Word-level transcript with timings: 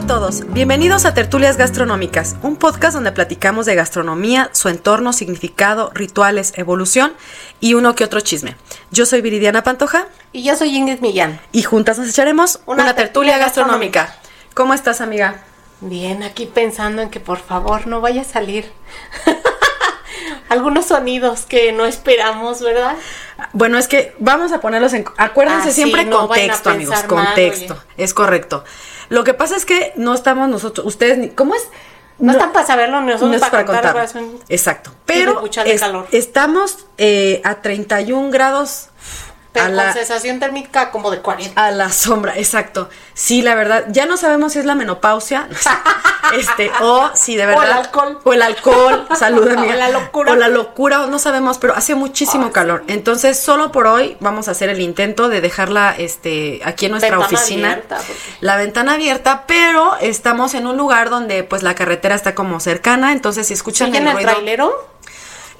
A 0.00 0.06
todos, 0.06 0.50
bienvenidos 0.54 1.04
a 1.04 1.12
Tertulias 1.12 1.58
Gastronómicas, 1.58 2.36
un 2.42 2.56
podcast 2.56 2.94
donde 2.94 3.12
platicamos 3.12 3.66
de 3.66 3.74
gastronomía, 3.74 4.48
su 4.54 4.70
entorno, 4.70 5.12
significado, 5.12 5.90
rituales, 5.92 6.54
evolución 6.56 7.12
y 7.60 7.74
uno 7.74 7.94
que 7.94 8.04
otro 8.04 8.20
chisme. 8.20 8.56
Yo 8.90 9.04
soy 9.04 9.20
Viridiana 9.20 9.62
Pantoja. 9.62 10.06
Y 10.32 10.42
yo 10.42 10.56
soy 10.56 10.74
Ingrid 10.74 11.00
Millán. 11.00 11.38
Y 11.52 11.64
juntas 11.64 11.98
nos 11.98 12.08
echaremos 12.08 12.60
una, 12.64 12.94
tertulia, 12.94 13.36
gastronómica. 13.36 14.16
¿Cómo 14.54 14.72
estás, 14.72 15.02
amiga? 15.02 15.42
Bien, 15.82 16.22
aquí 16.22 16.46
pensando 16.46 17.02
en 17.02 17.10
que 17.10 17.20
por 17.20 17.38
favor 17.38 17.86
no 17.86 18.00
vaya 18.00 18.22
a 18.22 18.24
salir 18.24 18.72
algunos 20.48 20.86
sonidos 20.86 21.42
que 21.42 21.72
no 21.72 21.84
esperamos, 21.84 22.62
¿verdad? 22.62 22.96
Bueno, 23.52 23.76
es 23.76 23.86
que 23.86 24.14
vamos 24.18 24.52
a 24.52 24.62
ponerlos 24.62 24.94
en... 24.94 25.04
Acuérdense 25.18 25.68
ah, 25.68 25.72
siempre 25.72 26.08
contexto, 26.08 26.70
amigos, 26.70 27.02
contexto. 27.02 27.82
es 27.98 28.14
correcto. 28.14 28.64
Lo 29.10 29.24
que 29.24 29.34
pasa 29.34 29.56
es 29.56 29.66
que 29.66 29.92
no 29.96 30.14
estamos 30.14 30.48
nosotros, 30.48 30.86
ustedes, 30.86 31.32
¿cómo 31.34 31.54
es? 31.54 31.68
No, 32.18 32.32
están 32.32 32.52
para 32.52 32.66
saberlo, 32.66 33.00
nosotros 33.00 33.30
no 33.30 33.36
es 33.36 33.42
para, 33.42 33.64
contar. 33.66 34.08
Exacto. 34.48 34.92
Pero 35.04 35.42
estamos 36.12 36.86
eh, 36.96 37.40
a 37.44 37.60
31 37.60 38.30
grados 38.30 38.89
pero 39.52 39.66
con 39.66 39.76
la, 39.76 39.92
sensación 39.92 40.38
térmica 40.38 40.90
como 40.90 41.10
de 41.10 41.20
40. 41.20 41.64
A 41.64 41.70
la 41.72 41.90
sombra, 41.90 42.38
exacto. 42.38 42.88
Sí, 43.14 43.42
la 43.42 43.54
verdad, 43.54 43.86
ya 43.88 44.06
no 44.06 44.16
sabemos 44.16 44.52
si 44.52 44.60
es 44.60 44.64
la 44.64 44.76
menopausia, 44.76 45.48
este, 46.34 46.70
o 46.80 47.10
si 47.14 47.36
de 47.36 47.46
verdad. 47.46 47.60
O 47.60 47.64
el 47.64 47.72
alcohol. 47.72 48.18
O 48.22 48.32
el 48.32 48.42
alcohol, 48.42 49.06
salúdame. 49.18 49.68
o 49.74 49.76
la 49.76 49.88
locura. 49.88 50.32
O 50.32 50.36
la 50.36 50.48
locura, 50.48 51.06
no 51.06 51.18
sabemos, 51.18 51.58
pero 51.58 51.74
hace 51.74 51.96
muchísimo 51.96 52.52
calor. 52.52 52.84
Entonces, 52.86 53.40
solo 53.40 53.72
por 53.72 53.86
hoy 53.86 54.16
vamos 54.20 54.46
a 54.46 54.52
hacer 54.52 54.68
el 54.68 54.80
intento 54.80 55.28
de 55.28 55.40
dejarla 55.40 55.94
este, 55.98 56.60
aquí 56.64 56.86
en 56.86 56.92
nuestra 56.92 57.18
oficina. 57.18 57.80
La 58.40 58.56
ventana 58.56 58.94
abierta, 58.94 59.44
pero 59.46 59.96
estamos 60.00 60.54
en 60.54 60.66
un 60.66 60.76
lugar 60.76 61.10
donde 61.10 61.42
pues 61.42 61.62
la 61.62 61.74
carretera 61.74 62.14
está 62.14 62.34
como 62.34 62.60
cercana, 62.60 63.12
entonces 63.12 63.48
si 63.48 63.54
escuchan 63.54 63.94
el, 63.94 64.06
el 64.06 64.18
trailero? 64.18 64.90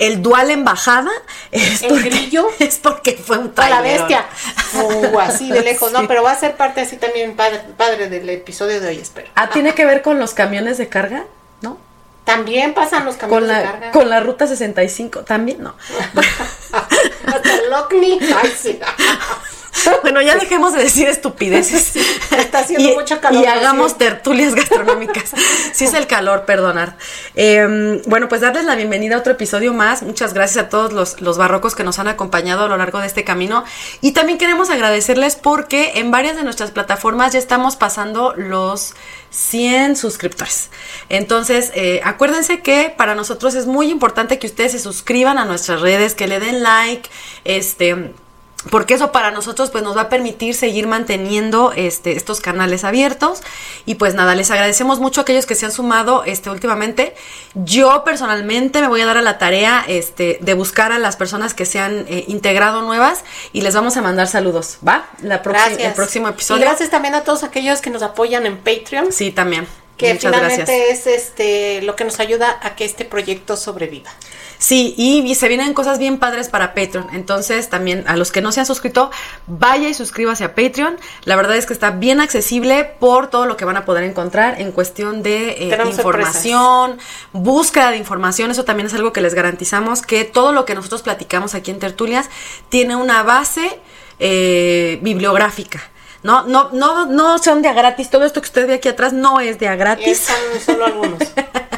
El 0.01 0.23
dual 0.23 0.51
embajada 0.51 1.11
es 1.53 1.83
el 1.83 2.03
grillo 2.03 2.49
es 2.59 2.79
porque 2.79 3.13
fue 3.13 3.39
un 3.39 3.53
A 3.55 3.69
la 3.69 3.83
bestia. 3.83 4.27
Uh, 4.75 5.19
así 5.21 5.53
de 5.53 5.61
lejos, 5.61 5.93
no, 5.93 6.09
pero 6.09 6.23
va 6.23 6.33
a 6.33 6.37
ser 6.41 6.57
parte 6.57 6.81
así 6.81 6.97
también 6.97 7.37
padre, 7.37 7.61
padre 7.77 8.09
del 8.09 8.29
episodio 8.31 8.81
de 8.81 8.89
hoy, 8.89 8.99
espero. 8.99 9.29
Ah, 9.37 9.51
tiene 9.51 9.75
que 9.75 9.85
ver 9.85 10.03
con 10.03 10.19
los 10.19 10.33
camiones 10.33 10.79
de 10.79 10.89
carga, 10.89 11.27
¿no? 11.61 11.79
También 12.25 12.73
pasan 12.73 13.05
los 13.05 13.17
camiones 13.17 13.41
con 13.41 13.49
la, 13.49 13.59
de 13.59 13.65
carga. 13.65 13.91
Con 13.93 14.11
la 14.11 14.21
ruta 14.21 14.47
65, 14.47 15.25
también 15.25 15.63
no. 15.63 15.75
Hasta 16.73 17.55
el 17.55 17.71
Lockney. 17.71 18.19
Ay, 18.43 18.55
sí. 18.59 18.81
bueno, 20.03 20.21
ya 20.23 20.37
dejemos 20.37 20.73
de 20.73 20.83
decir 20.83 21.09
estupideces. 21.09 21.97
Está 22.37 22.61
haciendo 22.61 22.95
mucho 22.95 23.21
calor. 23.21 23.43
Y 23.43 23.47
hagamos 23.47 23.99
tertulias 23.99 24.55
gastronómicas. 24.55 25.33
sí 25.73 25.85
es 25.85 25.95
el 25.95 26.07
calor, 26.07 26.45
perdonar. 26.45 26.97
Em, 27.35 28.03
bueno, 28.07 28.29
pues 28.29 28.41
darles 28.41 28.65
la 28.65 28.75
bienvenida 28.75 29.17
a 29.17 29.19
otro 29.19 29.33
episodio 29.33 29.73
más. 29.73 30.03
Muchas 30.03 30.35
gracias 30.35 30.65
a 30.65 30.69
todos 30.69 30.93
los, 30.93 31.21
los 31.21 31.39
barrocos 31.39 31.75
que 31.75 31.85
nos 31.85 31.99
han 31.99 32.09
acompañado 32.09 32.65
a 32.65 32.69
lo 32.69 32.77
largo 32.77 32.99
de 33.01 33.07
este 33.07 33.25
camino. 33.25 33.65
Y 34.01 34.13
también 34.13 34.39
queremos 34.39 34.71
agradecerles 34.71 35.37
porque 35.37 35.93
en 35.97 36.11
varias 36.11 36.37
de 36.37 36.43
nuestras 36.43 36.71
plataformas 36.71 37.33
ya 37.33 37.39
estamos 37.39 37.77
pasando 37.77 38.35
los 38.37 38.95
100 39.31 39.97
suscriptores. 39.97 40.71
Entonces, 41.09 41.71
eh, 41.75 42.01
acuérdense 42.05 42.61
que 42.61 42.93
para 42.97 43.15
nosotros 43.15 43.55
es 43.55 43.67
muy 43.67 43.91
importante 43.91 44.39
que 44.39 44.47
ustedes 44.47 44.73
se 44.73 44.81
suscriban 44.81 45.39
a 45.39 45.45
nuestras 45.45 45.81
redes, 45.81 46.15
que 46.15 46.27
le 46.27 46.41
den 46.41 46.63
like, 46.63 47.09
este 47.45 48.13
porque 48.69 48.95
eso 48.95 49.11
para 49.11 49.31
nosotros 49.31 49.71
pues 49.71 49.83
nos 49.83 49.97
va 49.97 50.03
a 50.03 50.09
permitir 50.11 50.55
seguir 50.55 50.87
manteniendo 50.87 51.73
este, 51.75 52.13
estos 52.13 52.41
canales 52.41 52.85
abiertos 52.85 53.41
y 53.87 53.95
pues 53.95 54.15
nada, 54.15 54.35
les 54.35 54.51
agradecemos 54.51 55.01
mucho 55.01 55.21
a 55.21 55.23
aquellos 55.23 55.47
que 55.47 55.55
se 55.55 55.65
han 55.65 55.73
sumado 55.73 56.25
este, 56.25 56.51
últimamente. 56.51 57.15
Yo 57.55 58.05
personalmente 58.05 58.83
me 58.83 58.89
voy 58.89 59.01
a 59.01 59.07
dar 59.07 59.17
a 59.17 59.23
la 59.23 59.39
tarea 59.39 59.85
este, 59.89 60.39
de 60.43 60.55
buscar 60.55 60.93
a 60.93 60.99
las 60.99 61.17
personas 61.17 61.55
que 61.55 61.65
se 61.65 61.79
han 61.79 62.05
eh, 62.09 62.25
integrado 62.29 62.83
nuevas 62.83 63.25
y 63.53 63.63
les 63.63 63.75
vamos 63.75 63.97
a 63.97 64.03
mandar 64.03 64.27
saludos, 64.27 64.79
¿va? 64.87 65.09
La 65.23 65.37
el 65.37 65.93
próximo 65.95 66.29
episodio. 66.29 66.61
Y 66.61 66.65
gracias 66.65 66.91
también 66.91 67.15
a 67.15 67.23
todos 67.25 67.45
aquellos 67.45 67.81
que 67.81 67.91
nos 67.91 68.03
apoyan 68.03 68.45
en 68.45 68.59
Patreon. 68.59 69.13
Sí, 69.13 69.31
también. 69.31 69.67
Que 69.97 70.15
finalmente 70.15 70.91
es 70.91 71.07
este, 71.07 71.83
lo 71.83 71.95
que 71.95 72.05
nos 72.05 72.21
ayuda 72.21 72.59
a 72.63 72.75
que 72.75 72.85
este 72.85 73.05
proyecto 73.05 73.57
sobreviva. 73.57 74.11
Sí, 74.61 74.95
y, 74.99 75.35
se 75.35 75.49
vienen 75.49 75.73
cosas 75.73 75.99
bien 75.99 76.19
padres 76.19 76.51
para 76.51 76.75
Patreon. 76.75 77.09
Entonces, 77.15 77.71
también 77.71 78.05
a 78.07 78.17
los 78.17 78.31
que 78.31 78.43
no 78.43 78.53
se 78.53 78.61
han 78.61 78.67
suscrito, 78.67 79.11
vaya 79.47 79.89
y 79.89 79.95
suscríbase 79.95 80.45
a 80.45 80.55
Patreon. 80.55 80.99
La 81.25 81.35
verdad 81.35 81.57
es 81.57 81.65
que 81.65 81.73
está 81.73 81.93
bien 81.93 82.21
accesible 82.21 82.85
por 82.85 83.29
todo 83.31 83.47
lo 83.47 83.57
que 83.57 83.65
van 83.65 83.79
a 83.79 83.87
poder 83.87 84.05
encontrar 84.05 84.61
en 84.61 84.71
cuestión 84.71 85.23
de 85.23 85.71
eh, 85.73 85.79
información, 85.87 86.99
búsqueda 87.33 87.91
de 87.91 87.97
información. 87.97 88.51
Eso 88.51 88.67
también 88.67 88.87
es 88.87 88.93
algo 88.93 89.15
que 89.15 89.23
les 89.23 89.33
garantizamos 89.33 90.03
que 90.03 90.25
todo 90.25 90.53
lo 90.53 90.67
que 90.67 90.75
nosotros 90.75 91.01
platicamos 91.01 91.55
aquí 91.55 91.71
en 91.71 91.79
Tertulias 91.79 92.29
tiene 92.69 92.97
una 92.97 93.23
base 93.23 93.81
eh, 94.19 94.99
bibliográfica. 95.01 95.81
No, 96.23 96.43
no, 96.43 96.69
no, 96.75 97.07
no 97.07 97.39
son 97.39 97.63
de 97.63 97.69
a 97.69 97.73
gratis. 97.73 98.11
Todo 98.11 98.27
esto 98.27 98.43
que 98.43 98.47
usted 98.47 98.67
ve 98.67 98.75
aquí 98.75 98.91
atrás 98.91 99.15
no 99.15 99.41
es 99.41 99.59
de 99.59 99.69
a 99.69 99.77
gratis. 99.77 100.29
Solo 100.67 100.85
algunos. 100.85 101.19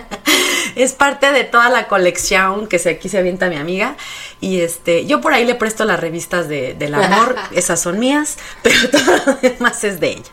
es 0.77 0.93
parte 0.93 1.33
de 1.33 1.44
toda 1.44 1.69
la 1.69 1.88
colección 1.88 2.66
que 2.66 2.78
se, 2.78 2.91
aquí 2.91 3.09
se 3.09 3.19
avienta 3.19 3.49
mi 3.49 3.56
amiga. 3.56 3.97
Y 4.41 4.60
este, 4.60 5.06
yo 5.06 5.21
por 5.21 5.34
ahí 5.34 5.44
le 5.44 5.55
presto 5.55 5.84
las 5.84 6.00
revistas 6.00 6.49
de, 6.49 6.75
del 6.75 6.94
amor, 6.94 7.37
esas 7.53 7.81
son 7.81 7.99
mías, 7.99 8.38
pero 8.62 8.77
todo 8.91 9.16
lo 9.27 9.34
demás 9.37 9.84
es 9.84 10.00
de 10.00 10.09
ella. 10.10 10.31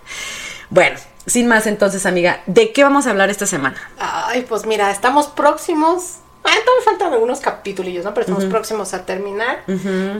Bueno, 0.69 0.99
sin 1.25 1.47
más 1.47 1.67
entonces, 1.67 2.05
amiga, 2.05 2.41
¿de 2.45 2.71
qué 2.71 2.83
vamos 2.83 3.07
a 3.07 3.11
hablar 3.11 3.29
esta 3.29 3.45
semana? 3.45 3.77
Ay, 3.97 4.45
pues 4.47 4.65
mira, 4.65 4.91
estamos 4.91 5.27
próximos 5.27 6.17
Ah, 6.41 6.51
todavía 6.65 6.85
faltan 6.85 7.13
algunos 7.13 7.41
capítulos, 7.41 8.05
¿no? 8.05 8.13
Pero 8.13 8.21
estamos 8.21 8.45
próximos 8.45 8.93
a 8.93 9.05
terminar. 9.05 9.63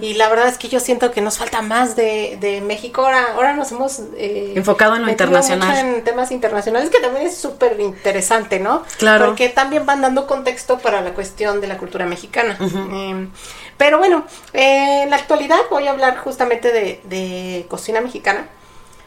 Y 0.01 0.15
la 0.15 0.29
verdad 0.29 0.49
es 0.49 0.57
que 0.57 0.67
yo 0.67 0.79
siento 0.79 1.11
que 1.11 1.21
nos 1.21 1.37
falta 1.37 1.61
más 1.61 1.95
de, 1.95 2.37
de 2.41 2.61
México. 2.61 3.01
Ahora, 3.03 3.33
ahora 3.33 3.53
nos 3.53 3.71
hemos 3.71 3.99
eh, 4.17 4.53
enfocado 4.55 4.95
en 4.97 5.05
lo 5.05 5.09
internacional. 5.09 5.77
en 5.77 6.03
temas 6.03 6.31
internacionales, 6.31 6.89
que 6.89 6.99
también 6.99 7.25
es 7.25 7.37
súper 7.37 7.79
interesante, 7.79 8.59
¿no? 8.59 8.83
Claro. 8.97 9.27
Porque 9.27 9.49
también 9.49 9.85
van 9.85 10.01
dando 10.01 10.27
contexto 10.27 10.79
para 10.79 11.01
la 11.01 11.13
cuestión 11.13 11.61
de 11.61 11.67
la 11.67 11.77
cultura 11.77 12.05
mexicana. 12.05 12.57
Em, 12.59 13.31
pero 13.77 13.97
bueno, 13.97 14.25
eh, 14.53 15.03
en 15.03 15.09
la 15.09 15.15
actualidad 15.15 15.59
voy 15.69 15.87
a 15.87 15.91
hablar 15.91 16.17
justamente 16.17 16.73
de, 16.73 16.99
de 17.05 17.65
cocina 17.69 18.01
mexicana. 18.01 18.47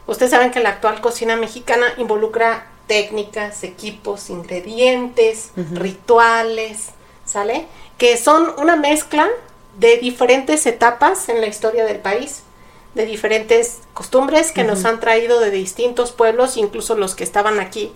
Ustedes 0.07 0.31
saben 0.31 0.51
que 0.51 0.59
la 0.59 0.69
actual 0.69 0.99
cocina 0.99 1.35
mexicana 1.35 1.85
involucra 1.97 2.65
técnicas, 2.87 3.63
equipos, 3.63 4.29
ingredientes, 4.29 5.51
rituales, 5.73 6.89
¿sale? 7.33 7.65
Que 7.97 8.15
son 8.15 8.53
una 8.57 8.75
mezcla 8.75 9.27
de 9.77 9.97
diferentes 9.97 10.67
etapas 10.67 11.29
en 11.29 11.41
la 11.41 11.47
historia 11.47 11.83
del 11.83 11.97
país, 11.97 12.43
de 12.93 13.07
diferentes 13.07 13.79
costumbres 13.95 14.51
que 14.51 14.63
nos 14.63 14.85
han 14.85 14.99
traído 14.99 15.39
de 15.39 15.49
distintos 15.49 16.11
pueblos, 16.11 16.57
incluso 16.57 16.95
los 16.95 17.15
que 17.15 17.23
estaban 17.23 17.59
aquí, 17.59 17.91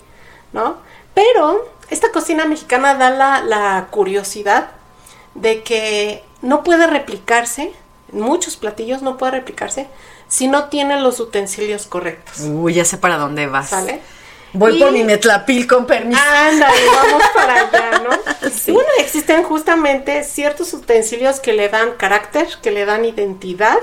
¿no? 0.53 0.77
Pero 1.13 1.69
esta 1.91 2.11
cocina 2.11 2.45
mexicana 2.45 2.95
da 2.95 3.11
la, 3.11 3.43
la 3.43 3.87
curiosidad 3.91 4.71
de 5.35 5.61
que 5.61 6.23
no 6.41 6.63
puede 6.63 6.87
replicarse, 6.87 7.73
muchos 8.11 8.57
platillos 8.57 9.03
no 9.03 9.17
puede 9.17 9.33
replicarse, 9.33 9.87
si 10.27 10.47
no 10.47 10.65
tiene 10.69 10.99
los 10.99 11.19
utensilios 11.19 11.85
correctos. 11.85 12.39
Uy, 12.39 12.73
ya 12.73 12.85
sé 12.85 12.97
para 12.97 13.17
dónde 13.17 13.45
vas. 13.45 13.69
¿Sale? 13.69 14.01
Voy 14.53 14.79
por 14.79 14.91
mi 14.91 15.03
metlapil 15.03 15.67
con 15.67 15.85
permiso. 15.85 16.21
Ándale, 16.21 16.79
vamos 16.95 17.23
para 17.33 17.53
allá, 17.53 17.99
¿no? 17.99 18.09
Sí. 18.49 18.71
Bueno, 18.71 18.89
existen 18.99 19.43
justamente 19.43 20.23
ciertos 20.23 20.73
utensilios 20.73 21.39
que 21.39 21.53
le 21.53 21.67
dan 21.69 21.91
carácter, 21.97 22.47
que 22.61 22.71
le 22.71 22.85
dan 22.85 23.03
identidad 23.03 23.77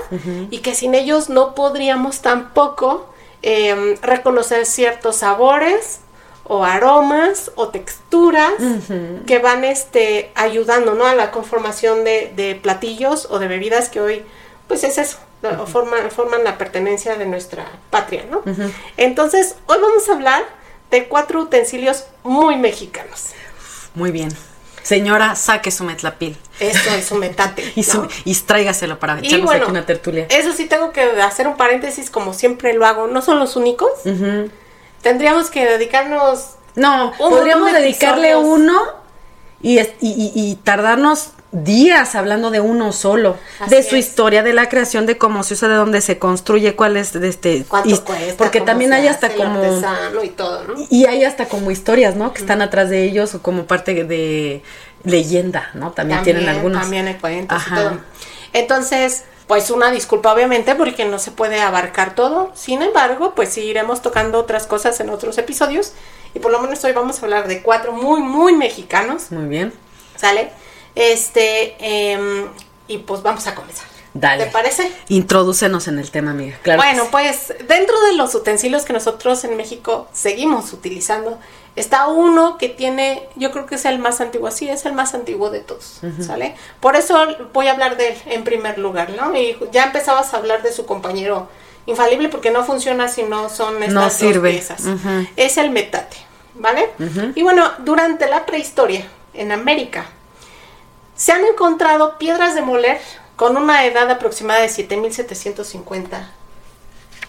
y 0.49 0.59
que 0.59 0.73
sin 0.73 0.95
ellos 0.95 1.29
no 1.29 1.53
podríamos 1.53 2.21
tampoco 2.21 3.07
em, 3.41 3.95
reconocer 4.01 4.65
ciertos 4.65 5.17
sabores 5.17 5.99
o 6.45 6.63
aromas 6.63 7.51
o 7.55 7.69
texturas 7.69 8.53
que 9.25 9.39
van 9.39 9.63
este, 9.63 10.31
ayudando 10.35 10.93
¿no? 10.93 11.05
a 11.05 11.15
la 11.15 11.31
conformación 11.31 12.03
de, 12.03 12.59
platillos 12.61 13.27
o 13.29 13.39
de 13.39 13.47
bebidas 13.47 13.89
que 13.89 13.99
hoy, 13.99 14.23
pues 14.67 14.83
es 14.83 14.97
eso, 14.97 15.17
forman, 15.67 16.11
forman 16.11 16.43
la 16.43 16.57
pertenencia 16.57 17.15
de 17.15 17.25
nuestra 17.25 17.65
patria, 17.89 18.25
¿no? 18.29 18.43
Entonces, 18.97 19.55
hoy 19.67 19.77
vamos 19.81 20.07
a 20.09 20.13
hablar 20.13 20.43
de 20.91 21.07
cuatro 21.07 21.41
utensilios 21.41 22.05
muy 22.23 22.55
mexicanos. 22.57 23.29
Muy 23.95 24.11
bien. 24.11 24.29
Señora, 24.83 25.35
saque 25.35 25.71
su 25.71 25.83
metlapil. 25.83 26.37
Eso 26.59 26.91
es 26.93 27.09
un 27.11 27.19
metate. 27.19 27.71
Y, 27.75 27.81
su- 27.83 28.03
¿no? 28.03 28.07
y 28.23 28.35
tráigaselo 28.35 28.99
para 28.99 29.17
echarnos 29.19 29.45
bueno, 29.47 29.63
aquí 29.63 29.71
una 29.71 29.85
tertulia. 29.85 30.27
Eso 30.29 30.53
sí 30.53 30.67
tengo 30.67 30.91
que 30.91 31.01
hacer 31.21 31.47
un 31.47 31.57
paréntesis 31.57 32.11
como 32.11 32.33
siempre 32.33 32.73
lo 32.73 32.85
hago. 32.85 33.07
No 33.07 33.21
son 33.23 33.39
los 33.39 33.55
únicos. 33.55 33.89
Tendríamos 35.01 35.49
que 35.49 35.65
dedicarnos 35.65 36.51
No, 36.75 37.13
podríamos 37.17 37.71
de 37.71 37.79
dedicarle 37.79 38.31
episodios. 38.31 38.59
uno 38.59 38.79
y 39.61 40.55
tardarnos 40.63 41.29
días 41.63 42.15
hablando 42.15 42.51
de 42.51 42.59
uno 42.59 42.91
solo, 42.91 43.37
Así 43.59 43.69
de 43.75 43.83
su 43.83 43.95
es. 43.95 44.07
historia, 44.07 44.43
de 44.43 44.53
la 44.53 44.67
creación, 44.69 45.05
de 45.05 45.17
cómo 45.17 45.43
se 45.43 45.53
usa, 45.53 45.67
de 45.67 45.75
dónde 45.75 46.01
se 46.01 46.19
construye, 46.19 46.75
cuál 46.75 46.97
es 46.97 47.13
de 47.13 47.27
este 47.27 47.65
cuánto 47.67 47.89
y- 47.89 47.97
cuesta. 47.99 48.33
porque 48.37 48.61
también 48.61 48.91
hay 48.93 49.07
hasta 49.07 49.29
como 49.33 49.61
y 50.23 50.29
todo, 50.29 50.63
¿no? 50.65 50.73
y 50.89 51.05
hay 51.05 51.23
hasta 51.23 51.45
como 51.45 51.71
historias, 51.71 52.15
¿no? 52.15 52.33
Que 52.33 52.41
están 52.41 52.61
atrás 52.61 52.89
de 52.89 53.03
ellos 53.03 53.33
o 53.35 53.41
como 53.41 53.65
parte 53.65 54.03
de 54.03 54.61
leyenda, 55.03 55.69
¿no? 55.73 55.91
También, 55.91 56.23
tienen 56.23 56.49
algunos. 56.49 56.81
También 56.81 57.07
hay 57.07 57.15
cuentos 57.15 57.55
Ajá. 57.57 57.75
y 57.75 57.83
todo. 57.83 57.97
Entonces, 58.53 59.23
pues 59.47 59.69
una 59.69 59.91
disculpa 59.91 60.33
obviamente 60.33 60.73
porque 60.75 61.05
no 61.05 61.19
se 61.19 61.31
puede 61.31 61.61
abarcar 61.61 62.15
todo. 62.15 62.51
Sin 62.55 62.81
embargo, 62.81 63.33
pues 63.35 63.49
sí 63.49 63.61
iremos 63.61 64.01
tocando 64.01 64.39
otras 64.39 64.65
cosas 64.65 64.99
en 64.99 65.09
otros 65.09 65.37
episodios. 65.37 65.93
Y 66.33 66.39
por 66.39 66.51
lo 66.51 66.59
menos 66.59 66.83
hoy 66.83 66.91
vamos 66.93 67.19
a 67.19 67.25
hablar 67.25 67.47
de 67.47 67.61
cuatro 67.61 67.91
muy, 67.91 68.21
muy 68.21 68.53
mexicanos. 68.55 69.31
Muy 69.31 69.45
bien. 69.47 69.73
¿Sale? 70.15 70.51
Este, 70.95 71.75
em, 71.79 72.47
y 72.87 72.99
pues 72.99 73.21
vamos 73.21 73.45
a 73.47 73.55
comenzar. 73.55 73.85
Dale. 74.13 74.45
¿Te 74.45 74.51
parece? 74.51 74.89
Introdúcenos 75.09 75.89
en 75.89 75.99
el 75.99 76.09
tema, 76.09 76.31
amiga. 76.31 76.57
Claro. 76.63 76.81
bueno, 76.81 77.03
sí. 77.03 77.09
pues 77.11 77.53
dentro 77.67 77.99
de 78.05 78.13
los 78.13 78.33
utensilios 78.33 78.85
que 78.85 78.93
nosotros 78.93 79.43
en 79.43 79.57
México 79.57 80.07
seguimos 80.13 80.71
utilizando, 80.71 81.37
está 81.75 82.07
uno 82.07 82.57
que 82.57 82.69
tiene, 82.69 83.27
yo 83.35 83.51
creo 83.51 83.65
que 83.65 83.75
es 83.75 83.83
el 83.83 83.99
más 83.99 84.21
antiguo, 84.21 84.49
sí, 84.51 84.69
es 84.69 84.85
el 84.85 84.93
más 84.93 85.13
antiguo 85.13 85.49
de 85.49 85.59
todos, 85.59 85.99
¿sale? 86.25 86.55
Por 86.79 86.95
eso 86.95 87.27
voy 87.51 87.67
a 87.67 87.73
hablar 87.73 87.97
de 87.97 88.07
él 88.09 88.15
en 88.27 88.45
primer 88.45 88.77
lugar, 88.77 89.09
¿no? 89.09 89.35
Y 89.35 89.57
ya 89.73 89.83
empezabas 89.83 90.33
a 90.33 90.37
hablar 90.37 90.63
de 90.63 90.71
su 90.71 90.85
compañero 90.85 91.49
infalible 91.85 92.29
porque 92.29 92.51
no 92.51 92.63
funciona 92.63 93.09
si 93.09 93.23
no 93.23 93.49
son 93.49 93.75
estas 93.83 93.93
No 93.93 94.03
dos 94.03 94.13
sirve. 94.13 94.51
piezas. 94.51 94.85
Ujú. 94.85 95.27
Es 95.35 95.57
el 95.57 95.71
metate, 95.71 96.15
¿vale? 96.53 96.89
Y 97.35 97.43
bueno, 97.43 97.69
durante 97.79 98.29
la 98.29 98.45
prehistoria 98.45 99.05
en 99.33 99.51
América, 99.51 100.05
se 101.15 101.31
han 101.31 101.45
encontrado 101.45 102.17
piedras 102.17 102.55
de 102.55 102.61
moler 102.61 102.99
con 103.35 103.57
una 103.57 103.85
edad 103.85 104.09
aproximada 104.11 104.61
de 104.61 104.69
7750 104.69 106.29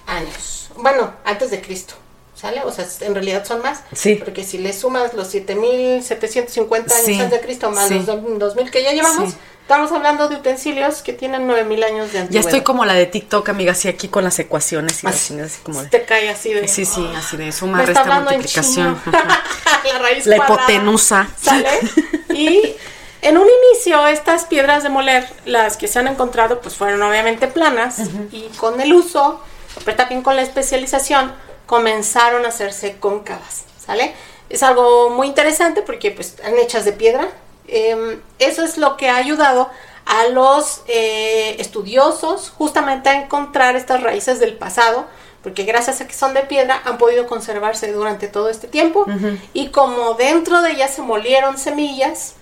años. 0.07 0.71
Bueno, 0.77 1.13
antes 1.25 1.51
de 1.51 1.61
Cristo. 1.61 1.95
¿Sale? 2.35 2.61
O 2.65 2.71
sea, 2.71 2.87
en 3.01 3.15
realidad 3.15 3.47
son 3.47 3.63
más. 3.63 3.81
Sí. 3.95 4.17
Porque 4.17 4.45
si 4.45 4.59
le 4.59 4.75
sumas 4.75 5.15
los 5.15 5.29
7750 5.29 6.95
años 6.95 7.07
Sí, 7.07 7.15
antes 7.15 7.31
de 7.31 7.41
Cristo 7.41 7.71
más 7.71 7.89
sí. 7.89 7.95
los 7.95 8.07
do- 8.07 8.17
2000 8.17 8.71
que 8.71 8.83
ya 8.83 8.93
llevamos, 8.93 9.31
Sí. 9.33 9.39
estamos 9.63 9.91
hablando 9.91 10.29
de 10.29 10.37
utensilios 10.37 11.01
que 11.01 11.15
tienen 11.15 11.47
9000 11.47 11.83
años 11.83 12.09
de 12.09 12.13
Ya 12.15 12.21
antigüedad. 12.21 12.47
estoy 12.49 12.61
como 12.63 12.85
la 12.85 12.93
de 12.93 13.07
TikTok, 13.07 13.49
amiga, 13.49 13.73
así 13.73 13.89
aquí 13.89 14.09
con 14.09 14.23
las 14.23 14.39
ecuaciones 14.39 15.03
y 15.03 15.07
Así, 15.07 15.41
así 15.41 15.61
como 15.63 15.83
de... 15.83 15.89
Te 15.89 16.05
cae 16.05 16.29
así 16.29 16.53
de. 16.53 16.69
Sí, 16.69 16.85
sí, 16.85 17.09
así 17.17 17.39
de 17.39 17.51
suma, 17.53 17.81
resta, 17.83 18.05
multiplicación. 18.21 19.01
la 19.85 19.99
raíz 19.99 20.27
La 20.27 20.37
cuadrada. 20.37 20.63
hipotenusa. 20.73 21.29
¿Sale? 21.41 21.71
Y 22.35 22.77
en 23.27 23.39
un 23.39 23.47
inicio, 23.47 24.07
estas 24.07 24.45
piedras 24.45 24.85
de 24.85 24.89
moler, 24.89 25.29
las 25.47 25.77
que 25.77 25.89
se 25.89 25.99
han 25.99 26.07
encontrado, 26.07 26.61
pues 26.61 26.77
fueron 26.77 27.03
obviamente 27.03 27.49
planas. 27.49 27.99
Y 28.31 28.49
con 28.57 28.81
el 28.81 28.93
uso, 28.93 29.41
pero 29.85 29.97
también 29.97 30.23
con 30.23 30.37
la 30.37 30.43
especialización, 30.43 31.35
comenzaron 31.67 32.45
a 32.45 32.49
hacerse 32.49 32.99
cóncavas. 32.99 33.65
¿Sale? 33.85 34.15
Es 34.49 34.63
algo 34.63 35.11
muy 35.11 35.27
interesante 35.27 35.83
porque 35.83 36.13
pues 36.13 36.29
están 36.29 36.57
hechas 36.57 36.85
de 36.85 36.93
piedra. 36.93 37.29
Em, 37.67 38.21
eso 38.39 38.63
es 38.63 38.79
lo 38.79 38.97
que 38.97 39.09
ha 39.09 39.17
ayudado 39.17 39.71
a 40.05 40.29
los 40.29 40.83
eh, 40.87 41.57
estudiosos 41.59 42.51
justamente 42.51 43.09
a 43.09 43.21
encontrar 43.21 43.75
estas 43.75 44.05
raíces 44.05 44.39
del 44.39 44.55
pasado, 44.55 45.05
porque 45.43 45.65
gracias 45.65 46.01
a 46.01 46.07
que 46.07 46.15
son 46.15 46.33
de 46.33 46.43
piedra 46.43 46.81
han 46.85 46.97
podido 46.97 47.27
conservarse 47.27 47.91
durante 47.93 48.29
todo 48.29 48.49
este 48.49 48.69
tiempo 48.69 49.05
y 49.53 49.71
como 49.71 50.15
dentro 50.15 50.63
de 50.63 50.73
ellas 50.73 50.95
se 50.95 51.03
molieron 51.03 51.59
semillas, 51.59 52.36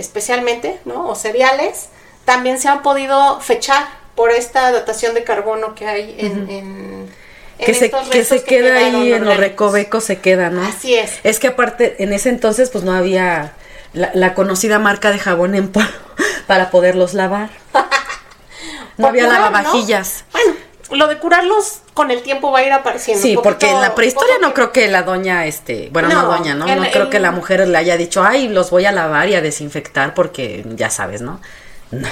especialmente, 0.00 0.80
¿no? 0.84 1.08
O 1.08 1.14
cereales, 1.14 1.88
también 2.24 2.58
se 2.58 2.68
han 2.68 2.82
podido 2.82 3.40
fechar 3.40 3.86
por 4.14 4.30
esta 4.30 4.72
datación 4.72 5.14
de 5.14 5.24
carbono 5.24 5.74
que 5.74 5.86
hay 5.86 6.16
en, 6.18 7.08
que 7.58 7.74
se, 7.74 7.90
que 8.10 8.24
se 8.24 8.42
queda 8.42 8.76
ahí 8.76 9.12
en 9.12 9.24
los 9.24 9.36
recovecos, 9.36 10.04
se 10.04 10.18
queda, 10.18 10.50
¿no? 10.50 10.62
Así 10.62 10.94
es. 10.94 11.20
Es 11.24 11.38
que 11.38 11.48
aparte, 11.48 12.02
en 12.02 12.12
ese 12.12 12.30
entonces, 12.30 12.70
pues 12.70 12.84
no 12.84 12.92
había 12.92 13.52
la, 13.92 14.10
la 14.14 14.34
conocida 14.34 14.78
marca 14.78 15.10
de 15.10 15.18
jabón 15.18 15.54
en 15.54 15.68
polvo 15.68 15.88
para 16.46 16.70
poderlos 16.70 17.14
lavar. 17.14 17.50
No 18.96 19.06
había 19.06 19.26
lavavajillas. 19.26 20.24
¿no? 20.26 20.32
Bueno, 20.38 20.60
lo 20.90 21.08
de 21.08 21.18
curarlos 21.18 21.80
con 21.94 22.10
el 22.10 22.22
tiempo 22.22 22.50
va 22.50 22.60
a 22.60 22.62
ir 22.64 22.72
apareciendo. 22.72 23.22
Sí, 23.22 23.38
porque 23.42 23.70
en 23.70 23.80
la 23.80 23.94
prehistoria 23.94 24.34
no 24.40 24.54
creo 24.54 24.72
que 24.72 24.88
la 24.88 25.02
doña, 25.02 25.46
este, 25.46 25.88
bueno, 25.92 26.08
no, 26.08 26.22
No, 26.22 26.28
doña, 26.36 26.54
¿no? 26.54 26.66
No 26.66 26.90
creo 26.90 27.10
que 27.10 27.18
la 27.18 27.30
mujer 27.30 27.66
le 27.66 27.78
haya 27.78 27.96
dicho, 27.96 28.22
ay, 28.22 28.48
los 28.48 28.70
voy 28.70 28.86
a 28.86 28.92
lavar 28.92 29.28
y 29.28 29.34
a 29.34 29.40
desinfectar 29.40 30.14
porque 30.14 30.64
ya 30.76 30.90
sabes, 30.90 31.20
¿no? 31.20 31.40
No. 31.90 32.08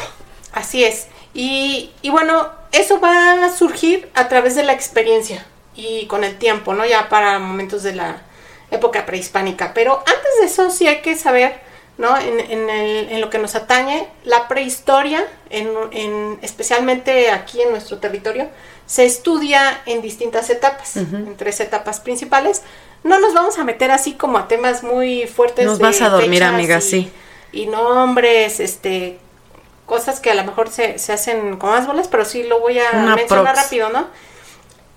Así 0.52 0.84
es. 0.84 1.08
Y, 1.34 1.92
y 2.02 2.10
bueno, 2.10 2.50
eso 2.72 3.00
va 3.00 3.44
a 3.44 3.50
surgir 3.50 4.10
a 4.14 4.28
través 4.28 4.54
de 4.54 4.62
la 4.62 4.72
experiencia 4.72 5.46
y 5.74 6.06
con 6.06 6.24
el 6.24 6.36
tiempo, 6.36 6.74
¿no? 6.74 6.84
Ya 6.84 7.08
para 7.08 7.38
momentos 7.38 7.82
de 7.82 7.94
la 7.94 8.22
época 8.70 9.06
prehispánica. 9.06 9.72
Pero 9.74 9.98
antes 10.00 10.40
de 10.40 10.46
eso 10.46 10.70
sí 10.70 10.86
hay 10.86 11.00
que 11.00 11.16
saber, 11.16 11.60
¿no? 11.98 12.16
En, 12.16 12.38
en 12.40 12.70
el- 12.70 13.08
en 13.10 13.20
lo 13.20 13.28
que 13.28 13.38
nos 13.38 13.54
atañe, 13.54 14.08
la 14.24 14.48
prehistoria, 14.48 15.24
en, 15.50 15.68
en- 15.92 16.38
especialmente 16.42 17.30
aquí 17.30 17.60
en 17.60 17.70
nuestro 17.70 17.98
territorio, 17.98 18.48
se 18.86 19.04
estudia 19.04 19.82
en 19.84 20.00
distintas 20.00 20.48
etapas, 20.48 20.96
en 20.96 21.36
tres 21.36 21.60
etapas 21.60 22.00
principales. 22.00 22.62
No 23.04 23.20
nos 23.20 23.34
vamos 23.34 23.58
a 23.58 23.64
meter 23.64 23.90
así 23.90 24.14
como 24.14 24.38
a 24.38 24.48
temas 24.48 24.82
muy 24.82 25.26
fuertes. 25.26 25.66
Nos 25.66 25.78
de 25.78 25.84
vas 25.84 26.00
a 26.00 26.08
dormir, 26.08 26.42
amiga, 26.42 26.78
y- 26.78 26.82
sí. 26.82 27.12
Y 27.52 27.66
nombres, 27.66 28.60
este, 28.60 29.18
cosas 29.86 30.20
que 30.20 30.30
a 30.30 30.34
lo 30.34 30.44
mejor 30.44 30.70
se, 30.70 30.98
se 30.98 31.12
hacen 31.12 31.56
con 31.56 31.70
más 31.70 31.86
bolas, 31.86 32.08
pero 32.08 32.24
sí 32.24 32.42
lo 32.44 32.60
voy 32.60 32.78
a 32.78 32.90
Una 32.92 33.16
mencionar 33.16 33.52
prox. 33.54 33.64
rápido, 33.64 33.88
¿no? 33.90 34.06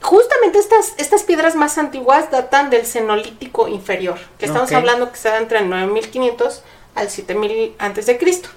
Justamente 0.02 0.58
estas, 0.58 0.94
estas 0.98 1.24
piedras 1.24 1.56
más 1.56 1.78
antiguas 1.78 2.32
datan 2.32 2.70
del 2.72 2.86
cenolítico 2.88 3.68
inferior, 3.68 4.18
que 4.40 4.48
estamos 4.48 4.72
hablando 4.72 5.12
que 5.12 5.18
se 5.18 5.30
da 5.30 5.38
entre 5.38 5.60
el 5.60 5.70
9500 5.70 6.64
al 6.96 7.10
7000 7.10 7.76
antes 7.80 8.06
de 8.06 8.18
Cristo. 8.18 8.50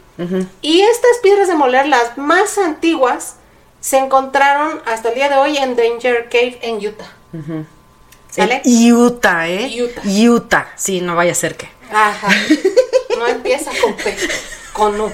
Y 0.63 0.81
estas 0.81 1.19
piedras 1.23 1.49
de 1.49 1.55
moler, 1.55 1.89
las 1.89 2.17
más 2.17 2.57
antiguas, 2.59 3.37
se 3.81 3.99
encontraron 3.99 4.81
hasta 4.87 5.09
el 5.09 5.17
día 5.17 5.29
de 5.29 5.37
hoy 5.37 5.57
en 5.57 5.77
Danger 5.77 6.29
Cave 6.31 6.59
en 6.63 6.77
Utah. 6.77 7.13
¿Sale? 8.31 8.63
En 8.65 8.93
Utah, 8.93 9.49
¿eh? 9.49 9.83
Utah. 9.83 10.03
Utah. 10.05 10.73
Sí, 10.77 11.01
no 11.01 11.17
vaya 11.17 11.33
a 11.33 11.35
ser 11.35 11.57
que. 11.57 11.69
Ajá. 11.93 12.29
No 13.19 13.29
empieza 13.29 13.71
con 13.81 13.95
P, 13.95 14.17
con 14.73 15.01
U. 15.01 15.13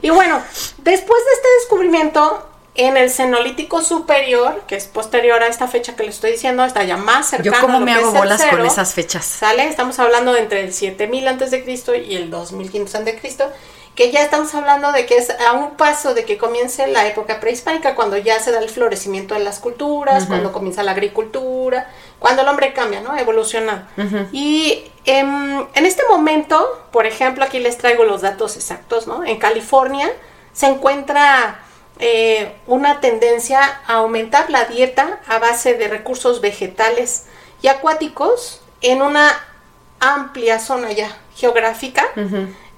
y 0.00 0.08
bueno, 0.08 0.42
después 0.78 1.24
de 1.24 1.32
este 1.34 1.48
descubrimiento, 1.60 2.48
en 2.74 2.96
el 2.96 3.10
cenolítico 3.10 3.82
superior, 3.82 4.62
que 4.66 4.76
es 4.76 4.86
posterior 4.86 5.42
a 5.42 5.46
esta 5.46 5.68
fecha 5.68 5.94
que 5.94 6.04
le 6.04 6.08
estoy 6.08 6.32
diciendo, 6.32 6.64
está 6.64 6.82
ya 6.84 6.96
más 6.96 7.28
cercano 7.28 7.56
Yo 7.56 7.60
como 7.60 7.76
a 7.76 7.80
lo 7.80 7.84
me 7.84 7.92
que 7.92 7.98
hago 7.98 8.12
bolas 8.12 8.40
con 8.40 8.50
cero, 8.50 8.64
esas 8.64 8.94
fechas. 8.94 9.26
¿Sale? 9.26 9.68
Estamos 9.68 9.98
hablando 9.98 10.32
de 10.32 10.40
entre 10.40 10.64
el 10.64 10.72
7000 10.72 11.28
antes 11.28 11.50
de 11.50 11.62
Cristo 11.64 11.94
y 11.94 12.16
el 12.16 12.30
2500 12.30 12.94
antes 12.94 13.14
de 13.14 13.20
Cristo, 13.20 13.50
que 13.94 14.10
ya 14.10 14.22
estamos 14.22 14.54
hablando 14.54 14.90
de 14.90 15.04
que 15.04 15.18
es 15.18 15.28
a 15.46 15.52
un 15.52 15.72
paso 15.72 16.14
de 16.14 16.24
que 16.24 16.38
comience 16.38 16.86
la 16.86 17.06
época 17.06 17.40
prehispánica, 17.40 17.94
cuando 17.94 18.16
ya 18.16 18.40
se 18.40 18.50
da 18.50 18.60
el 18.60 18.70
florecimiento 18.70 19.34
de 19.34 19.40
las 19.40 19.58
culturas, 19.58 20.24
cuando 20.24 20.50
comienza 20.50 20.82
la 20.82 20.92
agricultura, 20.92 21.90
cuando 22.18 22.40
el 22.40 22.48
hombre 22.48 22.72
cambia, 22.72 23.02
¿no? 23.02 23.18
Evoluciona. 23.18 23.88
Y 24.32 24.90
em, 25.04 25.66
en 25.74 25.84
este 25.84 26.04
momento, 26.08 26.86
por 26.90 27.04
ejemplo, 27.04 27.44
aquí 27.44 27.58
les 27.58 27.76
traigo 27.76 28.04
los 28.04 28.22
datos 28.22 28.56
exactos, 28.56 29.06
¿no? 29.06 29.24
En 29.24 29.38
California 29.38 30.10
se 30.54 30.68
encuentra 30.68 31.60
eh, 31.98 32.52
una 32.66 33.00
tendencia 33.00 33.60
a 33.86 33.94
aumentar 33.94 34.50
la 34.50 34.64
dieta 34.64 35.20
a 35.26 35.38
base 35.38 35.74
de 35.74 35.88
recursos 35.88 36.40
vegetales 36.40 37.26
y 37.60 37.68
acuáticos 37.68 38.60
en 38.80 39.02
una 39.02 39.30
amplia 40.00 40.58
zona 40.58 40.92
ya 40.92 41.16
geográfica. 41.36 42.04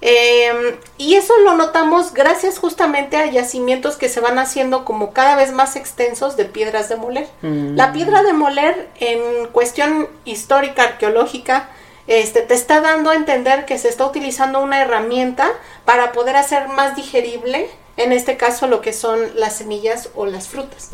Eh, 0.01 0.77
y 0.97 1.15
eso 1.15 1.33
lo 1.39 1.55
notamos 1.55 2.13
gracias 2.13 2.59
justamente 2.59 3.17
a 3.17 3.25
yacimientos 3.25 3.97
que 3.97 4.09
se 4.09 4.19
van 4.19 4.37
haciendo 4.37 4.85
como 4.85 5.13
cada 5.13 5.35
vez 5.35 5.51
más 5.51 5.75
extensos 5.75 6.37
de 6.37 6.45
piedras 6.45 6.89
de 6.89 6.95
moler. 6.95 7.27
La 7.41 7.91
piedra 7.91 8.21
de 8.21 8.33
moler 8.33 8.89
en 8.99 9.47
cuestión 9.47 10.07
histórica, 10.25 10.83
arqueológica, 10.83 11.69
este, 12.07 12.41
te 12.41 12.53
está 12.53 12.81
dando 12.81 13.09
a 13.09 13.15
entender 13.15 13.65
que 13.65 13.77
se 13.79 13.89
está 13.89 14.05
utilizando 14.05 14.59
una 14.59 14.81
herramienta 14.81 15.49
para 15.85 16.11
poder 16.11 16.35
hacer 16.35 16.67
más 16.69 16.95
digerible, 16.95 17.69
en 17.97 18.11
este 18.11 18.37
caso, 18.37 18.67
lo 18.67 18.81
que 18.81 18.93
son 18.93 19.19
las 19.35 19.57
semillas 19.57 20.09
o 20.15 20.25
las 20.25 20.47
frutas. 20.47 20.89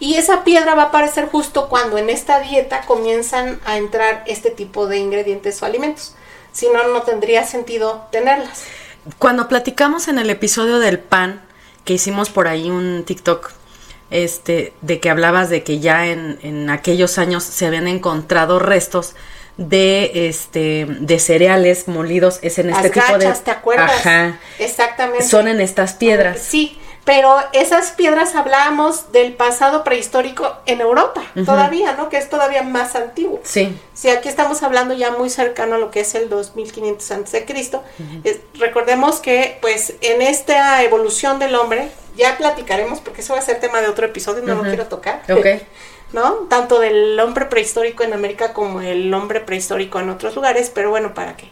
Y 0.00 0.14
esa 0.14 0.44
piedra 0.44 0.74
va 0.74 0.84
a 0.84 0.86
aparecer 0.86 1.28
justo 1.28 1.68
cuando 1.68 1.98
en 1.98 2.08
esta 2.10 2.40
dieta 2.40 2.82
comienzan 2.86 3.60
a 3.66 3.76
entrar 3.76 4.24
este 4.26 4.50
tipo 4.50 4.86
de 4.86 4.98
ingredientes 4.98 5.62
o 5.62 5.66
alimentos. 5.66 6.14
si 6.52 6.66
no, 6.70 6.88
no 6.88 7.02
tendría 7.02 7.44
sentido 7.44 8.06
tenerlas. 8.10 8.64
Cuando 9.18 9.46
platicamos 9.46 10.08
en 10.08 10.18
el 10.18 10.30
episodio 10.30 10.78
del 10.78 10.98
pan, 10.98 11.42
que 11.84 11.92
hicimos 11.94 12.30
por 12.30 12.48
ahí 12.48 12.70
un 12.70 13.04
TikTok, 13.04 13.52
este, 14.10 14.72
de 14.80 15.00
que 15.00 15.10
hablabas 15.10 15.50
de 15.50 15.62
que 15.62 15.78
ya 15.80 16.06
en, 16.06 16.38
en 16.42 16.70
aquellos 16.70 17.18
años 17.18 17.44
se 17.44 17.66
habían 17.66 17.86
encontrado 17.86 18.58
restos 18.58 19.14
de 19.58 20.28
este 20.28 20.86
de 20.88 21.18
cereales 21.18 21.88
molidos 21.88 22.38
es 22.42 22.58
en 22.58 22.70
este 22.70 22.84
Las 22.84 22.92
tipo 22.92 23.18
de 23.18 23.24
gachas, 23.24 23.44
¿te 23.44 23.50
acuerdas? 23.50 24.06
Ajá. 24.06 24.38
Exactamente. 24.58 25.24
Son 25.24 25.48
en 25.48 25.60
estas 25.60 25.94
piedras. 25.94 26.38
Sí, 26.38 26.78
pero 27.04 27.36
esas 27.52 27.92
piedras 27.92 28.34
hablábamos 28.34 29.12
del 29.12 29.32
pasado 29.32 29.82
prehistórico 29.82 30.58
en 30.66 30.80
Europa, 30.80 31.24
todavía, 31.44 31.94
¿no? 31.94 32.08
Que 32.08 32.18
es 32.18 32.28
todavía 32.28 32.62
más 32.62 32.94
antiguo. 32.94 33.40
Sí. 33.44 33.76
Si 33.94 34.10
aquí 34.10 34.28
estamos 34.28 34.62
hablando 34.62 34.94
ya 34.94 35.10
muy 35.12 35.30
cercano 35.30 35.76
a 35.76 35.78
lo 35.78 35.90
que 35.90 36.00
es 36.00 36.14
el 36.14 36.28
2500 36.28 37.10
antes 37.10 37.32
de 37.32 37.44
Cristo, 37.46 37.82
recordemos 38.58 39.20
que 39.20 39.56
pues 39.62 39.94
en 40.02 40.20
esta 40.20 40.82
evolución 40.82 41.38
del 41.38 41.54
hombre, 41.54 41.88
ya 42.14 42.36
platicaremos 42.36 43.00
porque 43.00 43.22
eso 43.22 43.32
va 43.32 43.38
a 43.38 43.42
ser 43.42 43.58
tema 43.58 43.80
de 43.80 43.88
otro 43.88 44.04
episodio, 44.04 44.42
no 44.42 44.56
lo 44.56 44.62
quiero 44.62 44.86
tocar. 44.86 45.22
Ok. 45.30 45.46
¿No? 46.12 46.46
Tanto 46.48 46.80
del 46.80 47.20
hombre 47.20 47.46
prehistórico 47.46 48.02
en 48.02 48.14
América 48.14 48.54
como 48.54 48.80
el 48.80 49.12
hombre 49.12 49.40
prehistórico 49.40 50.00
en 50.00 50.08
otros 50.08 50.34
lugares, 50.34 50.70
pero 50.74 50.88
bueno, 50.88 51.12
para 51.12 51.36
que 51.36 51.50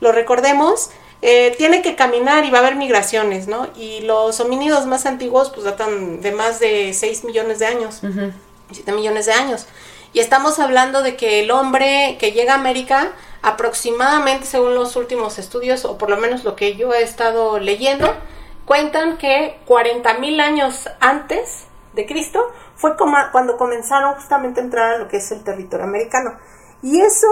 lo 0.00 0.12
recordemos, 0.12 0.90
eh, 1.22 1.54
tiene 1.56 1.82
que 1.82 1.96
caminar 1.96 2.44
y 2.44 2.50
va 2.50 2.58
a 2.58 2.60
haber 2.60 2.76
migraciones, 2.76 3.48
¿no? 3.48 3.68
Y 3.76 4.00
los 4.00 4.38
homínidos 4.40 4.86
más 4.86 5.06
antiguos 5.06 5.50
pues 5.50 5.64
datan 5.64 6.20
de 6.20 6.32
más 6.32 6.60
de 6.60 6.92
6 6.92 7.24
millones 7.24 7.58
de 7.58 7.66
años. 7.66 8.00
7 8.70 8.92
millones 8.92 9.26
de 9.26 9.32
años. 9.32 9.66
Y 10.12 10.20
estamos 10.20 10.58
hablando 10.58 11.02
de 11.02 11.16
que 11.16 11.40
el 11.40 11.50
hombre 11.50 12.16
que 12.18 12.32
llega 12.32 12.52
a 12.52 12.56
América, 12.56 13.12
aproximadamente 13.42 14.46
según 14.46 14.74
los 14.74 14.96
últimos 14.96 15.38
estudios, 15.38 15.84
o 15.84 15.98
por 15.98 16.10
lo 16.10 16.16
menos 16.16 16.44
lo 16.44 16.56
que 16.56 16.76
yo 16.76 16.92
he 16.94 17.02
estado 17.02 17.58
leyendo, 17.58 18.14
cuentan 18.64 19.18
que 19.18 19.58
40 19.66 20.14
mil 20.14 20.40
años 20.40 20.88
antes 21.00 21.64
de 21.94 22.06
Cristo 22.06 22.46
fue 22.76 22.96
como 22.96 23.16
cuando 23.32 23.56
comenzaron 23.56 24.14
justamente 24.14 24.60
a 24.60 24.64
entrar 24.64 24.94
a 24.94 24.98
lo 24.98 25.08
que 25.08 25.16
es 25.18 25.30
el 25.32 25.42
territorio 25.42 25.84
americano. 25.86 26.38
Y 26.82 27.00
eso, 27.00 27.26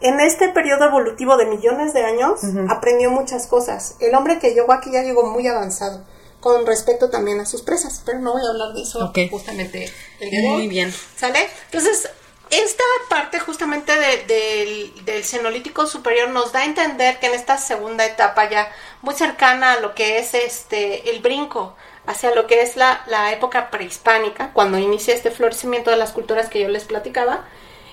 en 0.00 0.20
este 0.20 0.48
periodo 0.50 0.84
evolutivo 0.86 1.36
de 1.36 1.46
millones 1.46 1.94
de 1.94 2.04
años, 2.04 2.40
aprendió 2.68 3.10
muchas 3.10 3.46
cosas. 3.46 3.96
El 4.00 4.14
hombre 4.14 4.38
que 4.38 4.52
llegó 4.54 4.72
aquí 4.72 4.90
ya 4.92 5.02
llegó 5.02 5.24
muy 5.26 5.46
avanzado 5.46 6.04
con 6.40 6.66
respecto 6.66 7.10
también 7.10 7.40
a 7.40 7.46
sus 7.46 7.62
presas, 7.62 8.02
pero 8.06 8.18
no 8.20 8.32
voy 8.32 8.42
a 8.46 8.50
hablar 8.50 8.72
de 8.74 8.82
eso 8.82 9.00
justamente 9.28 9.90
el 10.20 10.30
día 10.30 10.40
de 10.40 10.46
hoy. 10.50 10.56
Muy 10.58 10.68
bien. 10.68 10.92
¿Sale? 11.16 11.48
Entonces, 11.66 12.08
esta 12.50 12.84
parte 13.10 13.40
justamente 13.40 13.92
de- 13.92 14.24
del, 14.24 15.04
del 15.04 15.24
cenolítico 15.24 15.86
superior 15.86 16.30
nos 16.30 16.52
da 16.52 16.60
a 16.60 16.64
entender 16.64 17.18
que 17.18 17.26
en 17.26 17.34
esta 17.34 17.58
segunda 17.58 18.06
etapa 18.06 18.48
ya 18.48 18.70
muy 19.02 19.14
cercana 19.14 19.72
a 19.72 19.80
lo 19.80 19.94
que 19.94 20.18
es 20.18 20.32
este 20.34 21.10
el 21.10 21.20
brinco 21.20 21.74
hacia 22.08 22.34
lo 22.34 22.46
que 22.46 22.62
es 22.62 22.76
la, 22.76 23.02
la 23.06 23.32
época 23.32 23.70
prehispánica, 23.70 24.50
cuando 24.54 24.78
inicia 24.78 25.14
este 25.14 25.30
florecimiento 25.30 25.90
de 25.90 25.98
las 25.98 26.12
culturas 26.12 26.48
que 26.48 26.58
yo 26.58 26.68
les 26.68 26.84
platicaba, 26.84 27.44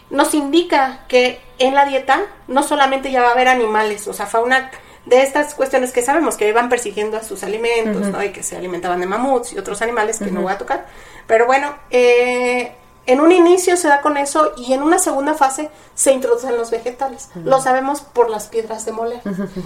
nos 0.09 0.33
indica 0.33 1.03
que 1.09 1.41
en 1.59 1.75
la 1.75 1.83
dieta 1.83 2.21
no 2.47 2.63
solamente 2.63 3.11
ya 3.11 3.21
va 3.21 3.29
a 3.29 3.31
haber 3.31 3.49
animales, 3.49 4.07
o 4.07 4.13
sea, 4.13 4.25
fauna 4.25 4.71
de 5.05 5.21
estas 5.21 5.53
cuestiones 5.53 5.91
que 5.91 6.01
sabemos 6.01 6.37
que 6.37 6.47
iban 6.47 6.69
persiguiendo 6.69 7.17
a 7.17 7.23
sus 7.23 7.43
alimentos, 7.43 8.07
¿no? 8.07 8.23
Y 8.23 8.29
que 8.29 8.41
se 8.41 8.55
alimentaban 8.55 9.01
de 9.01 9.05
mamuts 9.05 9.51
y 9.51 9.57
otros 9.57 9.81
animales 9.81 10.17
que 10.19 10.31
no 10.31 10.41
voy 10.41 10.53
a 10.53 10.57
tocar. 10.57 10.87
Pero 11.27 11.45
bueno, 11.45 11.75
eh, 11.91 12.73
en 13.05 13.21
un 13.21 13.31
inicio 13.31 13.77
se 13.77 13.87
da 13.87 14.01
con 14.01 14.17
eso 14.17 14.53
y 14.57 14.73
en 14.73 14.81
una 14.81 14.99
segunda 14.99 15.35
fase 15.35 15.69
se 15.93 16.11
introducen 16.11 16.57
los 16.57 16.71
vegetales. 16.71 17.29
Lo 17.35 17.61
sabemos 17.61 18.01
por 18.01 18.29
las 18.29 18.47
piedras 18.47 18.85
de 18.85 18.91
moler. 18.91 19.21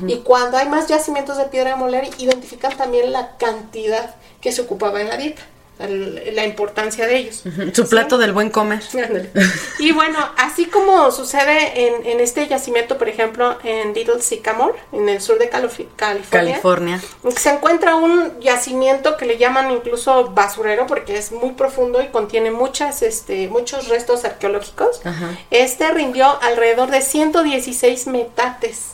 Y 0.08 0.18
cuando 0.18 0.58
hay 0.58 0.68
más 0.68 0.88
yacimientos 0.88 1.38
de 1.38 1.46
piedra 1.46 1.72
de 1.72 1.76
moler, 1.78 2.10
identifican 2.18 2.76
también 2.76 3.12
la 3.12 3.38
cantidad 3.38 4.16
que 4.42 4.52
se 4.52 4.62
ocupaba 4.62 5.02
en 5.02 5.10
la 5.10 5.18
dieta, 5.18 5.42
el- 5.80 6.36
la 6.36 6.46
importancia 6.46 7.08
de 7.08 7.18
ellos. 7.18 7.44
Su 7.74 7.84
¿Sí? 7.84 7.90
plato 7.90 8.18
del 8.18 8.34
buen 8.34 8.50
comer. 8.50 8.82
Ándale. 8.94 9.30
Y 9.80 9.94
bueno, 9.94 10.20
así 10.38 10.66
como 10.66 11.10
sucede 11.12 11.88
en, 11.88 12.06
en 12.06 12.20
este 12.20 12.46
yacimiento, 12.48 12.98
por 12.98 13.08
ejemplo, 13.08 13.58
en 13.64 13.94
Little 13.94 14.22
Sycamore, 14.22 14.74
en 14.92 15.08
el 15.08 15.22
sur 15.22 15.40
de 15.40 15.48
California, 15.50 16.26
California. 16.30 17.02
se 17.38 17.50
encuentra 17.50 17.96
un 17.96 18.40
yacimiento 18.42 19.16
que 19.18 19.26
le 19.26 19.38
llaman 19.38 19.72
incluso 19.72 20.32
basurero 20.32 20.86
porque 20.86 21.18
es 21.18 21.32
muy 21.32 21.52
profundo 21.52 22.02
y 22.02 22.08
contiene 22.10 22.52
muchas, 22.52 23.02
este, 23.02 23.48
muchos 23.48 23.88
restos 23.88 24.26
arqueológicos. 24.26 25.00
Ajá. 25.06 25.30
Este 25.50 25.90
rindió 25.92 26.40
alrededor 26.42 26.92
de 26.92 27.02
116 27.02 28.08
metates. 28.08 28.90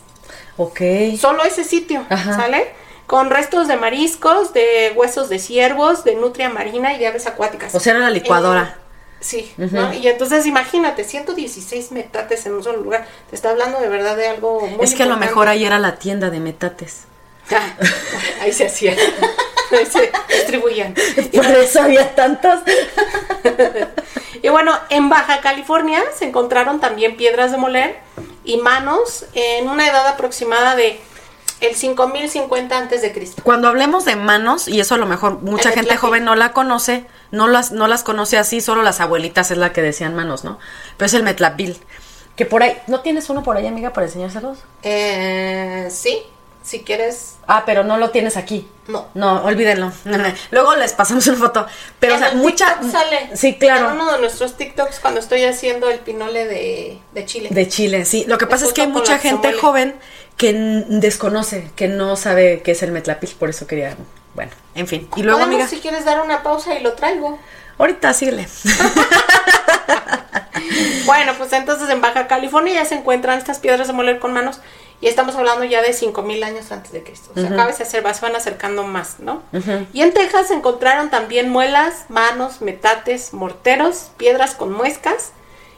Ok. 0.57 0.79
Solo 1.19 1.43
ese 1.43 1.63
sitio, 1.63 2.05
Ajá. 2.09 2.33
¿sale? 2.35 2.67
Con 3.07 3.29
restos 3.29 3.67
de 3.67 3.77
mariscos, 3.77 4.53
de 4.53 4.93
huesos 4.95 5.29
de 5.29 5.39
ciervos, 5.39 6.03
de 6.03 6.15
nutria 6.15 6.49
marina 6.49 6.93
y 6.93 6.99
de 6.99 7.07
aves 7.07 7.27
acuáticas. 7.27 7.73
O 7.75 7.79
sea, 7.79 7.93
era 7.93 8.01
la 8.01 8.09
licuadora. 8.09 8.77
Eh, 8.77 8.83
sí, 9.19 9.53
¿no? 9.57 9.93
Y 9.93 10.07
entonces 10.07 10.45
imagínate, 10.45 11.03
116 11.03 11.91
metates 11.91 12.45
en 12.45 12.53
un 12.53 12.63
solo 12.63 12.81
lugar. 12.81 13.07
Te 13.29 13.35
está 13.35 13.51
hablando 13.51 13.79
de 13.79 13.89
verdad 13.89 14.17
de 14.17 14.27
algo 14.27 14.61
muy 14.61 14.83
es 14.83 14.95
que 14.95 15.03
a 15.03 15.07
lo 15.07 15.17
mejor 15.17 15.47
ahí 15.47 15.65
era 15.65 15.77
la 15.79 15.97
tienda 15.97 16.29
de 16.29 16.39
metates. 16.39 17.03
Ah, 17.51 17.75
ahí 18.41 18.51
se 18.51 18.65
hacía. 18.65 18.95
Ahí 19.71 19.85
se 19.85 20.11
distribuían. 20.33 20.93
Por 21.33 21.45
eso 21.45 21.81
había 21.81 22.13
tantos. 22.15 22.59
Y 24.45 24.49
bueno, 24.49 24.77
en 24.89 25.09
Baja 25.09 25.41
California 25.41 26.03
se 26.15 26.25
encontraron 26.25 26.79
también 26.79 27.17
piedras 27.17 27.49
de 27.49 27.57
moler 27.57 27.95
y 28.43 28.57
manos 28.57 29.25
en 29.33 29.67
una 29.67 29.87
edad 29.87 30.05
aproximada 30.07 30.75
de 30.75 30.99
el 31.61 31.75
5050 31.75 32.77
antes 32.77 33.01
de 33.01 33.13
Cristo. 33.13 33.41
Cuando 33.43 33.67
hablemos 33.67 34.05
de 34.05 34.15
manos, 34.15 34.67
y 34.67 34.79
eso 34.79 34.95
a 34.95 34.97
lo 34.97 35.05
mejor 35.05 35.41
mucha 35.41 35.69
El 35.69 35.75
gente 35.75 35.97
joven 35.97 36.25
no 36.25 36.35
la 36.35 36.53
conoce, 36.53 37.05
no 37.31 37.47
las, 37.47 37.71
no 37.71 37.87
las 37.87 38.03
conoce 38.03 38.37
así, 38.37 38.61
solo 38.61 38.81
las 38.81 38.99
abuelitas 39.01 39.51
es 39.51 39.57
la 39.57 39.73
que 39.73 39.81
decían 39.81 40.15
manos, 40.15 40.43
¿no? 40.43 40.59
Pero 40.97 41.07
es 41.07 41.13
el 41.13 41.23
metlapil. 41.23 41.77
Que 42.35 42.45
por 42.45 42.63
ahí, 42.63 42.77
¿no 42.87 42.99
tienes 42.99 43.29
uno 43.29 43.43
por 43.43 43.55
ahí, 43.55 43.65
amiga, 43.65 43.93
para 43.93 44.07
enseñárselos? 44.07 44.57
Eh, 44.83 45.87
sí, 45.89 46.21
si 46.65 46.81
quieres. 46.83 47.35
Ah, 47.47 47.63
pero 47.65 47.83
no 47.83 47.97
lo 47.97 48.09
tienes 48.09 48.35
aquí. 48.35 48.67
No. 48.87 49.07
No, 49.13 49.43
olvídenlo. 49.45 49.91
Luego 50.51 50.75
les 50.75 50.93
pasamos 50.93 51.25
una 51.27 51.37
foto. 51.37 51.65
Pero, 51.99 52.13
o 52.13 52.17
En 52.17 52.23
sea, 52.23 52.31
el 52.31 52.37
mucha. 52.37 52.81
Sale. 52.91 53.29
Sí, 53.35 53.57
claro. 53.57 53.87
En 53.87 53.93
uno 53.93 54.11
de 54.11 54.19
nuestros 54.19 54.57
TikToks 54.57 54.99
cuando 54.99 55.19
estoy 55.19 55.43
haciendo 55.45 55.89
el 55.89 55.99
pinole 55.99 56.45
de, 56.45 56.99
de 57.13 57.25
Chile. 57.25 57.49
De 57.51 57.67
Chile, 57.67 58.03
sí. 58.03 58.25
Lo 58.27 58.37
que 58.37 58.47
pasa 58.47 58.65
es 58.65 58.73
que 58.73 58.81
hay 58.81 58.87
mucha 58.87 59.19
gente 59.19 59.53
joven 59.53 59.95
que 60.37 60.53
desconoce, 60.87 61.71
que 61.75 61.87
no 61.87 62.15
sabe 62.15 62.61
qué 62.63 62.71
es 62.71 62.83
el 62.83 62.91
metlapil, 62.91 63.29
por 63.39 63.49
eso 63.49 63.67
quería. 63.67 63.95
Bueno, 64.33 64.51
en 64.75 64.87
fin. 64.87 65.07
Y 65.15 65.23
luego, 65.23 65.43
amiga, 65.43 65.67
si 65.67 65.77
quieres 65.79 66.03
dar 66.05 66.21
una 66.21 66.43
pausa 66.43 66.75
y 66.75 66.81
lo 66.83 66.93
traigo. 66.93 67.39
ahorita 67.77 68.13
síguele. 68.13 68.47
Bueno, 71.05 71.33
pues 71.37 71.53
entonces 71.53 71.89
en 71.89 72.01
Baja 72.01 72.27
California 72.27 72.73
ya 72.73 72.85
se 72.85 72.95
encuentran 72.95 73.37
estas 73.37 73.59
piedras 73.59 73.87
de 73.87 73.93
moler 73.93 74.19
con 74.19 74.33
manos 74.33 74.59
y 75.01 75.07
estamos 75.07 75.35
hablando 75.35 75.63
ya 75.63 75.81
de 75.81 75.93
5000 75.93 76.43
años 76.43 76.71
antes 76.71 76.91
de 76.91 77.03
Cristo. 77.03 77.31
O 77.35 77.39
sea, 77.39 77.49
cada 77.49 77.65
vez 77.67 77.75
se, 77.75 77.83
acer- 77.83 78.11
se 78.13 78.21
van 78.21 78.35
acercando 78.35 78.83
más, 78.83 79.19
¿no? 79.19 79.43
Y 79.93 80.01
en 80.01 80.13
Texas 80.13 80.47
se 80.47 80.53
encontraron 80.55 81.09
también 81.11 81.49
muelas, 81.49 82.05
manos, 82.09 82.61
metates, 82.61 83.33
morteros, 83.33 84.09
piedras 84.17 84.55
con 84.55 84.71
muescas 84.71 85.31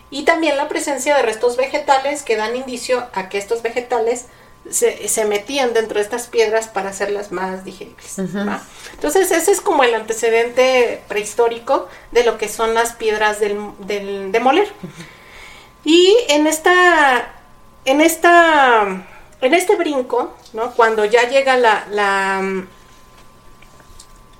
y 0.09 0.23
también 0.23 0.55
la 0.55 0.69
presencia 0.69 1.15
de 1.17 1.23
restos 1.23 1.57
vegetales 1.57 2.23
que 2.23 2.37
dan 2.37 2.55
indicio 2.55 3.05
a 3.13 3.27
que 3.27 3.37
estos 3.37 3.61
vegetales 3.63 4.27
se, 4.71 5.07
se 5.07 5.25
metían 5.25 5.73
dentro 5.73 5.95
de 5.97 6.03
estas 6.03 6.27
piedras 6.27 6.67
para 6.67 6.89
hacerlas 6.89 7.31
más 7.31 7.63
digeribles. 7.63 8.17
Entonces 8.93 9.31
ese 9.31 9.51
es 9.51 9.61
como 9.61 9.83
el 9.83 9.93
antecedente 9.95 11.01
prehistórico 11.07 11.87
de 12.11 12.23
lo 12.23 12.37
que 12.37 12.49
son 12.49 12.73
las 12.73 12.93
piedras 12.93 13.39
del, 13.39 13.57
del- 13.79 14.31
de 14.31 14.39
moler. 14.39 14.67
Y 15.83 16.15
en 16.29 16.47
esta, 16.47 17.31
en 17.85 18.01
esta, 18.01 19.05
en 19.41 19.53
este 19.53 19.75
brinco, 19.75 20.33
¿no? 20.53 20.71
Cuando 20.71 21.05
ya 21.05 21.29
llega 21.29 21.55
la, 21.57 21.85
la, 21.91 22.63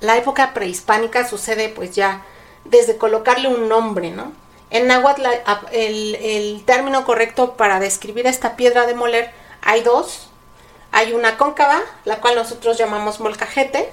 la 0.00 0.16
época 0.16 0.54
prehispánica, 0.54 1.26
sucede 1.26 1.68
pues 1.70 1.94
ya 1.94 2.24
desde 2.64 2.96
colocarle 2.98 3.48
un 3.48 3.68
nombre, 3.68 4.10
¿no? 4.10 4.32
En 4.70 4.86
náhuatl 4.86 5.24
el 5.72 6.62
término 6.66 7.06
correcto 7.06 7.56
para 7.56 7.80
describir 7.80 8.26
esta 8.26 8.54
piedra 8.56 8.86
de 8.86 8.94
moler 8.94 9.30
hay 9.62 9.82
dos. 9.82 10.24
Hay 10.90 11.12
una 11.12 11.36
cóncava, 11.36 11.80
la 12.06 12.16
cual 12.20 12.34
nosotros 12.34 12.78
llamamos 12.78 13.20
molcajete, 13.20 13.90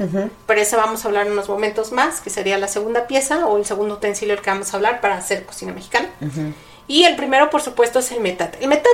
pero 0.47 0.61
esa 0.61 0.77
vamos 0.77 1.03
a 1.03 1.09
hablar 1.09 1.27
en 1.27 1.33
unos 1.33 1.49
momentos 1.49 1.91
más, 1.91 2.21
que 2.21 2.29
sería 2.29 2.57
la 2.57 2.69
segunda 2.69 3.05
pieza 3.05 3.47
o 3.47 3.57
el 3.57 3.65
segundo 3.65 3.95
utensilio 3.95 4.33
del 4.33 4.43
que 4.43 4.49
vamos 4.49 4.73
a 4.73 4.77
hablar 4.77 5.01
para 5.01 5.17
hacer 5.17 5.45
cocina 5.45 5.73
mexicana. 5.73 6.09
Y 6.87 7.03
el 7.03 7.17
primero, 7.17 7.49
por 7.49 7.61
supuesto, 7.61 7.99
es 7.99 8.11
el 8.11 8.21
metate. 8.21 8.59
El 8.61 8.69
metate 8.69 8.89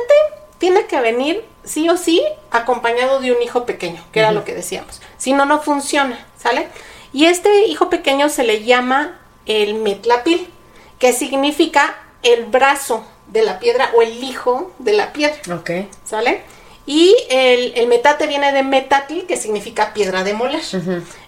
tiene 0.58 0.86
que 0.88 1.00
venir 1.00 1.46
sí 1.64 1.90
o 1.90 1.98
sí 1.98 2.24
acompañado 2.50 3.20
de 3.20 3.32
un 3.32 3.42
hijo 3.44 3.66
pequeño, 3.66 4.04
que 4.12 4.20
era 4.20 4.32
lo 4.32 4.46
que 4.46 4.56
decíamos. 4.56 5.00
Si 5.18 5.34
no, 5.34 5.46
no 5.46 5.62
funciona, 5.62 6.26
¿sale? 6.38 6.70
Y 7.14 7.26
este 7.26 7.66
hijo 7.68 7.90
pequeño 7.90 8.30
se 8.30 8.44
le 8.44 8.64
llama 8.64 9.20
el 9.46 9.76
metlapil, 9.76 10.50
que 10.98 11.14
significa 11.14 11.96
el 12.24 12.46
brazo 12.46 13.06
de 13.28 13.44
la 13.44 13.60
piedra 13.60 13.92
o 13.96 14.02
el 14.02 14.24
hijo 14.24 14.72
de 14.80 14.94
la 14.94 15.14
piedra. 15.14 15.40
Ok. 15.56 15.72
¿Sale? 16.06 16.44
Y 16.86 17.16
el, 17.30 17.74
el 17.76 17.88
metate 17.88 18.28
viene 18.28 18.52
de 18.52 18.64
metatl, 18.64 19.22
que 19.28 19.38
significa 19.38 19.94
piedra 19.94 20.24
de 20.24 20.34
moler. 20.34 20.62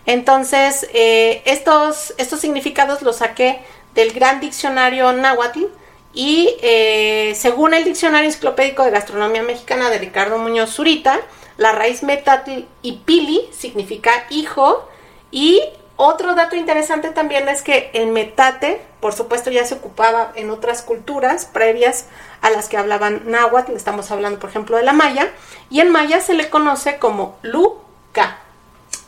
Entonces, 0.06 0.88
eh, 0.94 1.42
estos, 1.46 2.14
estos 2.18 2.40
significados 2.40 3.02
los 3.02 3.18
saqué 3.18 3.60
del 3.94 4.12
gran 4.12 4.40
diccionario 4.40 5.14
náhuatl 5.14 5.66
y 6.14 6.56
eh, 6.62 7.34
según 7.36 7.74
el 7.74 7.84
diccionario 7.84 8.28
enciclopédico 8.28 8.84
de 8.84 8.92
gastronomía 8.92 9.44
mexicana 9.44 9.90
de 9.90 9.98
Ricardo 9.98 10.38
Muñoz 10.38 10.72
Zurita, 10.72 11.20
la 11.58 11.72
raíz 11.72 12.04
metatl 12.04 12.62
y 12.82 12.94
pili 13.06 13.48
significa 13.52 14.12
hijo 14.30 14.88
y 15.32 15.62
otro 15.96 16.36
dato 16.36 16.56
interesante 16.56 17.10
también 17.10 17.48
es 17.50 17.62
que 17.62 17.92
el 17.94 18.08
metate, 18.08 18.82
por 19.00 19.14
supuesto, 19.14 19.52
ya 19.52 19.66
se 19.66 19.76
ocupaba 19.76 20.32
en 20.36 20.50
otras 20.50 20.82
culturas 20.82 21.46
previas 21.46 22.06
a 22.42 22.50
las 22.50 22.68
que 22.68 22.78
hablaban 22.78 23.24
náhuatl, 23.26 23.74
estamos 23.76 24.10
hablando, 24.12 24.40
por 24.40 24.50
ejemplo, 24.50 24.78
de 24.78 24.84
la 24.84 24.94
maya, 24.94 25.30
y 25.70 25.82
en 25.82 25.92
maya 25.92 26.20
se 26.20 26.34
le 26.34 26.50
conoce 26.50 26.98
como 26.98 27.38
luca. 27.44 28.38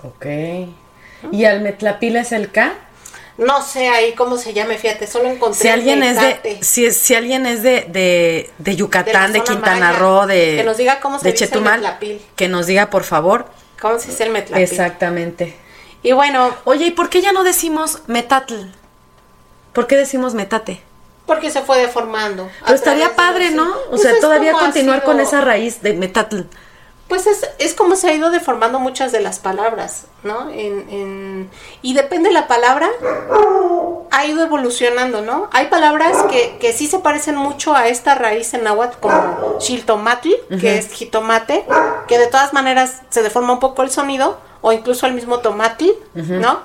Ok. 0.04 0.26
¿Y 1.32 1.46
al 1.46 1.62
metlapil 1.62 2.18
es 2.18 2.32
el 2.32 2.52
K? 2.52 2.74
No 3.38 3.62
sé 3.62 3.90
ahí 3.90 4.14
cómo 4.14 4.38
se 4.38 4.54
llame, 4.54 4.78
fíjate, 4.78 5.08
solo 5.08 5.28
encontré 5.30 5.60
Si 5.60 5.68
alguien 5.68 6.04
es 6.04 6.22
de, 6.22 6.60
si, 6.64 6.90
si 6.92 7.16
alguien 7.16 7.46
es 7.46 7.64
de, 7.64 7.82
de, 7.90 8.50
de 8.60 8.76
Yucatán, 8.78 9.34
De 9.34 9.42
Quintana 9.44 9.88
maya, 9.88 10.00
Roo, 10.00 10.26
de, 10.28 10.56
que 10.58 10.64
nos 10.64 10.78
diga 10.78 11.02
cómo 11.02 11.18
se 11.20 11.26
de 11.26 11.32
dice 11.34 11.46
el 11.46 11.50
Chetumal, 11.50 11.82
metlapil. 11.82 12.22
que 12.38 12.48
nos 12.48 12.68
diga 12.68 12.90
por 12.90 13.04
favor. 13.04 13.48
¿Cómo 13.82 14.00
se 14.00 14.10
dice 14.12 14.24
el 14.24 14.30
metlapil? 14.30 14.64
Exactamente. 14.64 15.58
Y 16.06 16.12
bueno, 16.14 16.54
Oye, 16.66 16.86
¿y 16.86 16.92
por 16.92 17.10
qué 17.10 17.20
ya 17.20 17.32
no 17.34 17.44
decimos 17.44 18.04
metatl? 18.06 18.54
¿Por 19.74 19.88
qué 19.88 19.98
decimos 19.98 20.36
metate? 20.36 20.82
porque 21.26 21.50
se 21.50 21.64
fue 21.64 21.80
deformando. 21.80 22.48
Pero 22.64 22.76
estaría 22.76 23.08
de 23.10 23.16
padre, 23.16 23.50
¿no? 23.50 23.68
O 23.68 23.90
Pues 23.90 24.04
sea, 24.04 24.12
es 24.12 24.20
todavía 24.20 24.52
continuar 24.54 25.04
con 25.04 25.20
esa 25.20 25.42
raíz 25.42 25.82
de 25.82 25.94
metatl. 25.94 26.42
Pues 27.08 27.28
es, 27.28 27.48
es 27.60 27.76
como 27.76 27.96
se 27.96 28.10
ha 28.10 28.14
ido 28.14 28.32
deformando 28.32 28.80
muchas 28.80 29.12
de 29.12 29.22
las 29.22 29.38
palabras, 29.40 30.06
¿no? 30.24 30.50
En, 30.50 30.90
en- 30.90 31.50
y 31.84 31.94
depende 31.94 32.30
de 32.30 32.34
la 32.34 32.48
palabra, 32.48 32.90
ha 34.12 34.26
ido 34.26 34.44
evolucionando, 34.44 35.22
¿no? 35.22 35.48
Hay 35.52 35.68
palabras 35.68 36.24
que, 36.32 36.58
que 36.60 36.74
sí 36.74 36.88
se 36.88 37.00
parecen 37.00 37.36
mucho 37.36 37.76
a 37.76 37.88
esta 37.90 38.16
raíz 38.16 38.54
en 38.54 38.64
náhuatl, 38.64 38.98
como 39.00 39.58
chiltomatl, 39.60 40.30
que 40.60 40.78
es 40.80 40.92
jitomate, 40.92 41.66
que 42.08 42.18
de 42.18 42.28
todas 42.28 42.54
maneras 42.54 43.02
se 43.10 43.22
deforma 43.22 43.54
un 43.54 43.60
poco 43.60 43.84
el 43.84 43.92
sonido, 43.92 44.40
o 44.62 44.72
incluso 44.72 45.06
el 45.06 45.14
mismo 45.14 45.40
tomatl, 45.40 45.86
¿no? 46.42 46.60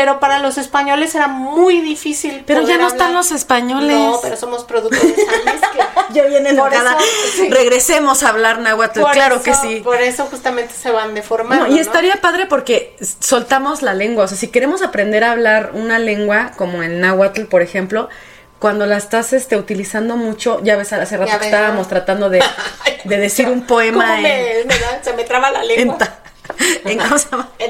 Pero 0.00 0.18
para 0.18 0.38
los 0.38 0.56
españoles 0.56 1.14
era 1.14 1.28
muy 1.28 1.82
difícil. 1.82 2.42
Pero 2.46 2.62
ya 2.62 2.78
no 2.78 2.88
están 2.88 3.12
los 3.12 3.32
españoles. 3.32 3.94
No, 3.94 4.18
pero 4.22 4.34
somos 4.34 4.64
producto 4.64 4.96
de 4.98 5.12
esa 5.12 5.32
mezcla. 5.44 5.88
Ya 6.12 6.24
viene 6.24 6.54
Por 6.54 6.72
enojada. 6.72 6.96
eso, 6.98 7.36
sí. 7.36 7.50
Regresemos 7.50 8.22
a 8.24 8.30
hablar 8.30 8.58
náhuatl, 8.58 9.00
Por 9.00 9.12
claro 9.12 9.36
eso- 9.36 9.44
que 9.44 9.54
sí. 9.54 9.80
Por 9.84 10.00
eso 10.00 10.24
justamente 10.26 10.72
se 10.74 10.90
van 10.90 11.14
deformando. 11.14 11.66
No, 11.66 11.70
y 11.70 11.76
¿no? 11.76 11.80
estaría 11.80 12.16
padre 12.20 12.46
porque 12.46 12.96
soltamos 13.20 13.82
la 13.82 13.94
lengua. 13.94 14.24
O 14.24 14.28
sea, 14.28 14.36
si 14.38 14.48
queremos 14.48 14.82
aprender 14.82 15.22
a 15.22 15.30
hablar 15.32 15.70
una 15.74 15.98
lengua, 16.00 16.50
como 16.56 16.82
el 16.82 17.00
náhuatl, 17.00 17.42
por 17.44 17.60
ejemplo, 17.62 18.08
cuando 18.58 18.86
la 18.86 18.96
estás 18.96 19.32
este, 19.32 19.56
utilizando 19.56 20.16
mucho, 20.16 20.60
ya 20.64 20.76
ves, 20.76 20.92
hace 20.92 21.16
rato 21.16 21.38
que 21.38 21.44
estábamos 21.44 21.86
tratando 21.88 22.28
de, 22.28 22.42
de 23.04 23.16
decir 23.18 23.46
un 23.48 23.66
poema 23.66 24.04
¿Cómo 24.16 24.16
en, 24.16 24.22
me, 24.22 24.64
me 24.74 24.78
da- 24.80 25.02
se 25.04 25.12
me 25.12 25.24
traba 25.24 25.50
la 25.52 25.62
en, 25.62 25.68
lengua? 25.68 25.98
en- 26.84 26.98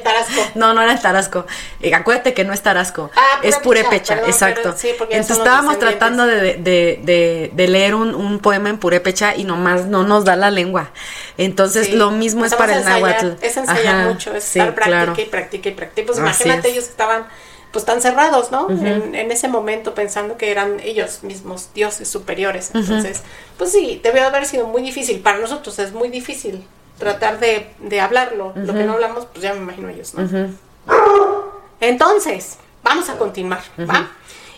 Tarasco. 0.03 0.43
No, 0.55 0.73
no 0.75 0.83
era 0.83 0.93
en 0.93 1.01
Tarasco. 1.01 1.47
Eh, 1.83 1.95
acuérdate 1.95 2.35
que 2.35 2.45
no 2.45 2.53
es 2.53 2.63
Tarasco. 2.63 3.11
Ah, 3.15 3.41
es 3.43 3.57
purépecha, 3.59 4.15
perdón, 4.15 4.31
exacto. 4.31 4.61
pero 4.63 4.77
sí, 4.79 4.89
Entonces 5.11 5.39
estábamos 5.39 5.79
tratando 5.79 6.27
de, 6.27 6.55
de, 6.55 7.01
de, 7.03 7.51
de 7.53 7.69
leer 7.69 7.95
un, 7.95 8.15
un 8.15 8.39
poema 8.39 8.69
en 8.71 8.79
Purépecha 8.79 9.35
y 9.37 9.45
nomás 9.45 9.87
no 9.87 10.03
nos 10.05 10.25
da 10.25 10.37
la 10.37 10.51
lengua. 10.51 10.91
Entonces 11.39 11.87
Sí. 11.89 11.93
lo 11.93 12.11
mismo 12.11 12.45
es 12.45 12.55
para 12.55 12.73
el 12.75 12.79
ensayar, 12.81 13.01
náhuatl. 13.25 13.45
Es 13.45 13.57
ensayar 13.57 13.95
Ajá, 13.97 14.09
mucho, 14.09 14.35
es 14.35 14.45
sí, 14.45 14.59
estar 14.59 14.75
práctica 14.75 15.05
claro. 15.05 15.21
y 15.21 15.25
practica 15.27 15.69
y 15.69 15.73
practica. 15.73 16.07
Pues 16.07 16.19
Así 16.19 16.43
imagínate, 16.45 16.69
es. 16.69 16.75
ellos 16.75 16.85
estaban 16.89 17.27
pues 17.73 17.85
tan 17.85 18.03
cerrados, 18.03 18.51
¿no? 18.51 18.69
en, 18.69 19.15
en 19.15 19.31
ese 19.31 19.47
momento 19.47 19.95
pensando 19.95 20.37
que 20.37 20.51
eran 20.51 20.81
ellos 20.81 21.23
mismos 21.23 21.69
dioses 21.73 22.09
superiores. 22.09 22.71
Entonces, 22.75 23.23
pues 23.59 23.71
sí, 23.71 24.01
debió 24.03 24.27
haber 24.27 24.45
sido 24.47 24.67
muy 24.67 24.83
difícil. 24.83 25.21
Para 25.21 25.39
nosotros 25.39 25.79
es 25.79 25.93
muy 25.93 26.09
difícil 26.09 26.67
tratar 27.01 27.41
de, 27.41 27.75
de 27.81 28.01
hablarlo. 28.01 28.53
Lo 28.55 28.73
que 28.73 28.85
no 28.85 28.93
hablamos, 28.93 29.27
pues 29.27 29.43
ya 29.43 29.53
me 29.55 29.59
imagino 29.59 29.89
ellos, 29.89 30.15
¿no? 30.15 30.23
Entonces, 31.81 32.59
vamos 32.85 33.09
a 33.09 33.19
continuar, 33.19 33.63
¿va? 33.79 34.11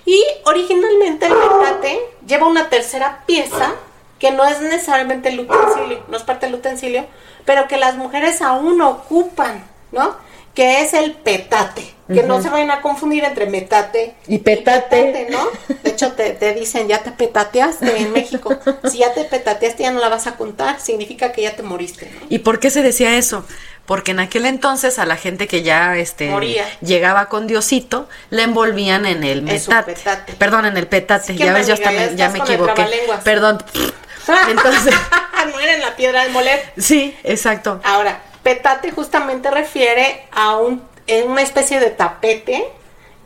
Y 0.05 0.23
originalmente 0.45 1.27
el 1.27 1.33
metate 1.33 2.01
lleva 2.27 2.47
una 2.49 2.69
tercera 2.69 3.23
pieza 3.25 3.73
que 4.19 4.33
no 4.33 4.45
es 4.45 4.61
necesariamente 4.61 5.31
el 5.31 5.41
utensilio, 5.41 6.03
no 6.09 6.17
es 6.17 6.23
parte 6.25 6.47
del 6.47 6.57
utensilio, 6.57 7.07
pero 7.45 7.67
que 7.69 7.77
las 7.77 7.97
mujeres 7.97 8.43
aún 8.43 8.81
ocupan, 8.83 9.65
¿no? 9.93 10.17
Que 10.55 10.83
es 10.83 10.93
el 10.95 11.13
petate. 11.13 11.95
Que 12.13 12.23
no 12.25 12.43
se 12.43 12.51
vayan 12.51 12.71
a 12.71 12.83
confundir 12.83 13.25
entre 13.25 13.47
metate 13.47 14.15
Y 14.27 14.41
petate. 14.41 15.29
¿no? 15.31 15.39
De 15.83 15.91
hecho, 15.91 16.13
te, 16.13 16.31
te 16.35 16.53
dicen, 16.53 16.87
ya 16.87 17.03
te 17.03 17.11
petateaste 17.11 17.97
en 17.97 18.13
México. 18.13 18.55
Si 18.91 18.99
ya 18.99 19.15
te 19.15 19.25
petateaste, 19.25 19.85
ya 19.85 19.93
no 19.93 20.01
la 20.01 20.11
vas 20.11 20.27
a 20.27 20.37
contar. 20.37 20.79
Significa 20.79 21.33
que 21.33 21.41
ya 21.43 21.57
te 21.57 21.63
moriste, 21.63 22.11
¿no? 22.15 22.27
¿Y 22.29 22.41
por 22.41 22.61
qué 22.61 22.69
se 22.71 22.83
decía 22.83 23.17
eso? 23.17 23.47
Porque 23.87 24.11
en 24.11 24.21
aquel 24.21 24.45
entonces 24.45 24.99
a 24.99 25.07
la 25.07 25.17
gente 25.17 25.47
que 25.49 25.63
ya 25.63 25.97
este 25.97 26.29
Moría. 26.29 26.67
llegaba 26.83 27.27
con 27.31 27.47
Diosito, 27.47 28.09
la 28.31 28.43
envolvían 28.43 29.07
en 29.07 29.25
el 29.25 29.41
metate. 29.43 29.95
petate. 29.95 30.35
Perdón, 30.35 30.67
en 30.67 30.77
el 30.77 30.87
petate. 30.89 31.29
Sí, 31.33 31.37
¿qué 31.39 31.47
ya 31.47 31.53
ves, 31.55 31.67
yo 31.67 31.75
me, 31.77 32.15
Ya 32.17 32.29
me 32.29 32.39
equivoqué. 32.41 32.87
Perdón. 33.25 33.63
Entonces, 34.51 34.95
no 35.53 35.61
era 35.61 35.75
en 35.75 35.81
la 35.81 35.97
piedra 35.97 36.25
de 36.25 36.29
moler. 36.31 36.73
sí, 36.77 37.17
exacto. 37.25 37.81
Ahora, 37.85 38.21
petate 38.43 38.91
justamente 38.91 39.51
refiere 39.51 40.27
a 40.33 40.57
un, 40.57 40.83
una 41.27 41.43
especie 41.43 41.81
de 41.81 41.91
tapete 41.91 42.65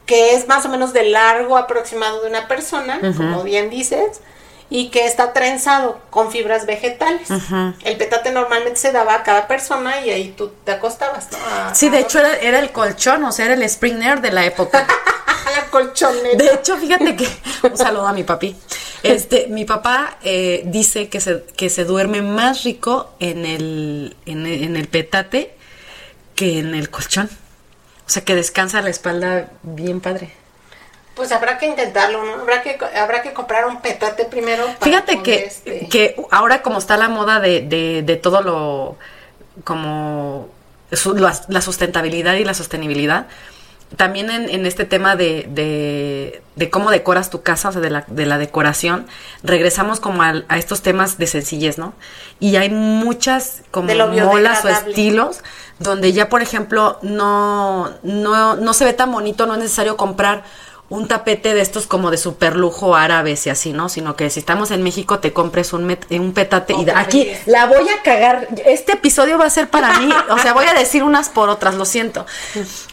que 0.07 0.35
es 0.35 0.46
más 0.46 0.64
o 0.64 0.68
menos 0.68 0.92
de 0.92 1.05
largo 1.05 1.57
aproximado 1.57 2.22
de 2.22 2.29
una 2.29 2.46
persona, 2.46 3.00
como 3.16 3.42
bien 3.42 3.70
dices, 3.70 4.20
y 4.70 4.90
que 4.90 5.05
está 5.05 5.33
trenzado 5.33 6.00
con 6.11 6.31
fibras 6.31 6.64
vegetales. 6.66 7.29
El 7.85 7.96
petate 7.96 8.31
normalmente 8.31 8.79
se 8.79 8.92
daba 8.92 9.14
a 9.14 9.22
cada 9.24 9.48
persona 9.48 10.00
y 10.00 10.11
ahí 10.11 10.29
tú 10.37 10.52
te 10.64 10.72
acostabas, 10.72 11.29
¿no? 11.33 11.38
A- 11.38 11.74
Sí, 11.74 11.88
de 11.88 11.96
a 11.98 12.00
hecho 12.00 12.20
era, 12.20 12.37
era 12.37 12.59
el 12.61 12.70
colchón, 12.70 13.24
o 13.24 13.33
sea, 13.33 13.46
era 13.46 13.55
el 13.55 13.68
Springer 13.68 14.20
de 14.20 14.31
la 14.31 14.44
época. 14.44 14.87
la 15.57 15.64
colchoneta. 15.70 16.37
De 16.37 16.55
hecho, 16.55 16.76
fíjate 16.76 17.16
que 17.16 17.29
un 17.64 17.76
saludo 17.76 18.07
a 18.07 18.12
mi 18.12 18.22
papi. 18.22 18.57
Este, 19.12 19.47
mi 19.49 19.64
papá 19.64 20.19
eh, 20.23 20.62
dice 20.66 21.09
que 21.09 21.21
se, 21.21 21.45
que 21.57 21.69
se 21.71 21.85
duerme 21.85 22.23
más 22.23 22.64
rico 22.64 23.11
en 23.21 23.45
el, 23.47 24.16
en, 24.27 24.47
el- 24.47 24.64
en 24.64 24.77
el 24.77 24.88
petate 24.88 25.53
que 26.35 26.59
en 26.59 26.75
el 26.75 26.90
colchón. 26.90 27.29
O 28.07 28.11
sea, 28.11 28.25
que 28.25 28.35
descansa 28.35 28.83
la 28.83 28.90
espalda 28.90 29.49
bien 29.62 30.01
padre. 30.01 30.31
Pues 31.14 31.33
habrá 31.33 31.57
que 31.59 31.66
intentarlo, 31.66 32.23
¿no? 32.25 32.42
Habrá 32.42 32.62
que, 32.62 32.79
habrá 32.97 33.23
que 33.23 33.33
comprar 33.33 33.66
un 33.66 33.81
petate 33.81 34.27
primero. 34.27 34.66
para 34.79 34.85
Fíjate 34.85 35.23
que, 35.23 35.45
este, 35.47 35.88
que 35.88 36.14
ahora 36.31 36.61
como 36.62 36.79
está 36.79 36.97
la 36.99 37.09
moda 37.09 37.40
de, 37.40 37.62
de, 37.62 38.03
de 38.03 38.16
todo 38.16 38.42
lo 38.42 38.97
como 39.64 40.49
su- 40.92 41.14
la, 41.14 41.35
la 41.49 41.61
sustentabilidad 41.62 42.35
y 42.35 42.45
la 42.45 42.55
sostenibilidad, 42.55 43.27
también 43.94 44.31
en, 44.31 44.49
en 44.51 44.66
este 44.66 44.85
tema 44.85 45.14
de, 45.14 45.46
de, 45.49 46.42
de 46.57 46.70
cómo 46.70 46.90
decoras 46.90 47.31
tu 47.31 47.42
casa, 47.42 47.68
o 47.68 47.72
sea, 47.72 47.81
de 47.81 47.90
la, 47.90 48.05
de 48.09 48.27
la 48.27 48.37
decoración, 48.38 49.07
regresamos 49.44 50.01
como 50.01 50.22
al- 50.22 50.44
a, 50.49 50.59
estos 50.59 50.83
temas 50.83 51.18
de 51.18 51.27
sencillez, 51.29 51.79
¿no? 51.79 51.92
Y 52.40 52.57
hay 52.57 52.68
muchas 52.70 53.62
como 53.70 53.88
molas 54.27 54.64
o 54.64 54.68
estilos 54.88 55.40
donde 55.79 56.12
ya, 56.12 56.29
por 56.29 56.42
ejemplo, 56.42 56.99
no, 57.03 57.90
no, 58.03 58.57
no 58.57 58.72
se 58.75 58.85
ve 58.85 58.92
tan 58.92 59.12
bonito, 59.12 59.46
no 59.46 59.55
es 59.55 59.61
necesario 59.61 59.96
comprar 59.96 60.42
un 60.88 61.09
tapete 61.09 61.53
de 61.53 61.61
estos 61.62 61.87
como 61.87 62.12
de 62.12 62.16
super 62.16 62.55
lujo 62.55 62.94
árabes 62.94 63.44
y 63.46 63.51
así, 63.51 63.72
¿no? 63.72 63.88
Sino 63.88 64.14
que 64.14 64.31
si 64.31 64.38
estamos 64.38 64.70
en 64.70 64.83
México 64.85 65.18
te 65.18 65.33
compres 65.33 65.72
un, 65.72 65.88
met- 65.88 66.07
un 66.20 66.33
petate 66.33 66.75
y 66.75 66.85
de- 66.85 66.92
Otra 66.92 67.01
aquí 67.01 67.33
la 67.46 67.66
voy 67.66 67.88
a 67.88 68.03
cagar. 68.03 68.46
Este 68.66 68.92
episodio 68.92 69.37
va 69.37 69.46
a 69.46 69.51
ser 69.51 69.68
para 69.68 69.99
mí, 69.99 70.09
o 70.31 70.38
sea, 70.38 70.53
voy 70.53 70.66
a 70.66 70.75
decir 70.75 71.03
unas 71.03 71.29
por 71.29 71.49
otras, 71.49 71.75
lo 71.75 71.85
siento. 71.85 72.25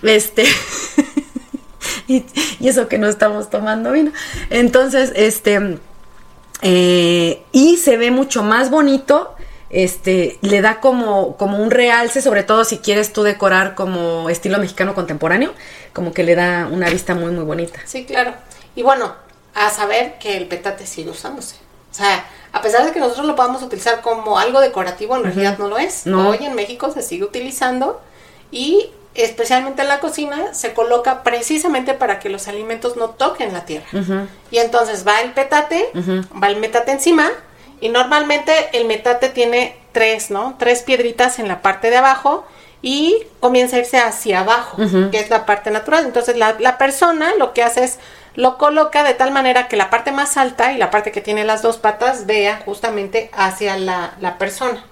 Este 0.02 0.46
y, 2.08 2.26
y 2.60 2.68
eso 2.68 2.88
que 2.88 2.98
no 2.98 3.08
estamos 3.08 3.50
tomando 3.50 3.92
vino. 3.92 4.12
Entonces, 4.50 5.12
este 5.16 5.78
eh, 6.62 7.44
y 7.52 7.78
se 7.78 7.98
ve 7.98 8.10
mucho 8.12 8.42
más 8.44 8.70
bonito. 8.70 9.36
Este, 9.74 10.38
le 10.42 10.62
da 10.62 10.80
como, 10.80 11.36
como 11.36 11.58
un 11.58 11.72
realce, 11.72 12.22
sobre 12.22 12.44
todo 12.44 12.64
si 12.64 12.78
quieres 12.78 13.12
tú 13.12 13.24
decorar 13.24 13.74
como 13.74 14.30
estilo 14.30 14.60
mexicano 14.60 14.94
contemporáneo, 14.94 15.52
como 15.94 16.14
que 16.14 16.24
le 16.24 16.36
da 16.36 16.70
una 16.72 16.90
vista 16.90 17.16
muy, 17.16 17.32
muy 17.32 17.44
bonita. 17.44 17.80
Sí, 17.86 18.06
claro. 18.06 18.36
Y 18.76 18.84
bueno, 18.84 19.16
a 19.56 19.72
saber 19.72 20.20
que 20.20 20.38
el 20.38 20.48
petate 20.48 20.86
sigue 20.86 21.10
usándose. 21.10 21.56
O 21.92 21.96
sea, 21.96 22.24
a 22.52 22.62
pesar 22.62 22.86
de 22.86 22.92
que 22.92 23.00
nosotros 23.00 23.26
lo 23.26 23.36
podamos 23.36 23.64
utilizar 23.64 24.02
como 24.02 24.38
algo 24.38 24.62
decorativo, 24.62 25.16
en 25.16 25.24
realidad 25.24 25.58
no 25.58 25.68
lo 25.68 25.80
es. 25.80 26.06
No. 26.06 26.30
Hoy 26.30 26.38
en 26.42 26.54
México 26.54 26.92
se 26.92 27.02
sigue 27.02 27.24
utilizando 27.24 28.00
y 28.52 28.92
especialmente 29.16 29.82
en 29.82 29.88
la 29.88 30.00
cocina 30.00 30.54
se 30.54 30.74
coloca 30.74 31.24
precisamente 31.24 31.96
para 31.96 32.20
que 32.20 32.30
los 32.30 32.48
alimentos 32.48 32.96
no 32.96 33.10
toquen 33.10 33.54
la 33.54 33.66
tierra. 33.66 33.88
Y 34.52 34.60
entonces 34.60 35.06
va 35.08 35.22
el 35.22 35.34
petate, 35.34 35.90
va 36.42 36.48
el 36.48 36.58
metate 36.58 36.92
encima 36.92 37.32
Y 37.84 37.90
normalmente 37.90 38.54
el 38.72 38.86
metate 38.86 39.28
tiene 39.28 39.76
tres, 39.92 40.32
¿no? 40.32 40.56
Tres 40.58 40.84
piedritas 40.84 41.38
en 41.38 41.50
la 41.50 41.62
parte 41.62 41.90
de 41.90 41.98
abajo 41.98 42.46
y 42.82 43.18
comienza 43.42 43.76
a 43.76 43.80
irse 43.80 43.98
hacia 43.98 44.40
abajo, 44.40 44.78
que 45.12 45.20
es 45.20 45.30
la 45.30 45.46
parte 45.46 45.70
natural. 45.70 46.06
Entonces 46.06 46.38
la, 46.38 46.56
la 46.62 46.78
persona 46.78 47.36
lo 47.38 47.52
que 47.52 47.62
hace 47.62 47.84
es 47.84 48.00
lo 48.36 48.58
coloca 48.58 49.04
de 49.04 49.16
tal 49.16 49.32
manera 49.32 49.68
que 49.68 49.76
la 49.76 49.90
parte 49.90 50.14
más 50.14 50.38
alta 50.38 50.72
y 50.72 50.78
la 50.78 50.92
parte 50.92 51.12
que 51.12 51.20
tiene 51.20 51.44
las 51.44 51.62
dos 51.62 51.76
patas 51.76 52.26
vea 52.26 52.62
justamente 52.64 53.30
hacia 53.34 53.78
la, 53.78 54.14
la 54.22 54.38
persona. 54.38 54.86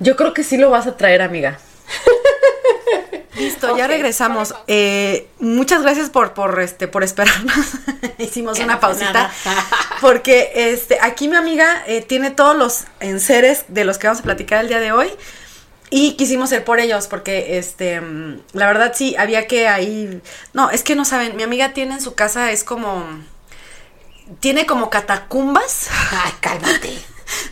Yo 0.00 0.16
creo 0.16 0.34
que 0.34 0.42
sí 0.42 0.56
lo 0.56 0.68
vas 0.68 0.88
a 0.88 0.96
traer, 0.96 1.22
amiga. 1.22 1.60
Listo, 3.36 3.76
ya 3.76 3.86
regresamos. 3.86 4.54
Eh, 4.66 5.28
muchas 5.38 5.82
gracias 5.82 6.10
por, 6.10 6.34
por 6.34 6.60
este, 6.60 6.88
por 6.88 7.02
esperarnos. 7.02 7.56
Hicimos 8.18 8.58
Que 8.58 8.64
una 8.64 8.74
no 8.74 8.80
pausita. 8.80 9.30
Porque 10.00 10.52
este, 10.54 10.98
aquí 11.00 11.28
mi 11.28 11.36
amiga 11.36 11.82
eh, 11.86 12.02
tiene 12.02 12.30
todos 12.30 12.56
los 12.56 12.84
enseres 13.00 13.64
de 13.68 13.84
los 13.84 13.98
que 13.98 14.06
vamos 14.06 14.20
a 14.20 14.24
platicar 14.24 14.60
el 14.60 14.68
día 14.68 14.80
de 14.80 14.92
hoy. 14.92 15.10
Y 15.94 16.14
quisimos 16.16 16.50
ir 16.52 16.64
por 16.64 16.80
ellos, 16.80 17.06
porque 17.06 17.58
este, 17.58 18.00
mm, 18.00 18.40
la 18.54 18.66
verdad 18.66 18.92
sí, 18.94 19.14
había 19.16 19.46
que 19.46 19.68
ahí. 19.68 20.22
No, 20.54 20.70
es 20.70 20.82
que 20.82 20.96
no 20.96 21.04
saben, 21.04 21.36
mi 21.36 21.42
amiga 21.42 21.74
tiene 21.74 21.94
en 21.94 22.00
su 22.00 22.14
casa, 22.14 22.50
es 22.50 22.64
como. 22.64 23.04
Tiene 24.40 24.64
como 24.64 24.88
catacumbas 24.88 25.88
Ay, 26.10 26.32
cálmate. 26.40 26.96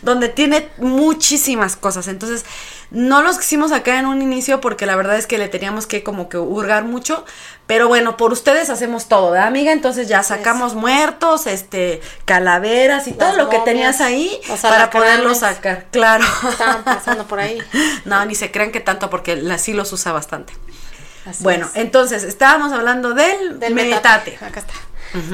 Donde 0.01 0.29
tiene 0.29 0.69
muchísimas 0.77 1.75
cosas. 1.75 2.07
Entonces, 2.07 2.45
no 2.91 3.21
los 3.21 3.37
quisimos 3.37 3.71
sacar 3.71 3.95
en 3.95 4.05
un 4.05 4.21
inicio 4.21 4.59
porque 4.59 4.85
la 4.85 4.95
verdad 4.95 5.17
es 5.17 5.25
que 5.25 5.37
le 5.37 5.47
teníamos 5.47 5.87
que 5.87 6.03
como 6.03 6.27
que 6.27 6.37
hurgar 6.37 6.83
mucho. 6.83 7.25
Pero 7.67 7.87
bueno, 7.87 8.17
por 8.17 8.33
ustedes 8.33 8.69
hacemos 8.69 9.07
todo, 9.07 9.31
¿verdad, 9.31 9.47
amiga? 9.47 9.71
Entonces 9.71 10.09
ya 10.09 10.23
sacamos 10.23 10.75
muertos, 10.75 11.47
este, 11.47 12.01
calaveras 12.25 13.07
y 13.07 13.13
todo 13.13 13.37
lo 13.37 13.47
que 13.49 13.59
tenías 13.59 14.01
ahí 14.01 14.41
para 14.61 14.89
poderlo 14.89 15.33
sacar. 15.35 15.85
Claro. 15.91 16.25
Estaban 16.49 16.83
pasando 16.83 17.27
por 17.27 17.39
ahí. 17.39 17.59
no, 18.05 18.25
ni 18.25 18.35
se 18.35 18.51
crean 18.51 18.71
que 18.71 18.81
tanto 18.81 19.09
porque 19.09 19.37
la, 19.37 19.57
sí 19.57 19.71
los 19.71 19.93
usa 19.93 20.11
bastante. 20.11 20.53
Así 21.25 21.43
bueno, 21.43 21.67
es. 21.67 21.75
entonces 21.75 22.23
estábamos 22.23 22.73
hablando 22.73 23.13
del, 23.13 23.59
del 23.59 23.73
metate. 23.73 24.37
Acá 24.41 24.59
está. 24.59 24.73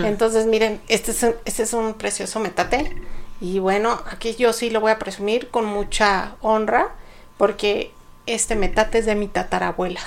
Entonces, 0.03 0.45
miren, 0.45 0.81
este 0.87 1.11
es, 1.11 1.23
un, 1.23 1.35
este 1.45 1.63
es 1.63 1.73
un 1.73 1.93
precioso 1.93 2.39
metate. 2.39 2.95
Y 3.39 3.59
bueno, 3.59 4.01
aquí 4.11 4.35
yo 4.35 4.51
sí 4.53 4.69
lo 4.69 4.81
voy 4.81 4.91
a 4.91 4.99
presumir 4.99 5.49
con 5.49 5.65
mucha 5.65 6.35
honra, 6.41 6.89
porque 7.37 7.91
este 8.25 8.55
metate 8.55 8.97
es 8.99 9.05
de 9.05 9.15
mi 9.15 9.27
tatarabuela. 9.27 10.01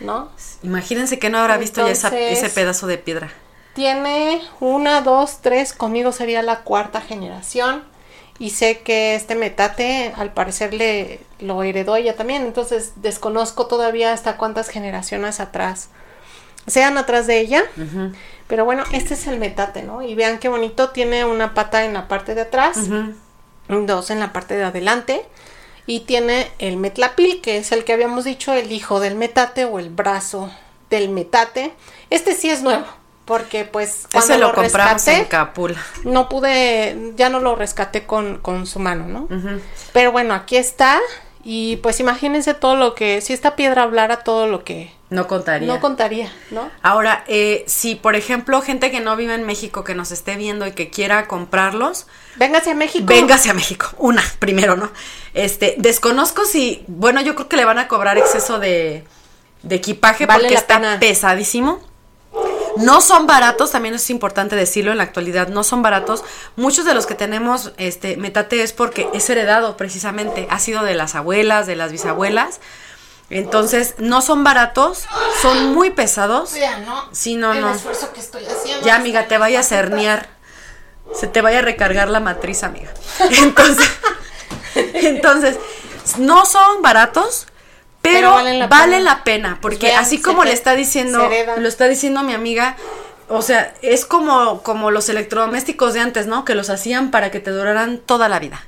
¿No? 0.00 0.28
Imagínense 0.62 1.18
que 1.18 1.30
no 1.30 1.38
habrá 1.38 1.56
visto 1.56 1.80
ya 1.86 1.92
esa- 1.92 2.08
ese 2.18 2.50
pedazo 2.50 2.86
de 2.86 2.98
piedra. 2.98 3.30
Tiene 3.74 4.42
una, 4.60 5.00
dos, 5.00 5.38
tres, 5.40 5.72
conmigo 5.72 6.12
sería 6.12 6.42
la 6.42 6.60
cuarta 6.60 7.00
generación. 7.00 7.84
Y 8.38 8.50
sé 8.50 8.80
que 8.80 9.14
este 9.14 9.34
metate 9.34 10.12
al 10.14 10.34
parecer 10.34 10.74
le 10.74 11.20
lo 11.38 11.62
heredó 11.62 11.96
ella 11.96 12.16
también. 12.16 12.42
Entonces 12.42 12.92
desconozco 12.96 13.66
todavía 13.66 14.12
hasta 14.12 14.36
cuántas 14.36 14.68
generaciones 14.68 15.40
atrás 15.40 15.88
sean 16.66 16.98
atrás 16.98 17.26
de 17.26 17.40
ella. 17.40 17.62
Ujú, 17.78 18.12
Pero 18.48 18.64
bueno, 18.64 18.84
este 18.92 19.14
es 19.14 19.26
el 19.26 19.38
metate, 19.38 19.82
¿no? 19.82 20.02
Y 20.02 20.14
vean 20.14 20.38
qué 20.38 20.48
bonito. 20.48 20.90
Tiene 20.90 21.24
una 21.24 21.52
pata 21.54 21.84
en 21.84 21.94
la 21.94 22.06
parte 22.08 22.34
de 22.34 22.42
atrás, 22.42 22.78
dos 23.68 24.10
en 24.10 24.20
la 24.20 24.32
parte 24.32 24.56
de 24.56 24.64
adelante. 24.64 25.24
Y 25.88 26.00
tiene 26.00 26.50
el 26.58 26.76
metlapil, 26.76 27.40
que 27.40 27.58
es 27.58 27.70
el 27.72 27.84
que 27.84 27.92
habíamos 27.92 28.24
dicho, 28.24 28.52
el 28.52 28.72
hijo 28.72 28.98
del 29.00 29.14
metate 29.14 29.64
o 29.64 29.78
el 29.78 29.88
brazo 29.90 30.50
del 30.90 31.08
metate. 31.10 31.72
Este 32.10 32.34
sí 32.34 32.50
es 32.50 32.62
nuevo, 32.62 32.86
porque 33.24 33.64
pues 33.64 34.08
cuando 34.10 34.32
Ese 34.32 34.38
lo 34.40 34.48
lo 34.48 34.54
compramos 34.54 35.06
en 35.08 35.24
Capula. 35.26 35.80
no 36.04 36.28
pude, 36.28 37.12
ya 37.16 37.28
no 37.28 37.38
lo 37.40 37.54
rescaté 37.56 38.04
con, 38.06 38.38
con 38.38 38.66
su 38.66 38.78
mano, 38.80 39.06
¿no? 39.06 39.28
Pero 39.92 40.10
bueno, 40.12 40.34
aquí 40.34 40.56
está. 40.56 40.98
Y 41.48 41.76
pues 41.76 42.00
imagínense 42.00 42.54
todo 42.54 42.74
lo 42.74 42.96
que, 42.96 43.20
si 43.20 43.32
esta 43.32 43.54
piedra 43.54 43.84
hablara, 43.84 44.24
todo 44.24 44.48
lo 44.48 44.64
que 44.64 44.90
No 45.10 45.28
contaría. 45.28 45.68
no 45.72 45.78
contaría, 45.80 46.32
¿no? 46.50 46.68
Ahora, 46.82 47.22
eh, 47.28 47.62
si 47.68 47.94
por 47.94 48.16
ejemplo 48.16 48.60
gente 48.62 48.90
que 48.90 48.98
no 49.00 49.14
vive 49.14 49.32
en 49.36 49.44
México 49.44 49.84
que 49.84 49.94
nos 49.94 50.10
esté 50.10 50.34
viendo 50.34 50.66
y 50.66 50.72
que 50.72 50.90
quiera 50.90 51.28
comprarlos, 51.28 52.08
Véngase 52.34 52.72
a 52.72 52.74
México. 52.74 53.04
véngase 53.06 53.48
a 53.50 53.54
México. 53.54 53.86
Una, 53.98 54.24
primero, 54.40 54.74
¿no? 54.74 54.90
Este, 55.34 55.76
desconozco 55.78 56.44
si, 56.46 56.82
bueno, 56.88 57.20
yo 57.20 57.36
creo 57.36 57.48
que 57.48 57.56
le 57.56 57.64
van 57.64 57.78
a 57.78 57.86
cobrar 57.86 58.18
exceso 58.18 58.58
de, 58.58 59.04
de 59.62 59.74
equipaje 59.76 60.26
Vale 60.26 60.40
porque 60.48 60.54
está 60.56 60.76
pena. 60.80 60.98
pesadísimo. 60.98 61.80
No 62.76 63.00
son 63.00 63.26
baratos, 63.26 63.72
también 63.72 63.94
es 63.94 64.10
importante 64.10 64.56
decirlo 64.56 64.92
en 64.92 64.98
la 64.98 65.04
actualidad, 65.04 65.48
no 65.48 65.64
son 65.64 65.82
baratos. 65.82 66.24
Muchos 66.56 66.84
de 66.84 66.94
los 66.94 67.06
que 67.06 67.14
tenemos 67.14 67.72
este 67.76 68.16
metate 68.16 68.62
es 68.62 68.72
porque 68.72 69.08
es 69.14 69.28
heredado 69.30 69.76
precisamente, 69.76 70.46
ha 70.50 70.58
sido 70.58 70.82
de 70.82 70.94
las 70.94 71.14
abuelas, 71.14 71.66
de 71.66 71.76
las 71.76 71.92
bisabuelas. 71.92 72.60
Entonces, 73.28 73.94
no 73.98 74.22
son 74.22 74.44
baratos, 74.44 75.04
son 75.42 75.74
muy 75.74 75.90
pesados. 75.90 76.54
Ya, 76.54 76.78
¿no? 76.78 77.08
Sí, 77.12 77.34
no, 77.34 77.52
el 77.52 77.60
no. 77.60 77.74
esfuerzo 77.74 78.12
que 78.12 78.20
estoy 78.20 78.44
haciendo. 78.44 78.86
Ya, 78.86 78.94
amiga, 78.94 79.26
te 79.26 79.36
vayas 79.36 79.72
a 79.72 79.78
herniar. 79.78 80.28
Se 81.12 81.26
te 81.26 81.40
vaya 81.40 81.58
a 81.58 81.62
recargar 81.62 82.08
la 82.08 82.20
matriz, 82.20 82.62
amiga. 82.62 82.92
Entonces, 83.30 83.90
entonces 84.94 85.58
no 86.18 86.46
son 86.46 86.82
baratos, 86.82 87.46
pero, 88.06 88.28
Pero 88.28 88.30
valen 88.32 88.68
valen 88.68 89.04
la 89.04 89.16
la 89.16 89.24
pena. 89.24 89.58
porque 89.60 89.78
Pues 89.78 89.92
vean, 89.92 90.02
así 90.02 90.20
como 90.20 90.44
le 90.44 90.52
está 90.52 90.74
diciendo, 90.74 91.28
lo 91.58 91.68
está 91.68 91.86
diciendo 91.88 92.22
mi 92.22 92.34
amiga, 92.34 92.76
o 93.28 93.42
sea, 93.42 93.74
es 93.82 94.04
como, 94.04 94.62
como 94.62 94.90
los 94.90 95.08
electrodomésticos 95.08 95.94
de 95.94 96.00
antes, 96.00 96.26
¿no? 96.26 96.44
Que 96.44 96.54
los 96.54 96.70
hacían 96.70 97.10
para 97.10 97.30
que 97.30 97.40
te 97.40 97.50
duraran 97.50 97.98
toda 97.98 98.28
la 98.28 98.38
vida. 98.38 98.64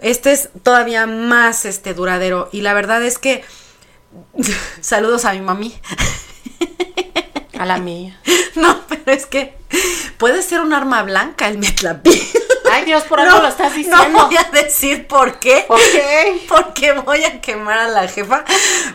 Este 0.00 0.32
es 0.32 0.50
todavía 0.62 1.06
más 1.06 1.64
este 1.64 1.94
duradero. 1.94 2.48
Y 2.52 2.62
la 2.62 2.74
verdad 2.74 3.02
es 3.02 3.18
que 3.18 3.44
saludos 4.80 5.24
a 5.24 5.32
mi 5.32 5.40
mami. 5.40 5.74
A 7.58 7.66
la 7.66 7.78
mía. 7.78 8.20
No, 8.56 8.80
pero 8.88 9.12
es 9.16 9.26
que 9.26 9.54
puede 10.18 10.42
ser 10.42 10.60
un 10.60 10.74
arma 10.74 11.02
blanca 11.04 11.48
el 11.48 11.56
metlapil. 11.56 12.20
Ay, 12.70 12.84
Dios, 12.84 13.04
por 13.04 13.20
algo 13.20 13.40
lo 13.40 13.48
estás 13.48 13.74
diciendo. 13.74 14.08
No 14.10 14.26
voy 14.26 14.36
a 14.36 14.44
decir 14.52 15.06
por 15.06 15.38
qué. 15.38 15.64
¿Por 15.66 15.78
qué? 15.78 16.42
Porque 16.48 16.92
voy 16.92 17.24
a 17.24 17.40
quemar 17.40 17.78
a 17.78 17.88
la 17.88 18.08
jefa. 18.08 18.44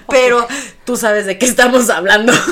Pero 0.10 0.48
tú 0.86 0.98
sabes 0.98 1.26
de 1.26 1.38
qué 1.38 1.46
estamos 1.46 1.90
hablando. 1.90 2.34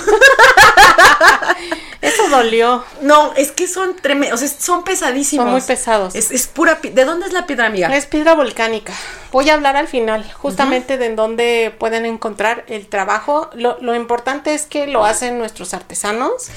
Eso 2.02 2.28
dolió. 2.30 2.84
No, 3.02 3.34
es 3.38 3.52
que 3.52 3.66
son 3.66 3.96
tremendos, 3.96 4.42
o 4.42 4.46
sea, 4.46 4.60
son 4.60 4.84
pesadísimos. 4.84 5.46
Son 5.46 5.52
muy 5.54 5.62
pesados. 5.62 6.16
Es, 6.16 6.32
es 6.32 6.48
pura. 6.48 6.78
¿De 6.82 7.06
dónde 7.06 7.28
es 7.28 7.34
la 7.34 7.48
piedra, 7.48 7.68
amiga? 7.68 7.96
Es 7.96 8.06
piedra 8.08 8.34
volcánica. 8.36 8.94
Voy 9.32 9.50
a 9.50 9.54
hablar 9.54 9.78
al 9.78 9.88
final, 9.88 10.30
justamente 10.34 10.98
de 10.98 11.06
en 11.06 11.16
dónde 11.16 11.74
pueden 11.80 12.06
encontrar 12.06 12.66
el 12.68 12.88
trabajo. 12.88 13.50
Lo, 13.54 13.78
lo 13.80 13.96
importante 13.96 14.54
es 14.54 14.66
que 14.66 14.88
lo 14.88 15.06
hacen 15.06 15.38
nuestros 15.38 15.74
artesanos. 15.74 16.50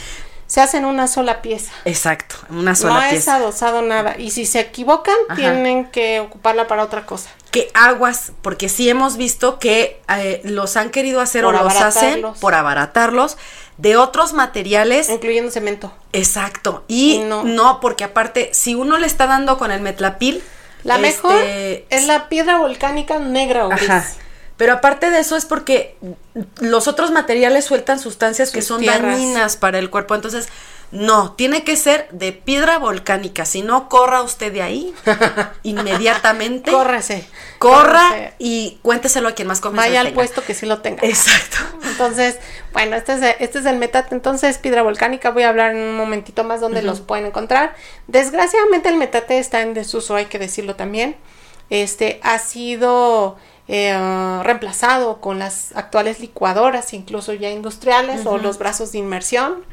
Se 0.46 0.60
hacen 0.60 0.84
una 0.84 1.08
sola 1.08 1.42
pieza. 1.42 1.72
Exacto, 1.84 2.36
una 2.50 2.70
No 2.72 2.76
sola 2.76 3.06
es 3.06 3.12
pieza. 3.14 3.36
adosado 3.36 3.82
nada. 3.82 4.14
Y 4.18 4.30
si 4.30 4.46
se 4.46 4.60
equivocan, 4.60 5.16
Ajá. 5.28 5.36
tienen 5.36 5.86
que 5.90 6.20
ocuparla 6.20 6.68
para 6.68 6.84
otra 6.84 7.04
cosa. 7.04 7.30
Que 7.50 7.70
aguas, 7.74 8.32
porque 8.42 8.68
sí 8.68 8.88
hemos 8.88 9.16
visto 9.16 9.58
que 9.58 10.00
eh, 10.08 10.40
los 10.44 10.76
han 10.76 10.90
querido 10.90 11.20
hacer 11.20 11.42
Por 11.44 11.54
o 11.56 11.62
los 11.62 11.74
hacen 11.76 12.22
por 12.40 12.54
abaratarlos 12.54 13.36
de 13.78 13.96
otros 13.96 14.32
materiales 14.34 15.08
Incluyendo 15.08 15.50
cemento. 15.50 15.92
Exacto. 16.12 16.84
Y 16.86 17.14
Y 17.14 17.18
no. 17.20 17.42
no. 17.44 17.80
porque 17.80 18.04
aparte, 18.04 18.50
si 18.52 18.74
uno 18.74 18.98
le 18.98 19.06
está 19.06 19.26
dando 19.26 19.58
con 19.58 19.70
el 19.72 19.80
metlapil. 19.80 20.42
La 20.84 20.94
este, 20.96 21.02
mejor 21.08 21.42
es 21.42 22.06
la 22.06 22.28
piedra 22.28 22.58
volcánica 22.58 23.18
negra 23.18 23.66
o 23.66 23.70
gris. 23.70 23.90
Ajá. 23.90 24.06
Pero 24.56 24.72
aparte 24.74 25.10
de 25.10 25.20
eso 25.20 25.36
es 25.36 25.44
porque 25.44 25.96
los 26.60 26.88
otros 26.88 27.10
materiales 27.10 27.64
sueltan 27.64 27.98
sustancias 27.98 28.50
que 28.50 28.62
son 28.62 28.80
tierras. 28.80 29.02
dañinas 29.02 29.56
para 29.56 29.78
el 29.78 29.90
cuerpo. 29.90 30.14
Entonces, 30.14 30.48
no, 30.92 31.32
tiene 31.32 31.64
que 31.64 31.76
ser 31.76 32.08
de 32.10 32.32
piedra 32.32 32.78
volcánica. 32.78 33.44
Si 33.44 33.60
no, 33.60 33.88
corra 33.88 34.22
usted 34.22 34.52
de 34.52 34.62
ahí 34.62 34.94
inmediatamente. 35.62 36.70
Córrese. 36.70 37.28
Corra 37.58 38.08
Córrese. 38.08 38.34
y 38.38 38.78
cuénteselo 38.82 39.28
a 39.28 39.32
quien 39.32 39.48
más 39.48 39.60
confianza 39.60 39.88
Vaya 39.88 40.00
al 40.00 40.12
puesto 40.12 40.42
que 40.44 40.54
sí 40.54 40.64
lo 40.64 40.78
tenga. 40.78 41.00
Exacto. 41.02 41.56
Entonces, 41.84 42.38
bueno, 42.72 42.96
este 42.96 43.14
es, 43.14 43.36
este 43.40 43.58
es 43.58 43.66
el 43.66 43.76
metate. 43.76 44.14
Entonces, 44.14 44.58
piedra 44.58 44.82
volcánica, 44.82 45.30
voy 45.30 45.42
a 45.42 45.48
hablar 45.50 45.72
en 45.74 45.82
un 45.82 45.96
momentito 45.96 46.44
más 46.44 46.60
donde 46.60 46.82
los 46.82 47.00
pueden 47.00 47.26
encontrar. 47.26 47.74
Desgraciadamente, 48.06 48.88
el 48.88 48.96
metate 48.96 49.38
está 49.38 49.60
en 49.62 49.74
desuso, 49.74 50.14
hay 50.14 50.26
que 50.26 50.38
decirlo 50.38 50.76
también. 50.76 51.16
Este 51.70 52.20
ha 52.22 52.38
sido 52.38 53.36
eh, 53.68 54.40
reemplazado 54.44 55.20
con 55.20 55.40
las 55.40 55.74
actuales 55.74 56.20
licuadoras, 56.20 56.92
incluso 56.92 57.32
ya 57.32 57.50
industriales, 57.50 58.24
o 58.24 58.38
los 58.38 58.58
brazos 58.58 58.92
de 58.92 58.98
inmersión. 58.98 59.64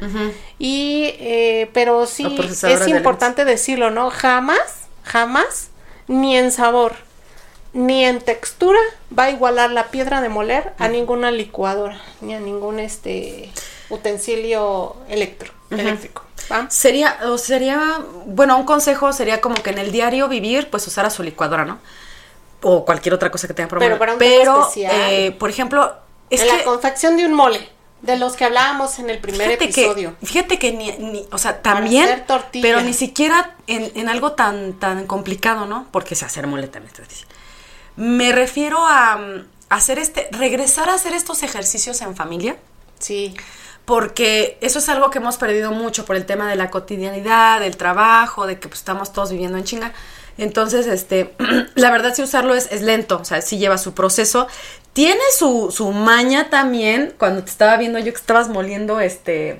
Y, 0.58 1.14
eh, 1.20 1.70
pero 1.74 2.08
sí 2.08 2.26
es 2.40 2.62
de 2.62 2.90
importante 2.90 3.46
decirlo, 3.46 3.92
¿no? 3.92 4.10
Jamás, 4.10 4.88
jamás, 5.04 5.70
ni 6.08 6.36
en 6.36 6.52
sabor, 6.52 6.96
ni 7.74 8.04
en 8.04 8.20
textura 8.20 8.80
va 9.18 9.26
a 9.26 9.32
igualar 9.32 9.72
la 9.72 9.92
piedra 9.92 10.22
de 10.22 10.30
moler 10.30 10.74
a 10.80 10.88
ninguna 10.88 11.32
licuadora, 11.32 12.02
ni 12.22 12.34
a 12.34 12.40
ningún 12.40 12.80
este 12.80 13.52
utensilio 13.90 14.96
electro, 15.08 15.54
eléctrico. 15.70 16.24
Sería, 16.70 17.18
o 17.26 17.38
sería, 17.38 18.00
bueno, 18.26 18.58
un 18.58 18.66
consejo 18.66 19.12
sería 19.14 19.42
como 19.42 19.56
que 19.56 19.70
en 19.72 19.78
el 19.80 19.92
diario 19.92 20.28
vivir, 20.28 20.70
pues 20.70 20.86
usar 20.88 21.06
a 21.06 21.10
su 21.10 21.24
licuadora, 21.24 21.66
¿no? 21.66 21.80
O 22.62 22.86
cualquier 22.86 23.14
otra 23.14 23.30
cosa 23.32 23.48
que 23.48 23.54
tenga 23.54 23.68
Pero 23.70 23.80
problema. 23.80 24.00
para 24.00 24.14
un 24.16 24.22
especial. 24.22 24.92
eh, 24.96 25.32
por 25.32 25.50
ejemplo, 25.50 25.94
es 26.30 26.42
en 26.42 26.48
que 26.48 26.58
la 26.58 26.64
confección 26.64 27.18
de 27.18 27.26
un 27.26 27.34
mole, 27.34 27.70
de 28.02 28.18
los 28.18 28.36
que 28.36 28.46
hablábamos 28.46 29.00
en 29.00 29.10
el 29.10 29.20
primer 29.20 29.48
fíjate 29.48 29.66
episodio. 29.66 30.16
que, 30.20 30.26
fíjate 30.26 30.60
que 30.60 30.72
ni, 30.74 30.92
ni- 30.98 31.28
o 31.32 31.38
sea, 31.38 31.62
también, 31.62 32.04
hacer 32.06 32.26
tortilla. 32.26 32.62
pero 32.62 32.82
ni 32.82 32.94
siquiera 32.94 33.56
en, 33.68 33.92
en 33.96 34.10
algo 34.10 34.34
tan, 34.34 34.74
tan 34.80 35.08
complicado, 35.08 35.66
¿no? 35.66 35.88
Porque 35.92 36.16
se 36.16 36.26
hacer 36.26 36.48
mole 36.48 36.68
también 36.68 36.94
es 36.94 37.00
difícil. 37.02 37.28
Me 37.96 38.32
refiero 38.32 38.86
a 38.86 39.18
mm, 39.18 39.48
hacer 39.70 40.00
este, 40.00 40.28
regresar 40.32 40.90
a 40.90 40.96
hacer 40.96 41.14
estos 41.14 41.44
ejercicios 41.44 42.02
en 42.02 42.16
familia. 42.16 42.58
Sí, 43.00 43.36
porque 43.86 44.58
eso 44.62 44.80
es 44.80 44.90
algo 44.90 45.10
que 45.10 45.18
hemos 45.18 45.38
perdido 45.38 45.72
mucho 45.72 46.06
por 46.06 46.16
el 46.16 46.26
tema 46.26 46.50
de 46.50 46.56
la 46.56 46.70
cotidianidad, 46.70 47.60
del 47.60 47.76
trabajo, 47.76 48.48
de 48.48 48.60
que 48.60 48.68
pues, 48.68 48.80
estamos 48.80 49.12
todos 49.12 49.32
viviendo 49.32 49.58
en 49.58 49.64
chinga. 49.66 49.94
Entonces, 50.38 50.88
este, 50.88 51.34
la 51.76 51.92
verdad, 51.92 52.14
si 52.14 52.24
usarlo 52.24 52.56
es, 52.56 52.82
lento, 52.82 53.20
o 53.22 53.26
sea, 53.26 53.42
sí 53.42 53.58
lleva 53.58 53.78
su 53.78 53.94
proceso. 53.94 54.48
Tiene 54.94 55.22
su, 55.38 55.72
su 55.72 55.92
maña 55.92 56.50
también, 56.50 57.14
cuando 57.18 57.44
te 57.44 57.50
estaba 57.50 57.78
viendo 57.78 58.00
yo 58.00 58.14
que 58.14 58.20
estabas 58.20 58.50
moliendo 58.50 59.00
este 59.00 59.58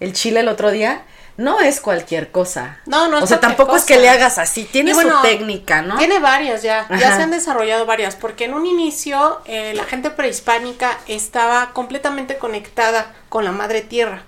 el 0.00 0.12
chile 0.14 0.40
el 0.40 0.48
otro 0.48 0.72
día, 0.72 1.04
no 1.36 1.60
es 1.60 1.80
cualquier 1.80 2.30
cosa. 2.30 2.78
No, 2.86 3.08
no 3.08 3.18
es 3.18 3.24
O 3.24 3.26
sea, 3.26 3.40
tampoco 3.40 3.76
es 3.76 3.84
que 3.84 3.98
le 3.98 4.08
hagas 4.08 4.38
así, 4.38 4.64
tiene 4.64 4.90
Y 4.90 4.94
su 4.94 5.00
bueno, 5.00 5.22
técnica, 5.22 5.82
¿no? 5.82 5.96
Tiene 5.98 6.18
varias 6.18 6.62
ya, 6.62 6.86
ya 6.90 7.16
se 7.16 7.22
han 7.22 7.30
desarrollado 7.30 7.86
varias, 7.86 8.16
porque 8.16 8.44
en 8.44 8.54
un 8.54 8.66
inicio 8.66 9.40
eh, 9.46 9.72
la 9.74 9.84
gente 9.84 10.10
prehispánica 10.10 10.98
estaba 11.08 11.72
completamente 11.72 12.36
conectada 12.38 13.14
con 13.28 13.44
la 13.44 13.52
madre 13.52 13.80
tierra. 13.80 14.24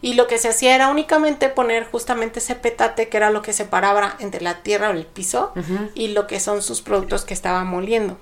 Y 0.00 0.14
lo 0.14 0.28
que 0.28 0.38
se 0.38 0.48
hacía 0.48 0.74
era 0.74 0.88
únicamente 0.88 1.48
poner 1.48 1.84
justamente 1.84 2.38
ese 2.38 2.54
petate, 2.54 3.08
que 3.08 3.16
era 3.16 3.30
lo 3.30 3.42
que 3.42 3.52
separaba 3.52 4.14
entre 4.20 4.40
la 4.40 4.62
tierra 4.62 4.90
o 4.90 4.92
el 4.92 5.06
piso, 5.06 5.52
y 5.94 6.08
lo 6.08 6.28
que 6.28 6.38
son 6.38 6.62
sus 6.62 6.82
productos 6.82 7.24
que 7.24 7.34
estaban 7.34 7.66
moliendo. 7.66 8.16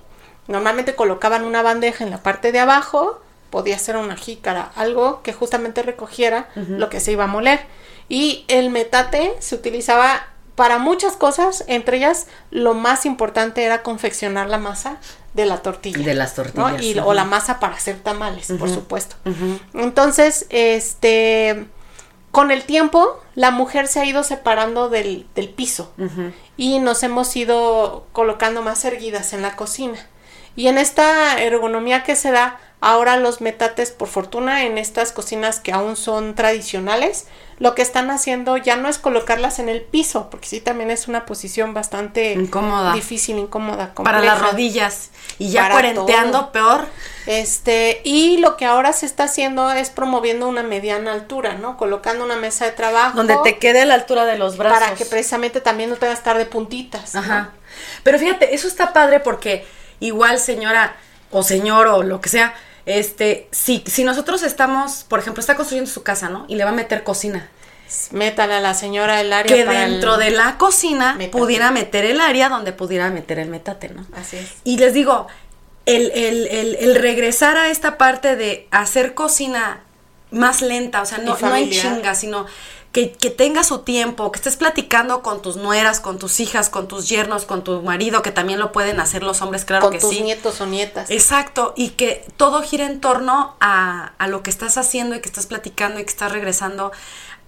Normalmente 0.48 0.94
colocaban 0.94 1.44
una 1.44 1.62
bandeja 1.62 2.02
en 2.04 2.10
la 2.10 2.22
parte 2.22 2.50
de 2.50 2.60
abajo, 2.60 3.20
podía 3.50 3.78
ser 3.78 3.96
una 3.96 4.16
jícara, 4.16 4.70
algo 4.74 5.22
que 5.22 5.32
justamente 5.32 5.82
recogiera 5.82 6.48
lo 6.54 6.88
que 6.88 7.00
se 7.00 7.12
iba 7.12 7.24
a 7.24 7.28
moler. 7.28 7.60
Y 8.08 8.44
el 8.48 8.70
metate 8.70 9.34
se 9.40 9.54
utilizaba 9.54 10.26
para 10.54 10.78
muchas 10.78 11.16
cosas, 11.16 11.64
entre 11.66 11.98
ellas 11.98 12.26
lo 12.50 12.72
más 12.74 13.04
importante 13.04 13.62
era 13.62 13.82
confeccionar 13.82 14.48
la 14.48 14.58
masa 14.58 14.98
de 15.34 15.44
la 15.44 15.58
tortilla. 15.58 16.04
De 16.04 16.14
las 16.14 16.36
¿no? 16.38 16.44
tortillas, 16.44 16.82
Y, 16.82 16.98
o 16.98 17.12
la 17.12 17.24
masa 17.24 17.60
para 17.60 17.74
hacer 17.74 17.98
tamales, 18.00 18.52
por 18.58 18.70
supuesto. 18.70 19.16
Entonces, 19.74 20.46
este, 20.48 21.66
con 22.30 22.50
el 22.50 22.64
tiempo, 22.64 23.22
la 23.34 23.50
mujer 23.50 23.86
se 23.86 24.00
ha 24.00 24.06
ido 24.06 24.22
separando 24.22 24.88
del, 24.88 25.26
del 25.34 25.50
piso 25.50 25.92
y 26.56 26.78
nos 26.78 27.02
hemos 27.02 27.36
ido 27.36 28.06
colocando 28.12 28.62
más 28.62 28.84
erguidas 28.86 29.34
en 29.34 29.42
la 29.42 29.56
cocina. 29.56 29.98
Y 30.56 30.68
en 30.68 30.78
esta 30.78 31.38
ergonomía 31.42 32.02
que 32.02 32.16
se 32.16 32.30
da, 32.30 32.58
ahora 32.80 33.18
los 33.18 33.42
metates, 33.42 33.90
por 33.90 34.08
fortuna, 34.08 34.64
en 34.64 34.78
estas 34.78 35.12
cocinas 35.12 35.60
que 35.60 35.72
aún 35.72 35.96
son 35.96 36.34
tradicionales, 36.34 37.26
lo 37.58 37.74
que 37.74 37.80
están 37.82 38.10
haciendo 38.10 38.56
ya 38.58 38.76
no 38.76 38.88
es 38.88 38.98
colocarlas 38.98 39.58
en 39.58 39.68
el 39.70 39.80
piso, 39.80 40.28
porque 40.30 40.46
sí 40.46 40.60
también 40.60 40.90
es 40.90 41.08
una 41.08 41.24
posición 41.24 41.72
bastante 41.72 42.34
Incómoda. 42.34 42.92
difícil, 42.92 43.38
incómoda, 43.38 43.94
Para 43.94 44.20
las 44.20 44.34
compleja. 44.34 44.52
rodillas. 44.52 45.10
Y 45.38 45.50
ya 45.50 45.70
cuarenteando, 45.70 46.40
todo. 46.40 46.52
peor. 46.52 46.86
Este, 47.26 48.00
y 48.04 48.38
lo 48.38 48.56
que 48.56 48.64
ahora 48.66 48.92
se 48.92 49.06
está 49.06 49.24
haciendo 49.24 49.70
es 49.72 49.90
promoviendo 49.90 50.48
una 50.48 50.62
mediana 50.62 51.12
altura, 51.12 51.54
¿no? 51.54 51.76
Colocando 51.76 52.24
una 52.24 52.36
mesa 52.36 52.66
de 52.66 52.72
trabajo. 52.72 53.16
Donde 53.16 53.36
te 53.42 53.58
quede 53.58 53.82
a 53.82 53.86
la 53.86 53.94
altura 53.94 54.24
de 54.26 54.38
los 54.38 54.56
brazos. 54.56 54.78
Para 54.78 54.94
que 54.94 55.04
precisamente 55.06 55.60
también 55.60 55.90
no 55.90 55.96
tengas 55.96 56.18
estar 56.18 56.38
de 56.38 56.46
puntitas. 56.46 57.14
¿no? 57.14 57.20
Ajá. 57.20 57.50
Pero 58.02 58.18
fíjate, 58.18 58.54
eso 58.54 58.68
está 58.68 58.92
padre 58.92 59.20
porque 59.20 59.66
igual 60.00 60.38
señora 60.38 60.96
o 61.30 61.42
señor 61.42 61.88
o 61.88 62.02
lo 62.02 62.20
que 62.20 62.28
sea, 62.28 62.54
este, 62.86 63.48
si, 63.50 63.82
si 63.86 64.04
nosotros 64.04 64.42
estamos, 64.42 65.04
por 65.08 65.18
ejemplo, 65.18 65.40
está 65.40 65.54
construyendo 65.56 65.90
su 65.90 66.02
casa, 66.02 66.28
¿no? 66.28 66.44
Y 66.48 66.54
le 66.56 66.64
va 66.64 66.70
a 66.70 66.74
meter 66.74 67.02
cocina. 67.04 67.50
Métale 68.10 68.54
a 68.54 68.60
la 68.60 68.74
señora 68.74 69.20
el 69.20 69.32
área 69.32 69.54
Que 69.56 69.64
para 69.64 69.84
el- 69.84 69.92
dentro 69.92 70.16
de 70.16 70.30
la 70.30 70.58
cocina 70.58 71.14
Metate. 71.14 71.30
pudiera 71.38 71.70
meter 71.70 72.04
el 72.04 72.20
área 72.20 72.48
donde 72.48 72.72
pudiera 72.72 73.10
meter 73.10 73.38
el 73.38 73.48
metate, 73.48 73.90
¿no? 73.90 74.04
Así 74.16 74.36
es. 74.38 74.48
Y 74.64 74.78
les 74.78 74.92
digo, 74.92 75.28
el, 75.84 76.10
el, 76.12 76.48
el, 76.80 76.94
regresar 76.96 77.56
a 77.56 77.70
esta 77.70 77.96
parte 77.96 78.34
de 78.34 78.66
hacer 78.72 79.14
cocina 79.14 79.82
más 80.32 80.62
lenta, 80.62 81.00
o 81.00 81.06
sea, 81.06 81.18
no, 81.18 81.38
no 81.40 81.54
en 81.56 81.70
chinga, 81.70 82.16
sino 82.16 82.46
que, 82.96 83.12
que 83.12 83.28
tenga 83.28 83.62
su 83.62 83.80
tiempo, 83.80 84.32
que 84.32 84.38
estés 84.38 84.56
platicando 84.56 85.20
con 85.20 85.42
tus 85.42 85.56
nueras, 85.56 86.00
con 86.00 86.18
tus 86.18 86.40
hijas, 86.40 86.70
con 86.70 86.88
tus 86.88 87.10
yernos, 87.10 87.44
con 87.44 87.62
tu 87.62 87.82
marido, 87.82 88.22
que 88.22 88.30
también 88.30 88.58
lo 88.58 88.72
pueden 88.72 89.00
hacer 89.00 89.22
los 89.22 89.42
hombres, 89.42 89.66
claro 89.66 89.82
con 89.82 89.92
que 89.92 89.98
tus 89.98 90.14
sí. 90.14 90.22
nietos 90.22 90.62
o 90.62 90.66
nietas. 90.66 91.10
Exacto, 91.10 91.74
y 91.76 91.90
que 91.90 92.24
todo 92.38 92.62
gira 92.62 92.86
en 92.86 93.02
torno 93.02 93.54
a, 93.60 94.12
a 94.16 94.28
lo 94.28 94.42
que 94.42 94.48
estás 94.48 94.78
haciendo 94.78 95.14
y 95.14 95.20
que 95.20 95.28
estás 95.28 95.44
platicando 95.44 96.00
y 96.00 96.04
que 96.04 96.08
estás 96.10 96.32
regresando 96.32 96.90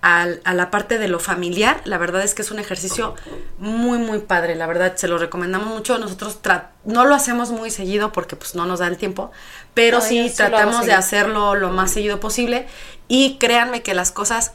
al- 0.02 0.42
a 0.44 0.52
la 0.52 0.70
parte 0.70 0.98
de 0.98 1.08
lo 1.08 1.18
familiar. 1.18 1.80
La 1.87 1.96
verdad 1.96 2.20
es 2.20 2.34
que 2.34 2.42
es 2.42 2.50
un 2.50 2.58
ejercicio 2.58 3.14
muy, 3.58 3.96
muy 3.96 4.18
padre. 4.18 4.54
La 4.54 4.66
verdad, 4.66 4.96
se 4.96 5.08
lo 5.08 5.16
recomendamos 5.16 5.68
mucho. 5.68 5.96
Nosotros 5.96 6.38
no 6.84 7.06
lo 7.06 7.14
hacemos 7.14 7.52
muy 7.52 7.70
seguido 7.70 8.12
porque 8.12 8.37
pues 8.37 8.54
no 8.54 8.66
nos 8.66 8.80
da 8.80 8.87
el 8.87 8.98
tiempo, 8.98 9.30
pero 9.72 10.00
No, 10.00 10.04
sí 10.04 10.30
tratamos 10.37 10.84
de 10.84 10.92
hacerlo 10.92 11.54
lo 11.54 11.70
más 11.70 11.90
seguido 11.90 12.20
posible. 12.20 12.66
Y 13.08 13.38
créanme 13.38 13.82
que 13.82 13.94
las 13.94 14.12
cosas 14.12 14.52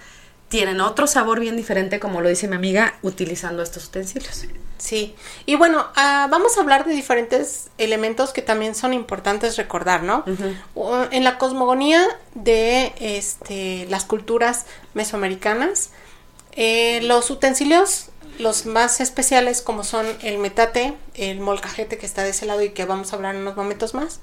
tienen 0.53 0.81
otro 0.81 1.07
sabor 1.07 1.39
bien 1.39 1.57
diferente, 1.57 1.99
como 1.99 2.21
lo 2.21 2.29
dice 2.29 2.47
mi 2.47 2.55
amiga, 2.55 2.93
utilizando 3.01 3.63
estos 3.63 3.87
utensilios. 3.87 4.45
Sí, 4.77 5.15
y 5.47 5.55
bueno, 5.55 5.87
ah, 5.95 6.27
vamos 6.29 6.55
a 6.55 6.61
hablar 6.61 6.85
de 6.85 6.93
diferentes 6.93 7.71
elementos 7.79 8.33
que 8.33 8.43
también 8.43 8.75
son 8.75 8.93
importantes 8.93 9.57
recordar, 9.57 10.03
¿no? 10.03 10.23
En 11.09 11.23
la 11.23 11.39
cosmogonía 11.39 12.05
de 12.35 12.93
este, 12.99 13.87
las 13.89 14.05
culturas 14.05 14.67
mesoamericanas, 14.93 15.89
eh, 16.51 17.01
los 17.01 17.31
utensilios, 17.31 18.09
los 18.37 18.67
más 18.67 19.01
especiales 19.01 19.63
como 19.63 19.83
son 19.83 20.05
el 20.21 20.37
metate, 20.37 20.93
el 21.15 21.39
molcajete 21.39 21.97
que 21.97 22.05
está 22.05 22.23
de 22.23 22.29
ese 22.29 22.45
lado 22.45 22.61
y 22.61 22.69
que 22.69 22.85
vamos 22.85 23.11
a 23.11 23.15
hablar 23.15 23.33
en 23.33 23.41
unos 23.41 23.55
momentos 23.55 23.95
más, 23.95 24.19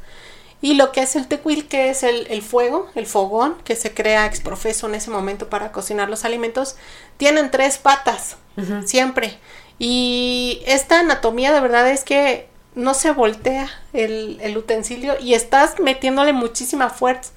y 0.63 0.75
lo 0.75 0.93
que 0.93 1.03
es 1.03 1.17
el 1.17 1.27
tequil, 1.27 1.69
que 1.69 1.91
es 1.91 2.03
el, 2.03 2.27
el 2.29 2.43
fuego, 2.43 2.89
el 2.95 3.07
fogón, 3.07 3.57
que 3.65 3.77
se 3.77 3.95
crea 3.95 4.27
exprofeso 4.27 4.87
en 4.89 4.95
ese 4.95 5.11
momento 5.11 5.49
para 5.49 5.73
cocinar 5.73 6.11
los 6.11 6.25
alimentos, 6.25 6.77
tienen 7.17 7.51
tres 7.51 7.79
patas, 7.79 8.37
siempre. 8.85 9.39
Y 9.79 10.63
esta 10.67 11.01
anatomía 11.01 11.53
de 11.53 11.61
verdad 11.61 11.89
es 11.89 12.05
que 12.05 12.49
no 12.75 12.93
se 12.93 13.11
voltea 13.13 13.69
el, 13.95 14.39
el 14.43 14.57
utensilio 14.57 15.19
y 15.19 15.35
estás 15.35 15.81
metiéndole 15.81 16.33
muchísima 16.35 16.91
fuerza. 16.91 17.33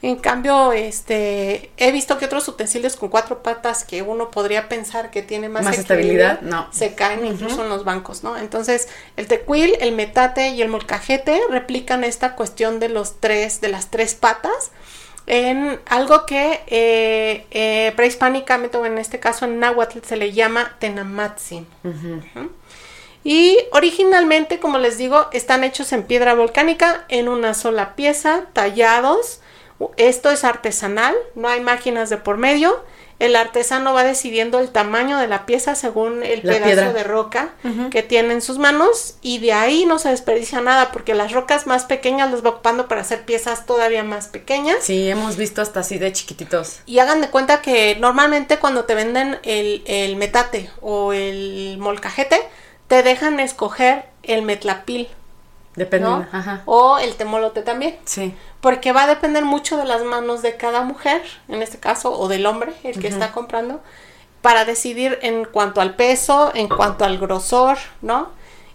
En 0.00 0.16
cambio, 0.16 0.72
este, 0.72 1.70
he 1.76 1.90
visto 1.90 2.18
que 2.18 2.26
otros 2.26 2.46
utensilios 2.46 2.94
con 2.94 3.08
cuatro 3.08 3.42
patas 3.42 3.84
que 3.84 4.02
uno 4.02 4.30
podría 4.30 4.68
pensar 4.68 5.10
que 5.10 5.22
tiene 5.22 5.48
más, 5.48 5.76
estabilidad, 5.76 6.40
no. 6.42 6.68
se 6.72 6.94
caen 6.94 7.26
incluso 7.26 7.64
en 7.64 7.68
los 7.68 7.84
bancos, 7.84 8.22
¿no? 8.22 8.36
Entonces, 8.36 8.88
el 9.16 9.26
tequil, 9.26 9.74
el 9.80 9.92
metate 9.92 10.50
y 10.50 10.62
el 10.62 10.68
molcajete 10.68 11.40
replican 11.50 12.04
esta 12.04 12.36
cuestión 12.36 12.78
de 12.78 12.88
los 12.90 13.18
tres, 13.18 13.60
de 13.60 13.68
las 13.68 13.90
tres 13.90 14.14
patas 14.14 14.70
en 15.28 15.78
algo 15.86 16.24
que 16.24 16.62
eh, 16.68 17.46
eh, 17.50 17.92
prehispánicamente, 17.96 18.78
o 18.78 18.86
en 18.86 18.96
este 18.98 19.20
caso 19.20 19.44
en 19.44 19.60
náhuatl, 19.60 19.98
se 20.02 20.16
le 20.16 20.32
llama 20.32 20.76
tenamatzin. 20.78 21.66
Y 23.24 23.58
originalmente, 23.72 24.58
como 24.58 24.78
les 24.78 24.96
digo, 24.96 25.28
están 25.32 25.64
hechos 25.64 25.92
en 25.92 26.04
piedra 26.04 26.34
volcánica 26.34 27.04
en 27.08 27.28
una 27.28 27.52
sola 27.52 27.94
pieza, 27.94 28.46
tallados. 28.54 29.40
Esto 29.96 30.30
es 30.30 30.44
artesanal, 30.44 31.14
no 31.34 31.48
hay 31.48 31.60
máquinas 31.60 32.10
de 32.10 32.16
por 32.16 32.36
medio. 32.36 32.82
El 33.20 33.34
artesano 33.34 33.94
va 33.94 34.04
decidiendo 34.04 34.60
el 34.60 34.70
tamaño 34.70 35.18
de 35.18 35.26
la 35.26 35.44
pieza 35.44 35.74
según 35.74 36.22
el 36.22 36.40
La 36.44 36.52
pedazo 36.52 36.64
piedra. 36.66 36.92
de 36.92 37.02
roca 37.02 37.48
que 37.90 38.04
tiene 38.04 38.32
en 38.32 38.40
sus 38.42 38.58
manos 38.58 39.16
y 39.22 39.38
de 39.40 39.52
ahí 39.52 39.86
no 39.86 39.98
se 39.98 40.08
desperdicia 40.10 40.60
nada 40.60 40.92
porque 40.92 41.14
las 41.14 41.32
rocas 41.32 41.66
más 41.66 41.84
pequeñas 41.84 42.30
las 42.30 42.44
va 42.44 42.50
ocupando 42.50 42.86
para 42.86 43.00
hacer 43.00 43.24
piezas 43.24 43.66
todavía 43.66 44.04
más 44.04 44.28
pequeñas. 44.28 44.78
Sí, 44.84 45.10
hemos 45.10 45.36
visto 45.36 45.60
hasta 45.62 45.80
así 45.80 45.98
de 45.98 46.12
chiquititos. 46.12 46.78
Y 46.86 47.00
hagan 47.00 47.20
de 47.20 47.28
cuenta 47.28 47.60
que 47.60 47.96
normalmente 47.98 48.58
cuando 48.60 48.84
te 48.84 48.94
venden 48.94 49.38
el, 49.42 49.82
el 49.86 50.14
metate 50.14 50.70
o 50.80 51.12
el 51.12 51.76
molcajete, 51.80 52.40
te 52.86 53.02
dejan 53.02 53.40
escoger 53.40 54.04
el 54.22 54.42
metlapil, 54.42 55.08
Depende. 55.78 56.08
¿no? 56.08 56.26
Ajá. 56.32 56.62
O 56.66 56.98
el 56.98 57.14
temolote 57.14 57.62
también. 57.62 57.96
Sí. 58.04 58.34
Porque 58.60 58.92
va 58.92 59.04
a 59.04 59.06
depender 59.06 59.44
mucho 59.44 59.76
de 59.76 59.84
las 59.84 60.02
manos 60.02 60.42
de 60.42 60.56
cada 60.56 60.82
mujer, 60.82 61.22
en 61.48 61.62
este 61.62 61.78
caso, 61.78 62.18
o 62.18 62.28
del 62.28 62.44
hombre, 62.46 62.72
el 62.82 63.00
que 63.00 63.08
está 63.08 63.32
comprando, 63.32 63.80
para 64.42 64.64
decidir 64.64 65.18
en 65.22 65.44
cuanto 65.44 65.80
al 65.80 65.94
peso, 65.94 66.50
en 66.54 66.68
cuanto 66.68 67.04
al 67.04 67.18
grosor, 67.18 67.78
¿no? 68.02 68.30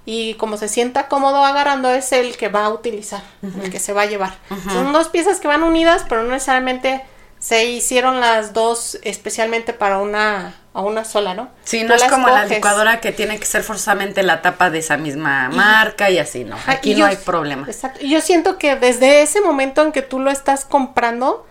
Y 0.06 0.34
como 0.36 0.58
se 0.58 0.68
sienta 0.68 1.08
cómodo 1.08 1.44
agarrando, 1.44 1.89
es 1.89 2.12
el 2.12 2.36
que 2.36 2.50
va 2.50 2.66
a 2.66 2.70
utilizar, 2.70 3.24
el 3.42 3.70
que 3.70 3.80
se 3.80 3.94
va 3.94 4.02
a 4.02 4.06
llevar. 4.06 4.36
Son 4.72 4.92
dos 4.92 5.10
piezas 5.10 5.39
que 5.39 5.48
van 5.48 5.63
unidas, 5.63 6.06
pero 6.08 6.24
no 6.24 6.32
necesariamente 6.32 7.04
se 7.39 7.66
hicieron 7.66 8.20
las 8.20 8.54
dos 8.54 8.98
especialmente 9.04 9.74
para 9.74 10.00
una 10.00 10.56
a 10.74 10.82
una 10.82 11.06
sola, 11.06 11.34
¿no? 11.36 11.50
Sí, 11.64 11.82
Tú 11.82 11.88
no 11.90 11.94
es 11.96 12.04
como 12.06 12.28
la 12.30 12.46
licuadora 12.46 13.00
que 13.00 13.12
tiene 13.12 13.40
que 13.40 13.46
ser 13.46 13.62
forzosamente 13.64 14.24
la 14.24 14.42
tapa 14.42 14.70
de 14.72 14.80
esa 14.80 14.98
misma 14.98 15.50
marca 15.50 16.10
y 16.10 16.18
así, 16.18 16.44
¿no? 16.46 16.58
Aquí 16.66 16.94
no 16.94 17.00
yo- 17.00 17.06
hay 17.06 17.16
problema. 17.18 17.68
Exacto. 17.68 18.00
Yo 18.04 18.20
siento 18.22 18.58
que 18.58 18.76
desde 18.76 19.22
ese 19.22 19.40
momento 19.42 19.84
en 19.84 19.92
que 19.92 20.02
tú 20.02 20.20
lo 20.20 20.32
estás 20.32 20.66
comprando, 20.66 21.46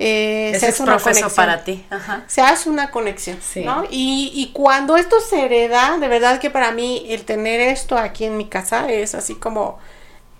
eh, 0.00 0.50
Ese 0.50 0.60
se 0.60 0.66
es 0.68 0.74
hace 0.74 0.82
una 0.84 0.92
profeso 0.96 1.20
conexión. 1.20 1.46
para 1.46 1.64
ti. 1.64 1.86
Ajá. 1.90 2.24
Se 2.26 2.40
hace 2.40 2.68
una 2.68 2.90
conexión, 2.90 3.38
Sí. 3.42 3.64
¿no? 3.64 3.84
Y, 3.90 4.32
y 4.34 4.52
cuando 4.52 4.96
esto 4.96 5.20
se 5.20 5.44
hereda, 5.44 5.96
de 5.98 6.08
verdad 6.08 6.38
que 6.40 6.50
para 6.50 6.72
mí 6.72 7.06
el 7.10 7.24
tener 7.24 7.60
esto 7.60 7.96
aquí 7.96 8.24
en 8.24 8.36
mi 8.36 8.48
casa 8.48 8.90
es 8.90 9.14
así 9.14 9.34
como, 9.36 9.78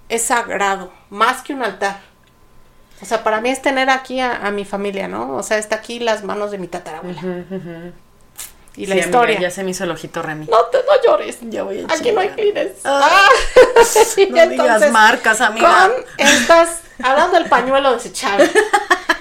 es 0.09 0.22
sagrado, 0.24 0.92
más 1.11 1.42
que 1.42 1.54
un 1.54 1.62
altar. 1.62 2.00
O 3.00 3.04
sea, 3.04 3.22
para 3.22 3.40
mí 3.40 3.50
es 3.50 3.62
tener 3.62 3.90
aquí 3.90 4.18
a, 4.18 4.44
a 4.46 4.50
mi 4.50 4.64
familia, 4.64 5.07
¿no? 5.07 5.37
O 5.37 5.42
sea, 5.44 5.59
está 5.59 5.76
aquí 5.76 6.00
las 6.00 6.24
manos 6.24 6.50
de 6.50 6.59
mi 6.59 6.66
tatarabuela. 6.66 7.20
Y 8.78 8.86
la 8.86 8.94
Sí, 8.94 9.00
amiga, 9.02 9.06
historia. 9.06 9.40
ya 9.40 9.50
se 9.50 9.64
me 9.64 9.70
hizo 9.72 9.84
el 9.84 9.90
ojito 9.90 10.22
Remy. 10.22 10.46
No, 10.46 10.64
te, 10.66 10.78
no 10.78 11.02
llores. 11.04 11.38
Ya 11.42 11.64
voy 11.64 11.80
a 11.80 11.92
Aquí 11.92 12.12
no 12.12 12.20
hay 12.20 12.28
chingar. 12.28 12.36
Kleenex. 12.36 12.80
Ah. 12.84 13.00
Ah. 13.02 13.28
No 14.30 14.46
digas 14.48 14.90
marcas, 14.90 15.40
amiga. 15.40 15.90
Con 15.90 16.04
estas, 16.18 16.80
hablando 17.02 17.38
del 17.38 17.48
pañuelo 17.48 17.92
desechable. 17.92 18.50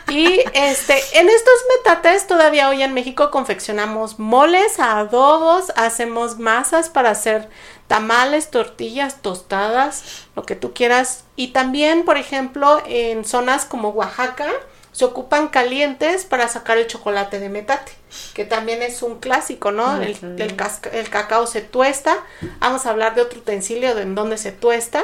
Y 0.10 0.42
este, 0.54 1.02
en 1.20 1.28
estos 1.28 1.54
metates 1.78 2.28
todavía 2.28 2.70
hoy 2.70 2.82
en 2.82 2.94
México 2.94 3.30
confeccionamos 3.30 4.20
moles, 4.20 4.80
adobos, 4.80 5.74
hacemos 5.76 6.40
masas 6.40 6.90
para 6.90 7.10
hacer 7.10 7.50
tamales, 7.88 8.50
tortillas, 8.50 9.22
tostadas, 9.22 10.04
lo 10.36 10.44
que 10.44 10.56
tú 10.56 10.74
quieras. 10.74 11.26
Y 11.36 11.50
también, 11.50 12.06
por 12.06 12.18
ejemplo, 12.18 12.82
en 12.88 13.26
zonas 13.26 13.66
como 13.66 13.90
Oaxaca, 13.90 14.48
se 14.94 15.04
ocupan 15.06 15.50
calientes 15.50 16.24
para 16.26 16.48
sacar 16.48 16.78
el 16.78 16.88
chocolate 16.88 17.40
de 17.40 17.50
metate, 17.50 17.92
que 18.34 18.46
también 18.46 18.82
es 18.82 19.02
un 19.04 19.20
clásico, 19.20 19.72
¿no? 19.72 20.02
el, 20.02 20.18
el 20.40 20.56
casca- 20.56 20.90
el 20.92 21.10
cacao 21.10 21.46
se 21.46 21.62
tuesta, 21.62 22.16
vamos 22.60 22.86
a 22.86 22.90
hablar 22.92 23.16
de 23.16 23.22
otro 23.22 23.40
utensilio 23.40 23.96
de 23.96 24.04
en 24.04 24.16
donde 24.16 24.38
se 24.38 24.52
tuesta, 24.52 25.04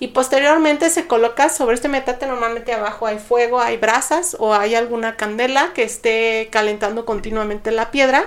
y 0.00 0.08
posteriormente 0.08 0.90
se 0.90 1.06
coloca 1.06 1.48
sobre 1.48 1.74
este 1.74 1.88
metate, 1.88 2.26
normalmente 2.26 2.72
abajo 2.72 3.06
hay 3.06 3.18
fuego, 3.18 3.60
hay 3.60 3.76
brasas 3.76 4.36
o 4.38 4.54
hay 4.54 4.74
alguna 4.74 5.16
candela 5.16 5.72
que 5.74 5.82
esté 5.82 6.48
calentando 6.52 7.04
continuamente 7.04 7.70
la 7.72 7.90
piedra, 7.90 8.24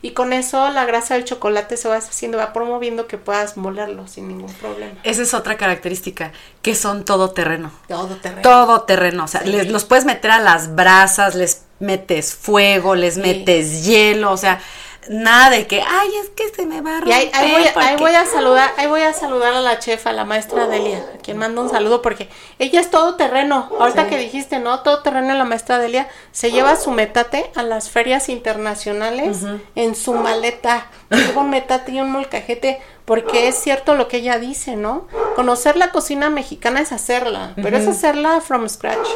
y 0.00 0.12
con 0.12 0.32
eso 0.32 0.70
la 0.70 0.84
grasa 0.84 1.14
del 1.14 1.24
chocolate 1.24 1.76
se 1.76 1.88
va 1.88 1.96
haciendo, 1.96 2.38
va 2.38 2.52
promoviendo 2.52 3.08
que 3.08 3.18
puedas 3.18 3.56
molerlo 3.56 4.06
sin 4.06 4.28
ningún 4.28 4.52
problema. 4.54 4.92
Esa 5.02 5.22
es 5.22 5.34
otra 5.34 5.56
característica, 5.56 6.30
que 6.62 6.76
son 6.76 7.04
todoterreno. 7.04 7.72
Todo 7.88 8.14
terreno. 8.16 8.42
Todo 8.42 8.82
terreno, 8.82 9.24
o 9.24 9.28
sea, 9.28 9.42
Sí. 9.42 9.48
les, 9.50 9.68
los 9.68 9.84
puedes 9.84 10.04
meter 10.04 10.30
a 10.30 10.38
las 10.38 10.76
brasas, 10.76 11.34
les 11.34 11.62
metes 11.80 12.34
fuego, 12.34 12.94
les 12.94 13.14
Sí. 13.14 13.20
metes 13.20 13.84
hielo, 13.86 14.32
o 14.32 14.36
sea, 14.36 14.60
nada 15.08 15.48
de 15.48 15.66
que, 15.66 15.80
ay, 15.80 16.08
es 16.22 16.28
que 16.30 16.48
se 16.54 16.66
me 16.66 16.82
va 16.82 16.98
a 16.98 17.08
Y 17.08 17.12
ahí, 17.12 17.30
ahí 17.32 17.50
voy, 17.52 17.64
romper 17.64 17.82
ahí 17.82 17.88
porque-". 17.96 18.02
voy 18.02 18.14
a 18.14 18.26
saludar, 18.26 18.70
ahí 18.76 18.86
voy 18.88 19.00
a 19.00 19.12
saludar 19.14 19.54
a 19.54 19.60
la 19.60 19.78
chefa, 19.78 20.10
a 20.10 20.12
la 20.12 20.24
maestra 20.26 20.66
Delia, 20.66 21.02
a 21.14 21.18
quien 21.18 21.38
mando 21.38 21.62
un 21.62 21.70
saludo 21.70 22.02
porque 22.02 22.28
ella 22.58 22.80
es 22.80 22.90
todo 22.90 23.14
terreno. 23.14 23.70
Ahorita 23.80 24.06
que 24.08 24.18
dijiste, 24.18 24.58
¿no? 24.58 24.80
Todo 24.80 25.02
terreno 25.02 25.32
la 25.34 25.44
maestra 25.44 25.78
Delia 25.78 26.08
se 26.32 26.50
lleva 26.50 26.76
su 26.76 26.90
metate 26.90 27.50
a 27.54 27.62
las 27.62 27.88
ferias 27.90 28.28
internacionales 28.28 29.38
en 29.74 29.94
su 29.94 30.12
maleta. 30.12 30.88
Lleva 31.10 31.40
un 31.40 31.50
metate 31.50 31.92
y 31.92 32.00
un 32.00 32.10
molcajete 32.12 32.80
porque 33.08 33.48
es 33.48 33.56
cierto 33.56 33.94
lo 33.94 34.06
que 34.06 34.18
ella 34.18 34.38
dice, 34.38 34.76
¿no? 34.76 35.08
Conocer 35.34 35.76
la 35.76 35.90
cocina 35.90 36.28
mexicana 36.30 36.80
es 36.80 36.92
hacerla, 36.92 37.54
pero 37.56 37.78
es 37.78 37.88
hacerla 37.88 38.40
from 38.42 38.68
scratch. 38.68 39.08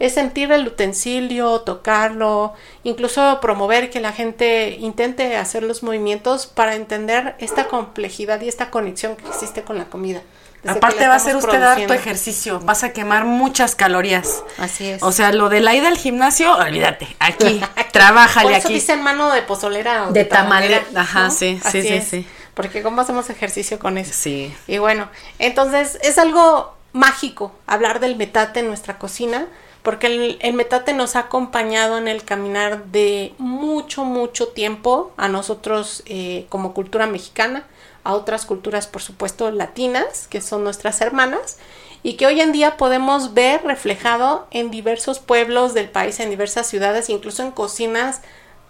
Es 0.00 0.14
sentir 0.14 0.50
el 0.50 0.66
utensilio, 0.66 1.60
tocarlo, 1.60 2.54
incluso 2.84 3.38
promover 3.40 3.90
que 3.90 4.00
la 4.00 4.12
gente 4.12 4.76
intente 4.80 5.36
hacer 5.36 5.62
los 5.62 5.82
movimientos 5.82 6.46
para 6.46 6.74
entender 6.74 7.36
esta 7.38 7.68
complejidad 7.68 8.40
y 8.40 8.48
esta 8.48 8.70
conexión 8.70 9.14
que 9.16 9.28
existe 9.28 9.62
con 9.62 9.76
la 9.76 9.84
comida. 9.84 10.22
desde 10.62 10.78
Aparte 10.78 11.06
va 11.06 11.16
a 11.16 11.18
ser 11.18 11.36
usted 11.36 11.62
harto 11.62 11.92
ejercicio, 11.92 12.60
vas 12.60 12.82
a 12.82 12.94
quemar 12.94 13.26
muchas 13.26 13.74
calorías. 13.74 14.42
Así 14.56 14.88
es. 14.88 15.02
O 15.02 15.12
sea, 15.12 15.32
lo 15.32 15.50
de 15.50 15.60
la 15.60 15.74
ida 15.74 15.88
al 15.88 15.98
gimnasio, 15.98 16.56
olvídate, 16.56 17.14
aquí, 17.18 17.60
trabájale 17.92 18.48
Por 18.48 18.52
eso 18.58 18.68
aquí. 18.68 18.74
dicen 18.74 19.02
mano 19.02 19.30
de 19.30 19.42
pozolera 19.42 20.04
o 20.08 20.12
De 20.12 20.20
de, 20.20 20.24
tamalera. 20.24 20.78
tamalera, 20.80 21.00
ajá, 21.02 21.30
sí, 21.30 21.60
sí, 21.62 21.68
Así 21.68 21.82
sí, 21.82 21.88
es. 21.88 22.08
sí. 22.08 22.26
Porque 22.54 22.82
cómo 22.82 23.00
hacemos 23.00 23.30
ejercicio 23.30 23.78
con 23.78 23.98
eso. 23.98 24.12
Sí. 24.14 24.54
Y 24.66 24.78
bueno, 24.78 25.08
entonces 25.38 25.98
es 26.02 26.18
algo 26.18 26.74
mágico 26.92 27.52
hablar 27.66 28.00
del 28.00 28.16
metate 28.16 28.60
en 28.60 28.68
nuestra 28.68 28.98
cocina, 28.98 29.48
porque 29.82 30.06
el, 30.06 30.38
el 30.40 30.54
metate 30.54 30.94
nos 30.94 31.16
ha 31.16 31.20
acompañado 31.20 31.98
en 31.98 32.08
el 32.08 32.24
caminar 32.24 32.86
de 32.86 33.34
mucho, 33.38 34.04
mucho 34.04 34.48
tiempo 34.48 35.12
a 35.16 35.28
nosotros 35.28 36.02
eh, 36.06 36.46
como 36.48 36.72
cultura 36.72 37.06
mexicana, 37.06 37.66
a 38.04 38.14
otras 38.14 38.46
culturas, 38.46 38.86
por 38.86 39.02
supuesto, 39.02 39.50
latinas, 39.50 40.28
que 40.28 40.40
son 40.40 40.62
nuestras 40.62 41.00
hermanas, 41.00 41.58
y 42.02 42.14
que 42.14 42.26
hoy 42.26 42.40
en 42.40 42.52
día 42.52 42.76
podemos 42.76 43.34
ver 43.34 43.62
reflejado 43.64 44.46
en 44.50 44.70
diversos 44.70 45.18
pueblos 45.18 45.74
del 45.74 45.88
país, 45.88 46.20
en 46.20 46.30
diversas 46.30 46.66
ciudades, 46.66 47.08
incluso 47.08 47.42
en 47.42 47.50
cocinas 47.50 48.20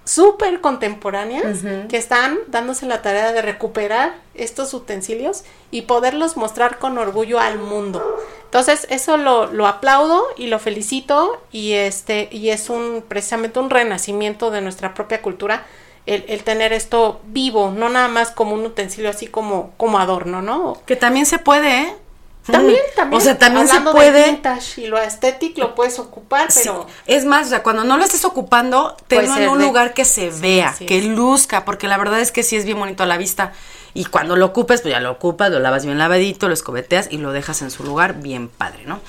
súper 0.04 0.60
contemporáneas 0.60 1.62
que 1.88 1.96
están 1.96 2.38
dándose 2.48 2.86
la 2.86 3.02
tarea 3.02 3.32
de 3.32 3.42
recuperar 3.42 4.14
estos 4.34 4.74
utensilios 4.74 5.44
y 5.70 5.82
poderlos 5.82 6.36
mostrar 6.36 6.78
con 6.78 6.98
orgullo 6.98 7.40
al 7.40 7.58
mundo. 7.58 8.02
Entonces, 8.44 8.86
eso 8.90 9.16
lo, 9.16 9.46
lo 9.46 9.66
aplaudo 9.66 10.22
y 10.36 10.46
lo 10.46 10.58
felicito 10.58 11.40
y 11.50 11.72
este 11.72 12.28
y 12.30 12.50
es 12.50 12.70
un 12.70 13.02
precisamente 13.06 13.58
un 13.58 13.70
renacimiento 13.70 14.50
de 14.50 14.60
nuestra 14.60 14.94
propia 14.94 15.22
cultura 15.22 15.64
el, 16.06 16.24
el 16.28 16.44
tener 16.44 16.72
esto 16.72 17.20
vivo, 17.24 17.70
no 17.70 17.88
nada 17.88 18.08
más 18.08 18.30
como 18.30 18.54
un 18.54 18.66
utensilio 18.66 19.08
así 19.08 19.26
como, 19.26 19.72
como 19.76 19.98
adorno, 19.98 20.42
¿no? 20.42 20.76
Que 20.86 20.96
también 20.96 21.24
se 21.26 21.38
puede, 21.38 21.82
¿eh? 21.82 21.96
También, 22.46 22.78
también. 22.94 23.20
O 23.20 23.24
sea, 23.24 23.38
también 23.38 23.66
se 23.66 23.72
Hablando 23.76 23.92
de 23.98 24.10
puede. 24.10 24.30
vintage 24.30 24.82
y 24.82 24.86
lo 24.88 24.98
estético 24.98 25.60
lo 25.60 25.74
puedes 25.74 25.98
ocupar, 25.98 26.52
Sí. 26.52 26.60
pero 26.64 26.86
Es 27.06 27.24
más, 27.24 27.46
o 27.46 27.50
sea, 27.50 27.62
cuando 27.62 27.84
no 27.84 27.96
lo 27.96 28.04
estés 28.04 28.24
ocupando, 28.26 28.96
tenlo 29.06 29.34
en 29.38 29.48
un 29.48 29.58
de- 29.58 29.64
lugar 29.64 29.94
que 29.94 30.04
se 30.04 30.28
vea, 30.30 30.74
que 30.86 31.00
luzca, 31.02 31.64
porque 31.64 31.88
la 31.88 31.96
verdad 31.96 32.20
es 32.20 32.32
que 32.32 32.42
sí 32.42 32.56
es 32.56 32.64
bien 32.66 32.78
bonito 32.78 33.02
a 33.02 33.06
la 33.06 33.16
vista. 33.16 33.52
Y 33.94 34.04
cuando 34.06 34.36
lo 34.36 34.44
ocupes, 34.46 34.82
pues 34.82 34.92
ya 34.92 35.00
lo 35.00 35.10
ocupas, 35.12 35.50
lo 35.50 35.58
lavas 35.60 35.86
bien 35.86 35.96
lavadito, 35.98 36.48
lo 36.48 36.54
escobeteas 36.54 37.08
y 37.10 37.16
lo 37.18 37.32
dejas 37.32 37.62
en 37.62 37.70
su 37.70 37.82
lugar 37.84 38.14
bien 38.20 38.48
padre, 38.48 38.84
¿no? 38.86 39.00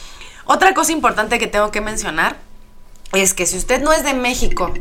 Otra 0.45 0.73
cosa 0.73 0.91
importante 0.93 1.37
que 1.39 1.47
tengo 1.47 1.71
que 1.71 1.81
mencionar 1.81 2.37
es 3.11 3.33
que 3.33 3.45
si 3.47 3.57
usted 3.57 3.81
no 3.81 3.91
es 3.91 4.03
de 4.03 4.13
México 4.13 4.71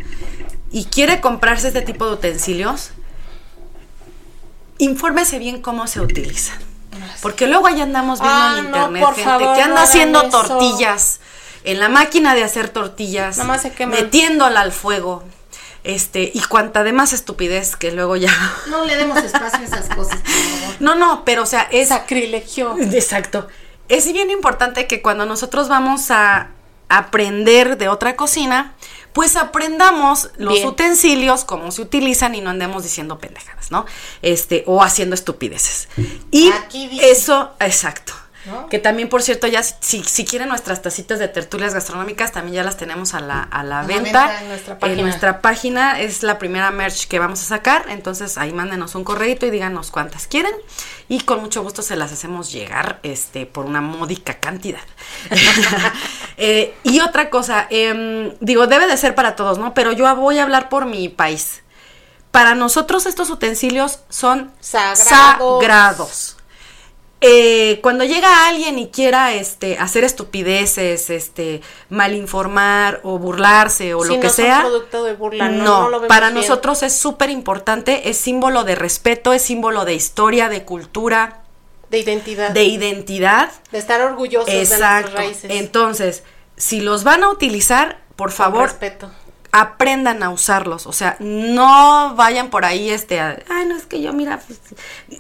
y 0.71 0.85
quiere 0.85 1.21
comprarse 1.21 1.69
este 1.69 1.83
tipo 1.83 2.07
de 2.07 2.13
utensilios, 2.13 2.91
infórmese 4.79 5.39
bien 5.39 5.61
cómo 5.63 5.87
se 5.87 6.01
utilizan. 6.01 6.59
Porque 7.23 7.47
luego 7.47 7.67
ahí 7.67 7.81
andamos 7.81 8.21
viendo 8.21 8.37
Ah, 8.39 8.57
en 8.59 8.65
internet 8.67 9.05
gente 9.07 9.23
favor, 9.25 9.55
que 9.55 9.63
anda 9.63 9.83
haciendo 9.83 10.23
eso. 10.23 10.31
tortillas 10.31 11.21
en 11.65 11.81
la 11.81 11.89
máquina 11.89 12.35
de 12.35 12.45
hacer 12.45 12.69
tortillas, 12.69 13.39
Nada 13.39 13.49
más 13.49 13.63
se 13.63 13.73
queman. 13.73 13.99
metiéndola 14.01 14.61
al 14.61 14.73
fuego. 14.73 15.25
Este, 15.83 16.31
y 16.33 16.41
cuanta 16.41 16.83
demás 16.83 17.13
estupidez 17.13 17.77
que 17.77 17.93
luego 17.93 18.17
ya. 18.17 18.33
no 18.69 18.85
le 18.87 18.97
demos 18.97 19.19
espacio 19.19 19.61
a 19.61 19.65
esas 19.65 19.87
cosas, 19.95 20.17
por 20.21 20.31
favor. 20.33 20.77
No, 20.81 20.95
no, 20.95 21.25
pero 21.25 21.43
o 21.43 21.47
sea, 21.47 21.69
es 21.71 21.89
Sacrilegio. 21.89 22.77
Exacto. 22.79 23.49
Es 23.89 24.11
bien 24.13 24.31
importante 24.31 24.87
que 24.87 25.03
cuando 25.03 25.27
nosotros 25.27 25.69
vamos 25.69 26.11
a 26.11 26.49
aprender 26.89 27.77
de 27.77 27.89
otra 27.89 28.17
cocina, 28.17 28.73
pues 29.15 29.37
aprendamos 29.37 30.31
los 30.37 30.55
Bien. 30.55 30.69
utensilios, 30.69 31.45
cómo 31.45 31.71
se 31.71 31.81
utilizan 31.81 32.35
y 32.35 32.43
no 32.43 32.51
andemos 32.51 32.83
diciendo 32.83 33.19
pendejadas, 33.19 33.71
¿no? 33.71 33.87
Este, 34.21 34.65
o 34.67 34.83
haciendo 34.83 35.15
estupideces. 35.15 35.89
Y 36.31 36.53
eso, 37.01 37.53
exacto. 37.61 38.13
¿No? 38.47 38.69
Que 38.69 38.79
también, 38.79 39.09
por 39.09 39.23
cierto, 39.23 39.47
ya 39.47 39.63
si, 39.63 40.05
si 40.05 40.27
quieren 40.27 40.51
nuestras 40.51 40.83
tacitas 40.83 41.19
de 41.19 41.29
tertulias 41.29 41.73
gastronómicas, 41.73 42.31
también 42.31 42.57
ya 42.57 42.63
las 42.63 42.77
tenemos 42.77 43.15
a 43.15 43.21
la, 43.21 43.43
a 43.43 43.63
la 43.63 43.85
venta. 43.85 44.27
venta 44.27 44.43
en 44.43 44.49
nuestra 44.49 44.75
En 44.75 44.79
página. 44.81 45.03
nuestra 45.03 45.41
página 45.41 46.01
es 46.03 46.23
la 46.23 46.37
primera 46.39 46.71
merch 46.71 47.07
que 47.09 47.19
vamos 47.19 47.41
a 47.41 47.45
sacar. 47.45 47.87
Entonces 47.89 48.37
ahí 48.37 48.53
mándenos 48.53 48.97
un 48.97 49.05
correito 49.05 49.47
y 49.47 49.51
díganos 49.51 49.91
cuántas 49.91 50.27
quieren. 50.27 50.53
Y 51.09 51.21
con 51.21 51.41
mucho 51.41 51.63
gusto 51.63 51.81
se 51.81 51.97
las 51.97 52.13
hacemos 52.13 52.53
llegar 52.53 53.01
este, 53.03 53.47
por 53.47 53.65
una 53.65 53.81
módica 53.81 54.35
cantidad. 54.35 54.83
Eh, 56.37 56.75
y 56.83 57.01
otra 57.01 57.31
cosa, 57.31 57.67
em, 57.71 58.33
digo, 58.41 58.67
debe 58.67 58.87
de 58.87 58.97
ser 58.97 59.15
para 59.15 59.37
todos, 59.37 59.59
¿no? 59.59 59.75
Pero 59.75 59.93
yo 59.93 60.15
voy 60.17 60.39
a 60.39 60.43
hablar 60.43 60.69
por 60.69 60.87
mi 60.87 61.09
país. 61.09 61.63
Para 62.31 62.55
nosotros 62.57 63.07
estos 63.07 63.31
utensilios 63.31 64.01
son 64.09 64.51
Sagrados. 64.61 65.61
sagrados. 65.63 66.37
Eh, 67.27 67.79
cuando 67.83 68.05
llega 68.05 68.49
alguien 68.49 68.79
y 68.79 68.89
quiera 68.89 69.33
este, 69.33 69.79
hacer 69.79 70.05
estupideces, 70.05 71.09
este, 71.09 71.63
malinformar 71.89 73.01
o 73.03 73.19
burlarse 73.19 73.95
o 73.95 74.03
Si 74.03 74.09
lo 74.15 74.21
que 74.21 74.27
no 74.27 74.33
sea, 74.33 74.61
producto 74.61 75.05
de 75.05 75.15
burla, 75.15 75.49
no, 75.49 75.65
no, 75.65 75.81
no 75.83 75.89
lo 75.89 76.01
vemos 76.01 76.09
para 76.09 76.29
bien. 76.29 76.41
nosotros 76.43 76.83
es 76.83 76.95
súper 76.95 77.31
importante, 77.31 78.11
es 78.11 78.19
símbolo 78.19 78.65
de 78.65 78.75
respeto, 78.75 79.33
es 79.33 79.41
símbolo 79.41 79.87
de 79.87 79.95
historia, 79.95 80.51
de 80.51 80.65
cultura, 80.67 81.44
De 81.95 82.01
identidad. 82.01 82.51
de 82.51 82.65
identidad. 82.65 83.51
de 83.71 83.79
estar 83.79 84.01
orgullosos 84.01 84.47
de 84.47 84.57
nuestras 84.57 85.13
raíces. 85.13 85.51
Entonces, 85.51 86.23
si 86.57 86.81
los 86.81 87.05
van 87.05 87.23
a 87.23 87.29
utilizar, 87.31 87.99
por 88.17 88.33
favor, 88.33 88.63
respeto. 88.69 89.11
aprendan 89.53 90.23
a 90.25 90.31
usarlos. 90.31 90.87
O 90.89 90.93
sea, 90.93 91.17
no 91.21 92.15
vayan 92.17 92.51
por 92.51 92.65
ahí, 92.65 92.91
este, 92.91 93.21
a- 93.21 93.39
ay, 93.49 93.67
no, 93.67 93.77
es 93.77 93.87
que 93.87 94.01
yo, 94.03 94.13
mira, 94.13 94.41
pues, 94.47 94.59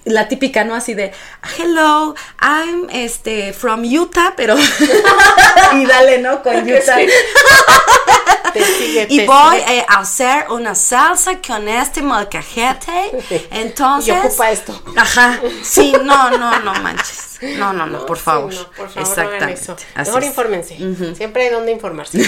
la 0.04 0.26
típica, 0.26 0.64
¿no? 0.64 0.74
Así 0.74 0.94
de, 0.94 1.12
hello, 1.58 2.14
I'm, 2.42 2.88
este, 2.90 3.52
from 3.52 3.84
Utah, 3.84 4.34
pero... 4.36 4.56
y 5.74 5.86
dale, 5.86 6.18
¿no? 6.18 6.42
Con 6.42 6.56
Utah. 6.68 6.98
Te 8.52 8.62
sigue, 8.64 9.06
Y 9.08 9.26
voy 9.26 9.58
sigue. 9.60 9.78
eh, 9.78 9.86
a 9.88 10.00
hacer 10.00 10.46
una 10.50 10.74
salsa 10.74 11.40
con 11.46 11.66
este 11.68 12.02
molcajete. 12.02 13.48
Entonces. 13.50 14.14
Y 14.14 14.18
ocupa 14.18 14.50
esto. 14.50 14.80
Ajá. 14.96 15.40
Sí, 15.62 15.92
no, 16.04 16.30
no, 16.30 16.58
no 16.60 16.74
manches. 16.74 17.38
No, 17.58 17.72
no, 17.72 17.86
no, 17.86 18.06
por 18.06 18.16
Sí, 18.16 18.22
favor. 18.24 18.54
no, 18.54 18.64
por 18.70 18.88
favor, 18.88 18.96
no 18.96 19.02
Exactamente. 19.02 19.52
eso. 19.60 19.76
Así 19.94 20.08
Mejor 20.10 20.22
es. 20.22 20.28
infórmense. 20.28 21.14
Siempre 21.16 21.44
hay 21.44 21.50
donde 21.50 21.72
informarse. 21.72 22.18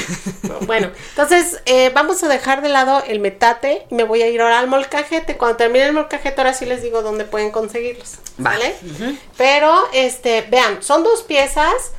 No, 0.43 0.59
bueno, 0.67 0.91
entonces 1.11 1.61
eh, 1.65 1.91
vamos 1.95 2.23
a 2.23 2.29
dejar 2.29 2.61
de 2.61 2.69
lado 2.69 3.03
el 3.07 3.21
metate 3.21 3.87
y 3.91 3.95
me 3.95 4.05
voy 4.05 4.23
a 4.23 4.29
ir 4.29 4.41
ahora 4.43 4.59
al 4.59 4.67
molcajete. 4.69 5.37
Cuando 5.39 5.57
termine 5.57 5.87
el 5.87 5.93
molcajete, 5.95 6.41
ahora 6.41 6.53
sí 6.55 6.67
les 6.67 6.83
digo 6.83 7.03
dónde 7.03 7.25
pueden 7.25 7.51
conseguirlos. 7.51 8.17
Va. 8.39 8.51
¿Vale? 8.51 8.77
Pero, 9.37 9.75
este, 9.93 10.43
vean, 10.43 10.83
son 10.83 11.03
dos 11.03 11.23
piezas. 11.23 11.93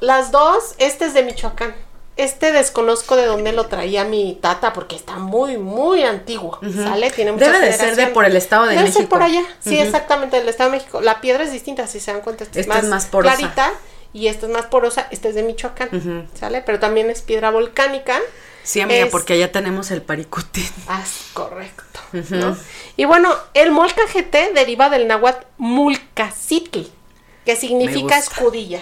Las 0.00 0.30
dos, 0.30 0.74
este 0.78 1.06
es 1.06 1.14
de 1.14 1.22
Michoacán. 1.22 1.74
Este 2.16 2.52
desconozco 2.52 3.16
de 3.16 3.26
dónde 3.26 3.52
lo 3.52 3.66
traía 3.66 4.04
mi 4.04 4.38
tata 4.40 4.72
porque 4.72 4.94
está 4.94 5.16
muy, 5.16 5.58
muy 5.58 6.04
antiguo. 6.04 6.60
¿Sale? 6.74 7.10
Tiene 7.10 7.32
muchas 7.32 7.52
Debe 7.52 7.66
de 7.66 7.72
ser 7.72 7.96
de 7.96 8.06
por 8.08 8.24
el 8.24 8.36
Estado 8.36 8.64
de 8.66 8.76
Debe 8.76 8.82
ser 8.86 8.94
México. 8.94 9.08
por 9.10 9.22
allá. 9.22 9.42
Sí, 9.60 9.78
exactamente, 9.78 10.36
del 10.38 10.48
Estado 10.48 10.70
de 10.70 10.76
México. 10.76 11.00
La 11.00 11.20
piedra 11.20 11.42
es 11.42 11.50
distinta, 11.50 11.86
si 11.88 11.98
se 11.98 12.12
dan 12.12 12.20
cuenta. 12.20 12.44
Esta, 12.44 12.60
Esta 12.60 12.78
es 12.78 12.84
más 12.84 13.06
porosa. 13.06 13.36
clarita 13.36 13.72
y 14.12 14.28
esta 14.28 14.46
es 14.46 14.52
más 14.52 14.66
porosa. 14.66 15.08
Esta 15.10 15.28
es 15.28 15.34
de 15.34 15.42
Michoacán. 15.42 16.28
¿Sale? 16.38 16.62
Pero 16.62 16.78
también 16.78 17.10
es 17.10 17.20
piedra 17.22 17.50
volcánica. 17.50 18.20
Sí, 18.62 18.80
amiga, 18.80 19.06
Es- 19.06 19.10
porque 19.10 19.32
allá 19.34 19.50
tenemos 19.50 19.90
el 19.90 20.00
paricutín. 20.00 20.68
Ah, 20.86 21.02
es 21.04 21.32
correcto. 21.34 21.82
¿no? 22.30 22.56
Y 22.96 23.06
bueno, 23.06 23.34
el 23.54 23.72
molcajete 23.72 24.52
deriva 24.54 24.88
del 24.88 25.08
náhuatl 25.08 25.44
mulcacitl, 25.58 26.80
que 27.44 27.56
significa 27.56 28.18
escudilla. 28.18 28.80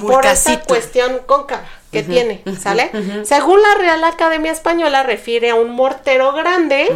Por 0.00 0.24
esta 0.24 0.60
cuestión 0.62 1.20
cóncava 1.26 1.64
que 1.90 2.02
tiene, 2.02 2.42
¿sale? 2.58 2.90
Según 3.24 3.60
la 3.60 3.74
Real 3.74 4.02
Academia 4.04 4.50
Española, 4.50 5.02
refiere 5.02 5.50
a 5.50 5.54
un 5.54 5.70
mortero 5.70 6.32
grande 6.32 6.88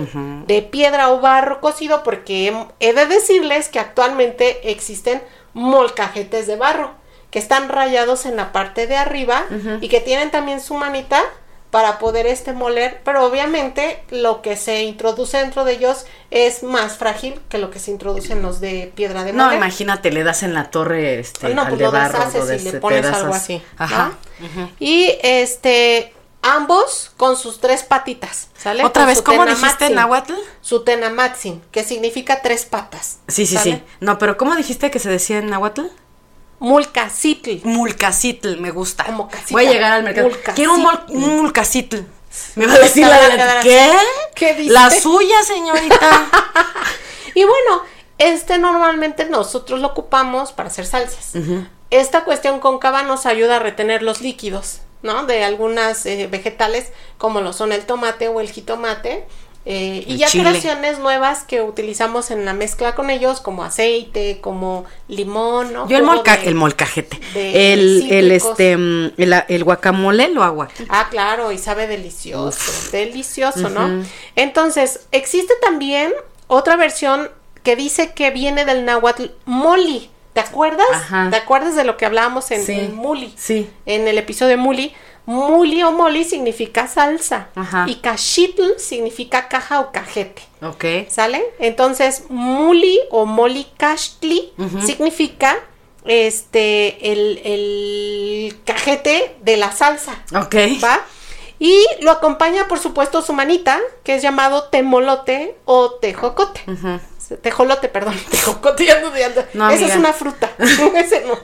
de 0.47 0.63
piedra 0.63 1.11
o 1.11 1.21
barro 1.21 1.61
cocido, 1.61 2.03
porque 2.03 2.55
he 2.81 2.93
de 2.95 3.07
decirles 3.07 3.69
que 3.69 3.79
actualmente 3.79 4.71
existen 4.71 5.23
molcajetes 5.53 6.47
de 6.47 6.57
barro, 6.57 6.93
que 7.31 7.39
están 7.39 7.69
rayados 7.69 8.25
en 8.25 8.37
la 8.37 8.53
parte 8.53 8.87
de 8.87 8.97
arriba 8.97 9.45
y 9.81 9.89
que 9.89 10.01
tienen 10.01 10.31
también 10.31 10.61
su 10.61 10.75
manita 10.75 11.23
para 11.71 11.99
poder 11.99 12.27
este 12.27 12.53
moler, 12.53 13.01
pero 13.05 13.25
obviamente 13.27 14.03
lo 14.11 14.41
que 14.41 14.57
se 14.57 14.83
introduce 14.85 15.37
dentro 15.39 15.65
de 15.65 15.73
ellos 15.73 16.07
es 16.31 16.63
más 16.63 16.97
frágil 16.97 17.41
que 17.49 17.59
lo 17.59 17.71
que 17.71 17.79
se 17.79 17.91
introduce 17.91 18.33
en 18.33 18.43
los 18.43 18.61
de 18.61 18.93
piedra 18.95 19.25
de 19.25 19.33
No, 19.33 19.45
moler. 19.45 19.59
imagínate, 19.59 20.11
le 20.11 20.23
das 20.25 20.43
en 20.43 20.55
la 20.55 20.71
torre 20.71 21.19
este, 21.19 21.53
No, 21.55 21.63
al 21.63 21.69
pues 21.69 21.79
de 21.81 21.85
lo 21.87 21.93
barro. 21.93 22.19
y 22.55 22.59
le 22.61 22.73
pones 22.81 23.07
algo 23.07 23.35
así. 23.35 23.63
Ajá. 23.77 24.13
¿no? 24.55 24.71
Y 24.79 25.19
este, 25.23 26.15
ambos 26.43 27.13
con 27.17 27.37
sus 27.37 27.61
tres 27.61 27.83
patitas, 27.83 28.49
¿sale? 28.57 28.85
Otra 28.85 29.03
Con 29.03 29.09
vez, 29.09 29.23
¿cómo 29.23 29.45
dijiste 29.45 29.89
tenamatzin. 29.89 29.95
náhuatl? 29.97 30.33
Su 30.61 30.85
tenamatzin, 30.85 31.63
que 31.73 31.83
significa 31.85 32.41
tres 32.43 32.65
patas. 32.65 33.19
Sí, 33.29 33.45
sí, 33.47 33.57
¿sale? 33.57 33.73
sí. 33.73 33.83
No, 34.01 34.19
pero 34.19 34.37
¿cómo 34.37 34.55
dijiste 34.55 34.91
que 34.91 34.99
se 35.01 35.09
decía 35.11 35.39
en 35.39 35.51
náhuatl? 35.51 35.83
Mulcacitl. 36.59 37.65
Mulcacitl, 37.65 38.57
me 38.57 38.71
gusta. 38.71 39.05
Como. 39.05 39.29
Voy 39.51 39.67
a 39.67 39.73
llegar 39.73 39.93
al 39.93 40.03
mercado. 40.03 40.29
Mulcacitl. 40.29 40.55
Quiero 40.55 40.75
un, 40.75 41.37
mulcacitl. 41.37 41.97
Me 42.55 42.67
va 42.67 42.75
a 42.75 42.79
decir 42.79 43.07
la 43.07 43.17
van 43.17 43.25
a 43.25 43.29
de 43.29 43.37
quedar 43.37 43.57
así. 43.59 43.69
¿Qué? 43.69 43.93
¿Qué 44.35 44.55
dice? 44.55 44.73
La 44.73 44.91
suya, 44.91 45.43
señorita. 45.43 46.29
Y 47.37 47.45
bueno, 47.45 47.83
este 48.17 48.57
normalmente 48.57 49.27
nosotros 49.27 49.79
lo 49.81 49.89
ocupamos 49.89 50.53
para 50.53 50.71
hacer 50.71 50.87
salsas. 50.87 51.33
Esta 51.91 52.25
cuestión 52.25 52.61
cóncava 52.61 53.03
nos 53.03 53.27
ayuda 53.27 53.57
a 53.57 53.59
retener 53.59 54.03
los 54.03 54.23
líquidos, 54.23 54.81
¿no? 55.03 55.27
De 55.27 55.45
algunas 55.45 56.07
eh, 56.07 56.29
vegetales, 56.29 56.93
como 57.19 57.43
lo 57.43 57.53
son 57.53 57.73
el 57.73 57.85
tomate 57.85 58.29
o 58.29 58.41
el 58.41 58.51
jitomate. 58.51 59.27
Eh, 59.69 60.05
y 60.07 60.17
ya 60.17 60.29
chile. 60.29 60.45
creaciones 60.45 61.01
nuevas 61.01 61.43
que 61.43 61.61
utilizamos 61.61 62.31
en 62.31 62.45
la 62.45 62.55
mezcla 62.55 62.95
con 62.95 63.11
ellos, 63.11 63.41
como 63.41 63.65
aceite, 63.65 64.39
como 64.41 64.85
limón, 65.09 65.73
¿no? 65.73 65.89
Yo 65.89 65.99
el, 65.99 66.05
molca, 66.05 66.37
de- 66.37 66.47
el 66.49 66.55
molcajete. 66.55 67.19
de 67.35 67.73
el, 67.75 68.07
el, 68.13 68.31
este, 68.31 68.73
el, 68.73 69.45
el 69.49 69.65
guacamole 69.65 70.29
lo 70.29 70.45
hago 70.45 70.63
aquí. 70.63 70.85
Ah, 70.89 71.09
claro, 71.11 71.51
y 71.53 71.59
sabe 71.59 71.87
delicioso, 71.89 72.73
delicioso, 72.93 73.69
¿no? 73.69 74.05
Entonces, 74.37 75.01
existe 75.13 75.53
también 75.61 76.13
otra 76.47 76.77
versión 76.77 77.29
que 77.63 77.75
dice 77.75 78.13
que 78.13 78.31
viene 78.31 78.65
del 78.65 78.85
náhuatl 78.85 79.25
moli. 79.45 80.11
¿Te 80.33 80.41
acuerdas? 80.41 80.87
Ajá. 80.93 81.29
¿Te 81.31 81.37
acuerdas 81.37 81.75
de 81.77 81.85
lo 81.85 81.97
que 81.97 82.05
hablábamos 82.05 82.51
en, 82.51 82.63
Sí, 82.65 82.73
en 82.73 82.95
muli? 82.95 83.33
sí. 83.39 83.71
En 83.87 84.07
el 84.07 84.19
episodio 84.19 84.51
de 84.51 84.57
muli. 84.59 84.95
Muli 85.27 85.83
o 85.83 85.93
moli 85.93 86.25
significa 86.25 86.87
salsa. 86.87 87.49
Ajá. 87.55 87.85
Y 87.89 87.97
cachitl 87.97 88.79
significa 88.79 89.49
caja 89.49 89.81
o 89.81 89.93
cajete. 89.93 90.43
Ok. 90.63 90.85
¿Sale? 91.09 91.45
Entonces, 91.59 92.25
muli 92.29 92.99
o 93.11 93.27
moli 93.27 93.67
cachtli 93.77 94.53
significa 94.85 95.57
este 96.05 97.13
el, 97.13 97.41
el 97.45 98.57
cajete 98.65 99.37
de 99.43 99.57
la 99.57 99.73
salsa. 99.73 100.13
Ok. 100.35 100.55
¿Va? 100.83 101.01
Y 101.59 101.87
lo 102.01 102.11
acompaña, 102.11 102.69
por 102.69 102.79
supuesto, 102.79 103.23
su 103.23 103.33
manita, 103.33 103.81
que 104.05 104.15
es 104.15 104.23
llamado 104.23 104.65
temolote 104.65 105.57
o 105.65 105.93
tejocote. 105.93 106.61
Tejolote, 107.43 107.89
perdón. 107.89 108.19
Tejocote, 108.31 108.87
ya 108.87 109.01
no, 109.01 109.17
ya 109.17 109.29
no. 109.31 109.43
No, 109.55 109.71
Esa 109.71 109.87
es 109.87 109.97
una 109.97 110.13
fruta. 110.13 110.51
Ese 110.59 111.25
no. 111.27 111.39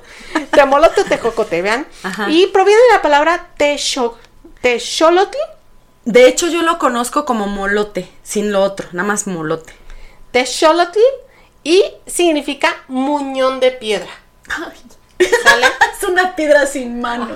Temolote 0.50 1.00
o 1.00 1.04
tejocote, 1.04 1.62
vean. 1.62 1.86
Ajá. 2.02 2.28
Y 2.30 2.46
proviene 2.48 2.80
de 2.82 2.92
la 2.92 3.02
palabra 3.02 3.50
texolotl, 3.56 5.36
De 6.04 6.28
hecho, 6.28 6.48
yo 6.48 6.62
lo 6.62 6.78
conozco 6.78 7.24
como 7.24 7.46
molote, 7.46 8.08
sin 8.22 8.52
lo 8.52 8.62
otro, 8.62 8.88
nada 8.92 9.06
más 9.06 9.26
molote. 9.26 9.72
texolotl, 10.30 10.98
y 11.64 11.84
significa 12.06 12.76
muñón 12.88 13.60
de 13.60 13.70
piedra. 13.70 14.10
¿Sale? 14.48 15.66
Es 16.02 16.08
una 16.08 16.34
piedra 16.34 16.66
sin 16.66 17.00
mano. 17.00 17.28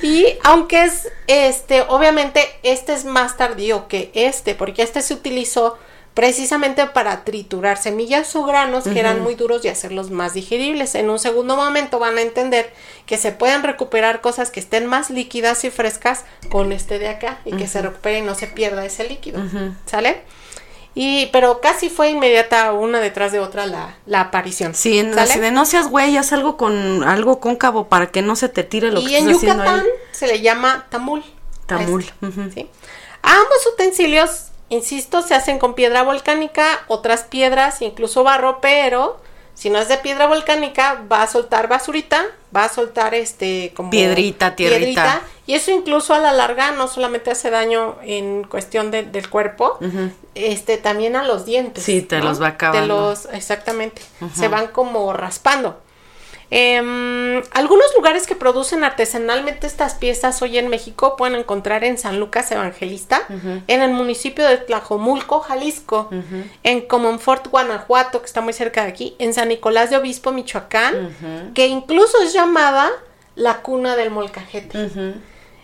Y 0.00 0.38
aunque 0.42 0.84
es 0.84 1.12
este, 1.26 1.82
obviamente 1.82 2.48
este 2.62 2.94
es 2.94 3.04
más 3.04 3.36
tardío 3.36 3.88
que 3.88 4.10
este, 4.14 4.54
porque 4.54 4.82
este 4.82 5.02
se 5.02 5.12
utilizó 5.12 5.78
precisamente 6.14 6.86
para 6.86 7.24
triturar 7.24 7.78
semillas 7.78 8.34
o 8.36 8.44
granos 8.44 8.84
que 8.84 9.00
eran 9.00 9.22
muy 9.22 9.34
duros 9.34 9.64
y 9.64 9.68
hacerlos 9.68 10.10
más 10.10 10.34
digeribles. 10.34 10.94
En 10.94 11.08
un 11.08 11.18
segundo 11.18 11.56
momento 11.56 11.98
van 11.98 12.18
a 12.18 12.22
entender 12.22 12.72
que 13.06 13.16
se 13.16 13.32
pueden 13.32 13.62
recuperar 13.62 14.20
cosas 14.20 14.50
que 14.50 14.60
estén 14.60 14.86
más 14.86 15.08
líquidas 15.10 15.64
y 15.64 15.70
frescas 15.70 16.24
con 16.50 16.72
este 16.72 16.98
de 16.98 17.08
acá 17.08 17.40
y 17.44 17.56
que 17.56 17.66
se 17.66 17.80
recupere 17.80 18.18
y 18.18 18.22
no 18.22 18.34
se 18.34 18.46
pierda 18.46 18.84
ese 18.84 19.08
líquido. 19.08 19.40
¿Sale? 19.86 20.22
Y, 20.94 21.30
pero 21.32 21.62
casi 21.62 21.88
fue 21.88 22.10
inmediata 22.10 22.72
una 22.72 23.00
detrás 23.00 23.32
de 23.32 23.40
otra 23.40 23.64
la, 23.64 23.96
la 24.04 24.20
aparición. 24.20 24.74
Sí, 24.74 24.98
en, 24.98 25.14
¿Sale? 25.14 25.30
así 25.30 25.40
de 25.40 25.50
no 25.50 25.64
seas 25.64 25.88
güey, 25.88 26.18
haz 26.18 26.34
algo 26.34 26.58
con 26.58 27.02
algo 27.04 27.40
cóncavo 27.40 27.88
para 27.88 28.08
que 28.08 28.20
no 28.20 28.36
se 28.36 28.50
te 28.50 28.62
tire 28.62 28.92
lo 28.92 29.00
y 29.00 29.06
que 29.06 29.18
en 29.18 29.30
estás 29.30 29.36
haciendo 29.36 29.64
Yucatán 29.64 29.80
ahí. 29.80 29.92
se 30.10 30.26
le 30.26 30.42
llama 30.42 30.86
tamul. 30.90 31.24
Tamul, 31.64 32.02
este. 32.02 32.50
¿sí? 32.52 32.70
Ambos 33.22 33.66
utensilios, 33.72 34.48
insisto, 34.72 35.22
se 35.22 35.34
hacen 35.34 35.58
con 35.58 35.74
piedra 35.74 36.02
volcánica, 36.02 36.80
otras 36.88 37.22
piedras, 37.24 37.82
incluso 37.82 38.24
barro, 38.24 38.58
pero 38.60 39.20
si 39.54 39.68
no 39.70 39.78
es 39.78 39.88
de 39.88 39.98
piedra 39.98 40.26
volcánica, 40.26 41.02
va 41.12 41.22
a 41.22 41.26
soltar 41.26 41.68
basurita, 41.68 42.24
va 42.56 42.64
a 42.64 42.68
soltar 42.68 43.14
este 43.14 43.72
como 43.76 43.90
Piedrita, 43.90 44.56
tierrita. 44.56 45.20
y 45.46 45.54
eso 45.54 45.70
incluso 45.70 46.14
a 46.14 46.18
la 46.18 46.32
larga 46.32 46.70
no 46.72 46.88
solamente 46.88 47.30
hace 47.30 47.50
daño 47.50 47.96
en 48.02 48.44
cuestión 48.44 48.90
de- 48.90 49.02
del 49.02 49.28
cuerpo, 49.28 49.78
este 50.34 50.78
también 50.78 51.16
a 51.16 51.24
los 51.24 51.44
dientes. 51.44 51.84
Sí, 51.84 52.00
te 52.02 52.18
¿no? 52.18 52.24
los 52.24 52.40
va 52.42 52.48
acabando. 52.48 52.80
Te 52.80 52.86
los, 52.88 53.26
exactamente, 53.34 54.00
se 54.34 54.48
van 54.48 54.68
como 54.68 55.12
raspando. 55.12 55.78
Em, 56.54 57.42
algunos 57.52 57.86
lugares 57.96 58.26
que 58.26 58.36
producen 58.36 58.84
artesanalmente 58.84 59.66
estas 59.66 59.94
piezas 59.94 60.42
hoy 60.42 60.58
en 60.58 60.68
México 60.68 61.16
pueden 61.16 61.34
encontrar 61.34 61.82
en 61.82 61.96
San 61.96 62.20
Lucas 62.20 62.52
Evangelista, 62.52 63.22
en 63.66 63.80
el 63.80 63.90
municipio 63.92 64.46
de 64.46 64.58
Tlajomulco, 64.58 65.40
Jalisco, 65.40 66.10
en 66.62 66.82
Comonfort, 66.82 67.48
Guanajuato, 67.48 68.20
que 68.20 68.26
está 68.26 68.42
muy 68.42 68.52
cerca 68.52 68.82
de 68.82 68.90
aquí, 68.90 69.16
en 69.18 69.32
San 69.32 69.48
Nicolás 69.48 69.88
de 69.88 69.96
Obispo, 69.96 70.30
Michoacán, 70.30 71.52
que 71.54 71.68
incluso 71.68 72.22
es 72.22 72.34
llamada 72.34 72.90
la 73.34 73.62
cuna 73.62 73.96
del 73.96 74.10
molcajete. 74.10 75.14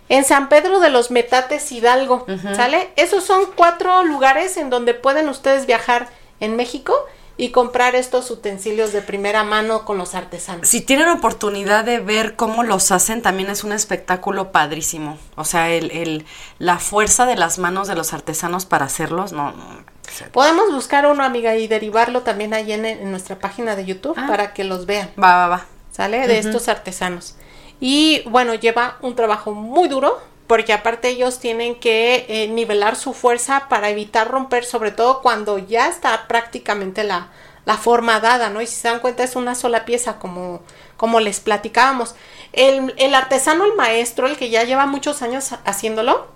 En 0.09 0.25
San 0.25 0.49
Pedro 0.49 0.81
de 0.81 0.89
los 0.89 1.11
Metates, 1.11 1.71
Hidalgo, 1.71 2.25
¿sale? 2.57 2.89
Esos 2.97 3.25
son 3.25 3.43
cuatro 3.55 4.05
lugares 4.05 4.57
en 4.57 4.71
donde 4.71 4.95
pueden 4.95 5.29
ustedes 5.29 5.67
viajar 5.67 6.09
en 6.41 6.57
México 6.57 6.95
y 7.39 7.51
comprar 7.51 7.95
estos 7.95 8.31
utensilios 8.31 8.93
de 8.93 9.01
primera 9.01 9.45
mano 9.45 9.85
con 9.85 9.97
los 9.97 10.15
artesanos. 10.17 10.69
Si 10.69 10.81
tienen 10.81 11.09
oportunidad 11.09 11.85
de 11.85 12.01
ver 12.01 12.35
cómo 12.37 12.65
los 12.65 12.91
hacen, 12.93 13.23
también 13.23 13.49
es 13.49 13.63
un 13.65 13.73
espectáculo 13.73 14.51
padrísimo. 14.53 15.17
O 15.37 15.45
sea, 15.45 15.71
el, 15.71 15.91
el, 15.93 16.27
la 16.59 16.79
fuerza 16.79 17.25
de 17.27 17.37
las 17.37 17.59
manos 17.59 17.87
de 17.89 17.95
los 17.95 18.13
artesanos 18.13 18.67
para 18.67 18.87
hacerlos, 18.87 19.33
no, 19.33 19.53
no. 19.53 19.99
Podemos 20.33 20.73
buscar 20.73 21.07
uno, 21.07 21.23
amiga, 21.23 21.55
y 21.55 21.69
derivarlo 21.69 22.23
también 22.23 22.55
ahí 22.55 22.73
en, 22.73 22.85
en 22.85 23.11
nuestra 23.11 23.39
página 23.39 23.77
de 23.77 23.85
YouTube 23.85 24.17
Ah. 24.19 24.27
para 24.27 24.53
que 24.53 24.65
los 24.65 24.85
vean. 24.85 25.11
Va, 25.23 25.37
va, 25.37 25.49
va. 25.49 25.67
¿sale? 25.93 26.27
De 26.27 26.39
estos 26.39 26.69
artesanos. 26.69 27.37
Y 27.81 28.23
bueno, 28.29 28.55
lleva 28.55 28.99
un 29.03 29.15
trabajo 29.15 29.53
muy 29.55 29.89
duro 29.89 30.19
porque 30.49 30.73
aparte 30.73 31.09
ellos 31.11 31.39
tienen 31.39 31.77
que 31.79 32.27
eh, 32.29 32.49
nivelar 32.49 32.97
su 32.97 33.13
fuerza 33.15 33.67
para 33.69 33.91
evitar 33.91 34.29
romper, 34.29 34.65
sobre 34.65 34.91
todo 34.91 35.23
cuando 35.23 35.59
ya 35.59 35.87
está 35.89 36.27
prácticamente 36.27 37.05
la, 37.05 37.29
la 37.65 37.77
forma 37.77 38.19
dada, 38.19 38.49
¿no? 38.51 38.61
Y 38.61 38.67
si 38.67 38.75
se 38.75 38.89
dan 38.89 38.99
cuenta 39.01 39.23
es 39.23 39.37
una 39.37 39.55
sola 39.55 39.85
pieza 39.85 40.19
como, 40.19 40.61
como 40.97 41.21
les 41.21 41.39
platicábamos. 41.39 42.15
El, 42.53 42.95
el 42.97 43.15
artesano, 43.15 43.65
el 43.67 43.75
maestro, 43.75 44.27
el 44.27 44.37
que 44.37 44.49
ya 44.51 44.65
lleva 44.65 44.87
muchos 44.87 45.21
años 45.23 45.51
haciéndolo, 45.65 46.27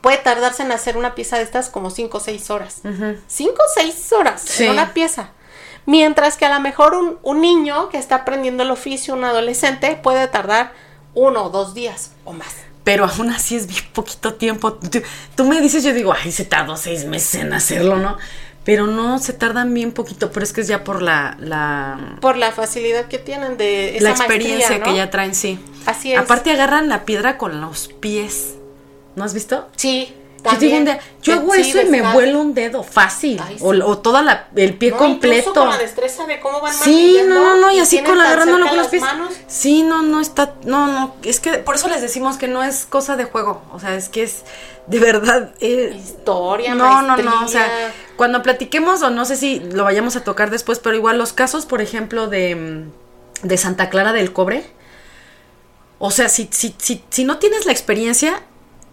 puede 0.00 0.18
tardarse 0.18 0.62
en 0.64 0.72
hacer 0.72 0.96
una 0.96 1.14
pieza 1.14 1.36
de 1.36 1.44
estas 1.44 1.70
como 1.70 1.90
5 1.90 2.18
o 2.18 2.20
6 2.20 2.50
horas. 2.50 2.80
5 3.28 3.52
o 3.54 3.68
6 3.74 4.12
horas 4.12 4.42
Sí. 4.42 4.64
en 4.64 4.72
una 4.72 4.92
pieza. 4.94 5.30
Mientras 5.86 6.36
que 6.36 6.44
a 6.44 6.52
lo 6.52 6.60
mejor 6.60 6.94
un, 6.94 7.18
un 7.22 7.40
niño 7.40 7.88
que 7.88 7.98
está 7.98 8.16
aprendiendo 8.16 8.62
el 8.64 8.70
oficio, 8.72 9.14
un 9.14 9.24
adolescente, 9.24 9.96
puede 10.02 10.26
tardar 10.28 10.72
uno 11.14 11.44
o 11.44 11.50
dos 11.50 11.72
días 11.72 12.12
o 12.24 12.32
más. 12.32 12.54
Pero 12.88 13.04
aún 13.04 13.28
así 13.28 13.54
es 13.54 13.66
bien 13.66 13.84
poquito 13.92 14.32
tiempo. 14.32 14.72
Tú, 14.72 15.02
tú 15.36 15.44
me 15.44 15.60
dices, 15.60 15.84
yo 15.84 15.92
digo, 15.92 16.14
ay, 16.14 16.32
se 16.32 16.46
tardó 16.46 16.74
seis 16.78 17.04
meses 17.04 17.42
en 17.42 17.52
hacerlo, 17.52 17.96
¿no? 17.96 18.16
Pero 18.64 18.86
no, 18.86 19.18
se 19.18 19.34
tardan 19.34 19.74
bien 19.74 19.92
poquito, 19.92 20.32
pero 20.32 20.42
es 20.42 20.54
que 20.54 20.62
es 20.62 20.68
ya 20.68 20.84
por 20.84 21.02
la, 21.02 21.36
la, 21.38 22.16
Por 22.22 22.38
la 22.38 22.50
facilidad 22.50 23.04
que 23.04 23.18
tienen 23.18 23.58
de 23.58 23.96
esa 23.96 24.04
la 24.04 24.10
experiencia 24.10 24.56
maestría, 24.56 24.78
¿no? 24.78 24.84
que 24.84 24.96
ya 24.96 25.10
traen, 25.10 25.34
sí. 25.34 25.58
Así 25.84 26.14
es. 26.14 26.18
Aparte 26.18 26.50
agarran 26.50 26.88
la 26.88 27.04
piedra 27.04 27.36
con 27.36 27.60
los 27.60 27.88
pies. 27.88 28.54
¿No 29.16 29.24
has 29.24 29.34
visto? 29.34 29.68
Sí. 29.76 30.14
Yo 30.44 30.56
digo 30.58 30.76
un 30.78 30.84
día, 30.84 31.00
yo 31.22 31.34
hago 31.34 31.52
sí, 31.54 31.60
eso 31.62 31.80
y 31.82 31.84
me 31.86 32.00
vuelo 32.12 32.40
un 32.40 32.54
dedo 32.54 32.82
fácil. 32.84 33.40
Ay, 33.44 33.58
sí. 33.58 33.64
o, 33.64 33.70
o 33.86 33.98
toda 33.98 34.22
la, 34.22 34.48
el 34.54 34.74
pie 34.74 34.92
No, 34.92 34.96
completo. 34.96 35.52
con 35.52 35.68
la 35.68 35.78
destreza 35.78 36.26
de 36.26 36.38
cómo 36.40 36.60
van 36.60 36.72
Sí, 36.72 37.20
no, 37.26 37.34
no, 37.34 37.56
no, 37.56 37.70
y 37.72 37.80
así 37.80 38.02
con 38.02 38.20
agarrándolo 38.20 38.66
con 38.66 38.76
los 38.76 38.84
las 38.84 38.90
pies. 38.90 39.02
manos. 39.02 39.34
Sí, 39.48 39.82
no, 39.82 40.02
no 40.02 40.20
está, 40.20 40.54
no, 40.64 40.86
no, 40.86 41.16
es 41.24 41.40
que 41.40 41.54
por 41.58 41.74
eso 41.74 41.88
les 41.88 42.00
decimos 42.02 42.36
que 42.38 42.46
no 42.46 42.62
es 42.62 42.86
cosa 42.86 43.16
de 43.16 43.24
juego, 43.24 43.62
o 43.72 43.80
sea, 43.80 43.94
es 43.96 44.08
que 44.08 44.22
es 44.22 44.44
de 44.86 45.00
verdad. 45.00 45.52
eh, 45.60 46.00
Historia, 46.02 46.74
no, 46.74 47.02
no, 47.02 47.16
no, 47.16 47.44
o 47.44 47.48
sea, 47.48 47.62
maestría. 47.66 47.92
cuando 48.16 48.42
platiquemos, 48.42 49.02
o 49.02 49.10
no 49.10 49.24
sé 49.24 49.36
si 49.36 49.58
lo 49.60 49.82
vayamos 49.84 50.14
a 50.16 50.22
tocar 50.24 50.50
después, 50.50 50.78
pero 50.78 50.94
igual 50.94 51.18
los 51.18 51.32
casos, 51.32 51.66
por 51.66 51.82
ejemplo, 51.82 52.28
de, 52.28 52.84
de 53.42 53.56
Santa 53.58 53.90
Clara 53.90 54.12
del 54.12 54.32
Cobre, 54.32 54.64
o 55.98 56.10
sea, 56.12 56.28
si, 56.28 56.48
si, 56.52 56.74
si, 56.78 57.02
si 57.10 57.24
no 57.24 57.38
tienes 57.38 57.66
la 57.66 57.72
experiencia, 57.72 58.42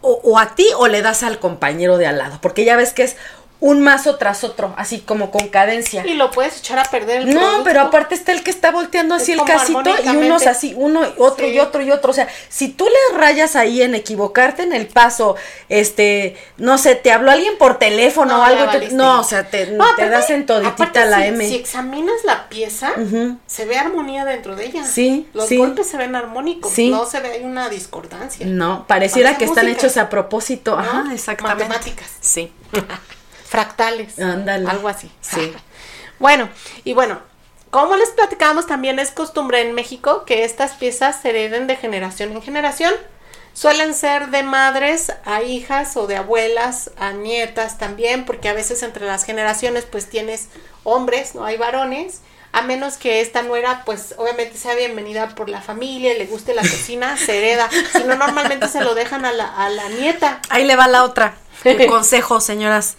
o, 0.06 0.38
a 0.38 0.56
ti 0.56 0.68
o 0.78 0.88
le 0.88 1.02
das 1.02 1.24
al 1.24 1.40
compañero 1.40 1.98
de 1.98 2.08
al 2.08 2.18
lado, 2.18 2.38
porque 2.42 2.66
ya 2.66 2.76
ves 2.76 2.94
que 2.94 3.04
es 3.04 3.18
un 3.62 3.82
mazo 3.82 4.18
tras 4.18 4.44
otro, 4.44 4.74
así 4.78 5.00
como 5.00 5.32
con 5.32 5.48
cadencia. 5.48 6.06
Y 6.06 6.14
lo 6.16 6.30
puedes 6.32 6.58
echar 6.60 6.78
a 6.78 6.84
perder 6.86 7.22
el 7.22 7.34
No, 7.34 7.40
producto. 7.40 7.64
pero 7.64 7.82
aparte 7.82 8.14
está 8.16 8.32
el 8.34 8.44
que 8.44 8.52
está 8.52 8.72
volteando 8.72 9.16
así 9.16 9.32
Es 9.32 9.40
el 9.40 9.46
casito 9.46 9.84
y 10.04 10.08
unos 10.10 10.46
así, 10.46 10.74
uno, 10.78 11.02
y 11.06 11.14
otro 11.18 11.46
Sí. 11.48 11.54
y 11.54 11.60
otro 11.60 11.82
y 11.82 11.92
otro. 11.92 12.12
O 12.12 12.14
sea, 12.14 12.28
si 12.50 12.68
tú 12.70 12.86
le 12.86 13.18
rayas 13.18 13.56
ahí 13.56 13.82
en 13.82 13.96
equivocarte 13.96 14.64
en 14.64 14.74
el 14.74 14.88
paso, 14.88 15.36
este, 15.70 16.38
no 16.58 16.78
sé, 16.78 16.96
te 16.96 17.12
habló 17.12 17.32
alguien 17.32 17.58
por 17.58 17.80
teléfono 17.80 18.34
No, 18.38 18.40
o 18.42 18.44
algo, 18.44 18.70
te- 18.72 18.90
no, 18.92 19.22
o 19.22 19.24
sea, 19.24 19.50
te, 19.50 19.68
No, 19.68 19.86
te 19.96 20.04
aparte- 20.04 20.10
das 20.10 20.30
en 20.30 20.46
toditita 20.46 21.06
la 21.06 21.18
si, 21.22 21.24
M. 21.28 21.48
Si 21.48 21.56
examinas 21.56 22.16
la 22.26 22.50
pieza, 22.50 22.92
se 23.48 23.66
ve 23.66 23.78
armonía 23.78 24.26
dentro 24.26 24.56
de 24.56 24.66
ella. 24.66 24.84
Sí, 24.86 25.28
Los 25.34 25.48
sí. 25.48 25.58
golpes 25.58 25.88
se 25.88 25.98
ven 25.98 26.16
armónicos. 26.16 26.72
Sí. 26.72 26.90
No 26.90 27.06
se 27.06 27.20
ve 27.22 27.42
una 27.44 27.70
discordancia. 27.70 28.46
No, 28.46 28.86
pareciera 28.88 29.30
Parece 29.32 29.40
que 29.40 29.46
están 29.46 29.68
hechos 29.70 29.98
a 29.98 30.10
propósito. 30.10 30.76
¿no? 30.76 30.82
Ajá, 30.82 31.06
exactamente. 31.14 31.64
Matemáticas. 31.66 32.10
Sí. 32.20 32.52
Fractales. 33.56 34.20
Ándale. 34.20 34.70
Algo 34.70 34.90
así. 34.90 35.10
Sí. 35.22 35.54
bueno, 36.20 36.50
y 36.84 36.94
bueno, 36.94 37.20
como 37.70 37.96
les 37.96 38.10
platicábamos, 38.10 38.68
también 38.68 39.00
es 39.00 39.12
costumbre 39.12 39.62
en 39.62 39.74
México 39.74 40.26
que 40.26 40.44
estas 40.44 40.74
piezas 40.74 41.22
se 41.22 41.30
hereden 41.30 41.68
de 41.68 41.76
generación 41.76 42.32
en 42.34 42.42
generación. 42.42 42.94
Suelen 43.54 43.94
ser 43.94 44.28
de 44.32 44.44
madres 44.44 45.14
a 45.24 45.42
hijas 45.42 45.96
o 45.96 46.08
de 46.08 46.18
abuelas 46.18 46.92
a 46.98 47.14
nietas 47.14 47.78
también, 47.78 48.26
porque 48.26 48.50
a 48.50 48.54
veces 48.54 48.84
entre 48.84 49.06
las 49.06 49.24
generaciones 49.24 49.86
pues 49.86 50.10
tienes 50.10 50.48
hombres, 50.84 51.36
no 51.36 51.46
hay 51.46 51.56
varones, 51.56 52.20
a 52.52 52.62
menos 52.62 52.98
que 52.98 53.22
esta 53.22 53.44
nuera 53.44 53.84
pues 53.86 54.16
obviamente 54.18 54.58
sea 54.58 54.76
bienvenida 54.76 55.30
por 55.36 55.48
la 55.48 55.62
familia, 55.62 56.14
y 56.14 56.18
le 56.18 56.26
guste 56.26 56.54
la 56.54 56.62
cocina, 56.62 57.16
se 57.16 57.38
hereda, 57.38 57.70
si 57.94 58.04
no 58.04 58.16
normalmente 58.16 58.68
se 58.68 58.82
lo 58.82 58.96
dejan 58.96 59.24
a 59.24 59.32
la, 59.32 59.48
a 59.48 59.70
la 59.70 59.88
nieta. 59.88 60.42
Ahí 60.50 60.66
le 60.66 60.76
va 60.76 60.90
la 60.90 61.06
otra. 61.06 61.36
El 61.64 61.88
consejo, 61.88 62.42
señoras. 62.42 62.98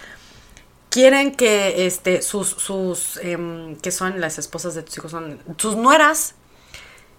Quieren 0.97 1.35
que 1.35 1.87
este 1.87 2.23
sus 2.23 2.49
sus 2.49 3.19
em, 3.19 3.77
que 3.77 3.91
son 3.91 4.19
las 4.19 4.39
esposas 4.39 4.75
de 4.75 4.83
tus 4.83 4.97
hijos 4.97 5.11
son 5.11 5.43
sus 5.59 5.77
nueras 5.77 6.37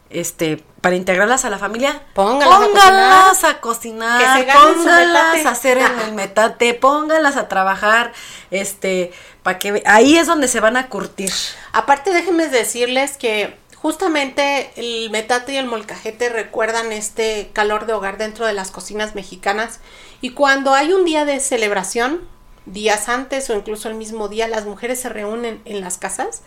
este 0.10 0.64
para 0.82 0.96
integrarlas 0.96 1.46
a 1.46 1.52
la 1.52 1.60
familia 1.60 2.02
Póngalas 2.16 2.56
a 2.56 2.66
póngalas 2.66 3.44
a 3.44 3.62
cocinar, 3.62 4.20
Que 4.20 4.40
se 4.40 4.46
ganen 4.46 4.74
su 4.74 4.80
póngalas 4.80 5.46
a 5.46 5.50
hacer 5.52 5.78
el, 5.78 6.00
el 6.08 6.14
metate 6.14 6.74
póngalas 6.74 7.38
a 7.38 7.48
trabajar 7.48 8.14
este 8.50 9.12
para 9.44 9.60
que 9.60 9.84
ahí 9.86 10.18
es 10.18 10.26
donde 10.26 10.48
se 10.48 10.60
van 10.60 10.76
a 10.76 10.90
curtir. 10.90 11.32
Aparte, 11.72 12.12
déjenme 12.12 12.48
decirles 12.48 13.16
que 13.16 13.56
justamente 13.76 14.72
el 14.76 15.12
metate 15.12 15.54
y 15.54 15.58
el 15.58 15.68
molcajete 15.68 16.30
recuerdan 16.30 16.92
este 16.92 17.52
calor 17.54 17.86
de 17.86 17.94
hogar 17.94 18.18
dentro 18.18 18.48
de 18.48 18.54
las 18.54 18.72
cocinas 18.72 19.14
mexicanas. 19.14 19.80
Y 20.20 20.32
cuando 20.32 20.74
hay 20.74 20.92
un 20.92 21.06
día 21.06 21.26
de 21.26 21.40
celebración, 21.40 22.28
días 22.68 23.10
antes 23.10 23.50
o 23.50 23.56
incluso 23.56 23.90
el 23.90 23.96
mismo 23.96 24.28
día, 24.28 24.48
las 24.48 24.66
mujeres 24.66 25.00
se 25.00 25.10
reúnen 25.10 25.62
en 25.66 25.82
las 25.82 25.98
casas. 25.98 26.42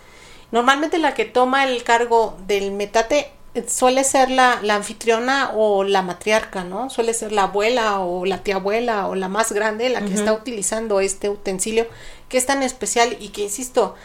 Normalmente 0.52 0.98
la 0.98 1.14
que 1.14 1.24
toma 1.24 1.64
el 1.64 1.82
cargo 1.82 2.36
del 2.46 2.72
metate 2.72 3.32
suele 3.66 4.04
ser 4.04 4.30
la, 4.30 4.60
la 4.62 4.76
anfitriona 4.76 5.50
o 5.54 5.82
la 5.82 6.02
matriarca, 6.02 6.62
¿no? 6.62 6.88
Suele 6.88 7.14
ser 7.14 7.32
la 7.32 7.44
abuela 7.44 8.00
o 8.00 8.24
la 8.24 8.42
tía 8.44 8.56
abuela 8.56 9.08
o 9.08 9.14
la 9.14 9.28
más 9.28 9.52
grande 9.52 9.88
la 9.88 10.02
que 10.04 10.14
está 10.14 10.32
utilizando 10.32 11.00
este 11.00 11.28
utensilio 11.28 11.86
que 12.28 12.38
es 12.38 12.46
tan 12.46 12.62
especial 12.62 13.16
y 13.18 13.30
que, 13.30 13.42
insisto, 13.42 13.96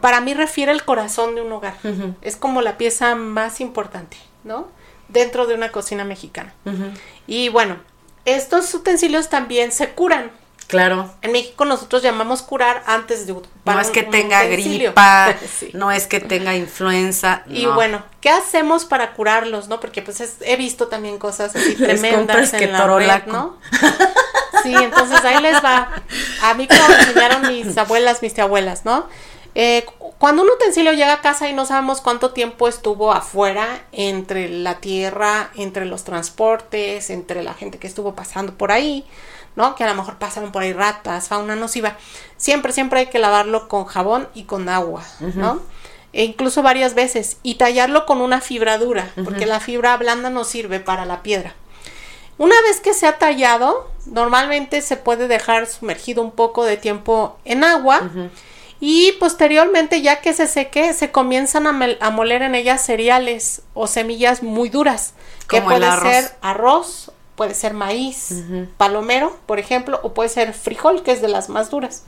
para 0.00 0.20
mí 0.20 0.34
refiere 0.34 0.72
el 0.72 0.84
corazón 0.84 1.34
de 1.36 1.42
un 1.42 1.52
hogar. 1.52 1.74
Es 2.22 2.36
como 2.36 2.60
la 2.60 2.76
pieza 2.76 3.14
más 3.14 3.60
importante, 3.60 4.16
¿no? 4.42 4.66
Dentro 5.08 5.46
de 5.46 5.54
una 5.54 5.70
cocina 5.70 6.04
mexicana. 6.04 6.52
Y 7.26 7.50
bueno, 7.50 7.76
estos 8.24 8.72
utensilios 8.74 9.28
también 9.28 9.70
se 9.72 9.90
curan. 9.90 10.30
Claro 10.72 11.12
En 11.20 11.32
México 11.32 11.66
nosotros 11.66 12.02
llamamos 12.02 12.40
curar 12.40 12.82
antes 12.86 13.26
de 13.26 13.34
no 13.34 13.78
es 13.78 13.90
que 13.90 14.00
un 14.00 14.10
tenga 14.10 14.38
utensilio. 14.42 14.88
gripa 14.90 15.34
Sí. 15.58 15.70
no 15.74 15.92
es 15.92 16.06
que 16.06 16.18
tenga 16.18 16.54
influenza 16.56 17.42
Y 17.46 17.64
no. 17.66 17.74
bueno, 17.74 18.02
¿qué 18.22 18.30
hacemos 18.30 18.86
para 18.86 19.12
curarlos, 19.12 19.68
no? 19.68 19.80
Porque 19.80 20.00
pues 20.00 20.22
es- 20.22 20.36
he 20.40 20.56
visto 20.56 20.88
también 20.88 21.18
cosas 21.18 21.54
así 21.54 21.74
tremendas 21.76 22.54
en 22.54 22.72
la 22.72 22.86
red, 22.98 23.26
¿no? 23.26 23.58
Sí, 24.62 24.74
entonces 24.74 25.22
ahí 25.24 25.42
les 25.42 25.62
va. 25.62 25.90
A 26.42 26.54
mí 26.54 26.66
como 26.66 26.94
enseñaron 26.98 27.42
mis 27.48 27.76
abuelas, 27.76 28.22
mis 28.22 28.38
abuelas, 28.38 28.84
¿no? 28.86 29.06
Eh, 29.54 29.84
cu- 29.98 30.12
cuando 30.18 30.42
un 30.42 30.48
utensilio 30.48 30.92
llega 30.92 31.12
a 31.14 31.20
casa 31.20 31.48
y 31.48 31.52
no 31.52 31.66
sabemos 31.66 32.00
cuánto 32.00 32.30
tiempo 32.30 32.66
estuvo 32.68 33.12
afuera, 33.12 33.66
entre 33.92 34.48
la 34.48 34.78
tierra, 34.80 35.50
entre 35.56 35.84
los 35.84 36.04
transportes, 36.04 37.10
entre 37.10 37.42
la 37.42 37.52
gente 37.52 37.78
que 37.78 37.86
estuvo 37.88 38.14
pasando 38.14 38.54
por 38.54 38.72
ahí, 38.72 39.04
¿no? 39.56 39.74
Que 39.74 39.84
a 39.84 39.88
lo 39.88 39.94
mejor 39.94 40.16
pasaron 40.16 40.52
por 40.52 40.62
ahí 40.62 40.72
ratas, 40.72 41.28
fauna 41.28 41.56
nociva. 41.56 41.96
Siempre, 42.36 42.72
siempre 42.72 43.00
hay 43.00 43.06
que 43.06 43.18
lavarlo 43.18 43.68
con 43.68 43.84
jabón 43.84 44.28
y 44.34 44.44
con 44.44 44.68
agua, 44.68 45.04
¿no? 45.34 45.60
E 46.12 46.24
incluso 46.24 46.62
varias 46.62 46.94
veces. 46.94 47.38
Y 47.42 47.54
tallarlo 47.54 48.06
con 48.06 48.20
una 48.20 48.40
fibra 48.40 48.78
dura, 48.78 49.10
porque 49.24 49.46
la 49.46 49.60
fibra 49.60 49.96
blanda 49.96 50.30
no 50.30 50.44
sirve 50.44 50.80
para 50.80 51.04
la 51.04 51.22
piedra. 51.22 51.54
Una 52.38 52.60
vez 52.62 52.80
que 52.80 52.94
se 52.94 53.06
ha 53.06 53.18
tallado, 53.18 53.90
normalmente 54.06 54.82
se 54.82 54.96
puede 54.96 55.28
dejar 55.28 55.66
sumergido 55.66 56.22
un 56.22 56.32
poco 56.32 56.64
de 56.64 56.76
tiempo 56.76 57.38
en 57.44 57.62
agua 57.62 58.10
y 58.80 59.12
posteriormente 59.20 60.02
ya 60.02 60.20
que 60.20 60.32
se 60.32 60.48
seque 60.48 60.92
se 60.92 61.12
comienzan 61.12 61.68
a, 61.68 62.10
moler 62.10 62.42
en 62.42 62.56
ellas 62.56 62.84
cereales 62.84 63.62
o 63.74 63.86
semillas 63.86 64.42
muy 64.42 64.70
duras 64.70 65.14
que 65.48 65.58
Como 65.60 65.70
el 65.70 65.78
puede 65.78 65.92
arroz. 65.92 66.12
ser 66.12 66.36
arroz, 66.40 67.12
puede 67.34 67.54
ser 67.54 67.72
maíz, 67.72 68.44
palomero, 68.76 69.36
por 69.46 69.58
ejemplo, 69.58 69.98
o 70.02 70.12
puede 70.12 70.28
ser 70.28 70.52
frijol, 70.52 71.02
que 71.02 71.12
es 71.12 71.22
de 71.22 71.28
las 71.28 71.48
más 71.48 71.70
duras. 71.70 72.04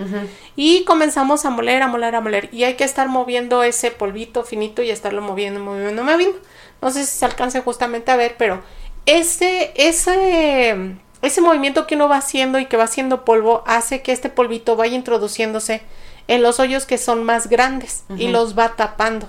Y 0.57 0.85
comenzamos 0.85 1.45
a 1.45 1.51
moler, 1.51 1.83
a 1.83 1.89
moler, 1.89 2.15
a 2.15 2.21
moler. 2.21 2.49
Y 2.53 2.65
hay 2.65 2.75
que 2.75 2.85
estar 2.85 3.09
moviendo 3.09 3.63
ese 3.63 3.91
polvito 3.91 4.45
finito 4.45 4.83
y 4.83 4.91
estarlo 4.91 5.23
moviendo, 5.23 5.61
moviendo, 5.61 6.05
moviendo. 6.05 6.39
No 6.83 6.91
sé 6.91 7.05
si 7.05 7.19
se 7.19 7.25
alcance 7.25 7.61
justamente 7.63 8.11
a 8.11 8.17
ver, 8.17 8.37
pero 8.39 8.63
ese, 9.07 9.73
ese, 9.77 10.97
ese 11.23 11.41
movimiento 11.41 11.87
que 11.87 11.95
uno 11.95 12.09
va 12.09 12.19
haciendo 12.19 12.59
y 12.59 12.67
que 12.67 12.77
va 12.77 12.85
haciendo 12.85 13.25
polvo 13.25 13.65
hace 13.67 14.03
que 14.03 14.13
este 14.13 14.29
polvito 14.29 14.77
vaya 14.77 14.95
introduciéndose 14.95 15.83
en 16.29 16.43
los 16.43 16.61
hoyos 16.61 16.87
que 16.87 16.99
son 16.99 17.25
más 17.25 17.49
grandes 17.49 18.05
y 18.17 18.29
los 18.29 18.59
va 18.59 18.77
tapando. 18.77 19.29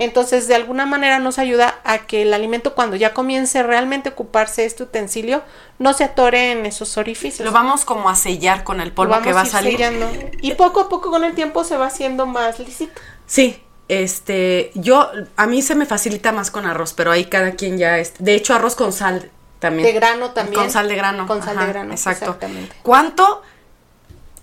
Entonces, 0.00 0.48
de 0.48 0.54
alguna 0.54 0.86
manera 0.86 1.18
nos 1.18 1.38
ayuda 1.38 1.78
a 1.84 1.98
que 1.98 2.22
el 2.22 2.32
alimento 2.32 2.74
cuando 2.74 2.96
ya 2.96 3.12
comience 3.12 3.62
realmente 3.62 4.08
a 4.08 4.12
ocuparse 4.12 4.64
este 4.64 4.82
utensilio 4.82 5.42
no 5.78 5.92
se 5.92 6.04
atore 6.04 6.52
en 6.52 6.64
esos 6.64 6.96
orificios. 6.96 7.44
Lo 7.44 7.52
vamos 7.52 7.84
como 7.84 8.08
a 8.08 8.16
sellar 8.16 8.64
con 8.64 8.80
el 8.80 8.92
polvo 8.92 9.20
que 9.20 9.34
va 9.34 9.42
a 9.42 9.44
ir 9.44 9.50
salir. 9.50 9.72
sellando. 9.76 10.10
Y 10.40 10.54
poco 10.54 10.80
a 10.80 10.88
poco 10.88 11.10
con 11.10 11.22
el 11.22 11.34
tiempo 11.34 11.64
se 11.64 11.76
va 11.76 11.88
haciendo 11.88 12.24
más 12.24 12.58
lisito. 12.58 12.98
Sí, 13.26 13.62
este, 13.88 14.70
yo, 14.74 15.10
a 15.36 15.46
mí 15.46 15.60
se 15.60 15.74
me 15.74 15.84
facilita 15.84 16.32
más 16.32 16.50
con 16.50 16.64
arroz, 16.64 16.94
pero 16.94 17.12
ahí 17.12 17.26
cada 17.26 17.52
quien 17.52 17.76
ya, 17.76 17.98
es, 17.98 18.14
de 18.18 18.34
hecho 18.34 18.54
arroz 18.54 18.76
con 18.76 18.94
sal 18.94 19.30
también. 19.58 19.86
De 19.86 19.92
grano 19.92 20.30
también. 20.30 20.62
Con 20.62 20.70
sal 20.70 20.88
de 20.88 20.96
grano. 20.96 21.26
Con 21.26 21.42
sal 21.42 21.58
ajá, 21.58 21.66
de 21.66 21.72
grano. 21.74 21.92
Exacto. 21.92 22.24
Exactamente. 22.24 22.74
¿Cuánto? 22.82 23.42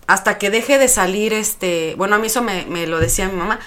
Hasta 0.05 0.37
que 0.37 0.51
deje 0.51 0.77
de 0.77 0.87
salir, 0.87 1.33
este, 1.33 1.95
bueno, 1.97 2.15
a 2.15 2.19
mí 2.19 2.27
eso 2.27 2.43
me, 2.43 2.65
me 2.67 2.85
lo 2.85 2.99
decía 2.99 3.27
mi 3.27 3.37
mamá, 3.37 3.59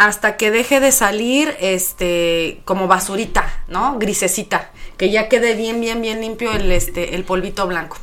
hasta 0.00 0.38
que 0.38 0.50
deje 0.50 0.80
de 0.80 0.92
salir, 0.92 1.54
este, 1.60 2.62
como 2.64 2.88
basurita, 2.88 3.64
¿no? 3.68 3.98
Grisecita, 3.98 4.70
que 4.96 5.10
ya 5.10 5.28
quede 5.28 5.54
bien, 5.54 5.78
bien, 5.82 6.00
bien 6.00 6.22
limpio 6.22 6.52
el, 6.52 6.72
este, 6.72 7.14
el 7.16 7.24
polvito 7.24 7.66
blanco. 7.66 7.98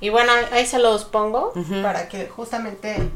Y 0.00 0.08
bueno, 0.08 0.32
ahí 0.50 0.66
se 0.66 0.80
los 0.80 1.04
pongo 1.04 1.52
para 1.80 2.08
que 2.08 2.26
justamente 2.26 3.08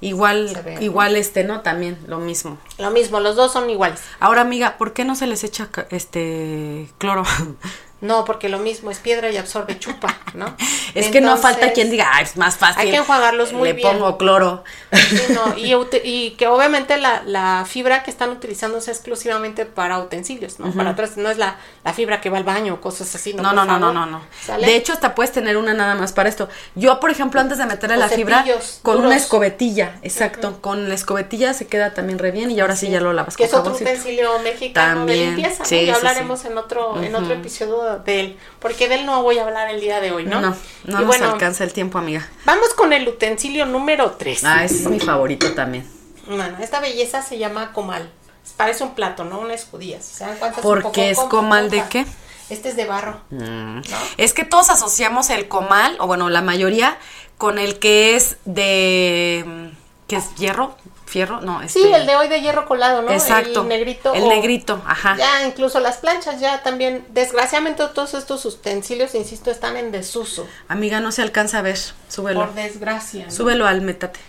Igual, 0.00 0.78
igual, 0.80 1.16
este, 1.16 1.42
¿no? 1.42 1.62
También 1.62 1.98
lo 2.06 2.18
mismo. 2.18 2.56
lo 2.78 2.92
mismo, 2.92 3.18
los 3.18 3.34
dos 3.34 3.52
son 3.52 3.68
iguales. 3.68 4.00
Ahora, 4.20 4.42
amiga, 4.42 4.78
¿por 4.78 4.92
qué 4.92 5.04
no 5.04 5.16
se 5.16 5.26
les 5.26 5.42
echa, 5.42 5.70
este, 5.90 6.88
cloro? 6.98 7.24
No, 8.00 8.24
porque 8.24 8.48
lo 8.48 8.58
mismo 8.58 8.90
es 8.90 8.98
piedra 8.98 9.30
y 9.30 9.36
absorbe 9.36 9.78
chupa, 9.78 10.16
¿no? 10.34 10.54
Es 10.94 11.08
que 11.08 11.20
no 11.20 11.36
falta 11.36 11.72
quien 11.72 11.90
diga, 11.90 12.08
ah, 12.12 12.22
es 12.22 12.36
más 12.36 12.56
fácil. 12.56 12.80
Hay 12.80 12.90
que 12.90 12.96
enjuagarlos 12.96 13.52
muy 13.52 13.68
Le 13.68 13.74
bien. 13.74 13.88
pongo 13.88 14.16
cloro. 14.16 14.64
Sí, 14.92 15.22
no, 15.34 15.54
y, 15.56 16.30
que 16.32 16.46
obviamente 16.46 16.96
la, 16.96 17.22
la 17.24 17.64
fibra 17.68 18.02
que 18.02 18.10
están 18.10 18.30
utilizando 18.30 18.78
es 18.78 18.88
exclusivamente 18.88 19.66
para 19.66 19.98
utensilios, 19.98 20.58
¿no? 20.58 20.72
Para 20.72 20.90
atrás, 20.90 21.16
no 21.16 21.30
es 21.30 21.38
la, 21.38 21.56
la 21.84 21.92
fibra 21.92 22.20
que 22.20 22.30
va 22.30 22.38
al 22.38 22.44
baño, 22.44 22.80
cosas 22.80 23.14
así, 23.14 23.34
¿no? 23.34 23.42
No, 23.42 23.52
no, 23.52 23.64
no, 23.64 23.78
no, 23.78 23.92
no, 23.92 24.06
no. 24.06 24.22
De 24.58 24.76
hecho, 24.76 24.92
hasta 24.92 25.14
puedes 25.14 25.32
tener 25.32 25.56
una 25.56 25.74
nada 25.74 25.94
más 25.94 26.12
para 26.12 26.28
esto. 26.28 26.48
Yo, 26.74 27.00
por 27.00 27.10
ejemplo, 27.10 27.40
antes 27.40 27.58
de 27.58 27.66
meterle 27.66 27.96
O 27.96 28.00
la 28.00 28.08
fibra, 28.08 28.44
con 28.82 29.04
una 29.04 29.16
escobetilla, 29.16 29.98
exacto. 30.02 30.60
Con 30.60 30.88
la 30.88 30.94
escobetilla 30.94 31.52
se 31.54 31.66
queda 31.66 31.94
también 31.94 32.18
re 32.18 32.30
bien 32.30 32.50
y 32.50 32.60
ahora 32.60 32.76
sí, 32.76 32.88
ya 32.88 33.00
lo 33.00 33.12
lavas 33.12 33.36
que 33.36 33.44
es 33.44 33.50
otro 33.52 33.64
jaboncito. 33.64 33.90
utensilio 33.90 34.38
mexicano 34.40 35.06
de 35.06 35.16
limpieza, 35.16 35.60
¿no? 35.60 35.64
sí, 35.64 35.86
ya 35.86 35.94
sí, 35.94 35.98
hablaremos 35.98 36.40
sí. 36.40 36.48
en 36.48 36.58
otro 36.58 37.02
en 37.02 37.14
otro 37.14 37.34
episodio 37.34 37.87
de 37.96 38.20
él, 38.20 38.38
porque 38.58 38.88
de 38.88 38.96
él 38.96 39.06
no 39.06 39.22
voy 39.22 39.38
a 39.38 39.44
hablar 39.44 39.70
el 39.70 39.80
día 39.80 40.00
de 40.00 40.12
hoy, 40.12 40.24
¿no? 40.26 40.40
No, 40.40 40.50
no, 40.50 40.56
y 40.84 40.90
nos 40.92 41.06
bueno, 41.06 41.32
alcanza 41.32 41.64
el 41.64 41.72
tiempo, 41.72 41.98
amiga. 41.98 42.28
vamos 42.44 42.74
con 42.74 42.92
el 42.92 43.08
utensilio 43.08 43.64
número 43.66 44.12
3. 44.12 44.44
Ah, 44.44 44.64
ese 44.64 44.82
es 44.82 44.88
mi 44.88 45.00
favorito 45.00 45.52
también. 45.54 45.88
Bueno, 46.26 46.56
esta 46.60 46.80
belleza 46.80 47.22
se 47.22 47.38
llama 47.38 47.72
comal. 47.72 48.10
Parece 48.56 48.84
un 48.84 48.94
plato, 48.94 49.24
¿no? 49.24 49.40
Unas 49.40 49.64
judías. 49.64 50.04
¿Se 50.04 50.24
dan 50.24 50.36
cuenta? 50.36 50.60
Es 50.60 50.64
un 50.64 50.70
¿Por 50.70 50.82
poco 50.82 50.92
qué 50.92 51.10
es 51.10 51.16
como 51.16 51.28
comal 51.30 51.70
de 51.70 51.82
qué? 51.88 52.06
Este 52.50 52.70
es 52.70 52.76
de 52.76 52.84
barro. 52.86 53.20
Mm. 53.30 53.76
¿no? 53.76 53.82
Es 54.16 54.32
que 54.34 54.44
todos 54.44 54.70
asociamos 54.70 55.30
el 55.30 55.48
comal, 55.48 55.96
o 56.00 56.06
bueno, 56.06 56.28
la 56.30 56.42
mayoría, 56.42 56.96
con 57.36 57.58
el 57.58 57.78
que 57.78 58.16
es 58.16 58.36
de... 58.46 59.44
mm, 59.46 59.66
¿Qué 60.08 60.16
es? 60.16 60.34
¿Hierro? 60.36 60.74
¿Fierro? 61.08 61.40
No, 61.40 61.62
este... 61.62 61.80
Sí, 61.80 61.90
el 61.90 62.06
de 62.06 62.16
hoy 62.16 62.28
de 62.28 62.42
hierro 62.42 62.66
colado, 62.66 63.00
¿no? 63.00 63.10
Exacto. 63.10 63.62
El 63.62 63.68
negrito. 63.68 64.12
El 64.12 64.24
o- 64.24 64.28
negrito, 64.28 64.82
ajá. 64.86 65.16
Ya, 65.16 65.46
incluso 65.46 65.80
las 65.80 65.96
planchas 65.96 66.38
ya 66.38 66.62
también, 66.62 67.02
desgraciadamente 67.08 67.82
todos 67.94 68.12
estos 68.12 68.44
utensilios, 68.44 69.14
insisto, 69.14 69.50
están 69.50 69.78
en 69.78 69.90
desuso. 69.90 70.46
Amiga, 70.68 71.00
no 71.00 71.10
se 71.10 71.22
alcanza 71.22 71.60
a 71.60 71.62
ver. 71.62 71.78
Súbelo. 72.08 72.40
Por 72.40 72.54
desgracia. 72.54 73.24
¿no? 73.24 73.30
Súbelo 73.30 73.66
al 73.66 73.80
metate. 73.80 74.20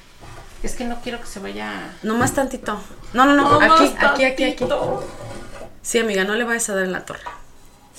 Es 0.63 0.75
que 0.75 0.85
no 0.85 1.01
quiero 1.01 1.19
que 1.19 1.27
se 1.27 1.41
vaya... 1.41 1.93
No 2.01 2.15
más 2.15 2.33
tantito. 2.33 2.79
No, 3.11 3.25
no, 3.25 3.33
no. 3.35 3.59
Aquí, 3.59 3.93
aquí, 3.99 4.23
aquí, 4.23 4.43
aquí. 4.45 4.55
tantito. 4.65 5.03
Sí, 5.81 5.99
amiga, 5.99 6.23
no 6.23 6.35
le 6.35 6.45
vayas 6.45 6.69
a 6.69 6.75
dar 6.75 6.85
en 6.85 6.93
la 6.93 7.03
torre. 7.03 7.23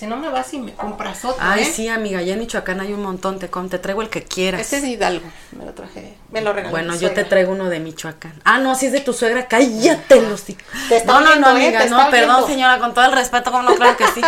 Si 0.00 0.06
no 0.06 0.16
me 0.16 0.30
vas 0.30 0.54
y 0.54 0.58
me 0.58 0.72
compras 0.72 1.26
otro, 1.26 1.36
Ay, 1.46 1.60
¿eh? 1.60 1.64
sí, 1.66 1.86
amiga, 1.90 2.22
ya 2.22 2.32
en 2.32 2.38
Michoacán 2.38 2.80
hay 2.80 2.94
un 2.94 3.02
montón. 3.02 3.38
Te, 3.38 3.48
te 3.48 3.78
traigo 3.78 4.00
el 4.00 4.08
que 4.08 4.24
quieras. 4.24 4.62
Este 4.62 4.78
es 4.78 4.84
Hidalgo, 4.84 5.28
me 5.52 5.66
lo 5.66 5.74
traje, 5.74 6.16
me 6.30 6.40
lo 6.40 6.54
regaló. 6.54 6.70
Bueno, 6.70 6.96
yo 6.96 7.12
te 7.12 7.22
traigo 7.22 7.52
uno 7.52 7.68
de 7.68 7.80
Michoacán. 7.80 8.32
Ah, 8.44 8.56
no, 8.60 8.74
si 8.74 8.86
es 8.86 8.92
de 8.92 9.00
tu 9.00 9.12
suegra, 9.12 9.46
cállate 9.46 10.22
los 10.22 10.40
hocico. 10.40 10.62
Te 10.88 10.96
está 10.96 11.12
No, 11.12 11.20
no, 11.20 11.36
no, 11.36 11.48
¿eh? 11.48 11.66
amiga, 11.66 11.82
Te 11.82 11.90
no, 11.90 12.08
perdón, 12.10 12.46
señora, 12.46 12.78
con 12.78 12.94
todo 12.94 13.04
el 13.04 13.12
respeto, 13.12 13.50
como 13.50 13.62
no, 13.68 13.74
claro 13.74 13.98
que 13.98 14.06
sí. 14.06 14.22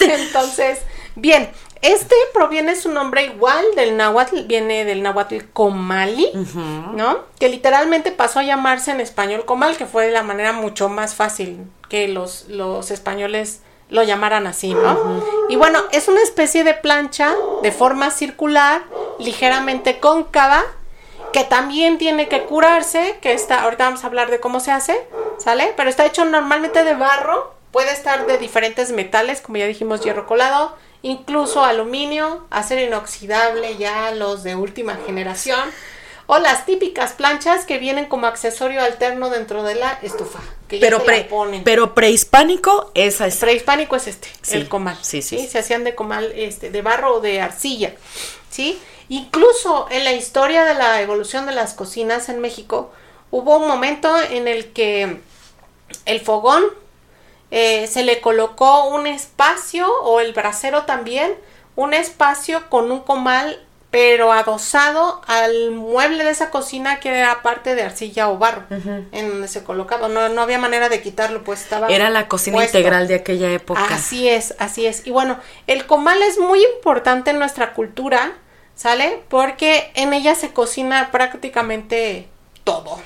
Entonces, 0.00 0.80
bien, 1.14 1.50
este 1.80 2.16
proviene 2.34 2.74
su 2.74 2.90
nombre 2.90 3.26
igual 3.26 3.64
del 3.76 3.96
náhuatl, 3.96 4.40
viene 4.48 4.84
del 4.84 5.04
náhuatl 5.04 5.36
comali, 5.52 6.32
¿no? 6.94 7.20
Que 7.38 7.48
literalmente 7.48 8.10
pasó 8.10 8.40
a 8.40 8.42
llamarse 8.42 8.90
en 8.90 9.00
español 9.00 9.44
comal, 9.44 9.76
que 9.76 9.86
fue 9.86 10.06
de 10.06 10.10
la 10.10 10.24
manera 10.24 10.52
mucho 10.52 10.88
más 10.88 11.14
fácil 11.14 11.60
que 11.88 12.08
los, 12.08 12.48
los 12.48 12.90
españoles 12.90 13.60
lo 13.88 14.02
llamaran 14.02 14.46
así, 14.46 14.74
¿no? 14.74 15.22
Y 15.48 15.56
bueno, 15.56 15.80
es 15.92 16.08
una 16.08 16.22
especie 16.22 16.64
de 16.64 16.74
plancha 16.74 17.34
de 17.62 17.72
forma 17.72 18.10
circular, 18.10 18.82
ligeramente 19.18 19.98
cóncava, 19.98 20.64
que 21.32 21.44
también 21.44 21.98
tiene 21.98 22.28
que 22.28 22.44
curarse, 22.44 23.18
que 23.20 23.32
está, 23.32 23.62
ahorita 23.62 23.84
vamos 23.84 24.04
a 24.04 24.06
hablar 24.06 24.30
de 24.30 24.40
cómo 24.40 24.60
se 24.60 24.72
hace, 24.72 25.06
¿sale? 25.38 25.72
Pero 25.76 25.90
está 25.90 26.04
hecho 26.06 26.24
normalmente 26.24 26.84
de 26.84 26.94
barro, 26.94 27.54
puede 27.72 27.92
estar 27.92 28.26
de 28.26 28.38
diferentes 28.38 28.92
metales, 28.92 29.40
como 29.40 29.58
ya 29.58 29.66
dijimos, 29.66 30.00
hierro 30.00 30.26
colado, 30.26 30.76
incluso 31.02 31.64
aluminio, 31.64 32.46
acero 32.50 32.82
inoxidable, 32.82 33.76
ya 33.76 34.10
los 34.12 34.42
de 34.42 34.56
última 34.56 34.96
generación, 35.06 35.60
o 36.26 36.38
las 36.38 36.66
típicas 36.66 37.12
planchas 37.12 37.64
que 37.64 37.78
vienen 37.78 38.06
como 38.06 38.26
accesorio 38.26 38.82
alterno 38.82 39.30
dentro 39.30 39.62
de 39.62 39.76
la 39.76 39.98
estufa, 40.02 40.40
que 40.68 40.78
Pero, 40.78 41.02
pre, 41.04 41.24
ponen. 41.24 41.64
pero 41.64 41.94
prehispánico, 41.94 42.90
es. 42.94 43.16
Prehispánico 43.40 43.96
es 43.96 44.06
este, 44.06 44.28
Sí, 44.42 44.56
el 44.56 44.68
comal. 44.68 44.98
sí, 45.02 45.22
sí, 45.22 45.38
sí. 45.38 45.46
Se 45.48 45.58
hacían 45.58 45.84
de 45.84 45.94
comal 45.94 46.32
este, 46.36 46.70
de 46.70 46.82
barro 46.82 47.16
o 47.16 47.20
de 47.20 47.40
arcilla. 47.40 47.94
¿Sí? 48.50 48.78
Incluso 49.08 49.86
en 49.90 50.04
la 50.04 50.12
historia 50.12 50.64
de 50.64 50.74
la 50.74 51.00
evolución 51.00 51.46
de 51.46 51.52
las 51.52 51.74
cocinas 51.74 52.28
en 52.28 52.40
México, 52.40 52.92
hubo 53.30 53.56
un 53.56 53.66
momento 53.66 54.14
en 54.30 54.46
el 54.48 54.72
que 54.72 55.20
el 56.04 56.20
fogón 56.20 56.64
eh, 57.50 57.86
se 57.86 58.02
le 58.02 58.20
colocó 58.20 58.84
un 58.88 59.06
espacio, 59.06 59.90
o 60.02 60.20
el 60.20 60.34
brasero 60.34 60.82
también, 60.84 61.34
un 61.76 61.94
espacio 61.94 62.68
con 62.68 62.92
un 62.92 63.00
comal, 63.00 63.64
pero 63.98 64.32
adosado 64.32 65.22
al 65.26 65.72
mueble 65.72 66.22
de 66.22 66.30
esa 66.30 66.50
cocina 66.50 67.00
que 67.00 67.08
era 67.08 67.42
parte 67.42 67.74
de 67.74 67.82
arcilla 67.82 68.28
o 68.28 68.38
barro, 68.38 68.62
en 68.70 69.28
donde 69.28 69.48
se 69.48 69.64
colocaba. 69.64 70.06
No, 70.06 70.28
no 70.28 70.40
había 70.40 70.56
manera 70.60 70.88
de 70.88 71.02
quitarlo, 71.02 71.42
pues 71.42 71.62
estaba. 71.62 71.88
Era 71.88 72.08
la 72.08 72.28
cocina 72.28 72.58
puesto. 72.58 72.78
integral 72.78 73.08
de 73.08 73.16
aquella 73.16 73.50
época. 73.50 73.84
Así 73.90 74.28
es, 74.28 74.54
así 74.60 74.86
es. 74.86 75.04
Y 75.04 75.10
bueno, 75.10 75.40
el 75.66 75.84
comal 75.86 76.22
es 76.22 76.38
muy 76.38 76.64
importante 76.76 77.32
en 77.32 77.40
nuestra 77.40 77.72
cultura, 77.74 78.34
¿sale? 78.76 79.20
Porque 79.28 79.90
en 79.96 80.12
ella 80.12 80.36
se 80.36 80.52
cocina 80.52 81.10
prácticamente 81.10 82.28
todo, 82.62 83.00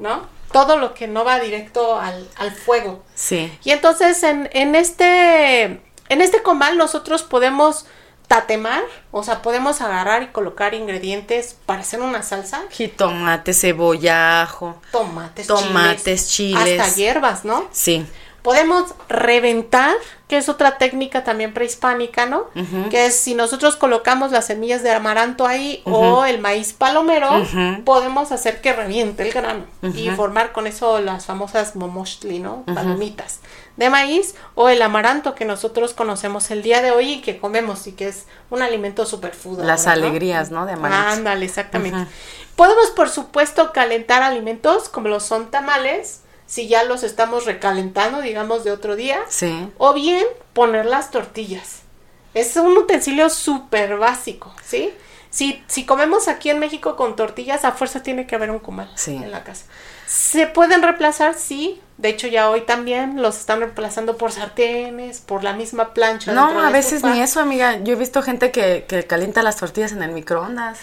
¿no? 0.00 0.26
Todo 0.50 0.76
lo 0.76 0.92
que 0.92 1.06
no 1.06 1.24
va 1.24 1.38
directo 1.38 2.00
al, 2.00 2.28
al 2.34 2.50
fuego. 2.50 3.04
Sí. 3.14 3.56
Y 3.62 3.70
entonces 3.70 4.24
en, 4.24 4.50
en 4.54 4.74
este 4.74 5.80
en 6.08 6.20
este 6.20 6.42
comal 6.42 6.76
nosotros 6.76 7.22
podemos 7.22 7.86
tatemar, 8.30 8.84
o 9.10 9.24
sea, 9.24 9.42
podemos 9.42 9.80
agarrar 9.80 10.22
y 10.22 10.28
colocar 10.28 10.72
ingredientes 10.72 11.56
para 11.66 11.80
hacer 11.80 12.00
una 12.00 12.22
salsa, 12.22 12.62
Jitomate, 12.70 13.52
cebolla, 13.52 14.42
ajo. 14.42 14.80
tomates, 14.92 15.48
Tomates, 15.48 16.28
chiles. 16.28 16.80
hasta 16.80 16.94
hierbas, 16.94 17.44
¿no? 17.44 17.66
Sí. 17.72 18.06
Podemos 18.42 18.94
reventar, 19.08 19.94
que 20.28 20.38
es 20.38 20.48
otra 20.48 20.78
técnica 20.78 21.24
también 21.24 21.52
prehispánica, 21.52 22.26
¿no? 22.26 22.46
Que 22.90 23.06
es 23.06 23.16
si 23.16 23.34
nosotros 23.34 23.76
colocamos 23.76 24.32
las 24.32 24.46
semillas 24.46 24.82
de 24.82 24.90
amaranto 24.90 25.46
ahí 25.46 25.82
o 25.84 26.24
el 26.24 26.40
maíz 26.40 26.72
palomero, 26.72 27.28
podemos 27.84 28.32
hacer 28.32 28.60
que 28.60 28.72
reviente 28.72 29.22
el 29.22 29.32
grano 29.32 29.64
y 29.94 30.10
formar 30.10 30.52
con 30.52 30.66
eso 30.66 31.00
las 31.00 31.26
famosas 31.26 31.76
momochtli, 31.76 32.38
¿no? 32.38 32.64
Palomitas 32.64 33.40
de 33.76 33.88
maíz 33.88 34.34
o 34.54 34.68
el 34.68 34.82
amaranto 34.82 35.34
que 35.34 35.46
nosotros 35.46 35.94
conocemos 35.94 36.50
el 36.50 36.62
día 36.62 36.82
de 36.82 36.90
hoy 36.90 37.12
y 37.12 37.20
que 37.22 37.38
comemos 37.38 37.86
y 37.86 37.92
que 37.92 38.08
es 38.08 38.26
un 38.50 38.60
alimento 38.62 39.06
superfood. 39.06 39.60
Las 39.60 39.86
alegrías, 39.86 40.50
¿no? 40.50 40.66
De 40.66 40.72
amaranto. 40.72 41.12
Ándale, 41.12 41.46
exactamente. 41.46 42.06
Podemos, 42.56 42.90
por 42.90 43.08
supuesto, 43.08 43.72
calentar 43.72 44.22
alimentos 44.22 44.90
como 44.90 45.08
lo 45.08 45.18
son 45.18 45.50
tamales, 45.50 46.20
si 46.50 46.66
ya 46.66 46.82
los 46.82 47.04
estamos 47.04 47.44
recalentando, 47.44 48.20
digamos, 48.20 48.64
de 48.64 48.72
otro 48.72 48.96
día. 48.96 49.20
Sí. 49.28 49.68
O 49.78 49.94
bien 49.94 50.26
poner 50.52 50.84
las 50.84 51.12
tortillas. 51.12 51.82
Es 52.34 52.56
un 52.56 52.76
utensilio 52.76 53.30
súper 53.30 53.96
básico, 53.98 54.52
¿sí? 54.64 54.92
Si, 55.30 55.62
si 55.68 55.86
comemos 55.86 56.26
aquí 56.26 56.50
en 56.50 56.58
México 56.58 56.96
con 56.96 57.14
tortillas, 57.14 57.64
a 57.64 57.70
fuerza 57.70 58.02
tiene 58.02 58.26
que 58.26 58.34
haber 58.34 58.50
un 58.50 58.58
comal 58.58 58.90
Sí. 58.96 59.14
en 59.14 59.30
la 59.30 59.44
casa. 59.44 59.66
¿Se 60.08 60.48
pueden 60.48 60.82
reemplazar? 60.82 61.34
Sí. 61.34 61.80
De 61.98 62.08
hecho, 62.08 62.26
ya 62.26 62.50
hoy 62.50 62.62
también 62.62 63.22
los 63.22 63.36
están 63.38 63.60
reemplazando 63.60 64.16
por 64.16 64.32
sartenes, 64.32 65.20
por 65.20 65.44
la 65.44 65.52
misma 65.52 65.94
plancha. 65.94 66.32
No, 66.32 66.60
a 66.60 66.70
veces 66.70 67.04
ni 67.04 67.20
eso, 67.20 67.38
amiga. 67.38 67.78
Yo 67.78 67.92
he 67.92 67.96
visto 67.96 68.22
gente 68.22 68.50
que, 68.50 68.86
que 68.88 69.06
calienta 69.06 69.44
las 69.44 69.56
tortillas 69.56 69.92
en 69.92 70.02
el 70.02 70.10
microondas. 70.10 70.80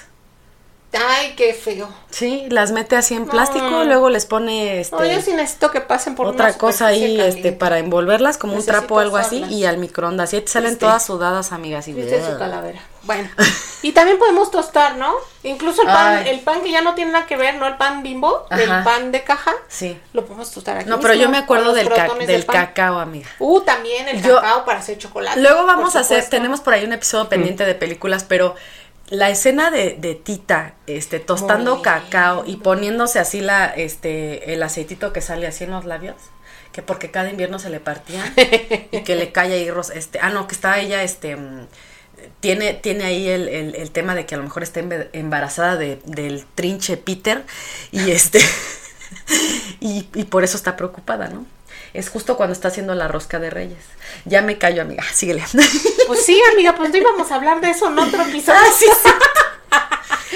Ay, 0.94 1.34
qué 1.36 1.54
feo. 1.54 1.90
Sí, 2.10 2.46
las 2.50 2.72
mete 2.72 2.96
así 2.96 3.14
en 3.14 3.26
plástico, 3.28 3.70
No. 3.70 3.84
luego 3.84 4.10
les 4.10 4.26
pone 4.26 4.80
este 4.80 4.96
No, 4.96 5.06
yo 5.06 5.22
sí 5.22 5.34
necesito 5.34 5.70
que 5.70 5.82
pasen 5.82 6.16
por 6.16 6.28
otra 6.28 6.46
una 6.48 6.58
cosa 6.58 6.88
ahí 6.88 7.20
este 7.20 7.52
para 7.52 7.78
envolverlas 7.78 8.38
como 8.38 8.56
un 8.56 8.66
trapo 8.66 8.96
o 8.96 9.00
algo 9.00 9.18
así 9.18 9.44
y 9.50 9.66
al 9.66 9.78
microondas. 9.78 10.32
Y 10.34 10.38
ahí 10.38 10.42
te 10.44 10.48
salen 10.48 10.72
¿Viste? 10.72 10.86
todas 10.86 11.06
sudadas, 11.06 11.52
amigas. 11.52 11.88
Y 11.90 11.94
Viste 11.94 12.26
su 12.26 12.38
calavera. 12.40 12.80
Bueno, 13.04 13.30
y 13.84 13.92
también 13.92 14.18
podemos 14.18 14.50
tostar, 14.50 14.96
¿no? 14.96 15.14
Incluso 15.44 15.82
el 15.82 15.88
pan, 15.88 16.18
Ay. 16.26 16.30
el 16.30 16.40
pan 16.40 16.62
que 16.62 16.72
ya 16.72 16.82
no 16.82 16.96
tiene 16.96 17.12
nada 17.12 17.26
que 17.26 17.38
ver, 17.38 17.56
¿no? 17.56 17.68
El 17.68 17.76
pan 17.78 18.02
bimbo, 18.02 18.46
el 18.50 18.68
pan 18.84 19.12
de 19.12 19.24
caja, 19.24 19.54
Sí. 19.68 20.00
lo 20.14 20.26
podemos 20.26 20.50
tostar 20.52 20.78
aquí. 20.78 20.90
No, 20.90 21.00
pero 21.00 21.14
yo 21.14 21.30
me 21.30 21.38
acuerdo 21.38 21.74
del, 21.74 21.90
ca- 21.90 22.08
cacao, 22.46 22.98
amiga. 23.00 23.30
Uh, 23.40 23.62
también 23.62 24.08
el 24.08 24.22
Yo- 24.24 24.36
cacao 24.38 24.66
para 24.66 24.80
hacer 24.80 24.98
chocolate. 24.98 25.40
Luego 25.42 25.66
vamos 25.66 25.96
a 25.96 26.00
hacer, 26.00 26.28
tenemos 26.30 26.62
por 26.62 26.74
ahí 26.74 26.84
un 26.86 26.94
episodio 26.94 27.30
pendiente 27.30 27.66
de 27.66 27.76
películas, 27.76 28.24
pero 28.24 28.56
la 29.10 29.30
escena 29.30 29.72
de, 29.72 29.96
de 30.00 30.16
Tita, 30.16 30.76
este, 30.86 31.20
tostando 31.20 31.76
Muy 31.76 31.84
cacao 31.84 32.44
y 32.46 32.58
poniéndose 32.58 33.20
así 33.20 33.42
la, 33.42 33.68
este, 33.68 34.54
el 34.54 34.62
aceitito 34.64 35.14
que 35.14 35.22
sale 35.22 35.48
así 35.48 35.64
en 35.64 35.72
los 35.72 35.86
labios, 35.86 36.16
que 36.74 36.82
porque 36.82 37.10
cada 37.12 37.30
invierno 37.30 37.58
se 37.60 37.70
le 37.70 37.80
partía 37.80 38.34
y 38.92 39.02
que 39.04 39.16
le 39.16 39.32
cae 39.32 39.54
ahí, 39.54 39.70
este, 39.96 40.20
ah 40.22 40.30
no, 40.30 40.48
que 40.48 40.56
está 40.56 40.78
ella, 40.80 41.04
este, 41.04 41.36
mm, 41.38 41.68
tiene, 42.42 42.74
tiene 42.74 43.06
ahí 43.06 43.28
el, 43.30 43.48
el- 43.48 43.76
el 43.76 43.92
tema 43.92 44.14
de 44.16 44.26
que 44.26 44.36
a 44.36 44.38
lo 44.40 44.44
mejor 44.44 44.64
está 44.64 44.82
embarazada 45.14 45.78
de, 45.78 46.00
del 46.06 46.46
trinche 46.56 46.98
Peter 46.98 47.44
y 47.92 48.12
este, 48.12 48.40
y, 49.80 50.08
y 50.14 50.24
por 50.26 50.44
eso 50.44 50.58
está 50.58 50.76
preocupada, 50.76 51.28
¿no? 51.30 51.46
Es 51.98 52.10
justo 52.10 52.38
cuando 52.38 52.54
está 52.54 52.68
haciendo 52.68 52.94
la 52.94 53.08
rosca 53.08 53.40
de 53.40 53.50
reyes. 53.50 53.80
Ya 54.26 54.42
me 54.44 54.58
callo, 54.60 54.84
amiga. 54.84 55.04
Síguele. 55.14 55.44
Pues 56.06 56.24
sí, 56.26 56.40
amiga, 56.54 56.76
pues 56.76 56.92
no 56.92 56.98
íbamos 56.98 57.32
a 57.32 57.36
hablar 57.36 57.60
de 57.60 57.72
eso 57.72 57.88
en 57.88 57.98
otro 57.98 58.22
episodio. 58.22 58.60
Ah, 58.64 58.68
sí, 58.78 58.86
sí. 59.04 59.10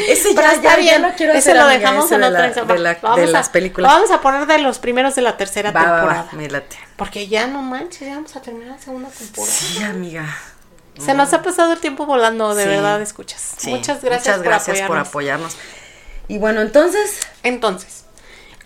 Ese 0.07 0.29
Pero 0.33 0.41
ya, 0.47 0.53
está 0.53 0.69
ya, 0.71 0.75
bien, 0.77 1.01
ya 1.01 1.07
lo 1.09 1.15
quiero 1.15 1.33
ese 1.33 1.51
hacer, 1.51 1.55
lo 1.57 1.61
amiga, 1.69 1.79
dejamos 1.79 2.11
en 2.11 2.21
de 2.21 2.29
la- 2.31 2.45
edición. 2.47 2.67
de, 2.67 2.73
Va, 2.73 2.79
la- 2.79 2.93
lo 2.93 2.99
vamos 3.01 3.17
de 3.17 3.23
a- 3.23 3.27
las 3.31 3.49
películas. 3.49 3.91
Vamos 3.91 4.09
a 4.11 4.21
poner 4.21 4.47
de 4.47 4.57
los 4.59 4.79
primeros 4.79 5.15
de 5.15 5.21
la 5.21 5.37
tercera 5.37 5.71
Va, 5.71 5.83
va, 5.83 5.95
temporada. 5.97 6.29
va, 6.33 6.47
late. 6.49 6.79
Porque 6.95 7.27
ya 7.27 7.45
no 7.47 7.61
manches, 7.61 8.01
ya 8.07 8.15
vamos 8.15 8.35
a 8.35 8.41
terminar 8.41 8.69
la 8.77 8.79
segunda 8.79 9.09
temporada. 9.09 9.53
Sí, 9.53 9.83
amiga. 9.83 10.35
Se 10.99 11.13
nos 11.13 11.31
ha 11.33 11.41
pasado 11.43 11.73
el 11.73 11.79
tiempo 11.79 12.05
volando, 12.05 12.55
de 12.55 12.63
Sí. 12.63 12.69
verdad, 12.69 13.01
escuchas. 13.01 13.55
Sí, 13.57 13.69
Muchas 13.69 14.01
gracias, 14.03 14.37
Muchas 14.37 14.41
gracias 14.41 14.87
por, 14.87 14.97
apoyarnos. 14.97 15.53
apoyarnos. 15.53 15.57
Y 16.27 16.37
bueno, 16.37 16.61
entonces, 16.61 17.19
Entonces, 17.43 18.00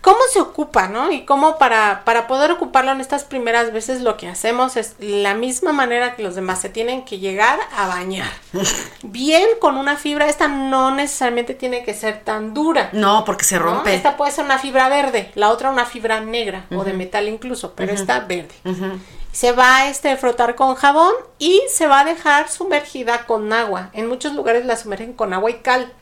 ¿cómo 0.06 0.20
se 0.32 0.40
ocupa, 0.40 0.86
no? 0.86 1.10
Y 1.10 1.24
cómo 1.24 1.58
para, 1.58 2.04
para 2.04 2.28
poder 2.28 2.52
ocuparlo 2.52 2.92
en 2.92 3.00
estas 3.00 3.24
primeras 3.24 3.72
veces 3.72 4.02
lo 4.02 4.16
que 4.16 4.28
hacemos 4.28 4.76
es 4.76 4.94
la 5.00 5.34
misma 5.34 5.72
manera 5.72 6.14
que 6.14 6.22
los 6.22 6.36
demás 6.36 6.60
se 6.60 6.68
tienen 6.68 7.04
que 7.04 7.18
llegar 7.18 7.58
a 7.76 7.88
bañar. 7.88 8.30
Bien 9.02 9.48
con 9.58 9.76
una 9.76 9.96
fibra, 9.96 10.28
esta 10.28 10.46
no 10.46 10.92
necesariamente 10.92 11.54
tiene 11.54 11.82
que 11.82 11.92
ser 11.92 12.22
tan 12.22 12.54
dura. 12.54 12.90
no, 12.92 13.24
porque 13.24 13.44
se 13.44 13.58
¿no? 13.58 13.64
rompe. 13.64 13.96
Esta 13.96 14.16
puede 14.16 14.30
ser 14.30 14.44
una 14.44 14.60
fibra 14.60 14.88
verde, 14.88 15.32
la 15.34 15.50
otra 15.50 15.70
una 15.70 15.86
fibra 15.86 16.20
negra 16.20 16.66
o 16.70 16.84
de 16.84 16.92
metal 16.92 17.28
incluso, 17.28 17.72
pero 17.74 17.92
esta 17.92 18.20
verde. 18.20 18.54
Se 19.32 19.50
va 19.50 19.78
a 19.78 19.88
este, 19.88 20.16
frotar 20.16 20.54
con 20.54 20.76
jabón 20.76 21.14
y 21.40 21.62
se 21.68 21.88
va 21.88 22.00
a 22.00 22.04
dejar 22.04 22.48
sumergida 22.48 23.26
con 23.26 23.52
agua. 23.52 23.90
En 23.92 24.06
muchos 24.06 24.34
lugares 24.34 24.66
la 24.66 24.76
sumergen 24.76 25.14
con 25.14 25.34
agua 25.34 25.50
y 25.50 25.54
cal. 25.54 25.92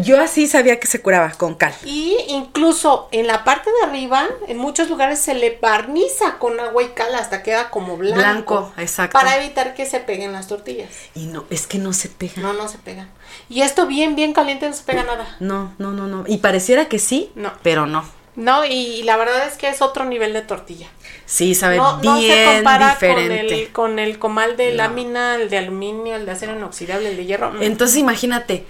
Yo 0.00 0.20
así 0.20 0.46
sabía 0.48 0.78
que 0.78 0.86
se 0.86 1.00
curaba 1.00 1.30
con 1.30 1.54
cal. 1.54 1.72
Y 1.84 2.14
incluso 2.28 3.08
en 3.10 3.26
la 3.26 3.42
parte 3.42 3.70
de 3.70 3.86
arriba, 3.88 4.26
en 4.48 4.58
muchos 4.58 4.90
lugares 4.90 5.18
se 5.18 5.34
le 5.34 5.58
barniza 5.60 6.36
con 6.38 6.60
agua 6.60 6.82
y 6.82 6.88
cal 6.88 7.14
hasta 7.14 7.42
queda 7.42 7.70
como 7.70 7.96
blanco. 7.96 8.16
Blanco, 8.16 8.72
exacto. 8.76 9.18
Para 9.18 9.42
evitar 9.42 9.74
que 9.74 9.86
se 9.86 10.00
peguen 10.00 10.32
las 10.32 10.48
tortillas. 10.48 10.90
Y 11.14 11.26
no, 11.26 11.44
es 11.48 11.66
que 11.66 11.78
no 11.78 11.94
se 11.94 12.10
pega. 12.10 12.34
No, 12.36 12.52
no 12.52 12.68
se 12.68 12.76
pegan. 12.78 13.08
Y 13.48 13.62
esto 13.62 13.86
bien, 13.86 14.14
bien 14.14 14.34
caliente 14.34 14.68
no 14.68 14.74
se 14.74 14.84
pega 14.84 15.04
nada. 15.04 15.36
No, 15.40 15.72
no, 15.78 15.92
no, 15.92 16.06
no. 16.06 16.24
Y 16.26 16.38
pareciera 16.38 16.86
que 16.88 16.98
sí, 16.98 17.30
No. 17.34 17.52
pero 17.62 17.86
no. 17.86 18.04
No, 18.34 18.66
y, 18.66 19.02
la 19.04 19.16
verdad 19.16 19.46
es 19.48 19.56
que 19.56 19.70
es 19.70 19.80
otro 19.80 20.04
nivel 20.04 20.34
de 20.34 20.42
tortilla. 20.42 20.88
Sí, 21.24 21.54
sabe 21.54 21.78
No, 21.78 22.02
no 22.02 22.16
se 22.18 22.26
bien 22.26 22.56
compara 22.56 22.90
diferente. 22.90 23.38
con 23.48 23.48
el, 23.48 23.72
con 23.72 23.98
el 23.98 24.18
comal 24.18 24.58
de 24.58 24.72
No. 24.72 24.76
lámina, 24.76 25.36
el 25.36 25.48
de 25.48 25.56
aluminio, 25.56 26.16
el 26.16 26.26
de 26.26 26.32
acero 26.32 26.54
inoxidable, 26.54 27.08
el 27.08 27.16
de 27.16 27.24
hierro. 27.24 27.52
Mm. 27.52 27.62
Entonces 27.62 27.96
imagínate 27.96 28.66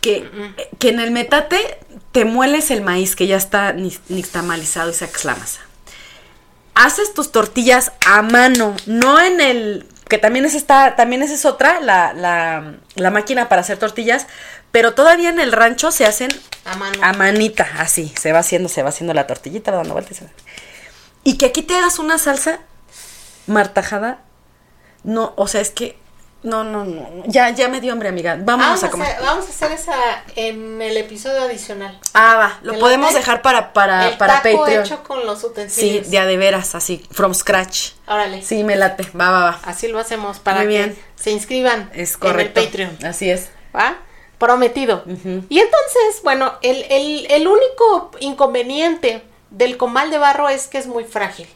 que, 0.00 0.28
que 0.78 0.88
en 0.88 1.00
el 1.00 1.10
metate 1.10 1.78
te 2.12 2.24
mueles 2.24 2.70
el 2.70 2.82
maíz 2.82 3.16
que 3.16 3.26
ya 3.26 3.36
está 3.36 3.72
nixtamalizado 3.72 4.90
y 4.90 4.94
sacas 4.94 5.24
la 5.24 5.34
masa. 5.34 5.60
Haces 6.74 7.12
tus 7.14 7.32
tortillas 7.32 7.92
a 8.06 8.22
mano, 8.22 8.74
no 8.86 9.20
en 9.20 9.40
el 9.40 9.86
que 10.08 10.18
también 10.18 10.44
es 10.44 10.54
esta, 10.54 10.96
también 10.96 11.22
esa 11.22 11.34
es 11.34 11.44
otra, 11.44 11.80
la, 11.80 12.12
la, 12.12 12.74
la 12.96 13.10
máquina 13.10 13.48
para 13.48 13.60
hacer 13.62 13.78
tortillas, 13.78 14.26
pero 14.72 14.92
todavía 14.92 15.30
en 15.30 15.40
el 15.40 15.52
rancho 15.52 15.92
se 15.92 16.04
hacen 16.04 16.30
a 16.64 16.76
mano. 16.76 16.98
a 17.02 17.12
manita, 17.12 17.68
así, 17.78 18.12
se 18.18 18.32
va 18.32 18.40
haciendo, 18.40 18.68
se 18.68 18.82
va 18.82 18.90
haciendo 18.90 19.14
la 19.14 19.26
tortillita, 19.26 19.70
va 19.70 19.78
dando 19.78 19.94
vueltas. 19.94 20.12
y 20.12 20.14
se 20.16 20.24
va. 20.24 20.30
Y 21.22 21.38
que 21.38 21.46
aquí 21.46 21.62
te 21.62 21.76
hagas 21.76 21.98
una 21.98 22.18
salsa 22.18 22.60
martajada, 23.46 24.20
no, 25.04 25.32
o 25.36 25.46
sea, 25.46 25.60
es 25.60 25.70
que, 25.70 25.96
no, 26.42 26.64
no, 26.64 26.84
no, 26.84 27.22
ya, 27.26 27.50
ya 27.50 27.68
me 27.68 27.80
dio 27.80 27.92
hambre, 27.92 28.08
amiga, 28.08 28.36
vámonos 28.40 28.80
Vamos 28.80 28.82
a 28.84 28.86
a, 28.86 28.90
comer. 28.90 29.06
hacer, 29.08 29.22
vamos 29.24 29.46
a 29.46 29.48
hacer 29.50 29.72
esa 29.72 29.94
en 30.36 30.80
el 30.80 30.96
episodio 30.96 31.42
adicional. 31.42 31.98
Ah, 32.14 32.36
va, 32.36 32.58
lo 32.62 32.72
¿Me 32.74 32.78
podemos 32.78 33.12
dejar 33.12 33.42
para, 33.42 33.72
para, 33.72 34.08
el 34.08 34.16
para 34.18 34.42
taco 34.42 34.60
Patreon. 34.60 34.84
hecho 34.84 35.02
con 35.02 35.26
los 35.26 35.40
Sí, 35.40 35.46
utensilios. 35.46 36.10
de 36.10 36.18
a 36.18 36.24
de 36.26 36.36
veras, 36.38 36.74
así, 36.74 37.06
from 37.10 37.34
scratch. 37.34 37.90
Órale. 38.06 38.42
Sí, 38.42 38.64
me 38.64 38.76
late, 38.76 39.04
va, 39.18 39.30
va, 39.30 39.40
va. 39.44 39.60
Así 39.64 39.88
lo 39.88 39.98
hacemos 39.98 40.38
para 40.38 40.58
Muy 40.58 40.68
que 40.68 40.78
bien. 40.78 40.98
se 41.16 41.30
inscriban 41.30 41.90
Es 41.94 42.16
correcto. 42.16 42.58
en 42.60 42.64
el 42.66 42.70
Patreon. 42.70 43.04
Así 43.04 43.28
es. 43.30 43.50
¿Va? 43.76 43.96
Prometido. 44.38 45.04
Y 45.06 45.58
entonces, 45.58 46.22
bueno, 46.24 46.54
el, 46.62 46.84
el- 46.88 47.26
el 47.30 47.46
único 47.46 48.12
inconveniente 48.20 49.22
del 49.50 49.76
comal 49.76 50.10
de 50.10 50.16
barro 50.16 50.48
es 50.48 50.68
que 50.68 50.78
es 50.78 50.86
muy 50.86 51.04
frágil. 51.04 51.46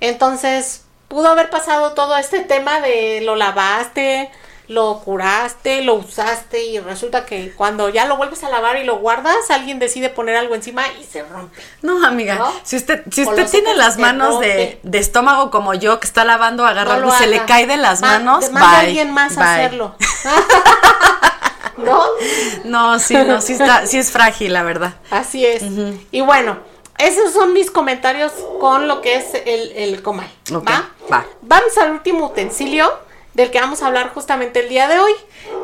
Entonces, 0.00 0.82
pudo 1.08 1.28
haber 1.28 1.50
pasado 1.50 1.92
todo 1.92 2.16
este 2.16 2.40
tema 2.40 2.80
de 2.80 3.20
lo 3.22 3.36
lavaste, 3.36 4.30
lo 4.68 4.98
curaste, 4.98 5.82
lo 5.82 5.94
usaste 5.94 6.64
y 6.64 6.80
resulta 6.80 7.24
que 7.24 7.52
cuando 7.52 7.88
ya 7.88 8.04
lo 8.06 8.16
vuelves 8.16 8.42
a 8.42 8.48
lavar 8.50 8.76
y 8.78 8.84
lo 8.84 8.96
guardas, 8.98 9.48
alguien 9.50 9.78
decide 9.78 10.08
poner 10.08 10.34
algo 10.36 10.56
encima 10.56 10.82
y 11.00 11.04
se 11.04 11.22
rompe. 11.22 11.62
No, 11.82 12.04
amiga, 12.04 12.34
¿No? 12.34 12.52
si 12.64 12.76
usted, 12.76 13.04
si 13.12 13.22
usted 13.22 13.48
tiene 13.48 13.74
las 13.76 13.96
manos 13.98 14.40
de, 14.40 14.80
de 14.82 14.98
estómago 14.98 15.50
como 15.52 15.72
yo, 15.74 16.00
que 16.00 16.06
está 16.08 16.24
lavando, 16.24 16.66
agarra 16.66 16.96
No 16.96 17.08
y 17.08 17.12
se 17.12 17.28
le 17.28 17.44
cae 17.44 17.66
de 17.68 17.76
las 17.76 18.00
Ma- 18.00 18.18
manos, 18.18 18.50
manda 18.50 18.70
a 18.70 18.80
alguien 18.80 19.12
más 19.12 19.38
a 19.38 19.54
hacerlo. 19.54 19.94
¿No? 21.76 22.02
No, 22.64 22.98
sí, 22.98 23.14
no, 23.14 23.40
sí 23.40 23.52
está, 23.52 23.86
sí 23.86 23.98
es 23.98 24.10
frágil, 24.10 24.52
la 24.52 24.62
verdad. 24.62 24.94
Así 25.10 25.44
es. 25.44 25.62
Y 26.10 26.22
bueno, 26.22 26.58
esos 26.98 27.32
son 27.32 27.52
mis 27.52 27.70
comentarios 27.70 28.32
con 28.60 28.88
lo 28.88 29.00
que 29.02 29.16
es 29.16 29.26
el, 29.44 29.72
el 29.72 30.02
comal. 30.02 30.28
¿va? 30.52 30.90
va. 31.12 31.26
Vamos 31.42 31.76
al 31.78 31.92
último 31.92 32.26
utensilio 32.26 32.92
del 33.34 33.50
que 33.50 33.60
vamos 33.60 33.82
a 33.82 33.86
hablar 33.88 34.10
justamente 34.14 34.60
el 34.60 34.68
día 34.68 34.88
de 34.88 34.98
hoy. 34.98 35.12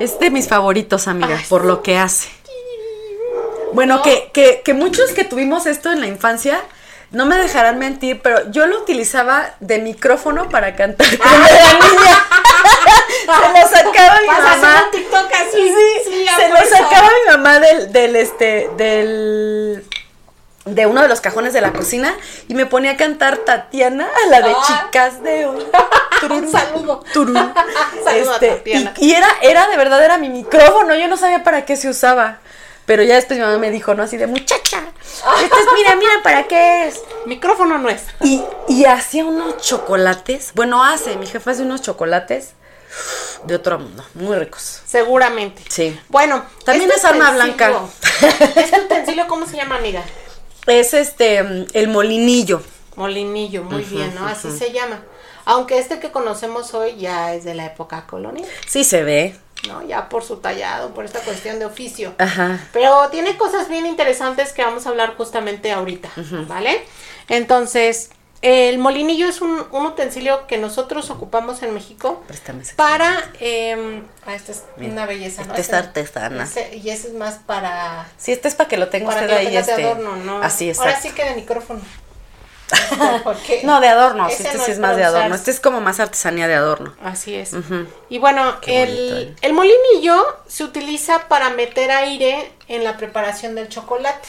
Es 0.01 0.19
de 0.19 0.31
mis 0.31 0.49
favoritos, 0.49 1.09
amiga, 1.09 1.37
Ay, 1.39 1.45
por 1.49 1.63
sí. 1.63 1.69
lo 1.69 1.83
que 1.83 1.97
hace. 1.97 2.29
Bueno, 3.73 3.97
¿No? 3.97 4.03
que, 4.03 4.31
que, 4.35 4.61
que 4.65 4.75
muchos 4.75 5.13
que 5.13 5.25
tuvimos 5.25 5.65
esto 5.67 5.91
en 5.91 6.01
la 6.01 6.07
infancia, 6.07 6.61
no 7.11 7.25
me 7.25 7.37
dejarán 7.39 7.79
mentir, 7.79 8.21
pero 8.23 8.51
yo 8.51 8.67
lo 8.67 8.79
utilizaba 8.81 9.55
de 9.61 9.79
micrófono 9.79 10.49
para 10.51 10.77
cantar 10.77 11.07
cuando 11.17 11.47
era 11.49 11.73
niña. 11.75 12.27
se 13.23 13.61
lo 13.63 13.69
sacaba 13.69 14.21
mi 14.21 14.27
mamá. 14.27 14.85
un 14.85 14.91
TikTok 14.91 15.33
así. 15.33 15.69
Sí, 15.75 16.11
Sí, 16.11 16.29
a 16.29 16.37
se 16.37 16.49
lo 16.51 16.57
sacaba 16.69 17.09
mi 17.09 17.31
mamá 17.33 17.59
del, 17.61 17.93
del 17.93 18.17
este, 18.17 18.71
del 18.77 19.85
de 20.65 20.87
uno 20.87 21.03
de 21.03 21.09
los 21.09 21.21
cajones 21.21 21.53
de 21.53 21.61
la 21.61 21.73
cocina 21.73 22.15
y 22.49 22.55
me 22.55 22.67
ponía 22.67 22.93
a 22.93 22.97
cantar 22.97 23.39
Tatiana 23.39 24.09
a 24.25 24.29
la 24.29 24.41
de 24.43 24.55
Ah. 24.57 24.63
chicas 24.85 25.23
de 25.23 25.47
hoy. 25.47 25.65
Un 26.31 26.51
saludo. 26.51 27.03
Turú. 27.13 27.35
Saludo 28.05 28.31
a 28.31 28.35
Este, 28.35 28.49
Tatiana. 28.51 28.95
y, 28.99 29.07
y 29.09 29.13
era, 29.15 29.29
era 29.43 29.67
de 29.69 29.77
verdad, 29.77 30.03
era 30.05 30.19
mi 30.19 30.29
micrófono, 30.29 30.95
yo 30.95 31.09
no 31.09 31.17
sabía 31.17 31.43
para 31.43 31.65
qué 31.65 31.77
se 31.77 31.89
usaba. 31.89 32.39
Pero 32.85 33.03
ya 33.05 33.15
después 33.15 33.39
mi 33.39 33.45
mamá 33.47 33.59
me 33.59 33.71
dijo, 33.71 33.95
¿no? 33.95 34.03
Así 34.03 34.17
de 34.17 34.27
muchacha. 34.27 34.83
Esto 35.01 35.57
es, 35.57 35.67
mira, 35.75 35.95
mira 35.95 36.13
para 36.25 36.45
qué 36.49 36.89
es. 36.89 37.01
Micrófono 37.27 37.79
no 37.79 37.89
es. 37.89 38.03
Y, 38.23 38.43
y 38.69 38.85
hacía 38.87 39.25
unos 39.25 39.59
chocolates. 39.59 40.51
Bueno, 40.55 40.83
hace, 40.85 41.17
mi 41.17 41.27
jefa 41.27 41.53
hace 41.53 41.63
unos 41.63 41.81
chocolates 41.83 42.55
de 43.45 43.55
otro 43.55 43.79
mundo, 43.79 44.05
muy 44.15 44.37
ricos. 44.37 44.81
Seguramente. 44.85 45.63
Sí. 45.69 45.99
Bueno, 46.09 46.45
También 46.65 46.91
este 46.91 47.01
es 47.01 47.05
arma 47.05 47.31
blanca. 47.31 47.73
¿Este 48.57 48.81
utensilio 48.81 49.27
cómo 49.29 49.47
se 49.47 49.57
llama, 49.57 49.77
amiga? 49.77 50.03
Es 50.67 50.95
este, 50.95 51.39
el 51.39 51.89
molinillo. 51.89 52.63
Molinillo, 52.97 53.65
muy 53.65 53.83
bien, 53.83 54.15
¿no? 54.15 54.27
Así 54.27 54.51
se 54.51 54.73
llama. 54.73 55.03
Aunque 55.45 55.79
este 55.79 55.99
que 55.99 56.13
conocemos 56.13 56.73
hoy 56.75 56.97
ya 56.97 57.35
es 57.35 57.45
de 57.45 57.55
la 57.55 57.67
época 57.67 58.07
colonial, 58.07 58.49
Sí 58.67 58.85
se 58.85 59.03
ve. 59.03 59.37
¿no? 59.67 59.83
Ya 59.87 60.09
por 60.09 60.25
su 60.25 60.37
tallado, 60.37 60.93
por 60.95 61.05
esta 61.05 61.21
cuestión 61.21 61.59
de 61.59 61.65
oficio. 61.65 62.15
Ajá. 62.19 62.61
Pero 62.73 63.09
tiene 63.11 63.37
cosas 63.37 63.69
bien 63.69 63.87
interesantes 63.87 64.53
que 64.53 64.63
vamos 64.63 64.87
a 64.87 64.91
hablar 64.91 65.15
justamente 65.17 65.73
ahorita, 65.73 66.11
¿vale? 66.49 66.85
Entonces, 67.29 68.11
el 68.43 68.79
molinillo 68.79 69.29
es 69.29 69.41
un, 69.41 69.65
un 69.71 69.87
utensilio 69.87 70.47
que 70.49 70.59
nosotros 70.59 71.11
ocupamos 71.11 71.63
en 71.63 71.73
México 71.75 72.23
Préstame 72.27 72.65
para... 72.77 73.31
Eh, 73.41 74.03
ah, 74.27 74.35
esta 74.35 74.53
es 74.53 74.65
una 74.79 75.07
belleza, 75.07 75.45
¿no? 75.45 75.55
esta 75.55 75.61
es 75.61 75.69
Ese- 75.69 75.77
artesana. 75.77 76.49
y 76.73 76.91
ese 76.91 77.09
es 77.09 77.15
más 77.15 77.35
para... 77.47 78.07
Sí, 78.17 78.33
este 78.33 78.49
es 78.49 78.55
para 78.57 78.69
que 78.69 78.77
lo 78.77 78.89
tenga 78.89 79.11
usted 79.11 79.31
ahí. 79.31 79.47
tengas 79.47 79.67
de 79.67 79.73
este, 79.73 79.85
adorno, 79.85 80.17
¿no? 80.17 80.43
Así 80.43 80.69
es. 80.71 80.79
Ahora 80.81 81.01
sí 81.01 81.11
que 81.13 81.25
de 81.25 81.35
micrófono. 81.37 81.81
Este, 82.73 83.61
No, 83.65 83.81
de 83.81 83.89
adorno. 83.89 84.29
Este 84.29 84.55
no 84.57 84.65
sí 84.65 84.71
es 84.71 84.79
más 84.79 84.97
de 84.97 85.05
adorno. 85.05 85.27
usar. 85.27 85.39
Este 85.39 85.51
es 85.51 85.61
como 85.61 85.81
más 85.83 86.01
artesanía 86.01 86.49
de 86.49 86.55
adorno. 86.55 86.95
Así 87.05 87.35
es. 87.35 87.51
Y 88.09 88.19
bueno, 88.19 88.61
Qué 88.63 88.81
bonito, 88.87 89.17
el, 89.19 89.29
eh. 89.29 89.35
el 89.43 89.53
molinillo 89.53 90.25
se 90.49 90.65
utiliza 90.65 91.29
para 91.29 91.51
meter 91.51 91.91
aire 91.91 92.51
en 92.69 92.83
la 92.83 92.97
preparación 92.97 93.55
del 93.55 93.69
chocolate. 93.69 94.29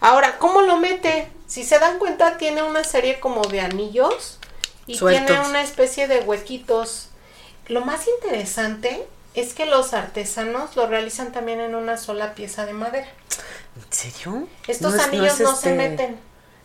Ahora, 0.00 0.36
¿cómo 0.38 0.62
lo 0.62 0.76
mete? 0.78 1.28
Si 1.46 1.64
se 1.64 1.78
dan 1.78 1.98
cuenta, 1.98 2.38
tiene 2.38 2.62
una 2.62 2.84
serie 2.84 3.20
como 3.20 3.42
de 3.42 3.60
anillos 3.60 4.38
y 4.86 4.98
tiene 4.98 5.40
una 5.40 5.62
especie 5.62 6.08
de 6.08 6.20
huequitos. 6.20 7.08
Lo 7.68 7.84
más 7.84 8.06
interesante 8.22 9.06
es 9.34 9.54
que 9.54 9.66
los 9.66 9.92
artesanos 9.94 10.76
lo 10.76 10.86
realizan 10.86 11.32
también 11.32 11.60
en 11.60 11.74
una 11.74 11.96
sola 11.98 12.34
pieza 12.34 12.66
de 12.66 12.72
madera. 12.72 13.06
¿En 13.76 13.92
serio? 13.92 14.48
Estos 14.66 14.94
No 14.94 15.00
es- 15.00 15.06
anillos 15.08 15.32
es 15.34 15.40
no, 15.40 15.50
se 15.54 15.70
este- 15.70 15.74
meten, 15.74 16.18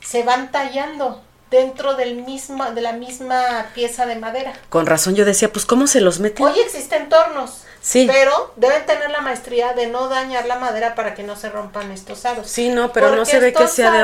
se 0.04 0.24
van 0.24 0.52
tallando 0.52 1.22
dentro 1.50 1.96
del 1.96 2.16
mismo, 2.16 2.72
de 2.72 2.80
la 2.82 2.94
misma 2.94 3.68
pieza 3.76 4.06
de 4.06 4.16
madera. 4.16 4.54
Con 4.70 4.86
razón 4.86 5.16
yo 5.16 5.26
decía, 5.26 5.52
pues 5.52 5.66
¿cómo 5.66 5.86
se 5.88 6.00
los 6.00 6.20
meten? 6.22 6.46
Hoy 6.46 6.58
existen 6.60 7.10
tornos, 7.10 7.64
Sí. 7.82 8.08
pero 8.10 8.54
deben 8.56 8.86
tener 8.86 9.10
la 9.10 9.20
maestría 9.20 9.74
de 9.74 9.88
no 9.88 10.08
dañar 10.08 10.46
la 10.46 10.58
madera 10.58 10.96
para 10.96 11.14
que 11.14 11.24
no 11.24 11.36
se 11.36 11.50
rompan 11.50 11.92
estos 11.92 12.24
aros. 12.26 12.48
Sí, 12.50 12.70
no, 12.70 12.94
pero 12.94 13.14
no 13.16 13.26
se 13.26 13.40
ve 13.42 13.52
que 13.54 13.68
sea 13.68 13.92
de 13.92 14.04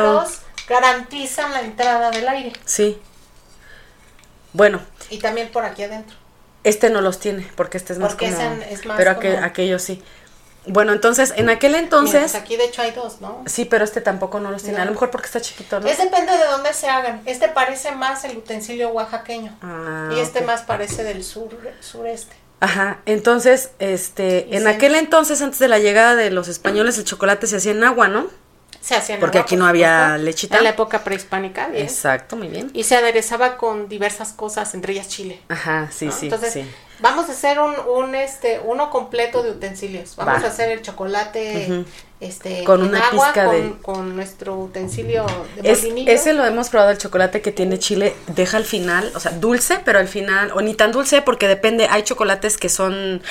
garantizan 0.68 1.52
la 1.54 1.62
entrada 1.62 2.12
del 2.12 2.28
aire 2.28 2.54
Sí. 2.66 3.00
Bueno, 4.54 4.82
y 5.10 5.20
también 5.20 5.50
por 5.52 5.66
aquí 5.66 5.84
adentro. 5.84 6.16
este 6.64 6.90
no 6.90 7.02
los 7.02 7.20
tiene, 7.20 7.50
porque 7.56 7.78
este 7.78 7.94
es 7.94 8.00
más 8.00 8.10
Porque 8.14 8.32
como... 8.32 8.62
es 8.70 8.86
más 8.86 8.98
pero 8.98 9.12
aquel- 9.12 9.36
como- 9.36 9.46
aquello 9.46 9.80
sí. 9.80 10.02
Bueno, 10.70 10.92
entonces, 10.92 11.32
en 11.38 11.50
aquel 11.50 11.72
Mira, 11.72 11.84
entonces... 11.84 12.20
pues 12.32 12.36
aquí 12.36 12.58
de 12.58 12.66
hecho 12.66 12.82
hay 12.82 12.92
dos, 12.92 13.22
¿no? 13.22 13.42
Sí, 13.46 13.64
pero 13.64 13.86
este 13.86 14.02
tampoco 14.02 14.42
no 14.42 14.52
los 14.52 14.64
tiene. 14.64 14.82
A 14.82 14.86
lo 14.86 14.92
mejor 14.92 15.12
porque 15.12 15.28
está 15.28 15.40
chiquito, 15.40 15.80
¿no? 15.80 15.88
Es 15.88 15.98
depende 15.98 16.34
de 16.38 16.44
dónde 16.46 16.74
se 16.74 16.90
hagan. 16.90 17.22
Este 17.26 17.48
parece 17.48 17.94
más 17.94 18.26
el 18.26 18.36
utensilio 18.38 18.90
oaxaqueño 18.90 19.58
Ah, 19.62 20.10
y 20.14 20.20
este 20.20 20.42
más 20.42 20.64
parece 20.64 21.06
del 21.06 21.24
sur 21.24 21.58
sureste. 21.80 22.36
Ajá, 22.60 23.00
entonces, 23.06 23.70
este, 23.80 24.46
Y 24.52 24.58
en 24.58 24.68
aquel 24.68 24.96
entonces, 24.96 25.42
antes 25.42 25.60
de 25.60 25.70
la 25.70 25.80
llegada 25.80 26.16
de 26.16 26.32
los 26.32 26.50
españoles, 26.50 26.98
el 26.98 27.06
chocolate 27.06 27.48
se 27.48 27.56
hacía 27.58 27.72
en 27.72 27.84
agua, 27.86 28.10
¿no? 28.10 28.28
Se 28.88 28.96
hacía 28.96 29.16
en 29.16 29.22
Porque 29.22 29.38
aquí 29.40 29.58
no 29.58 29.68
había 29.68 30.18
lechita. 30.18 30.58
En 30.58 30.64
la 30.64 30.70
época 30.70 31.04
prehispánica, 31.04 31.68
bien. 31.68 31.84
Exacto, 31.84 32.38
muy 32.38 32.48
bien. 32.48 32.72
Y 32.74 32.84
se 32.86 32.96
aderezaba 32.96 33.58
con 33.58 33.90
diversas 33.90 34.32
cosas, 34.32 34.74
entre 34.76 34.94
ellas 34.94 35.10
chile. 35.10 35.42
Ajá, 35.50 35.90
sí, 35.92 36.06
¿no? 36.06 36.12
sí, 36.14 36.28
Entonces, 36.28 36.54
sí. 36.54 36.66
vamos 37.00 37.28
a 37.28 37.34
hacer 37.34 37.60
un, 37.60 37.74
un 37.94 38.16
este 38.16 38.62
uno 38.64 38.90
completo 38.90 39.44
de 39.44 39.52
utensilios. 39.52 40.16
Vamos 40.16 40.42
Va. 40.42 40.48
a 40.48 40.50
hacer 40.50 40.70
el 40.70 40.82
chocolate 40.82 41.84
este 42.22 42.64
Con 42.64 42.80
en 42.82 42.88
una 42.88 43.00
agua 43.10 43.26
pizca 43.28 43.46
con, 43.46 43.56
de- 43.56 43.82
con 43.82 44.16
nuestro 44.16 44.58
utensilio 44.58 45.26
de 45.62 45.70
Es, 45.70 45.84
ese 45.84 46.32
lo 46.34 46.46
hemos 46.46 46.70
probado, 46.70 46.92
el 46.92 46.98
chocolate 46.98 47.42
que 47.42 47.52
tiene 47.52 47.80
chile, 47.80 48.16
deja 48.28 48.56
al 48.56 48.64
final, 48.66 49.12
o 49.16 49.20
sea, 49.20 49.34
dulce, 49.34 49.80
pero 49.84 50.00
al 50.00 50.08
final, 50.08 50.52
o 50.56 50.62
ni 50.62 50.74
tan 50.76 50.94
dulce 50.94 51.22
porque 51.22 51.50
depende, 51.50 51.88
hay 51.90 52.04
chocolates 52.04 52.58
que 52.58 52.70
son, 52.70 53.22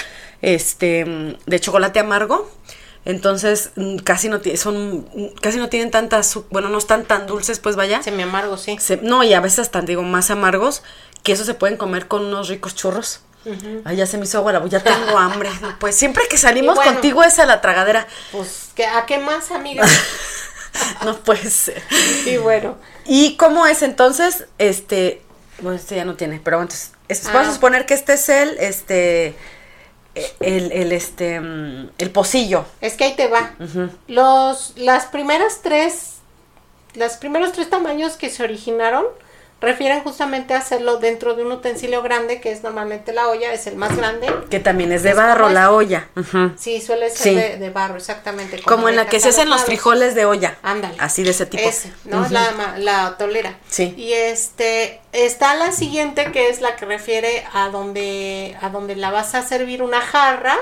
este, 0.42 1.04
de 1.46 1.60
chocolate 1.60 1.98
amargo, 1.98 2.48
entonces 3.06 3.70
mm, 3.76 3.96
casi 3.98 4.28
no, 4.28 4.40
son, 4.56 5.08
mm, 5.14 5.28
casi 5.40 5.56
no 5.58 5.68
tienen 5.70 5.90
tanta, 5.90 6.18
azu- 6.18 6.44
bueno, 6.50 6.68
no 6.68 6.76
están 6.76 7.04
tan 7.04 7.26
dulces, 7.26 7.58
pues 7.58 7.74
vaya. 7.76 8.02
Semi 8.02 8.22
amargo, 8.22 8.58
sí. 8.58 8.76
Se- 8.78 8.98
no, 8.98 9.22
y 9.24 9.32
a 9.32 9.40
veces 9.40 9.60
hasta, 9.60 9.80
digo, 9.80 10.02
más 10.02 10.30
amargos, 10.30 10.82
que 11.22 11.32
eso 11.32 11.44
se 11.44 11.54
pueden 11.54 11.78
comer 11.78 12.06
con 12.08 12.24
unos 12.26 12.48
ricos 12.48 12.74
churros. 12.74 13.20
Ay, 13.84 13.96
ya 13.96 14.06
se 14.06 14.18
me 14.18 14.24
hizo 14.24 14.38
agua 14.38 14.66
ya 14.66 14.80
tengo 14.82 15.16
hambre. 15.18 15.48
Pues 15.78 15.94
siempre 15.94 16.24
que 16.28 16.36
salimos 16.36 16.74
bueno. 16.74 16.92
contigo 16.92 17.22
es 17.22 17.38
a 17.38 17.46
la 17.46 17.60
tragadera. 17.60 18.06
Pues, 18.32 18.70
¿qué- 18.74 18.86
¿a 18.86 19.06
qué 19.06 19.18
más, 19.18 19.50
amiga? 19.52 19.84
No 21.04 21.16
puede 21.16 21.48
ser. 21.50 21.82
y 22.26 22.36
bueno, 22.36 22.76
¿Y 23.06 23.36
cómo 23.36 23.66
es 23.66 23.80
entonces? 23.82 24.44
Este, 24.58 25.22
bueno, 25.60 25.78
este 25.78 25.96
ya 25.96 26.04
no 26.04 26.16
tiene, 26.16 26.38
pero 26.44 26.60
entonces, 26.60 26.90
es- 27.08 27.26
Ah. 27.26 27.30
vamos 27.32 27.48
a 27.48 27.54
suponer 27.54 27.86
que 27.86 27.94
este 27.94 28.12
es 28.14 28.28
el, 28.28 28.58
este, 28.58 29.34
el, 30.40 30.72
el, 30.72 30.92
este, 30.92 31.40
mm, 31.40 31.90
el 31.98 32.10
pocillo. 32.10 32.64
es 32.80 32.94
que 32.94 33.04
ahí 33.04 33.16
te 33.16 33.28
va. 33.28 33.54
Los, 34.08 34.72
las 34.76 35.06
primeras 35.06 35.60
tres, 35.62 36.16
los 36.94 37.14
primeros 37.14 37.52
tres 37.52 37.68
tamaños 37.70 38.16
que 38.16 38.30
se 38.30 38.42
originaron 38.42 39.04
refieren 39.60 40.02
justamente 40.02 40.54
a 40.54 40.58
hacerlo 40.58 40.98
dentro 40.98 41.34
de 41.34 41.42
un 41.42 41.52
utensilio 41.52 42.02
grande, 42.02 42.40
que 42.40 42.52
es 42.52 42.62
normalmente 42.62 43.12
la 43.12 43.28
olla, 43.28 43.52
es 43.52 43.66
el 43.66 43.76
más 43.76 43.96
grande. 43.96 44.28
Que 44.50 44.60
también 44.60 44.92
es 44.92 45.02
de 45.02 45.10
Es 45.10 45.16
barro, 45.16 45.48
la 45.48 45.70
olla. 45.72 46.08
Sí, 46.56 46.80
suele 46.80 47.08
ser 47.10 47.18
Sí. 47.18 47.34
De, 47.34 47.56
de 47.56 47.70
barro, 47.70 47.96
exactamente. 47.96 48.60
Como 48.62 48.88
en 48.88 48.96
la 48.96 49.06
que 49.06 49.18
se 49.18 49.30
hacen 49.30 49.48
los 49.48 49.64
frijoles 49.64 50.14
de 50.14 50.26
olla. 50.26 50.58
Ándale. 50.62 50.94
Así 50.98 51.22
de 51.22 51.30
ese 51.30 51.46
tipo. 51.46 51.66
Ese, 51.66 51.92
¿no? 52.04 52.20
Ujú. 52.20 52.32
la, 52.32 52.76
la 52.78 53.16
tolera. 53.16 53.58
Sí. 53.68 53.94
Y 53.96 54.12
este, 54.12 55.00
está 55.12 55.54
la 55.54 55.72
siguiente 55.72 56.30
que 56.32 56.50
es 56.50 56.60
la 56.60 56.76
que 56.76 56.84
refiere 56.84 57.44
a 57.54 57.70
donde, 57.70 58.56
a 58.60 58.68
donde 58.68 58.94
la 58.94 59.10
vas 59.10 59.34
a 59.34 59.42
servir 59.42 59.82
una 59.82 60.00
jarra 60.02 60.56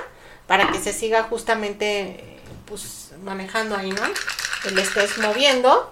para 0.47 0.70
que 0.70 0.78
se 0.78 0.92
siga 0.92 1.24
justamente, 1.24 2.38
pues, 2.66 3.11
manejando 3.24 3.76
ahí, 3.76 3.90
¿no? 3.90 4.03
Que 4.62 4.70
le 4.70 4.82
estés 4.82 5.18
moviendo. 5.18 5.90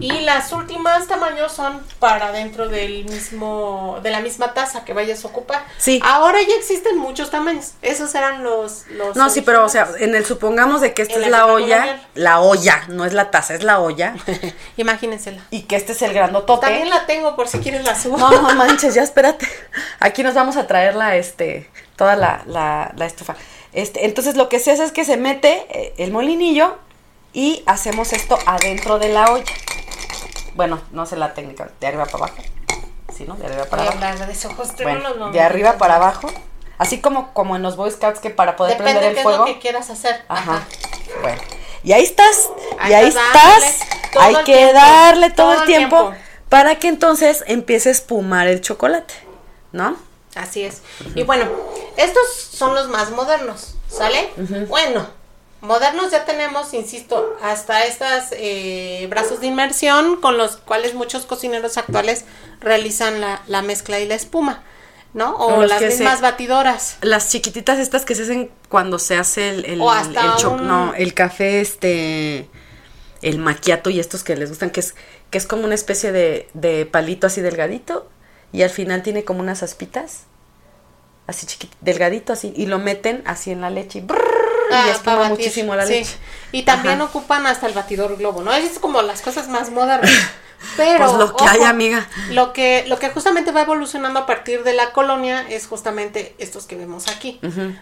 Y 0.00 0.20
las 0.20 0.52
últimas 0.52 1.08
tamaños 1.08 1.50
son 1.50 1.82
para 1.98 2.30
dentro 2.30 2.68
del 2.68 3.04
mismo, 3.06 3.98
de 4.00 4.10
la 4.12 4.20
misma 4.20 4.54
taza 4.54 4.84
que 4.84 4.92
vayas 4.92 5.24
a 5.24 5.28
ocupar. 5.28 5.64
Sí. 5.76 6.00
Ahora 6.04 6.38
ya 6.40 6.54
existen 6.54 6.98
muchos 6.98 7.30
tamaños. 7.30 7.72
Esos 7.82 8.14
eran 8.14 8.44
los, 8.44 8.86
los 8.90 9.16
No, 9.16 9.28
sí, 9.28 9.42
pero 9.42 9.64
o 9.64 9.68
sea, 9.68 9.88
en 9.98 10.14
el 10.14 10.24
supongamos 10.24 10.80
de 10.82 10.94
que 10.94 11.02
esta 11.02 11.16
En 11.16 11.24
es 11.24 11.30
la 11.30 11.46
olla, 11.46 11.78
colonial. 11.80 12.06
la 12.14 12.40
olla, 12.40 12.84
no 12.88 13.04
es 13.04 13.12
la 13.12 13.32
taza, 13.32 13.54
es 13.54 13.64
la 13.64 13.80
olla, 13.80 14.14
Imagínensela. 14.76 15.42
y 15.50 15.62
que 15.62 15.74
este 15.74 15.92
es 15.92 16.02
el 16.02 16.12
grandotote. 16.14 16.66
También 16.66 16.90
la 16.90 17.06
tengo 17.06 17.34
por 17.34 17.48
si 17.48 17.58
quieres 17.58 17.84
la 17.84 17.98
subo. 17.98 18.18
No, 18.18 18.30
no 18.30 18.54
manches, 18.54 18.94
ya 18.94 19.02
espérate. 19.02 19.48
Aquí 19.98 20.22
nos 20.22 20.34
vamos 20.34 20.56
a 20.56 20.68
traer 20.68 20.94
la, 20.94 21.16
este, 21.16 21.68
toda 21.96 22.14
la, 22.14 22.42
la, 22.46 22.92
la 22.96 23.06
estufa. 23.06 23.34
Este, 23.72 24.04
entonces 24.06 24.36
lo 24.36 24.48
que 24.48 24.60
se 24.60 24.70
hace 24.70 24.84
es 24.84 24.92
que 24.92 25.04
se 25.04 25.16
mete 25.16 25.66
eh, 25.70 25.94
el 25.98 26.12
molinillo 26.12 26.78
y 27.32 27.62
hacemos 27.66 28.12
esto 28.12 28.38
adentro 28.46 28.98
de 28.98 29.08
la 29.10 29.32
olla. 29.32 29.44
Bueno, 30.54 30.80
no 30.92 31.06
sé 31.06 31.16
la 31.16 31.34
técnica, 31.34 31.70
de 31.80 31.86
arriba 31.86 32.04
para 32.06 32.24
abajo. 32.24 32.36
Sí, 33.16 33.24
¿no? 33.26 33.34
De 33.36 33.46
arriba 33.46 33.64
para 33.64 33.82
abajo. 33.82 33.98
de 34.26 34.46
ojos 34.46 34.68
Bueno, 34.82 35.30
de 35.30 35.40
arriba 35.40 35.78
para 35.78 35.96
abajo. 35.96 36.28
Así 36.78 37.00
como, 37.00 37.32
como 37.34 37.56
en 37.56 37.62
los 37.62 37.76
Boy 37.76 37.90
Scouts 37.90 38.20
que 38.20 38.30
para 38.30 38.56
poder 38.56 38.78
Depende 38.78 39.00
prender 39.00 39.14
qué 39.14 39.20
el 39.20 39.22
fuego. 39.24 39.44
es 39.44 39.50
lo 39.50 39.54
que 39.54 39.60
quieras 39.60 39.90
hacer. 39.90 40.24
Ajá. 40.28 40.52
Ajá. 40.52 40.66
Bueno. 41.22 41.40
Y 41.82 41.92
ahí 41.92 42.04
estás. 42.04 42.48
Hay 42.78 42.92
y 42.92 42.94
ahí 42.94 43.08
estás. 43.08 43.80
Hay 44.18 44.34
que 44.36 44.44
tiempo, 44.44 44.74
darle 44.74 45.30
todo, 45.30 45.52
todo 45.52 45.60
el 45.62 45.66
tiempo. 45.66 46.12
para 46.48 46.78
que 46.78 46.88
entonces 46.88 47.44
empiece 47.46 47.88
a 47.88 47.92
espumar 47.92 48.46
el 48.46 48.60
chocolate. 48.60 49.14
¿No? 49.72 49.96
Así 50.34 50.62
es. 50.62 50.82
Y 51.14 51.24
bueno, 51.24 51.46
estos 51.96 52.22
son 52.32 52.74
los 52.74 52.88
más 52.88 53.10
modernos, 53.10 53.74
¿sale? 53.88 54.30
Bueno, 54.68 55.06
modernos 55.60 56.10
ya 56.10 56.24
tenemos, 56.24 56.72
insisto, 56.74 57.36
hasta 57.42 57.84
estas 57.84 58.28
eh, 58.32 59.06
brazos 59.10 59.40
de 59.40 59.46
inmersión 59.48 60.20
con 60.20 60.36
los 60.38 60.56
cuales 60.56 60.94
muchos 60.94 61.26
cocineros 61.26 61.76
actuales 61.78 62.24
realizan 62.60 63.20
la, 63.20 63.42
la 63.46 63.62
mezcla 63.62 63.98
y 64.00 64.06
la 64.06 64.14
espuma, 64.14 64.62
¿no? 65.14 65.34
O, 65.36 65.62
las 65.66 65.80
se- 65.80 65.88
mismas 65.88 66.20
batidoras. 66.20 66.96
Las 67.02 67.30
chiquititas 67.30 67.78
estas 67.78 68.04
que 68.04 68.14
se 68.14 68.22
hacen 68.22 68.50
cuando 68.68 68.98
se 68.98 69.16
hace 69.16 69.50
el, 69.50 69.64
el, 69.64 69.80
O 69.80 69.90
hasta 69.90 70.24
el 70.24 70.36
cho- 70.36 70.50
un- 70.52 70.66
no, 70.68 70.94
el 70.94 71.12
café, 71.14 71.60
este, 71.60 72.48
el 73.22 73.38
maquiato 73.38 73.90
y 73.90 73.98
estos 74.00 74.22
que 74.22 74.36
les 74.36 74.48
gustan, 74.50 74.70
que 74.70 74.80
es, 74.80 74.94
que 75.30 75.38
es 75.38 75.46
como 75.46 75.64
una 75.64 75.74
especie 75.74 76.12
de, 76.12 76.48
de 76.54 76.86
palito 76.86 77.26
así 77.26 77.40
delgadito 77.40 78.08
y 78.52 78.62
al 78.62 78.70
final 78.70 79.02
tiene 79.02 79.24
como 79.24 79.40
unas 79.40 79.62
aspitas, 79.64 80.22
así 81.26 81.46
chiquito, 81.46 81.76
delgadito 81.80 82.32
así, 82.32 82.52
y 82.56 82.66
lo 82.66 82.78
meten 82.78 83.22
así 83.26 83.50
en 83.50 83.60
la 83.60 83.70
leche 83.70 83.98
y, 83.98 84.02
brrr, 84.02 84.37
y 84.70 84.74
Ah, 84.74 84.90
espuma 84.90 85.28
muchísimo 85.28 85.74
la 85.74 85.86
sí. 85.86 85.92
leche. 85.94 86.16
Y 86.52 86.62
también 86.62 86.96
Ajá. 87.00 87.04
ocupan 87.04 87.46
hasta 87.46 87.66
el 87.66 87.74
batidor 87.74 88.16
globo, 88.16 88.42
¿no? 88.42 88.52
Es 88.52 88.78
como 88.78 89.02
las 89.02 89.20
cosas 89.22 89.48
más 89.48 89.70
modernas. 89.70 90.10
Pero 90.76 91.04
Pues 91.06 91.12
lo 91.18 91.36
que 91.36 91.44
hay, 91.44 91.62
amiga. 91.62 92.08
Lo 92.30 92.52
que 92.52 92.84
lo 92.88 92.98
que 92.98 93.10
justamente 93.10 93.52
va 93.52 93.60
evolucionando 93.62 94.18
a 94.18 94.26
partir 94.26 94.64
de 94.64 94.72
la 94.74 94.92
colonia 94.92 95.46
es 95.48 95.68
justamente 95.68 96.34
estos 96.38 96.66
que 96.66 96.74
vemos 96.76 97.06
aquí. 97.06 97.38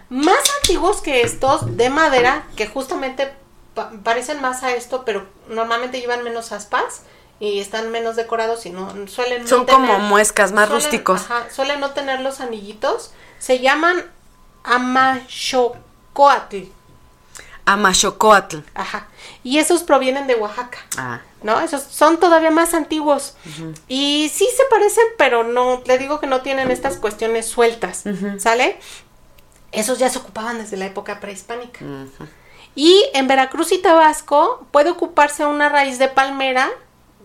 Más 0.09 0.37
antiguos 0.61 1.01
que 1.01 1.21
estos 1.21 1.75
de 1.75 1.89
madera 1.89 2.43
que 2.55 2.67
justamente 2.67 3.33
pa- 3.73 3.89
parecen 4.03 4.41
más 4.41 4.61
a 4.61 4.71
esto, 4.75 5.05
pero 5.05 5.25
normalmente 5.49 5.99
llevan 5.99 6.23
menos 6.23 6.51
aspas 6.51 7.01
y 7.39 7.59
están 7.61 7.89
menos 7.91 8.15
decorados 8.15 8.65
y 8.67 8.69
no 8.69 8.93
suelen 9.07 9.41
no 9.43 9.47
Son 9.47 9.65
tener- 9.65 9.81
como 9.81 9.97
muescas 9.99 10.51
más 10.51 10.69
suelen- 10.69 10.83
rústicos. 10.83 11.21
Ajá, 11.21 11.47
suelen 11.51 11.79
no 11.79 11.91
tener 11.91 12.19
los 12.21 12.41
anillitos. 12.41 13.11
Se 13.39 13.57
llaman 13.59 14.03
amachocoatl. 14.63 16.57
Amachocoatl. 17.67 18.57
Ajá. 18.73 19.07
Y 19.43 19.59
esos 19.59 19.83
provienen 19.83 20.25
de 20.25 20.35
Oaxaca. 20.35 20.79
Ah. 20.97 21.21
¿no? 21.43 21.59
Esos 21.59 21.83
son 21.83 22.19
todavía 22.19 22.51
más 22.51 22.73
antiguos. 22.73 23.35
Y 23.87 24.31
sí 24.33 24.47
se 24.55 24.63
parecen, 24.69 25.03
pero 25.17 25.43
no, 25.43 25.81
le 25.85 25.97
digo 25.97 26.19
que 26.19 26.27
no 26.27 26.41
tienen 26.41 26.71
estas 26.71 26.97
cuestiones 26.97 27.45
sueltas, 27.45 28.03
¿sale? 28.39 28.79
Esos 29.71 29.99
ya 29.99 30.09
se 30.09 30.19
ocupaban 30.19 30.57
desde 30.57 30.77
la 30.77 30.85
época 30.85 31.19
prehispánica. 31.19 31.79
Y 32.75 33.03
en 33.13 33.27
Veracruz 33.27 33.71
y 33.71 33.79
Tabasco 33.79 34.65
puede 34.71 34.89
ocuparse 34.89 35.45
una 35.45 35.69
raíz 35.69 35.99
de 35.99 36.07
palmera 36.07 36.69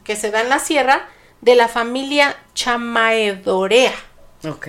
que 0.05 0.17
se 0.17 0.31
da 0.31 0.41
en 0.41 0.49
la 0.49 0.59
sierra 0.59 1.09
de 1.41 1.55
la 1.55 1.69
familia 1.69 2.37
Chamaedorea. 2.55 3.93
Ok. 4.49 4.69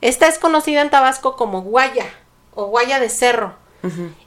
Esta 0.00 0.28
es 0.28 0.38
conocida 0.38 0.82
en 0.82 0.90
Tabasco 0.90 1.36
como 1.36 1.62
guaya 1.62 2.06
o 2.54 2.66
guaya 2.66 3.00
de 3.00 3.08
cerro. 3.08 3.54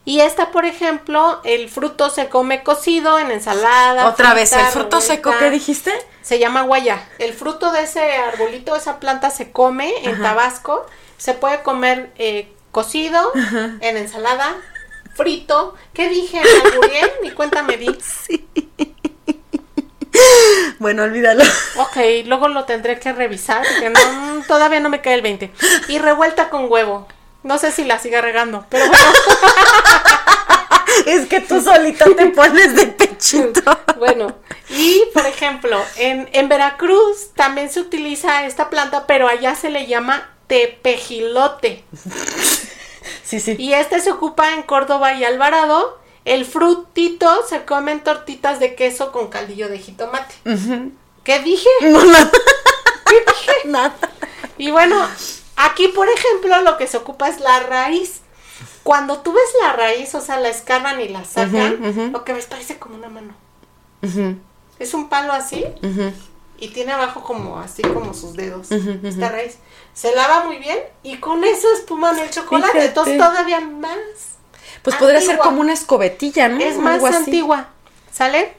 Y 0.05 0.21
esta, 0.21 0.51
por 0.51 0.65
ejemplo, 0.65 1.41
el 1.43 1.69
fruto 1.69 2.09
se 2.09 2.29
come 2.29 2.63
cocido 2.63 3.19
en 3.19 3.31
ensalada. 3.31 4.07
Otra 4.07 4.33
vez, 4.33 4.51
¿el 4.53 4.65
fruto 4.65 5.01
seco 5.01 5.33
qué 5.39 5.49
dijiste? 5.49 5.91
Se 6.21 6.39
llama 6.39 6.63
guaya. 6.63 7.03
El 7.19 7.33
fruto 7.33 7.71
de 7.71 7.83
ese 7.83 8.01
arbolito, 8.15 8.75
esa 8.75 8.99
planta 8.99 9.29
se 9.29 9.51
come 9.51 9.91
en 10.03 10.21
Tabasco. 10.21 10.85
Se 11.17 11.33
puede 11.33 11.61
comer 11.61 12.11
eh, 12.17 12.51
cocido, 12.71 13.31
en 13.79 13.97
ensalada, 13.97 14.55
frito. 15.15 15.75
¿Qué 15.93 16.09
dije? 16.09 16.41
¿Me? 16.81 17.11
Ni 17.21 17.31
cuenta 17.31 17.63
me 17.63 17.77
di. 17.77 17.87
Bueno, 20.79 21.03
olvídalo. 21.03 21.43
Ok, 21.77 21.97
luego 22.25 22.47
lo 22.47 22.65
tendré 22.65 22.99
que 22.99 23.13
revisar 23.13 23.65
porque 23.65 23.89
no, 23.89 24.43
todavía 24.47 24.79
no 24.79 24.89
me 24.89 25.01
cae 25.01 25.15
el 25.15 25.21
20. 25.21 25.51
Y 25.87 25.97
revuelta 25.97 26.49
con 26.49 26.71
huevo. 26.71 27.07
No 27.43 27.57
sé 27.57 27.71
si 27.71 27.83
la 27.83 27.99
siga 27.99 28.21
regando, 28.21 28.65
pero 28.69 28.87
bueno. 28.87 29.05
es 31.05 31.27
que 31.27 31.41
tú 31.41 31.61
solita 31.61 32.05
te 32.15 32.27
pones 32.27 32.75
de 32.75 32.87
pechito. 32.87 33.79
Bueno, 33.97 34.35
y 34.69 35.01
por 35.13 35.25
ejemplo, 35.25 35.81
en, 35.95 36.27
en 36.33 36.49
Veracruz 36.49 37.29
también 37.35 37.69
se 37.69 37.79
utiliza 37.79 38.45
esta 38.45 38.69
planta, 38.69 39.07
pero 39.07 39.29
allá 39.29 39.55
se 39.55 39.69
le 39.69 39.85
llama 39.85 40.29
tepejilote. 40.47 41.83
Sí, 43.23 43.39
sí. 43.39 43.55
Y 43.57 43.73
este 43.73 43.99
se 43.99 44.11
ocupa 44.11 44.53
en 44.53 44.63
Córdoba 44.63 45.13
y 45.13 45.25
Alvarado. 45.25 45.99
El 46.23 46.45
frutito 46.45 47.45
se 47.47 47.65
come 47.65 47.91
en 47.91 48.01
tortitas 48.01 48.59
de 48.59 48.75
queso 48.75 49.11
con 49.11 49.27
caldillo 49.27 49.67
de 49.67 49.79
jitomate. 49.79 50.35
¿Qué 51.23 51.39
dije? 51.39 51.67
No, 51.81 52.03
nada. 52.05 52.31
¿Qué 53.05 53.23
dije? 53.27 53.51
Nada. 53.65 53.95
Y 54.57 54.71
bueno, 54.71 55.05
aquí 55.55 55.87
por 55.89 56.07
ejemplo 56.09 56.61
lo 56.61 56.77
que 56.77 56.87
se 56.87 56.97
ocupa 56.97 57.27
es 57.29 57.39
la 57.39 57.59
raíz. 57.61 58.21
Cuando 58.83 59.19
tú 59.19 59.31
ves 59.31 59.49
la 59.61 59.73
raíz, 59.73 60.13
o 60.13 60.21
sea, 60.21 60.39
la 60.39 60.49
escarban 60.49 60.99
y 60.99 61.07
la 61.07 61.23
sacan, 61.23 62.11
lo 62.11 62.23
que 62.25 62.33
ves 62.33 62.45
parece 62.45 62.77
como 62.77 62.95
una 62.95 63.09
mano. 63.09 63.33
Es 64.79 64.93
un 64.93 65.09
palo 65.09 65.33
así 65.33 65.65
y 66.63 66.69
tiene 66.69 66.93
abajo 66.93 67.23
como 67.23 67.59
así 67.59 67.81
como 67.81 68.13
sus 68.13 68.33
dedos. 68.33 68.71
Esta 68.71 69.29
raíz. 69.29 69.57
Se 69.93 70.15
lava 70.15 70.45
muy 70.45 70.57
bien 70.57 70.79
y 71.03 71.17
con 71.17 71.43
eso 71.43 71.67
espuman 71.73 72.17
el 72.19 72.29
chocolate. 72.29 72.71
Fíjate. 72.71 72.87
Entonces 72.87 73.17
todavía 73.17 73.59
más. 73.59 73.97
Pues 74.81 74.95
podría 74.95 75.21
ser 75.21 75.37
como 75.37 75.61
una 75.61 75.73
escobetilla, 75.73 76.49
¿no? 76.49 76.59
Es 76.59 76.77
más 76.77 77.03
así. 77.03 77.15
antigua. 77.15 77.67
¿Sale? 78.11 78.55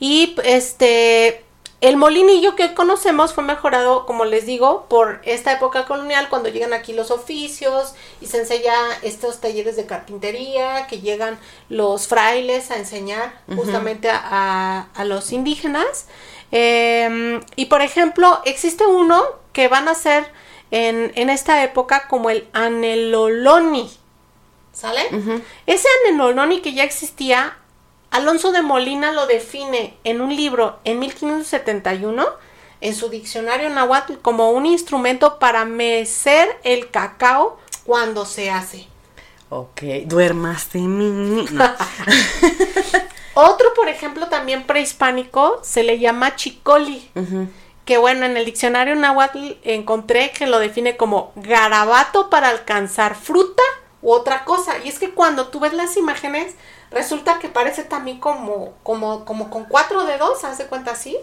Y 0.00 0.36
este. 0.44 1.44
El 1.84 1.98
molinillo 1.98 2.56
que 2.56 2.62
hoy 2.62 2.74
conocemos 2.74 3.34
fue 3.34 3.44
mejorado, 3.44 4.06
como 4.06 4.24
les 4.24 4.46
digo, 4.46 4.86
por 4.88 5.20
esta 5.24 5.52
época 5.52 5.84
colonial, 5.84 6.28
cuando 6.30 6.48
llegan 6.48 6.72
aquí 6.72 6.94
los 6.94 7.10
oficios 7.10 7.94
y 8.22 8.26
se 8.26 8.38
enseña 8.38 8.72
estos 9.02 9.38
talleres 9.42 9.76
de 9.76 9.84
carpintería, 9.84 10.86
que 10.86 11.00
llegan 11.02 11.38
los 11.68 12.06
frailes 12.08 12.70
a 12.70 12.78
enseñar 12.78 13.38
justamente 13.54 14.08
a, 14.08 14.18
a- 14.30 14.86
a 14.94 15.04
los 15.04 15.30
indígenas. 15.32 16.06
Eh, 16.52 17.40
y 17.56 17.66
por 17.66 17.82
ejemplo, 17.82 18.40
existe 18.46 18.86
uno 18.86 19.22
que 19.52 19.68
van 19.68 19.86
a 19.88 19.90
hacer 19.90 20.24
en, 20.70 21.12
en 21.16 21.28
esta 21.28 21.62
época 21.64 22.08
como 22.08 22.30
el 22.30 22.48
aneloloni. 22.54 23.90
¿Sale? 24.72 25.02
Ese 25.66 25.86
anenoloni 26.06 26.62
que 26.62 26.72
ya 26.72 26.82
existía, 26.82 27.58
Alonso 28.14 28.52
de 28.52 28.62
Molina 28.62 29.10
lo 29.10 29.26
define 29.26 29.96
en 30.04 30.20
un 30.20 30.36
libro 30.36 30.78
en 30.84 31.00
1571 31.00 32.24
en 32.80 32.94
su 32.94 33.08
diccionario 33.08 33.68
náhuatl 33.70 34.18
como 34.22 34.52
un 34.52 34.66
instrumento 34.66 35.40
para 35.40 35.64
mecer 35.64 36.48
el 36.62 36.90
cacao 36.92 37.58
cuando 37.82 38.24
se 38.24 38.52
hace. 38.52 38.86
Ok, 39.48 39.82
duermas 40.04 40.72
de 40.72 40.78
mí. 40.78 41.44
No. 41.50 41.64
Otro, 43.34 43.74
por 43.74 43.88
ejemplo, 43.88 44.28
también 44.28 44.62
prehispánico, 44.62 45.58
se 45.64 45.82
le 45.82 45.98
llama 45.98 46.36
chicoli. 46.36 47.10
Que 47.84 47.98
bueno, 47.98 48.26
en 48.26 48.36
el 48.36 48.44
diccionario 48.44 48.94
náhuatl 48.94 49.54
encontré 49.64 50.30
que 50.30 50.46
lo 50.46 50.60
define 50.60 50.96
como 50.96 51.32
garabato 51.34 52.30
para 52.30 52.50
alcanzar 52.50 53.16
fruta 53.16 53.64
u 54.02 54.12
otra 54.12 54.44
cosa. 54.44 54.74
Y 54.84 54.88
es 54.88 55.00
que 55.00 55.10
cuando 55.10 55.48
tú 55.48 55.58
ves 55.58 55.72
las 55.72 55.96
imágenes, 55.96 56.54
resulta 56.94 57.38
que 57.38 57.48
parece 57.48 57.82
también 57.84 58.18
como, 58.20 58.72
como, 58.82 59.24
como 59.24 59.50
con 59.50 59.64
cuatro 59.64 60.04
dedos, 60.04 60.44
haz 60.44 60.58
de 60.58 60.66
cuenta 60.66 60.92
así, 60.92 61.16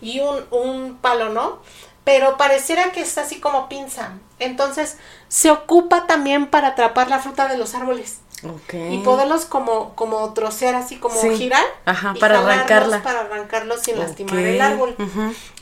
y 0.00 0.20
un, 0.20 0.44
un 0.50 0.98
palo, 1.00 1.28
¿no? 1.30 1.60
Pero 2.04 2.36
pareciera 2.36 2.90
que 2.90 3.02
es 3.02 3.16
así 3.16 3.38
como 3.40 3.68
pinza. 3.68 4.14
Entonces, 4.40 4.96
se 5.28 5.50
ocupa 5.52 6.06
también 6.08 6.48
para 6.48 6.68
atrapar 6.68 7.08
la 7.08 7.20
fruta 7.20 7.46
de 7.46 7.56
los 7.56 7.76
árboles 7.76 8.18
Ok. 8.44 8.74
y 8.90 8.98
poderlos 9.04 9.44
como, 9.44 9.94
como 9.94 10.34
trocear 10.34 10.74
así, 10.74 10.96
como 10.96 11.14
Sí. 11.20 11.36
girar. 11.36 11.64
Ajá, 11.84 12.12
y 12.16 12.18
para 12.18 12.40
arrancarla. 12.40 13.02
Para 13.04 13.20
arrancarlos 13.20 13.82
sin 13.82 14.00
lastimar 14.00 14.36
el 14.38 14.60
árbol. 14.60 14.96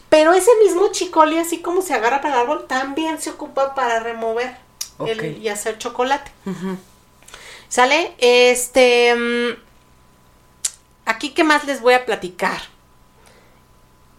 Pero 0.08 0.32
ese 0.32 0.50
mismo 0.64 0.88
chicoli, 0.88 1.36
así 1.38 1.60
como 1.60 1.82
se 1.82 1.92
agarra 1.94 2.22
para 2.22 2.34
el 2.36 2.40
árbol, 2.40 2.64
también 2.66 3.20
se 3.20 3.30
ocupa 3.30 3.74
para 3.74 4.00
remover 4.00 4.56
el- 5.06 5.36
y 5.42 5.48
hacer 5.50 5.76
chocolate. 5.76 6.32
¿Sale? 7.70 8.14
Este. 8.18 9.14
mm, 9.14 9.70
Aquí, 11.06 11.30
¿qué 11.30 11.42
más 11.44 11.64
les 11.64 11.80
voy 11.80 11.94
a 11.94 12.04
platicar? 12.04 12.60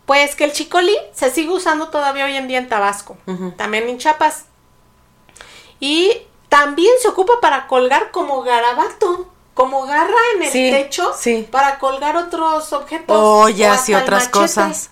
Pues 0.06 0.36
que 0.36 0.44
el 0.44 0.52
chicoli 0.52 0.96
se 1.14 1.30
sigue 1.32 1.52
usando 1.52 1.88
todavía 1.90 2.26
hoy 2.26 2.36
en 2.36 2.48
día 2.50 2.58
en 2.58 2.68
Tabasco, 2.68 3.18
también 3.56 3.88
en 3.88 3.98
Chiapas. 3.98 4.46
Y 5.80 6.12
también 6.50 6.92
se 7.02 7.08
ocupa 7.08 7.34
para 7.42 7.68
colgar 7.68 8.12
como 8.12 8.42
garabato, 8.42 9.30
como 9.54 9.84
garra 9.86 10.18
en 10.36 10.44
el 10.44 10.50
Sí, 10.52 10.70
techo, 10.70 11.14
sí. 11.18 11.48
para 11.50 11.80
colgar 11.80 12.18
otros 12.18 12.74
objetos. 12.74 13.16
Ollas 13.18 13.80
hasta 13.80 13.92
y 13.92 13.96
otras 13.96 14.28
cosas. 14.28 14.90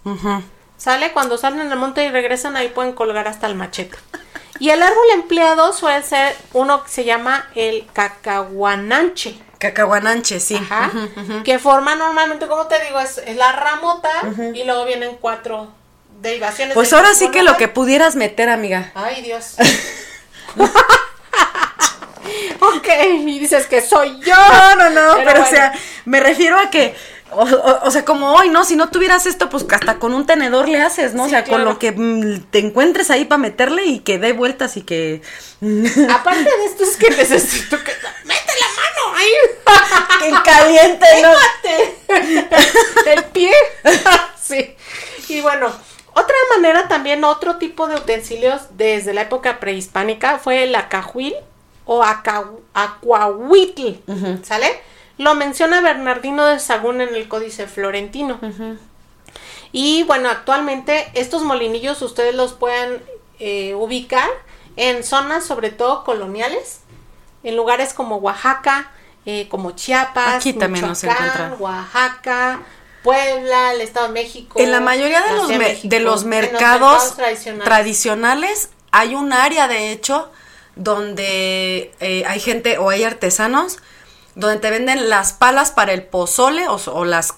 ¿Sale? 0.78 1.12
Cuando 1.12 1.38
salen 1.38 1.68
del 1.68 1.78
monte 1.78 2.06
y 2.06 2.10
regresan 2.10 2.56
ahí 2.56 2.70
pueden 2.70 2.94
colgar 2.94 3.28
hasta 3.28 3.48
el 3.48 3.56
machete. 3.56 3.98
Y 4.60 4.70
el 4.70 4.84
árbol 4.84 5.06
empleado 5.14 5.74
suele 5.74 6.04
ser 6.04 6.36
uno 6.54 6.84
que 6.84 6.90
se 6.90 7.06
llama 7.06 7.50
el 7.56 7.88
cacahuananche. 7.94 9.40
Cacahuananche, 9.58 10.40
sí. 10.40 10.56
Ajá. 10.56 10.92
Que 11.44 11.60
forma 11.60 11.96
normalmente, 11.96 12.48
como 12.48 12.68
te 12.68 12.84
digo, 12.86 13.00
es, 13.00 13.18
es 13.20 13.38
la 13.38 13.54
ramota 13.54 14.10
y 14.54 14.64
luego 14.64 14.86
vienen 14.86 15.18
cuatro 15.20 15.72
derivaciones. 16.22 16.74
Pues 16.74 16.94
ahora 16.94 17.14
sí 17.14 17.30
que 17.32 17.44
lo 17.44 17.58
que 17.58 17.68
pudieras 17.68 18.16
meter, 18.16 18.50
amiga. 18.50 18.92
Ay, 18.96 19.22
Dios. 19.22 19.56
ok, 22.60 22.88
y 23.26 23.40
dices 23.40 23.66
que 23.68 23.82
soy 23.82 24.20
yo. 24.22 24.36
No, 24.36 24.76
no, 24.76 24.90
no, 24.90 25.16
pero, 25.16 25.32
Pero 25.32 25.44
o 25.44 25.46
sea, 25.46 25.74
me 26.06 26.20
refiero 26.20 26.58
a 26.58 26.70
que, 26.70 26.96
o, 27.32 27.44
o- 27.44 27.88
o 27.88 27.92
sea, 27.92 28.06
como 28.06 28.34
hoy, 28.34 28.50
¿no? 28.50 28.64
Si 28.66 28.76
no 28.76 28.90
tuvieras 28.90 29.26
esto, 29.26 29.50
pues 29.50 29.66
hasta 29.72 30.00
con 30.00 30.14
un 30.14 30.26
tenedor 30.26 30.68
le 30.70 30.82
haces, 30.82 31.14
¿no? 31.14 31.24
o 31.24 31.30
sea, 31.30 31.44
con 31.44 31.64
lo 31.66 31.78
que 31.80 31.92
mm, 31.92 32.44
te 32.52 32.60
encuentres 32.60 33.10
ahí 33.12 33.26
para 33.26 33.38
meterle 33.40 33.86
y 33.86 34.00
que 34.00 34.18
dé 34.20 34.34
vueltas 34.34 34.78
y 34.78 34.82
que... 34.82 35.22
Aparte 36.10 36.44
de 36.44 36.66
esto 36.66 36.84
es 36.84 36.98
que 36.98 37.10
necesito 37.12 37.78
que... 37.84 37.92
¡Mete 38.26 38.54
la 38.60 38.68
mano 38.76 39.18
ahí! 39.18 39.32
que 40.20 40.50
caliente, 40.52 41.06
¿no? 41.22 41.30
El 43.06 43.24
pie. 43.26 43.52
sí. 44.42 44.76
Y 45.28 45.42
bueno, 45.42 45.68
otra 46.14 46.36
manera 46.56 46.88
también, 46.88 47.24
otro 47.24 47.58
tipo 47.58 47.88
de 47.88 47.96
utensilios 47.96 48.62
desde 48.72 49.14
la 49.14 49.22
época 49.22 49.60
prehispánica 49.60 50.40
fue 50.40 50.64
el 50.64 50.76
acahuil 50.76 51.34
o 51.86 52.04
aca- 52.04 52.50
acuahuitl, 52.74 54.00
¿sale? 54.44 54.80
Lo 55.20 55.36
menciona 55.36 55.82
Bernardino 55.82 56.46
de 56.46 56.60
Sagún 56.60 57.02
en 57.02 57.14
el 57.14 57.28
Códice 57.28 57.68
Florentino. 57.68 58.40
Y 59.74 60.04
bueno, 60.04 60.30
actualmente 60.30 61.12
estos 61.14 61.44
molinillos 61.44 62.02
ustedes 62.02 62.34
los 62.34 62.54
pueden 62.54 63.04
eh, 63.38 63.76
ubicar 63.76 64.30
en 64.78 65.04
zonas 65.04 65.46
sobre 65.46 65.72
todo 65.72 66.06
coloniales, 66.06 66.80
en 67.44 67.58
lugares 67.58 67.94
como 67.94 68.16
Oaxaca, 68.16 68.92
eh, 69.26 69.50
como 69.50 69.72
Chiapas, 69.72 70.36
Aquí 70.36 70.54
también 70.54 70.88
Michoacán. 70.88 71.58
Oaxaca, 71.60 72.62
Puebla, 73.04 73.74
el 73.74 73.82
Estado 73.82 74.08
de 74.08 74.14
México. 74.14 74.58
En 74.58 74.72
la 74.72 74.80
mayoría 74.80 75.20
de 75.20 75.32
la 75.32 75.36
los, 75.36 75.50
México, 75.50 75.90
de 75.90 76.00
los 76.00 76.24
mercados, 76.24 77.18
tradicionales. 77.18 77.66
tradicionales 77.66 78.70
hay 78.92 79.16
un 79.16 79.34
área, 79.34 79.68
de 79.68 79.92
hecho, 79.92 80.32
donde 80.78 81.92
eh, 82.00 82.24
hay 82.26 82.40
gente 82.40 82.78
o 82.78 82.90
hay 82.90 83.04
artesanos 83.04 83.80
donde 84.36 84.58
te 84.58 84.70
venden 84.70 85.10
las 85.10 85.34
palas 85.34 85.72
para 85.72 85.94
el 85.94 86.04
pozole 86.04 86.68
o, 86.68 86.76
o 86.76 87.06
las 87.06 87.34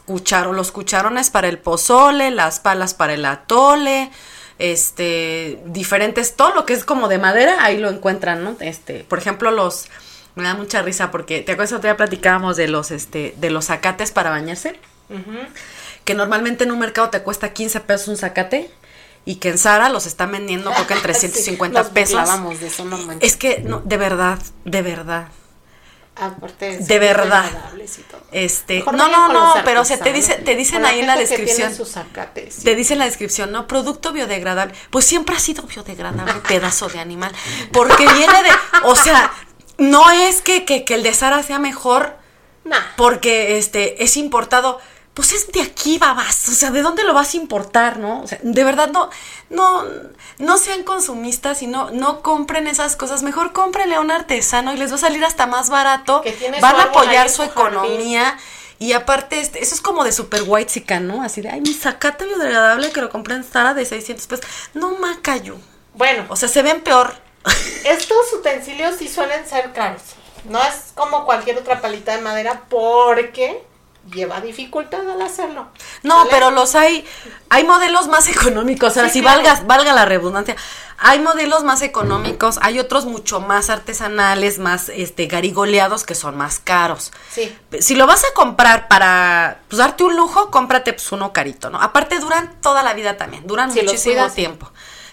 los 0.51 0.71
cucharones 0.71 1.29
para 1.29 1.47
el 1.47 1.57
pozole, 1.57 2.31
las 2.31 2.59
palas 2.59 2.93
para 2.93 3.13
el 3.13 3.25
atole, 3.25 4.11
este, 4.59 5.59
diferentes, 5.65 6.35
todo 6.35 6.53
lo 6.53 6.65
que 6.65 6.73
es 6.73 6.85
como 6.85 7.07
de 7.07 7.17
madera, 7.17 7.63
ahí 7.65 7.77
lo 7.77 7.89
encuentran, 7.89 8.43
¿no? 8.43 8.55
Este, 8.59 9.03
por 9.03 9.17
ejemplo, 9.17 9.49
los, 9.49 9.87
me 10.35 10.43
da 10.43 10.53
mucha 10.53 10.81
risa 10.81 11.09
porque, 11.11 11.41
¿te 11.41 11.53
acuerdas 11.53 11.79
que 11.81 11.87
ya 11.87 11.97
platicábamos 11.97 12.57
de 12.57 12.67
los, 12.67 12.91
este, 12.91 13.33
de 13.37 13.49
los 13.49 13.65
zacates 13.65 14.11
para 14.11 14.29
bañarse? 14.29 14.79
Que 16.05 16.13
normalmente 16.13 16.63
en 16.63 16.71
un 16.71 16.79
mercado 16.79 17.09
te 17.09 17.21
cuesta 17.21 17.53
15 17.53 17.79
pesos 17.81 18.07
un 18.07 18.17
zacate 18.17 18.69
y 19.25 19.35
que 19.35 19.49
en 19.49 19.57
Sara 19.57 19.89
los 19.89 20.05
están 20.05 20.31
vendiendo 20.31 20.71
creo 20.71 20.87
que 20.87 20.93
en 20.93 21.01
350 21.03 21.83
sí, 21.83 21.89
pesos. 21.93 22.59
De 22.59 22.67
eso, 22.67 22.85
no 22.85 22.97
es 23.19 23.37
que, 23.37 23.61
no, 23.65 23.81
de 23.83 23.97
verdad, 23.97 24.39
de 24.63 24.81
verdad. 24.81 25.27
Aparte 26.15 26.77
de 26.77 26.99
verdad. 26.99 27.49
Este, 28.31 28.83
no, 28.83 29.07
no, 29.07 29.31
no, 29.31 29.53
pero 29.63 29.81
o 29.81 29.85
sea, 29.85 29.97
te 29.97 30.13
dice, 30.13 30.35
te 30.35 30.55
dicen 30.55 30.85
ahí 30.85 30.99
en 30.99 31.07
la 31.07 31.15
descripción. 31.15 31.71
Te 32.63 32.75
dice 32.75 32.93
en 32.93 32.99
la 32.99 33.05
descripción, 33.05 33.51
¿no? 33.51 33.67
Producto 33.67 34.11
biodegradable. 34.11 34.73
Pues 34.89 35.05
siempre 35.05 35.35
ha 35.35 35.39
sido 35.39 35.63
biodegradable, 35.63 36.33
pedazo 36.47 36.89
de 36.89 36.99
animal. 36.99 37.31
Porque 37.71 38.03
viene 38.03 38.43
de, 38.43 38.49
o 38.83 38.95
sea, 38.95 39.31
no 39.77 40.11
es 40.11 40.41
que, 40.41 40.65
que, 40.65 40.85
que 40.85 40.95
el 40.95 41.03
de 41.03 41.13
Sara 41.13 41.43
sea 41.43 41.59
mejor. 41.59 42.17
Nah. 42.63 42.77
Porque 42.95 43.57
este 43.57 44.03
es 44.03 44.17
importado 44.17 44.79
pues 45.13 45.33
es 45.33 45.51
de 45.51 45.61
aquí, 45.61 45.97
babas. 45.97 46.47
O 46.47 46.53
sea, 46.53 46.71
¿de 46.71 46.81
dónde 46.81 47.03
lo 47.03 47.13
vas 47.13 47.33
a 47.33 47.37
importar, 47.37 47.97
no? 47.97 48.21
O 48.21 48.27
sea, 48.27 48.39
de 48.41 48.63
verdad 48.63 48.89
no, 48.91 49.09
no, 49.49 49.83
no 50.37 50.57
sean 50.57 50.83
consumistas 50.83 51.61
y 51.61 51.67
no, 51.67 51.91
no 51.91 52.21
compren 52.21 52.67
esas 52.67 52.95
cosas. 52.95 53.21
Mejor 53.21 53.51
cómprenle 53.51 53.95
a 53.95 53.99
un 53.99 54.11
artesano 54.11 54.73
y 54.73 54.77
les 54.77 54.91
va 54.91 54.95
a 54.95 54.99
salir 54.99 55.23
hasta 55.25 55.47
más 55.47 55.69
barato. 55.69 56.23
Van 56.61 56.75
a 56.77 56.83
apoyar 56.83 57.29
su 57.29 57.43
economía. 57.43 58.37
Y 58.79 58.93
aparte, 58.93 59.39
este, 59.39 59.61
eso 59.61 59.75
es 59.75 59.81
como 59.81 60.03
de 60.03 60.11
super 60.11 60.43
white 60.47 60.71
chican, 60.71 61.07
¿no? 61.07 61.21
Así 61.21 61.41
de, 61.41 61.49
ay, 61.49 61.61
mi 61.61 61.73
sacate 61.73 62.25
biodegradable 62.25 62.91
que 62.91 63.01
lo 63.01 63.09
compré 63.09 63.35
en 63.35 63.43
Zara 63.43 63.73
de 63.73 63.85
600 63.85 64.25
pesos. 64.25 64.45
No, 64.73 64.97
macayo. 64.97 65.57
Bueno. 65.93 66.25
O 66.29 66.35
sea, 66.35 66.49
se 66.49 66.63
ven 66.63 66.81
peor. 66.81 67.13
Estos 67.85 68.33
utensilios 68.33 68.95
sí 68.95 69.09
suelen 69.09 69.45
ser 69.47 69.73
caros. 69.73 70.01
No 70.45 70.59
es 70.63 70.93
como 70.95 71.25
cualquier 71.25 71.57
otra 71.57 71.81
palita 71.81 72.15
de 72.15 72.21
madera 72.21 72.63
porque 72.69 73.63
lleva 74.13 74.41
dificultad 74.41 75.09
al 75.09 75.21
hacerlo. 75.21 75.67
No, 76.03 76.25
pero 76.29 76.51
los 76.51 76.75
hay, 76.75 77.05
hay 77.49 77.63
modelos 77.63 78.07
más 78.07 78.27
económicos, 78.29 78.97
ahora 78.97 79.09
si 79.09 79.21
valga, 79.21 79.61
valga 79.65 79.93
la 79.93 80.05
redundancia, 80.05 80.55
hay 80.97 81.19
modelos 81.19 81.63
más 81.63 81.81
económicos, 81.81 82.59
hay 82.61 82.79
otros 82.79 83.05
mucho 83.05 83.39
más 83.39 83.69
artesanales, 83.69 84.59
más 84.59 84.89
este 84.89 85.25
garigoleados 85.25 86.03
que 86.03 86.15
son 86.15 86.37
más 86.37 86.59
caros. 86.59 87.11
Sí. 87.31 87.55
Si 87.79 87.95
lo 87.95 88.05
vas 88.05 88.23
a 88.23 88.33
comprar 88.33 88.87
para 88.87 89.61
pues, 89.67 89.77
darte 89.77 90.03
un 90.03 90.15
lujo, 90.15 90.51
cómprate 90.51 90.93
pues 90.93 91.11
uno 91.11 91.33
carito, 91.33 91.69
¿no? 91.69 91.81
Aparte 91.81 92.19
duran 92.19 92.55
toda 92.61 92.83
la 92.83 92.93
vida 92.93 93.17
también, 93.17 93.47
duran 93.47 93.73
muchísimo 93.73 94.29
tiempo. 94.29 94.71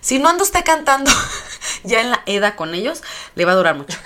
Si 0.09 0.19
no 0.19 0.31
anda 0.31 0.43
usted 0.43 0.65
cantando 0.65 1.11
ya 1.85 2.01
en 2.01 2.11
la 2.11 2.23
EDA 2.25 2.57
con 2.57 2.75
ellos, 2.75 3.03
le 3.35 3.45
va 3.45 3.53
a 3.53 3.57
durar 3.57 3.75
mucho. 3.75 3.99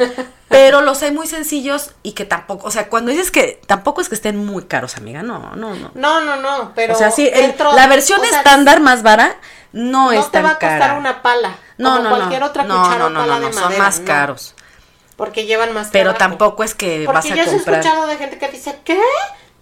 Pero 0.49 0.81
los 0.81 1.01
hay 1.05 1.13
muy 1.13 1.29
sencillos 1.29 1.93
y 2.03 2.15
que 2.15 2.25
tampoco, 2.25 2.67
o 2.67 2.73
sea, 2.73 2.89
cuando 2.89 3.13
dices 3.13 3.31
que 3.31 3.61
tampoco 3.69 4.01
es 4.01 4.09
que 4.09 4.17
estén 4.17 4.37
muy 4.37 4.65
caros, 4.65 4.97
amiga, 4.97 5.23
no, 5.23 5.55
no, 5.55 5.77
no. 5.77 5.93
No, 5.95 6.21
no, 6.21 6.35
no, 6.35 6.73
pero. 6.75 6.95
O 6.95 6.99
sea, 6.99 7.13
sí, 7.13 7.31
la 7.77 7.87
versión 7.87 8.21
estándar 8.25 8.81
más 8.81 9.05
vara 9.05 9.37
no, 9.71 10.11
es 10.11 10.29
tan 10.33 10.43
cara. 10.43 10.49
No 10.55 10.59
te 10.59 10.67
va 10.67 10.73
a 10.73 10.79
costar 10.79 10.99
una 10.99 11.23
pala. 11.23 11.57
No, 11.79 11.91
como 11.99 12.03
no, 12.03 12.17
cualquier 12.17 12.41
no. 12.41 12.47
otra 12.49 12.65
no, 12.65 12.83
cuchara 12.83 12.99
no, 12.99 13.11
no, 13.11 13.21
pala 13.21 13.39
no, 13.39 13.47
de 13.47 13.53
son 13.53 13.63
madera, 13.63 13.83
más 13.85 14.01
no. 14.01 14.05
caros. 14.05 14.55
Porque 15.15 15.47
llevan 15.47 15.73
más 15.73 15.91
Pero 15.93 16.15
trabajo. 16.15 16.31
tampoco 16.31 16.65
es 16.65 16.75
que 16.75 17.05
Porque 17.07 17.15
vas 17.15 17.25
a 17.27 17.37
yo 17.37 17.45
sí 17.45 17.51
he 17.51 17.53
comprar. 17.55 17.79
escuchado 17.79 18.09
de 18.09 18.17
gente 18.17 18.39
que 18.39 18.49
dice, 18.49 18.77
¿qué? 18.85 19.01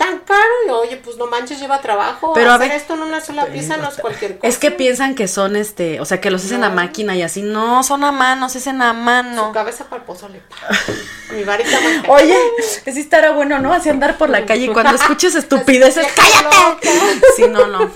¿Tan 0.01 0.19
caro? 0.21 0.41
Y 0.67 0.71
oye, 0.71 0.97
pues 0.97 1.19
no 1.19 1.27
manches, 1.27 1.61
lleva 1.61 1.79
trabajo. 1.83 2.33
Pero 2.33 2.53
a 2.53 2.55
Hacer 2.55 2.69
ver- 2.69 2.77
esto 2.79 2.95
en 2.95 3.01
una 3.03 3.21
sola 3.21 3.45
pieza 3.45 3.77
no 3.77 3.87
es 3.91 3.97
cualquier 3.97 4.37
cosa. 4.39 4.49
Es 4.49 4.57
que 4.57 4.71
piensan 4.71 5.15
que 5.15 5.29
son 5.29 5.57
este, 5.57 6.01
o 6.01 6.07
sea, 6.07 6.23
que 6.23 6.31
los 6.31 6.43
hacen 6.43 6.65
a 6.65 6.71
máquina 6.71 7.15
y 7.17 7.23
así. 7.23 7.43
No, 7.43 7.83
son 7.83 8.03
a 8.05 8.11
mano, 8.11 8.49
se 8.49 8.59
hacen 8.59 8.81
a 8.81 8.93
Su 8.93 8.97
mano. 8.99 9.53
cabeza 9.53 9.85
para 9.85 10.01
el 10.01 10.07
pozole. 10.07 10.41
Mi 11.35 11.45
varita 11.45 11.79
mágica. 11.83 12.11
Oye, 12.11 12.35
sí 12.91 12.99
estará 13.01 13.33
bueno, 13.33 13.59
¿no? 13.59 13.75
Así 13.75 13.91
andar 13.91 14.17
por 14.17 14.31
la 14.31 14.47
calle 14.47 14.65
y 14.65 14.69
cuando 14.69 14.95
escuches 14.95 15.35
estupideces, 15.37 16.07
¡cállate! 16.17 16.89
Sí, 17.37 17.45
no, 17.49 17.67
no. 17.67 17.91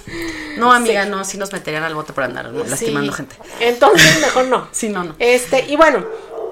No, 0.59 0.73
amiga, 0.75 1.07
no, 1.07 1.25
sí 1.25 1.39
nos 1.39 1.53
meterían 1.55 1.85
al 1.85 1.95
bote 1.95 2.13
por 2.13 2.25
andar 2.25 2.45
lastimando 2.53 3.13
Sí. 3.13 3.17
gente. 3.17 3.37
Entonces, 3.61 4.21
mejor 4.21 4.45
no. 4.45 4.69
Sí, 4.73 4.91
no, 4.91 5.05
no. 5.05 5.17
Este, 5.19 5.65
y 5.69 5.77
bueno, 5.77 6.05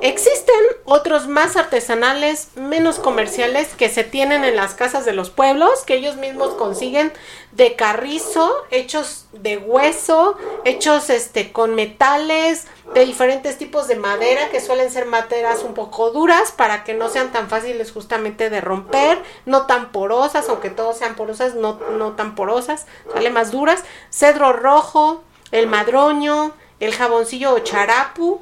existen 0.03 0.57
otros 0.85 1.29
más 1.29 1.57
artesanales, 1.57 2.49
menos 2.57 2.99
comerciales, 2.99 3.69
que 3.69 3.89
se 3.89 4.03
tienen 4.03 4.43
en 4.43 4.57
las 4.57 4.75
casas 4.75 5.05
de 5.05 5.13
los 5.13 5.31
pueblos, 5.31 5.85
que 5.87 5.95
ellos 5.95 6.17
mismos 6.17 6.55
consiguen 6.55 7.13
de 7.53 7.77
carrizo, 7.77 8.53
hechos 8.71 9.27
de 9.33 9.59
hueso, 9.59 10.37
hechos 10.65 11.09
este 11.09 11.53
con 11.53 11.77
metales, 11.77 12.67
de 12.95 13.07
diferentes 13.07 13.59
tipos 13.59 13.87
de 13.87 13.95
madera, 13.95 14.51
que 14.51 14.61
suelen 14.61 14.91
ser 14.91 15.07
maderas 15.07 15.63
un 15.63 15.75
poco 15.75 16.11
duras, 16.11 16.51
para 16.51 16.83
que 16.83 16.95
no 16.95 17.09
sean 17.09 17.31
tan 17.31 17.49
fáciles 17.49 17.93
justamente 17.93 18.51
de 18.51 18.61
romper, 18.61 19.23
no 19.47 19.67
tan 19.67 19.93
porosas, 19.93 20.49
aunque 20.49 20.71
todos 20.71 20.99
sean 20.99 21.15
porosas, 21.15 21.55
no, 21.55 21.79
no 21.93 22.17
tan 22.17 22.35
porosas, 22.35 22.87
sale 23.13 23.31
más 23.31 23.53
duras, 23.53 23.85
cedro 24.11 24.53
rojo, 24.53 25.23
el 25.53 25.69
madroño, 25.69 26.53
el 26.81 26.93
jaboncillo 26.93 27.55
o 27.55 27.61
charapu, 27.61 28.41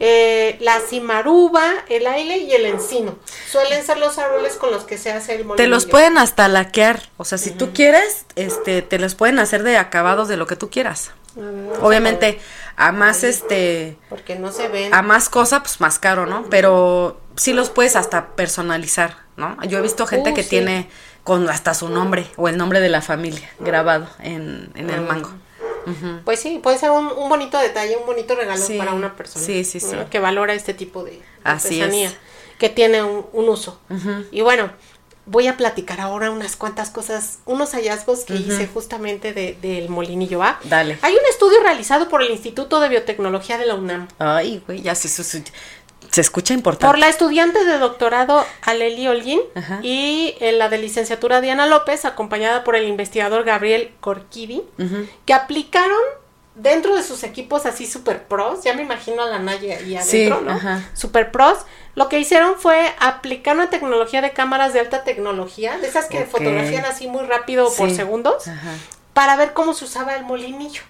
eh, 0.00 0.56
la 0.60 0.80
cimaruba, 0.80 1.64
el 1.88 2.06
aile 2.06 2.38
y 2.38 2.52
el 2.52 2.66
encino. 2.66 3.16
Suelen 3.50 3.84
ser 3.84 3.98
los 3.98 4.18
árboles 4.18 4.54
con 4.56 4.70
los 4.70 4.84
que 4.84 4.98
se 4.98 5.12
hace 5.12 5.32
el 5.34 5.44
molinillo. 5.44 5.56
Te 5.56 5.68
los 5.68 5.86
pueden 5.86 6.18
hasta 6.18 6.48
laquear. 6.48 7.02
O 7.18 7.24
sea, 7.24 7.38
si 7.38 7.50
tú 7.50 7.72
quieres, 7.72 8.24
este, 8.36 8.82
te 8.82 8.98
los 8.98 9.14
pueden 9.14 9.38
hacer 9.38 9.62
de 9.62 9.76
acabados 9.76 10.28
de 10.28 10.36
lo 10.36 10.46
que 10.46 10.56
tú 10.56 10.70
quieras. 10.70 11.12
A 11.36 11.40
ver, 11.40 11.52
vamos 11.54 11.78
a 11.78 11.86
Obviamente, 11.86 12.40
a 12.76 12.92
más 12.92 13.22
este, 13.24 13.96
Porque 14.08 14.34
no 14.36 14.50
se 14.52 14.68
ven. 14.68 14.92
a 14.92 15.02
más 15.02 15.28
cosa, 15.28 15.60
pues 15.62 15.80
más 15.80 15.98
caro, 15.98 16.26
¿no? 16.26 16.44
Pero 16.50 17.20
sí 17.36 17.52
los 17.52 17.70
puedes 17.70 17.96
hasta 17.96 18.28
personalizar, 18.34 19.16
¿no? 19.36 19.56
Yo 19.64 19.78
he 19.78 19.82
visto 19.82 20.06
gente 20.06 20.30
Uh, 20.30 20.34
que 20.34 20.42
sí. 20.42 20.50
tiene 20.50 20.88
con 21.24 21.48
hasta 21.48 21.72
su 21.74 21.88
nombre 21.88 22.26
o 22.36 22.48
el 22.48 22.56
nombre 22.56 22.80
de 22.80 22.88
la 22.88 23.00
familia 23.00 23.48
grabado 23.60 24.08
en, 24.20 24.70
en 24.74 24.90
Ah. 24.90 24.94
el 24.94 25.00
mango. 25.02 25.30
Pues 26.24 26.40
sí, 26.40 26.60
puede 26.62 26.78
ser 26.78 26.90
un, 26.90 27.06
un 27.06 27.28
bonito 27.28 27.58
detalle, 27.58 27.96
un 27.96 28.06
bonito 28.06 28.34
regalo 28.34 28.62
Sí, 28.64 28.78
para 28.78 28.92
una 28.94 29.14
persona. 29.16 29.44
sí, 29.44 29.64
sí, 29.64 29.80
sí. 29.80 29.94
¿no? 29.96 30.08
Que 30.10 30.18
valora 30.18 30.54
este 30.54 30.74
tipo 30.74 31.04
de 31.04 31.20
Así 31.44 31.80
artesanía, 31.80 32.08
es. 32.08 32.16
que 32.58 32.68
tiene 32.68 33.02
un, 33.02 33.26
un 33.32 33.48
uso. 33.48 33.80
Y 34.30 34.40
bueno, 34.42 34.70
voy 35.24 35.46
a 35.46 35.56
platicar 35.56 36.00
ahora 36.00 36.30
unas 36.32 36.56
cuantas 36.56 36.90
cosas, 36.90 37.38
unos 37.46 37.72
hallazgos 37.74 38.24
que 38.24 38.34
hice 38.34 38.66
justamente 38.66 39.32
de- 39.32 39.56
del 39.62 39.88
molinillo, 39.88 40.40
¿va? 40.40 40.58
Dale. 40.64 40.98
Hay 41.02 41.12
un 41.14 41.24
estudio 41.30 41.60
realizado 41.62 42.08
por 42.08 42.22
el 42.22 42.30
Instituto 42.32 42.80
de 42.80 42.88
Biotecnología 42.88 43.56
de 43.56 43.66
la 43.66 43.74
UNAM. 43.76 44.08
Ay, 44.18 44.62
güey, 44.66 44.82
ya 44.82 44.94
se, 44.96 45.08
se, 45.08 45.44
se- 46.12 46.20
escucha 46.20 46.54
importante. 46.54 46.86
Por 46.86 46.98
la 46.98 47.08
estudiante 47.08 47.64
de 47.64 47.78
doctorado 47.78 48.44
Aleli 48.62 49.08
Holguín 49.08 49.40
Ajá. 49.54 49.80
y 49.82 50.36
en 50.40 50.58
la 50.58 50.68
de 50.68 50.78
licenciatura 50.78 51.40
Diana 51.40 51.66
López, 51.66 52.04
acompañada 52.04 52.62
por 52.64 52.76
el 52.76 52.86
investigador 52.86 53.42
Gabriel 53.44 53.92
Corquidi, 54.00 54.62
que 55.26 55.34
aplicaron 55.34 55.98
dentro 56.54 56.94
de 56.94 57.02
sus 57.02 57.22
equipos 57.24 57.64
así 57.64 57.86
super 57.86 58.24
pros, 58.24 58.62
ya 58.62 58.74
me 58.74 58.82
imagino 58.82 59.22
a 59.22 59.26
la 59.26 59.38
Naya 59.38 59.78
ahí 59.78 59.98
Sí, 60.04 60.26
adentro, 60.26 60.42
¿no? 60.42 60.50
ajá. 60.52 60.82
Super 60.92 61.30
pros, 61.32 61.58
lo 61.94 62.10
que 62.10 62.18
hicieron 62.18 62.56
fue 62.58 62.92
aplicar 63.00 63.56
una 63.56 63.70
tecnología 63.70 64.20
de 64.20 64.32
cámaras 64.32 64.74
de 64.74 64.80
alta 64.80 65.02
tecnología, 65.02 65.78
de 65.78 65.86
esas 65.88 66.06
que 66.06 66.18
Ok. 66.24 66.26
fotografían 66.28 66.84
así 66.84 67.06
muy 67.08 67.24
rápido 67.24 67.72
por 67.74 67.90
segundos, 67.90 68.46
Ajá. 68.48 68.70
para 69.14 69.36
ver 69.36 69.54
cómo 69.54 69.72
se 69.72 69.86
usaba 69.86 70.14
el 70.14 70.24
molinillo. 70.24 70.82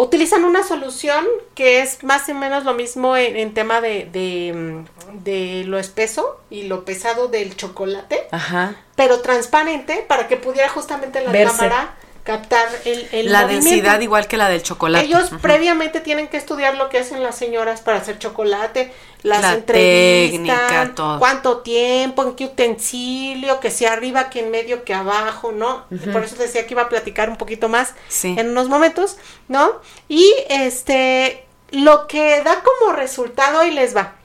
Utilizan 0.00 0.44
una 0.44 0.62
solución 0.62 1.26
que 1.56 1.80
es 1.82 2.04
más 2.04 2.28
o 2.28 2.34
menos 2.34 2.64
lo 2.64 2.72
mismo 2.72 3.16
en, 3.16 3.36
en 3.36 3.52
tema 3.52 3.80
de, 3.80 4.08
de, 4.12 4.52
mm, 4.54 5.24
de 5.24 5.64
lo 5.66 5.76
espeso 5.76 6.40
y 6.50 6.62
lo 6.62 6.84
pesado 6.84 7.26
del 7.26 7.56
chocolate, 7.56 8.28
Ajá. 8.30 8.76
pero 8.94 9.22
transparente 9.22 10.04
para 10.06 10.28
que 10.28 10.36
pudiera 10.36 10.68
justamente 10.68 11.20
la 11.20 11.32
Verse. 11.32 11.56
cámara 11.56 11.96
captar 12.28 12.68
el, 12.84 13.08
el 13.12 13.32
La 13.32 13.42
movimiento. 13.42 13.70
densidad 13.70 14.00
igual 14.00 14.28
que 14.28 14.36
la 14.36 14.50
del 14.50 14.62
chocolate. 14.62 15.06
Ellos 15.06 15.30
previamente 15.40 16.00
tienen 16.00 16.28
que 16.28 16.36
estudiar 16.36 16.74
lo 16.76 16.90
que 16.90 16.98
hacen 16.98 17.22
las 17.22 17.36
señoras 17.36 17.80
para 17.80 17.96
hacer 17.96 18.18
chocolate, 18.18 18.92
las 19.22 19.40
La 19.40 19.54
entrevistas, 19.54 20.68
técnica, 20.68 20.92
todo. 20.94 21.18
cuánto 21.18 21.58
tiempo, 21.60 22.22
en 22.24 22.34
qué 22.36 22.44
utensilio, 22.44 23.60
que 23.60 23.70
sea 23.70 23.94
arriba, 23.94 24.28
que 24.28 24.40
en 24.40 24.50
medio, 24.50 24.84
que 24.84 24.92
abajo, 24.92 25.52
¿no? 25.52 25.86
Por 26.12 26.22
eso 26.22 26.36
decía 26.36 26.66
que 26.66 26.74
iba 26.74 26.82
a 26.82 26.88
platicar 26.90 27.30
un 27.30 27.36
poquito 27.36 27.68
más 27.70 27.94
Sí. 28.08 28.34
en 28.38 28.50
unos 28.50 28.68
momentos, 28.68 29.16
¿no? 29.48 29.80
Y 30.08 30.30
este, 30.50 31.46
lo 31.70 32.06
que 32.08 32.42
da 32.42 32.62
como 32.62 32.92
resultado, 32.92 33.60
ahí 33.60 33.70
les 33.70 33.96
va, 33.96 34.16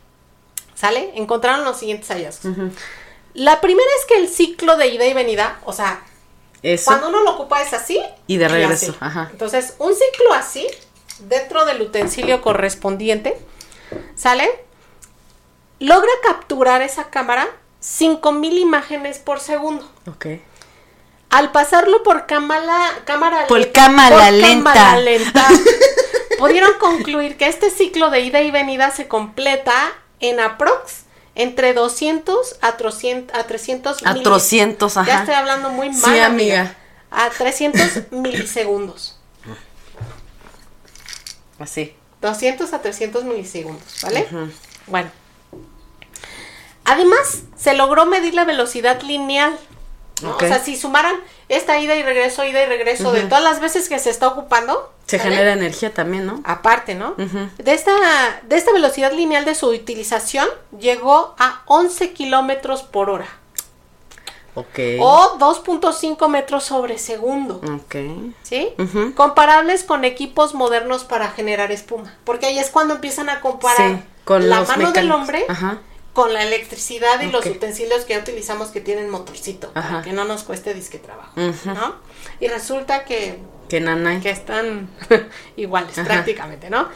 ¿sale? 0.75 1.11
Encontraron 1.15 1.63
los 1.63 1.77
siguientes 1.79 2.09
hallazgos. 2.09 2.53
La 3.33 3.61
primera 3.61 3.87
es 3.99 4.05
que 4.05 4.17
el 4.21 4.27
ciclo 4.27 4.75
de 4.77 4.87
ida 4.87 5.05
y 5.05 5.13
venida, 5.13 5.59
o 5.65 5.73
sea, 5.73 6.01
Eso. 6.63 6.85
cuando 6.85 7.09
uno 7.09 7.21
lo 7.23 7.31
ocupa 7.31 7.61
es 7.61 7.73
así. 7.73 8.01
Y 8.25 8.37
de 8.37 8.47
regreso, 8.47 8.95
ajá. 8.99 9.27
Entonces, 9.31 9.75
un 9.79 9.93
ciclo 9.93 10.33
así, 10.33 10.65
dentro 11.19 11.65
del 11.65 11.81
utensilio 11.81 12.41
correspondiente, 12.41 13.37
¿sale? 14.15 14.49
Logra 15.79 16.11
capturar 16.23 16.81
esa 16.81 17.09
cámara 17.09 17.47
5000 17.81 18.57
imágenes 18.57 19.19
por 19.19 19.39
segundo. 19.39 19.89
Ok. 20.09 20.27
Al 21.29 21.51
pasarlo 21.51 22.03
por 22.03 22.25
cámara, 22.27 22.89
cámara 23.05 23.47
Por 23.47 23.59
lenta- 23.59 23.73
cámara 23.81 24.15
por 24.17 24.31
lenta. 24.33 24.73
cámara 24.73 24.99
lenta, 25.01 25.47
pudieron 26.37 26.73
concluir 26.79 27.37
que 27.37 27.47
este 27.47 27.69
ciclo 27.71 28.09
de 28.09 28.21
ida 28.21 28.41
y 28.41 28.51
venida 28.51 28.91
se 28.91 29.07
completa 29.07 29.73
en 30.19 30.39
aprox 30.39 31.02
entre 31.35 31.73
200 31.73 32.57
a 32.61 32.77
300 32.77 33.35
a 33.35 33.43
300 33.45 34.03
A 34.05 34.13
mili- 34.13 34.23
300, 34.23 34.97
ajá. 34.97 35.07
Ya 35.07 35.19
estoy 35.21 35.35
hablando 35.35 35.69
muy 35.69 35.89
mal, 35.89 36.13
Sí, 36.13 36.19
amiga. 36.19 36.75
A 37.11 37.29
300 37.29 37.81
milisegundos. 38.11 39.17
Así. 41.59 41.95
200 42.21 42.73
a 42.73 42.81
300 42.81 43.23
milisegundos, 43.25 43.83
¿vale? 44.01 44.27
Bueno. 44.87 45.11
Además, 46.85 47.43
se 47.57 47.73
logró 47.73 48.05
medir 48.05 48.33
la 48.33 48.45
velocidad 48.45 49.01
lineal. 49.01 49.57
O 50.25 50.39
sea, 50.39 50.59
si 50.59 50.77
sumaran 50.77 51.15
esta 51.49 51.79
ida 51.79 51.95
y 51.95 52.03
regreso, 52.03 52.45
ida 52.45 52.63
y 52.63 52.65
regreso 52.65 53.11
de 53.11 53.23
todas 53.23 53.43
las 53.43 53.59
veces 53.59 53.89
que 53.89 53.99
se 53.99 54.09
está 54.09 54.27
ocupando. 54.27 54.91
Se 55.05 55.17
¿sale? 55.17 55.31
genera 55.31 55.53
energía 55.53 55.93
también, 55.93 56.25
¿no? 56.25 56.41
Aparte, 56.45 56.95
¿no? 56.95 57.15
Ujú. 57.17 57.49
de, 57.57 57.73
esta, 57.73 57.91
de 58.43 58.55
esta 58.55 58.71
velocidad 58.71 59.11
lineal 59.11 59.43
de 59.43 59.55
su 59.55 59.67
utilización 59.69 60.47
llegó 60.79 61.35
a 61.39 61.63
11 61.65 62.13
kilómetros 62.13 62.83
por 62.83 63.09
hora. 63.09 63.27
Ok. 64.55 64.79
O 64.99 65.37
2.5 65.39 66.27
metros 66.29 66.63
sobre 66.63 66.99
segundo. 66.99 67.55
Ok. 67.55 67.95
¿Sí? 68.43 68.69
Comparables 69.15 69.83
con 69.83 70.05
equipos 70.05 70.53
modernos 70.53 71.03
para 71.03 71.31
generar 71.31 71.71
espuma. 71.71 72.13
Porque 72.23 72.45
ahí 72.45 72.59
es 72.59 72.69
cuando 72.69 72.93
empiezan 72.93 73.29
a 73.29 73.41
comparar 73.41 73.77
Sí, 73.77 74.03
con 74.23 74.49
la 74.49 74.61
mano 74.61 74.91
del 74.91 75.11
hombre 75.11 75.45
Ajá. 75.49 75.79
Con 76.13 76.31
la 76.33 76.43
electricidad 76.43 77.21
y 77.21 77.31
los 77.31 77.45
utensilios 77.45 78.05
que 78.05 78.13
ya 78.13 78.19
utilizamos 78.19 78.69
que 78.69 78.81
tienen 78.81 79.09
motorcito. 79.09 79.71
Para 79.73 80.01
que 80.03 80.13
no 80.13 80.25
nos 80.25 80.43
cueste 80.43 80.73
disque 80.73 80.99
trabajo. 80.99 81.31
¿No? 81.35 81.95
Y 82.39 82.47
resulta 82.47 83.03
que, 83.03 83.39
Que 83.67 83.79
nanay. 83.79 84.19
que 84.21 84.29
están 84.29 84.89
iguales 85.57 85.97
Ajá. 85.97 86.07
prácticamente, 86.07 86.69
¿no? 86.69 86.87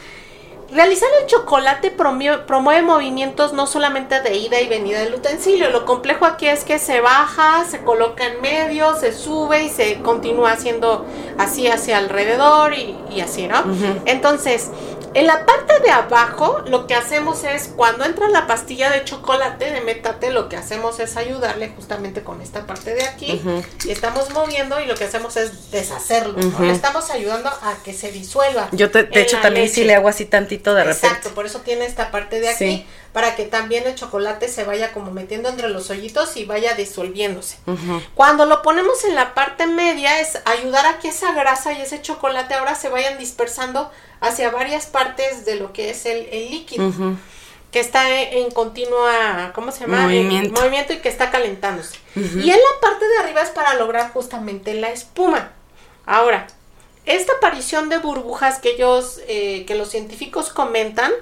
Realizar 0.70 1.08
el 1.22 1.26
chocolate 1.26 1.96
promue- 1.96 2.44
promueve 2.44 2.82
movimientos 2.82 3.54
no 3.54 3.66
solamente 3.66 4.20
de 4.20 4.36
ida 4.36 4.60
y 4.60 4.68
venida 4.68 5.00
del 5.00 5.14
utensilio. 5.14 5.70
Lo 5.70 5.86
complejo 5.86 6.26
aquí 6.26 6.46
es 6.46 6.62
que 6.62 6.78
se 6.78 7.00
baja, 7.00 7.64
se 7.64 7.78
coloca 7.84 8.26
en 8.26 8.42
medio, 8.42 8.94
se 8.94 9.14
sube 9.14 9.62
y 9.64 9.70
se 9.70 10.00
continúa 10.02 10.52
haciendo 10.52 11.06
así 11.38 11.68
hacia 11.68 11.96
alrededor 11.96 12.74
y, 12.74 12.94
y 13.10 13.22
así, 13.22 13.48
¿no? 13.48 13.64
Entonces, 14.04 14.68
en 15.14 15.26
la 15.26 15.44
parte 15.46 15.78
de 15.80 15.90
abajo, 15.90 16.62
lo 16.66 16.86
que 16.86 16.94
hacemos 16.94 17.44
es, 17.44 17.68
cuando 17.76 18.04
entra 18.04 18.28
la 18.28 18.46
pastilla 18.46 18.90
de 18.90 19.04
chocolate 19.04 19.70
de 19.70 19.80
metate, 19.80 20.30
lo 20.30 20.48
que 20.48 20.56
hacemos 20.56 21.00
es 21.00 21.16
ayudarle 21.16 21.70
justamente 21.74 22.22
con 22.22 22.40
esta 22.40 22.66
parte 22.66 22.94
de 22.94 23.04
aquí. 23.04 23.40
Y 23.84 23.90
estamos 23.90 24.30
moviendo 24.30 24.80
y 24.80 24.86
lo 24.86 24.94
que 24.94 25.04
hacemos 25.04 25.36
es 25.36 25.70
deshacerlo. 25.70 26.38
Le 26.60 26.70
estamos 26.72 27.10
ayudando 27.10 27.48
a 27.48 27.74
que 27.84 27.92
se 27.92 28.12
disuelva. 28.12 28.68
Yo, 28.72 28.90
te, 28.90 29.04
de 29.04 29.20
hecho, 29.22 29.38
también 29.40 29.66
leche. 29.66 29.76
sí 29.76 29.84
le 29.84 29.94
hago 29.94 30.08
así 30.08 30.24
tantito 30.24 30.74
de 30.74 30.84
repente. 30.84 31.06
Exacto, 31.06 31.30
por 31.34 31.46
eso 31.46 31.60
tiene 31.60 31.86
esta 31.86 32.10
parte 32.10 32.40
de 32.40 32.48
aquí, 32.48 32.58
Sí. 32.58 32.86
para 33.12 33.34
que 33.36 33.44
también 33.44 33.86
el 33.86 33.94
chocolate 33.94 34.48
se 34.48 34.64
vaya 34.64 34.92
como 34.92 35.10
metiendo 35.10 35.48
entre 35.48 35.68
los 35.68 35.90
hoyitos 35.90 36.36
y 36.36 36.44
vaya 36.44 36.74
disolviéndose. 36.74 37.56
Cuando 38.14 38.44
lo 38.46 38.62
ponemos 38.62 39.04
en 39.04 39.14
la 39.14 39.34
parte 39.34 39.66
media 39.66 40.20
es 40.20 40.38
ayudar 40.44 40.86
a 40.86 40.98
que 40.98 41.08
esa 41.08 41.32
grasa 41.32 41.72
y 41.72 41.80
ese 41.80 42.02
chocolate 42.02 42.54
ahora 42.54 42.74
se 42.74 42.88
vayan 42.88 43.18
dispersando 43.18 43.90
hacia 44.20 44.50
varias 44.50 44.86
partes 44.86 45.44
de 45.44 45.56
lo 45.56 45.72
que 45.72 45.90
es 45.90 46.06
el, 46.06 46.28
el 46.32 46.50
líquido, 46.50 46.92
que 47.70 47.80
está 47.80 48.08
en, 48.10 48.44
en 48.44 48.50
continua, 48.50 49.52
¿cómo 49.54 49.72
se 49.72 49.80
llama? 49.80 49.98
En 49.98 50.02
Movimiento. 50.04 50.60
movimiento 50.60 50.92
y 50.94 50.98
que 50.98 51.08
está 51.08 51.30
calentándose. 51.30 51.96
Y 52.14 52.50
en 52.50 52.56
la 52.56 52.80
parte 52.80 53.06
de 53.06 53.18
arriba 53.18 53.42
es 53.42 53.50
para 53.50 53.74
lograr 53.74 54.10
justamente 54.12 54.74
la 54.74 54.90
espuma. 54.90 55.52
Ahora, 56.06 56.46
esta 57.04 57.34
aparición 57.34 57.88
de 57.88 57.98
burbujas 57.98 58.58
que 58.58 58.70
ellos, 58.70 59.20
eh, 59.28 59.64
que 59.66 59.74
los 59.74 59.90
científicos 59.90 60.50
comentan 60.50 61.12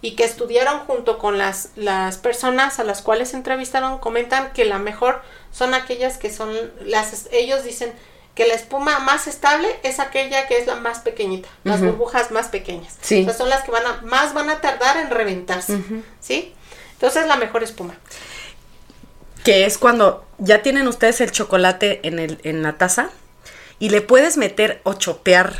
y 0.00 0.16
que 0.16 0.24
estudiaron 0.24 0.80
junto 0.80 1.18
con 1.18 1.38
las, 1.38 1.70
las 1.76 2.18
personas 2.18 2.78
a 2.78 2.84
las 2.84 3.00
cuales 3.00 3.32
entrevistaron, 3.32 3.98
comentan 3.98 4.52
que 4.52 4.64
la 4.64 4.78
mejor 4.78 5.22
son 5.50 5.74
aquellas 5.74 6.18
que 6.18 6.30
son 6.30 6.54
las, 6.84 7.28
ellos 7.32 7.64
dicen 7.64 7.92
que 8.34 8.46
la 8.46 8.54
espuma 8.54 8.98
más 8.98 9.26
estable 9.26 9.68
es 9.82 10.00
aquella 10.00 10.46
que 10.48 10.58
es 10.58 10.66
la 10.66 10.74
más 10.76 10.98
pequeñita, 11.00 11.48
las 11.62 11.80
burbujas 11.80 12.30
más 12.32 12.48
pequeñas. 12.48 12.94
Sí. 13.00 13.22
O 13.22 13.24
sea, 13.24 13.34
son 13.34 13.48
las 13.48 13.62
que 13.62 13.70
van 13.70 13.86
a, 13.86 14.00
más 14.02 14.34
van 14.34 14.50
a 14.50 14.60
tardar 14.60 14.96
en 14.96 15.10
reventarse, 15.10 15.78
¿sí? 16.20 16.52
Entonces 16.92 17.26
la 17.26 17.36
mejor 17.36 17.62
espuma. 17.62 17.94
Que 19.44 19.66
es 19.66 19.78
cuando 19.78 20.24
ya 20.38 20.62
tienen 20.62 20.88
ustedes 20.88 21.20
el 21.20 21.30
chocolate 21.30 22.00
en, 22.02 22.18
el, 22.18 22.40
en 22.44 22.62
la 22.62 22.76
taza 22.78 23.10
y 23.78 23.90
le 23.90 24.00
puedes 24.00 24.36
meter 24.36 24.80
o 24.84 24.94
chopear 24.94 25.52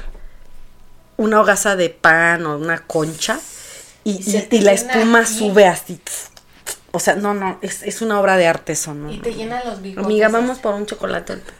una 1.17 1.41
hogaza 1.41 1.77
de 1.77 1.91
pan 1.91 2.45
o 2.47 2.57
una 2.57 2.79
concha 2.87 3.39
y, 4.05 4.21
Y 4.51 4.61
la 4.61 4.73
espuma 4.73 5.21
aquí. 5.21 5.39
sube 5.39 5.67
así. 5.67 6.01
O 6.95 7.01
sea, 7.01 7.17
no, 7.17 7.35
no, 7.35 7.59
es, 7.61 7.83
es 7.83 8.01
una 8.03 8.21
obra 8.21 8.37
de 8.37 8.47
arte 8.47 8.73
eso, 8.73 8.95
¿no? 8.95 9.11
Y 9.13 9.19
te 9.19 9.35
llenan 9.35 9.63
los 9.67 9.83
bigotes. 9.83 10.05
Amiga, 10.07 10.29
vamos 10.29 10.59
por 10.61 10.75
un 10.75 10.87
chocolate. 10.87 11.39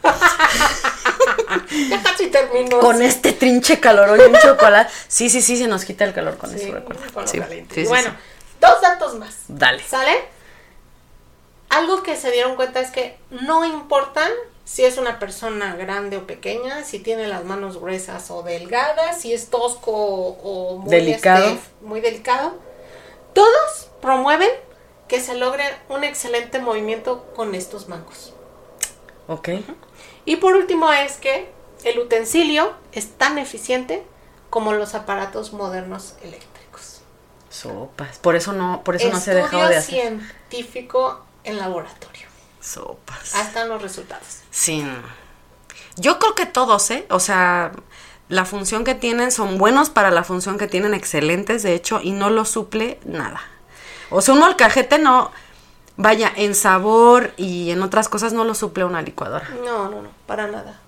Ya 1.89 2.01
casi 2.03 2.27
termino. 2.27 2.79
Con 2.79 3.01
este 3.01 3.33
trinche 3.33 3.79
calorón 3.79 4.19
y 4.19 4.23
un 4.23 4.39
chocolate. 4.39 4.91
Sí, 5.07 5.29
sí, 5.29 5.41
sí, 5.41 5.57
se 5.57 5.67
nos 5.67 5.83
quita 5.85 6.03
el 6.05 6.13
calor 6.13 6.37
con 6.37 6.49
Sí, 6.51 6.57
eso, 6.63 6.73
recuerda. 6.73 7.01
con 7.13 7.23
lo 7.23 7.27
Sí, 7.27 7.39
caliente. 7.39 7.73
sí, 7.75 7.81
Y 7.81 7.83
sí, 7.83 7.89
bueno, 7.89 8.11
dos 8.61 8.81
datos 8.81 9.15
más. 9.15 9.35
Dale. 9.47 9.83
¿Sale? 9.83 10.13
Algo 11.69 12.03
que 12.03 12.15
se 12.15 12.31
dieron 12.31 12.55
cuenta 12.55 12.79
es 12.79 12.91
que 12.91 13.17
no 13.29 13.65
importan 13.65 14.29
si 14.63 14.85
es 14.85 14.97
una 14.97 15.19
persona 15.19 15.75
grande 15.75 16.17
o 16.17 16.27
pequeña, 16.27 16.83
si 16.83 16.99
tiene 16.99 17.27
las 17.27 17.43
manos 17.43 17.79
gruesas 17.79 18.29
o 18.31 18.43
delgadas, 18.43 19.19
si 19.21 19.33
es 19.33 19.49
tosco 19.49 19.91
o, 19.91 20.37
o 20.73 20.77
muy, 20.77 20.91
Delicado. 20.91 21.45
este, 21.47 21.61
muy 21.81 22.01
delicado. 22.01 22.55
Todos 23.33 23.89
promueven 24.01 24.49
que 25.07 25.21
se 25.21 25.35
logre 25.35 25.63
un 25.89 26.03
excelente 26.03 26.59
movimiento 26.59 27.25
con 27.35 27.55
estos 27.55 27.87
mangos. 27.87 28.33
Ok. 29.27 29.49
Y 30.25 30.37
por 30.37 30.55
último 30.55 30.91
es 30.91 31.17
que 31.17 31.51
el 31.83 31.99
utensilio 31.99 32.73
es 32.91 33.11
tan 33.11 33.37
eficiente 33.37 34.05
como 34.49 34.73
los 34.73 34.95
aparatos 34.95 35.53
modernos 35.53 36.15
eléctricos. 36.21 37.01
Sopas. 37.49 38.17
Por 38.19 38.35
eso 38.35 38.53
no, 38.53 38.83
por 38.83 38.95
eso 38.95 39.09
no 39.09 39.19
se 39.19 39.31
ha 39.31 39.35
dejado 39.35 39.67
de 39.67 39.77
hacer. 39.77 39.95
científico 39.95 41.25
en 41.43 41.57
laboratorio. 41.57 42.27
Sopas. 42.59 43.35
Ahí 43.35 43.41
están 43.41 43.69
los 43.69 43.81
resultados. 43.81 44.39
Sí. 44.49 44.85
Yo 45.97 46.19
creo 46.19 46.35
que 46.35 46.45
todos, 46.45 46.89
¿eh? 46.91 47.05
O 47.09 47.19
sea, 47.19 47.71
la 48.27 48.45
función 48.45 48.83
que 48.83 48.95
tienen 48.95 49.31
son 49.31 49.57
buenos 49.57 49.89
para 49.89 50.09
la 50.11 50.23
función 50.23 50.57
que 50.57 50.67
tienen, 50.67 50.93
excelentes, 50.93 51.63
de 51.63 51.75
hecho, 51.75 52.01
y 52.01 52.11
no 52.11 52.29
lo 52.29 52.45
suple 52.45 52.99
nada. 53.05 53.41
O 54.09 54.21
sea, 54.21 54.33
uno 54.33 54.45
al 54.45 54.55
cajete 54.55 54.99
no, 54.99 55.31
vaya, 55.97 56.31
en 56.35 56.55
sabor 56.55 57.33
y 57.37 57.71
en 57.71 57.81
otras 57.81 58.09
cosas 58.09 58.33
no 58.33 58.43
lo 58.43 58.55
suple 58.55 58.85
una 58.85 59.01
licuadora. 59.01 59.49
No, 59.63 59.89
no, 59.89 60.01
no, 60.01 60.09
para 60.25 60.47
nada. 60.47 60.79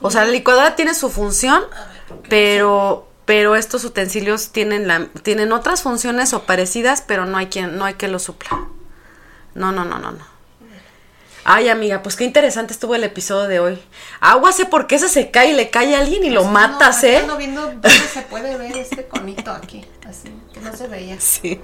O 0.00 0.10
sea, 0.10 0.24
la 0.24 0.32
licuadora 0.32 0.74
tiene 0.74 0.94
su 0.94 1.10
función, 1.10 1.62
pero 2.28 3.08
pero 3.24 3.54
estos 3.54 3.84
utensilios 3.84 4.50
tienen 4.50 4.88
la 4.88 5.06
tienen 5.22 5.52
otras 5.52 5.82
funciones 5.82 6.32
o 6.34 6.42
parecidas, 6.42 7.02
pero 7.02 7.24
no 7.24 7.38
hay 7.38 7.46
quien 7.46 7.78
no 7.78 7.84
hay 7.84 7.94
que 7.94 8.08
lo 8.08 8.18
supla. 8.18 8.50
No, 9.54 9.70
no, 9.70 9.84
no, 9.84 9.98
no, 9.98 10.12
no. 10.12 10.32
Ay, 11.44 11.68
amiga, 11.68 12.02
pues 12.02 12.14
qué 12.14 12.24
interesante 12.24 12.72
estuvo 12.72 12.94
el 12.94 13.02
episodio 13.02 13.48
de 13.48 13.58
hoy. 13.58 13.82
Aguase 14.20 14.64
porque 14.64 14.94
ese 14.94 15.08
se 15.08 15.32
cae 15.32 15.50
y 15.50 15.54
le 15.54 15.70
cae 15.70 15.96
a 15.96 15.98
alguien 15.98 16.24
y 16.24 16.30
lo 16.30 16.44
matas, 16.44 17.02
¿eh? 17.02 17.18
Ando 17.18 17.36
viendo 17.36 17.62
dónde 17.62 17.90
se 17.90 18.22
puede 18.22 18.56
ver 18.56 18.76
este 18.76 19.08
conito 19.08 19.50
aquí, 19.50 19.84
así, 20.08 20.32
que 20.54 20.60
no 20.60 20.76
se 20.76 20.86
veía. 20.88 21.16
Sí. 21.20 21.60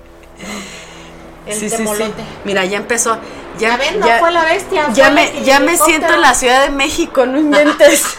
El 1.48 1.54
sí, 1.54 1.60
sí, 1.60 1.70
sí. 1.70 1.76
temolote. 1.76 2.22
Mira, 2.44 2.64
ya 2.64 2.76
empezó. 2.78 3.18
Ya, 3.58 3.76
ven, 3.76 3.98
no 4.00 4.06
ya- 4.06 4.18
fue 4.20 4.30
la 4.30 4.44
bestia. 4.44 4.88
Ya 4.92 5.10
me, 5.10 5.42
ya 5.44 5.58
me 5.60 5.76
siento 5.76 6.12
en 6.14 6.20
la 6.20 6.34
Ciudad 6.34 6.62
de 6.62 6.70
México, 6.70 7.26
no 7.26 7.38
inventes. 7.38 8.04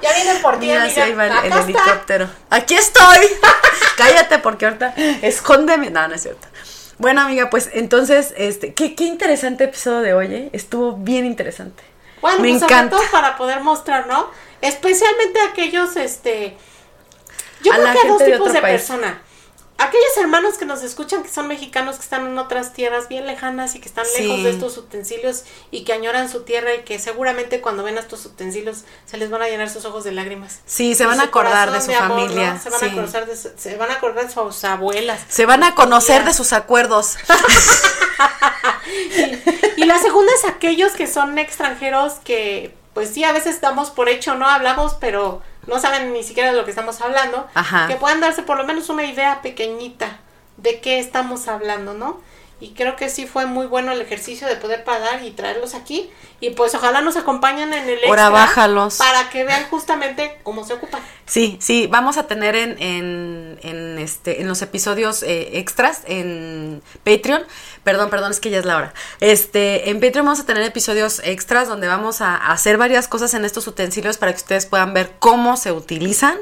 Ya 0.00 0.12
vienen 0.14 0.40
por 0.40 0.60
ti, 0.60 0.66
Mira, 0.66 0.84
amiga. 0.84 1.04
ahí 1.04 1.12
va 1.12 1.26
el, 1.26 1.32
el 1.32 1.38
Acá 1.38 1.46
está. 1.48 1.60
helicóptero. 1.64 2.30
Aquí 2.50 2.74
estoy. 2.76 3.18
Cállate 3.96 4.38
porque 4.38 4.66
ahorita 4.66 4.94
escóndeme. 5.22 5.90
No, 5.90 6.06
no 6.06 6.14
es 6.14 6.22
cierto. 6.22 6.46
Bueno, 6.98 7.22
amiga, 7.22 7.50
pues 7.50 7.68
entonces, 7.72 8.32
este, 8.36 8.74
qué, 8.74 8.94
qué 8.94 9.04
interesante 9.04 9.64
episodio 9.64 10.00
de 10.00 10.14
hoy, 10.14 10.26
¿eh? 10.34 10.50
Estuvo 10.52 10.92
bien 10.92 11.26
interesante. 11.26 11.82
Bueno, 12.20 12.38
Me 12.38 12.48
pues 12.50 12.60
sobre 12.60 12.74
encanta. 12.74 12.96
todo 12.96 13.06
para 13.10 13.36
poder 13.36 13.60
mostrar, 13.60 14.06
¿no? 14.06 14.30
Especialmente 14.60 15.40
aquellos, 15.50 15.96
este... 15.96 16.56
Yo 17.62 17.72
A 17.72 17.74
creo 17.76 17.86
la 17.86 17.92
que 17.92 17.98
hay 17.98 18.08
dos 18.08 18.18
de 18.20 18.32
tipos 18.32 18.52
de 18.52 18.60
país. 18.60 18.76
persona. 18.80 19.20
Aquellos 19.80 20.16
hermanos 20.16 20.58
que 20.58 20.64
nos 20.64 20.82
escuchan 20.82 21.22
que 21.22 21.28
son 21.28 21.46
mexicanos, 21.46 21.96
que 21.96 22.02
están 22.02 22.26
en 22.26 22.36
otras 22.36 22.72
tierras 22.72 23.08
bien 23.08 23.26
lejanas 23.26 23.76
y 23.76 23.80
que 23.80 23.88
están 23.88 24.04
Sí. 24.06 24.22
lejos 24.24 24.42
de 24.42 24.50
estos 24.50 24.76
utensilios 24.76 25.44
y 25.70 25.84
que 25.84 25.92
añoran 25.92 26.28
su 26.28 26.42
tierra 26.42 26.74
y 26.74 26.80
que 26.82 26.98
seguramente 26.98 27.60
cuando 27.60 27.84
ven 27.84 27.96
a 27.96 28.00
estos 28.00 28.26
utensilios 28.26 28.78
se 29.06 29.16
les 29.18 29.30
van 29.30 29.40
a 29.42 29.48
llenar 29.48 29.70
sus 29.70 29.84
ojos 29.84 30.02
de 30.02 30.10
lágrimas. 30.10 30.60
Sí, 30.66 30.96
se 30.96 31.06
van 31.06 31.20
a 31.20 31.24
acordar 31.24 31.70
de 31.70 31.80
su 31.80 31.92
amor, 31.92 32.18
¿no? 32.18 32.26
familia. 32.26 32.58
Se 32.58 32.70
van, 32.70 32.80
sí. 32.80 32.86
a 32.86 32.90
acordar 32.90 33.26
de 33.26 33.36
su- 33.36 33.50
se 33.56 33.76
van 33.76 33.90
a 33.90 33.94
acordar 33.94 34.26
de 34.26 34.32
sus 34.32 34.64
abuelas. 34.64 35.20
Se 35.28 35.46
van 35.46 35.62
a 35.62 35.76
conocer 35.76 36.24
de 36.24 36.34
sus 36.34 36.52
acuerdos. 36.52 37.16
y, 39.76 39.82
y 39.82 39.84
la 39.84 39.98
segunda 40.00 40.32
es 40.34 40.44
aquellos 40.44 40.92
que 40.92 41.06
son 41.06 41.38
extranjeros 41.38 42.14
que, 42.24 42.74
pues 42.98 43.10
sí, 43.10 43.22
a 43.22 43.30
veces 43.30 43.60
damos 43.60 43.90
por 43.90 44.08
hecho, 44.08 44.34
no 44.34 44.48
hablamos, 44.48 44.94
pero 44.94 45.40
no 45.68 45.78
saben 45.78 46.12
ni 46.12 46.24
siquiera 46.24 46.50
de 46.50 46.56
lo 46.56 46.64
que 46.64 46.70
estamos 46.70 47.00
hablando. 47.00 47.46
Ajá. 47.54 47.86
Que 47.86 47.94
puedan 47.94 48.20
darse 48.20 48.42
por 48.42 48.56
lo 48.56 48.64
menos 48.64 48.88
una 48.88 49.04
idea 49.04 49.40
pequeñita 49.40 50.18
de 50.56 50.80
qué 50.80 50.98
estamos 50.98 51.46
hablando, 51.46 51.94
¿no? 51.94 52.20
Y 52.60 52.70
creo 52.70 52.96
que 52.96 53.08
sí 53.08 53.26
fue 53.26 53.46
muy 53.46 53.66
bueno 53.66 53.92
el 53.92 54.00
ejercicio 54.00 54.48
de 54.48 54.56
poder 54.56 54.82
pagar 54.82 55.22
y 55.24 55.30
traerlos 55.30 55.74
aquí. 55.74 56.10
Y 56.40 56.50
pues 56.50 56.74
ojalá 56.74 57.00
nos 57.02 57.16
acompañen 57.16 57.72
en 57.72 57.88
el 57.88 57.98
Ahora 58.04 58.24
extra 58.24 58.28
bájalos. 58.30 58.96
para 58.96 59.30
que 59.30 59.44
vean 59.44 59.64
justamente 59.70 60.38
cómo 60.42 60.64
se 60.64 60.74
ocupan. 60.74 61.00
Sí, 61.26 61.56
sí, 61.60 61.86
vamos 61.86 62.16
a 62.16 62.26
tener 62.26 62.56
en, 62.56 62.80
en, 62.82 63.58
en, 63.62 63.98
este, 63.98 64.40
en 64.40 64.48
los 64.48 64.60
episodios 64.62 65.22
eh, 65.22 65.58
extras 65.58 66.02
en 66.06 66.82
Patreon. 67.04 67.42
Perdón, 67.84 68.10
perdón, 68.10 68.32
es 68.32 68.40
que 68.40 68.50
ya 68.50 68.58
es 68.58 68.64
la 68.64 68.76
hora. 68.76 68.94
Este, 69.20 69.90
en 69.90 70.00
Patreon 70.00 70.26
vamos 70.26 70.40
a 70.40 70.46
tener 70.46 70.62
episodios 70.64 71.20
extras 71.24 71.68
donde 71.68 71.86
vamos 71.86 72.20
a 72.20 72.34
hacer 72.34 72.76
varias 72.76 73.06
cosas 73.06 73.34
en 73.34 73.44
estos 73.44 73.66
utensilios 73.68 74.18
para 74.18 74.32
que 74.32 74.38
ustedes 74.38 74.66
puedan 74.66 74.94
ver 74.94 75.12
cómo 75.20 75.56
se 75.56 75.70
utilizan. 75.70 76.36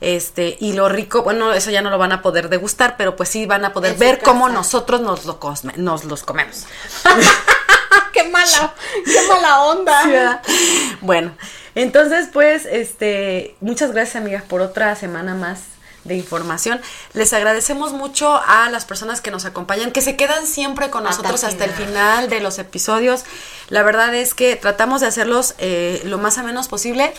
Este, 0.00 0.56
y 0.60 0.72
lo 0.74 0.88
rico, 0.88 1.22
bueno, 1.22 1.52
eso 1.52 1.70
ya 1.70 1.80
no 1.82 1.90
lo 1.90 1.98
van 1.98 2.12
a 2.12 2.20
poder 2.22 2.48
degustar, 2.48 2.96
pero 2.96 3.16
pues 3.16 3.28
sí 3.28 3.46
van 3.46 3.64
a 3.64 3.72
poder 3.72 3.92
En 3.92 3.98
ver 3.98 4.20
cómo 4.22 4.48
nosotros 4.48 5.00
nos, 5.00 5.24
lo 5.24 5.40
cosme- 5.40 5.76
nos 5.76 6.04
los 6.04 6.22
comemos. 6.24 6.64
¡Qué 8.12 8.24
mala! 8.24 8.74
¡Qué 9.04 9.28
mala 9.28 9.62
onda! 9.64 10.42
Bueno, 11.00 11.32
entonces 11.74 12.28
pues, 12.32 12.64
este, 12.66 13.56
muchas 13.60 13.92
gracias 13.92 14.16
amigas 14.16 14.42
por 14.42 14.60
otra 14.60 14.94
semana 14.96 15.34
más 15.34 15.60
de 16.04 16.14
información. 16.16 16.80
Les 17.14 17.32
agradecemos 17.32 17.92
mucho 17.92 18.40
a 18.46 18.68
las 18.68 18.84
personas 18.84 19.20
que 19.20 19.30
nos 19.30 19.46
acompañan, 19.46 19.90
que 19.90 20.02
se 20.02 20.16
quedan 20.16 20.46
siempre 20.46 20.90
con 20.90 21.02
nosotros 21.02 21.44
hasta 21.44 21.64
el 21.64 21.70
final. 21.70 22.28
de 22.28 22.40
los 22.40 22.58
episodios. 22.58 23.24
La 23.68 23.82
verdad 23.82 24.14
es 24.14 24.34
que 24.34 24.54
tratamos 24.56 25.00
de 25.00 25.06
hacerlos 25.06 25.54
eh, 25.58 26.02
lo 26.04 26.18
más 26.18 26.36
menos 26.38 26.68
posible. 26.68 27.14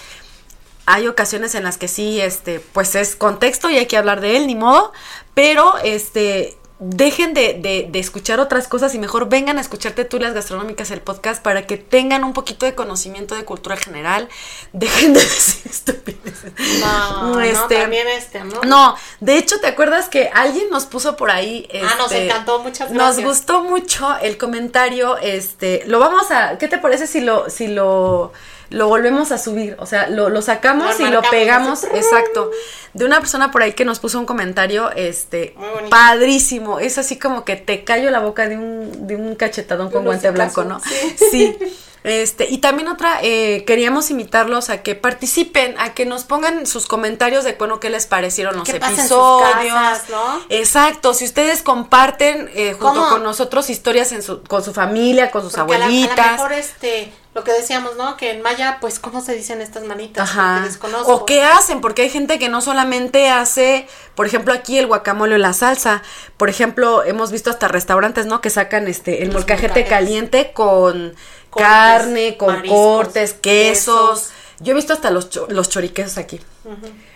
Hay 0.85 1.07
ocasiones 1.07 1.55
en 1.55 1.63
las 1.63 1.77
que 1.77 1.87
sí, 1.87 2.21
este, 2.21 2.59
pues 2.59 2.95
es 2.95 3.15
contexto 3.15 3.69
y 3.69 3.77
hay 3.77 3.87
que 3.87 3.97
hablar 3.97 4.21
de 4.21 4.37
él, 4.37 4.47
ni 4.47 4.55
modo, 4.55 4.93
pero 5.33 5.73
este, 5.83 6.55
dejen 6.77 7.33
de, 7.33 7.53
de- 7.53 7.87
de 7.89 7.99
escuchar 7.99 8.39
otras 8.41 8.67
cosas 8.67 8.93
y 8.93 8.99
mejor 8.99 9.29
vengan 9.29 9.57
a 9.57 9.61
escuchar 9.61 9.93
Tertulias 9.93 10.33
Gastronómicas, 10.33 10.91
el 10.91 10.99
podcast, 11.01 11.41
para 11.41 11.65
que 11.65 11.77
tengan 11.77 12.23
un 12.25 12.33
poquito 12.33 12.65
de 12.65 12.75
conocimiento 12.75 13.33
de 13.33 13.45
cultura 13.45 13.77
general. 13.77 14.27
Dejen 14.73 15.13
de 15.13 15.21
decir 15.21 15.71
estupideces. 15.71 16.51
No, 16.81 17.33
no, 17.33 17.41
Este, 17.41 17.77
también 17.79 18.07
este, 18.09 18.43
¿no? 18.43 18.61
No, 18.63 18.95
de 19.21 19.37
hecho, 19.37 19.59
¿te 19.61 19.67
acuerdas 19.67 20.09
que 20.09 20.29
alguien 20.33 20.69
nos 20.69 20.85
puso 20.85 21.15
por 21.15 21.31
ahí? 21.31 21.67
Ah, 21.81 21.95
nos 21.97 22.11
este, 22.11 22.25
encantó, 22.25 22.59
muchas 22.59 22.91
Nos 22.91 23.15
gracias. 23.15 23.25
gustó 23.25 23.63
mucho 23.63 24.15
el 24.21 24.37
comentario, 24.37 25.17
este, 25.17 25.83
lo 25.87 25.97
vamos 25.99 26.29
a, 26.29 26.57
¿qué 26.57 26.67
te 26.67 26.77
parece 26.77 27.07
si 27.07 27.21
lo, 27.21 27.49
si 27.49 27.67
lo, 27.67 28.33
lo 28.69 28.87
volvemos 28.87 29.31
a 29.31 29.37
subir? 29.37 29.75
O 29.79 29.85
sea, 29.85 30.07
lo, 30.09 30.29
lo 30.29 30.41
sacamos 30.41 30.99
Lo 30.99 31.07
y 31.07 31.09
lo 31.11 31.21
pegamos, 31.23 31.83
así. 31.83 31.95
exacto, 31.95 32.51
de 32.93 33.05
una 33.05 33.19
persona 33.19 33.51
por 33.51 33.61
ahí 33.63 33.73
que 33.73 33.85
nos 33.85 33.99
puso 33.99 34.19
un 34.19 34.25
comentario, 34.25 34.91
este, 34.91 35.53
Muy 35.57 35.89
padrísimo, 35.89 36.79
es 36.79 36.97
así 36.97 37.17
como 37.19 37.43
que 37.45 37.55
te 37.55 37.83
callo 37.83 38.09
la 38.11 38.19
boca 38.19 38.47
de 38.47 38.57
un, 38.57 39.07
de 39.07 39.15
un 39.15 39.35
cachetadón 39.35 39.89
con 39.91 40.05
guante 40.05 40.29
blanco, 40.31 40.63
¿no? 40.63 40.79
sí. 40.79 41.15
Sí. 41.31 41.57
Este, 42.03 42.45
y 42.47 42.59
también 42.59 42.87
otra, 42.87 43.17
eh, 43.23 43.63
queríamos 43.65 44.11
invitarlos 44.11 44.69
a 44.69 44.83
que 44.83 44.93
participen, 44.93 45.73
a 45.79 45.95
que 45.95 46.05
nos 46.05 46.23
pongan 46.23 46.67
sus 46.67 46.85
comentarios 46.85 47.43
de 47.43 47.53
bueno 47.53 47.79
qué 47.79 47.89
les 47.89 48.05
parecieron 48.05 48.55
los 48.57 48.69
¿Qué 48.69 48.79
pasa 48.79 48.91
en 49.01 49.07
sus 49.09 49.17
episodios. 49.41 49.73
casas, 49.73 50.09
no? 50.11 50.39
Exacto, 50.49 51.15
si 51.15 51.25
ustedes 51.25 51.63
comparten 51.63 52.47
eh, 52.53 52.73
junto 52.73 52.99
¿Cómo? 52.99 53.09
con 53.09 53.23
nosotros 53.23 53.71
historias 53.71 54.11
en 54.11 54.21
su, 54.21 54.43
con 54.43 54.63
su 54.63 54.71
familia, 54.71 55.31
con 55.31 55.41
sus 55.41 55.53
Porque 55.55 55.73
a 55.73 55.79
la- 55.79 55.85
A 55.85 55.87
abuelitas. 55.87 56.31
mejor 56.33 56.53
este, 56.53 57.11
lo 57.35 57.43
que 57.43 57.51
decíamos, 57.51 57.97
¿no? 57.97 58.15
Que 58.17 58.31
en 58.31 58.41
maya, 58.41 58.77
pues, 58.81 58.97
¿cómo 58.97 59.21
se 59.21 59.33
dicen 59.35 59.61
estas 59.61 59.83
manitas? 59.83 60.27
Ajá. 60.29 60.61
Desconozco. 60.63 61.13
O 61.13 61.25
qué 61.25 61.43
hacen, 61.43 61.81
porque 61.81 62.03
hay 62.03 62.09
gente 62.09 62.39
que 62.39 62.47
no 62.49 62.61
solamente 62.61 63.29
hace, 63.29 63.87
por 64.15 64.25
ejemplo, 64.25 64.53
aquí 64.53 64.77
el 64.79 64.87
guacamole 64.87 65.35
o 65.35 65.37
la 65.37 65.51
salsa. 65.53 66.01
Por 66.37 66.49
ejemplo, 66.49 67.03
hemos 67.03 67.31
visto 67.31 67.49
hasta 67.49 67.67
restaurantes, 67.67 68.25
¿no? 68.25 68.39
Que 68.39 68.49
sacan 68.49 68.87
este 68.87 69.19
el 69.21 69.27
Los 69.27 69.35
molcajete 69.35 69.83
caliente 69.85 70.53
con 70.53 71.13
Cortes, 71.49 71.67
carne, 71.69 72.37
con 72.37 72.55
mariscos, 72.55 72.79
cortes, 72.79 73.33
quesos. 73.33 74.09
quesos. 74.21 74.29
Yo 74.61 74.71
he 74.71 74.75
visto 74.75 74.93
hasta 74.93 75.11
los, 75.11 75.29
cho- 75.29 75.47
los 75.49 75.67
choriquesos 75.69 76.17
aquí. 76.17 76.39
Que 76.39 76.43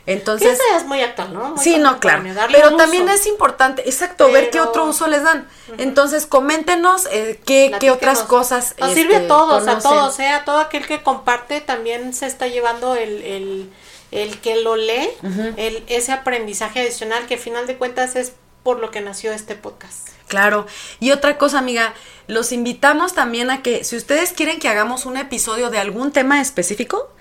Entonces, 0.10 0.60
es 0.76 0.86
muy 0.86 1.02
actual, 1.02 1.34
¿no? 1.34 1.50
Muy 1.50 1.64
Sí, 1.64 1.78
no, 1.78 2.00
claro. 2.00 2.24
Pero 2.52 2.76
también 2.76 3.04
uso. 3.04 3.14
es 3.14 3.28
importante, 3.28 3.84
exacto, 3.88 4.32
ver 4.32 4.50
qué 4.50 4.60
otro 4.60 4.86
uso 4.86 5.08
les 5.08 5.24
dan. 5.24 5.48
Entonces, 5.78 6.26
coméntenos 6.26 7.08
eh, 7.12 7.40
qué, 7.46 7.72
qué 7.80 7.92
otras 7.92 8.22
cosas. 8.24 8.76
Nos 8.80 8.90
este, 8.90 9.02
sirve 9.02 9.18
a 9.18 9.28
todos, 9.28 9.68
a 9.68 9.78
todos, 9.80 10.20
¿eh? 10.20 10.30
A 10.30 10.46
todo 10.46 10.58
aquel 10.58 10.88
que 10.88 11.04
comparte 11.04 11.62
también 11.62 12.14
se 12.16 12.26
está 12.26 12.48
llevando 12.48 12.96
el, 12.96 13.22
el, 13.22 13.70
el 14.12 14.40
que 14.40 14.56
lo 14.56 14.76
lee, 14.76 15.10
el, 15.58 15.84
ese 15.88 16.12
aprendizaje 16.12 16.82
adicional 16.82 17.28
que 17.28 17.36
a 17.36 17.38
final 17.38 17.68
de 17.68 17.78
cuentas 17.78 18.16
es 18.16 18.34
por 18.64 18.80
lo 18.80 18.90
que 18.90 19.02
nació 19.02 19.32
este 19.32 19.56
podcast. 19.56 20.10
Claro. 20.28 20.66
Y 21.00 21.12
otra 21.12 21.38
cosa, 21.38 21.60
amiga, 21.60 21.94
los 22.28 22.52
invitamos 22.52 23.14
también 23.14 23.52
a 23.52 23.62
que 23.62 23.84
si 23.84 23.96
ustedes 23.96 24.32
quieren 24.32 24.60
que 24.60 24.70
hagamos 24.70 25.06
un 25.06 25.18
episodio 25.18 25.70
de 25.70 25.78
algún 25.78 26.12
tema 26.12 26.42
específico, 26.42 27.12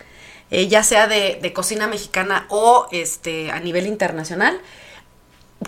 eh, 0.51 0.69
ya 0.69 0.83
sea 0.83 1.07
de, 1.07 1.39
de 1.41 1.53
cocina 1.53 1.87
mexicana 1.87 2.47
o 2.49 2.89
este 2.93 3.51
a 3.51 3.61
nivel 3.61 3.87
internacional, 3.87 4.61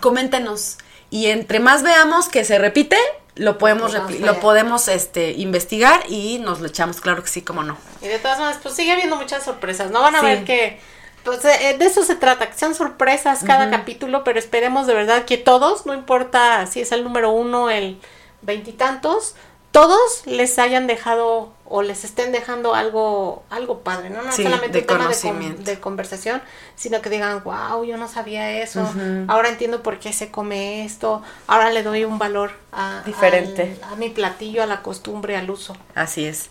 coméntenos. 0.01 0.79
Y 1.11 1.27
entre 1.27 1.59
más 1.61 1.83
veamos 1.83 2.29
que 2.29 2.45
se 2.45 2.59
repite, 2.59 2.97
lo 3.35 3.59
podemos 3.59 3.93
lo 4.21 4.41
podemos 4.41 4.87
este 4.89 5.33
investigar 5.33 6.03
y 6.09 6.39
nos 6.39 6.61
lo 6.61 6.69
echamos, 6.69 7.01
claro 7.01 7.23
que 7.23 7.29
sí, 7.31 7.43
como 7.43 7.63
no. 7.65 7.77
Y 8.01 8.07
de 8.09 8.19
todas 8.19 8.39
maneras, 8.39 8.61
pues 8.63 8.75
sigue 8.77 8.93
habiendo 8.93 9.17
muchas 9.17 9.43
sorpresas. 9.45 9.91
No 9.91 10.03
van 10.03 10.15
a 10.17 10.21
Sí. 10.21 10.27
ver 10.27 10.45
que. 10.45 10.81
Pues 11.25 11.45
eh, 11.45 11.77
de 11.79 11.85
eso 11.85 12.03
se 12.03 12.15
trata, 12.15 12.49
que 12.49 12.57
sean 12.57 12.75
sorpresas 12.75 13.41
cada 13.45 13.71
capítulo, 13.71 14.25
pero 14.25 14.39
esperemos 14.39 14.87
de 14.87 14.95
verdad 14.95 15.27
que 15.27 15.37
todos, 15.37 15.85
no 15.85 15.93
importa 15.93 16.67
si 16.67 16.81
es 16.81 16.93
el 16.93 17.05
número 17.05 17.31
uno, 17.31 17.69
el 17.69 18.01
veintitantos, 18.41 19.35
todos 19.73 20.27
les 20.27 20.59
hayan 20.59 20.87
dejado 20.89 21.53
o 21.65 21.83
les 21.83 22.03
estén 22.05 22.33
dejando 22.33 22.75
algo, 22.75 23.45
algo 23.51 23.81
padre, 23.81 24.11
¿no? 24.11 24.23
No 24.23 24.33
Sí, 24.33 24.43
solamente 24.43 24.79
de 24.79 24.81
un 24.81 24.87
tema 24.87 24.99
de, 24.99 25.05
con- 25.05 25.07
conocimiento. 25.07 25.63
de 25.63 25.79
conversación, 25.79 26.43
sino 26.75 27.01
que 27.01 27.09
digan, 27.11 27.45
wow, 27.45 27.85
yo 27.85 27.97
no 27.97 28.09
sabía 28.09 28.51
eso, 28.61 28.83
ahora 29.29 29.49
entiendo 29.49 29.81
por 29.85 30.01
qué 30.01 30.13
se 30.13 30.33
come 30.33 30.85
esto, 30.85 31.23
ahora 31.47 31.71
le 31.71 31.85
doy 31.85 32.05
un 32.05 32.19
valor 32.19 32.51
a, 32.73 33.03
Diferente. 33.07 33.79
al- 33.85 33.93
a 33.93 33.97
mi 33.97 34.09
platillo, 34.11 34.65
a 34.65 34.67
la 34.67 34.83
costumbre, 34.83 35.37
al 35.37 35.49
uso. 35.49 35.77
Así 35.95 36.25
es. 36.25 36.51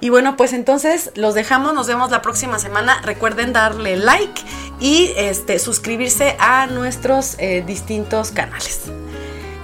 Y 0.00 0.10
bueno, 0.10 0.36
pues 0.36 0.52
entonces 0.52 1.12
los 1.14 1.32
dejamos, 1.34 1.72
nos 1.72 1.86
vemos 1.86 2.10
la 2.10 2.20
próxima 2.20 2.58
semana. 2.58 3.00
Recuerden 3.02 3.54
darle 3.54 3.96
like 3.96 4.42
y 4.80 5.12
este 5.16 5.58
suscribirse 5.58 6.36
a 6.38 6.66
nuestros 6.66 7.36
eh, 7.38 7.62
distintos 7.66 8.30
canales. 8.32 8.82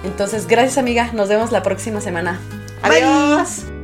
Entonces, 0.04 0.46
gracias 0.46 0.78
amiga, 0.78 1.10
nos 1.12 1.28
vemos 1.28 1.52
la 1.52 1.62
próxima 1.62 2.00
semana. 2.00 2.40
Adiós. 2.82 3.75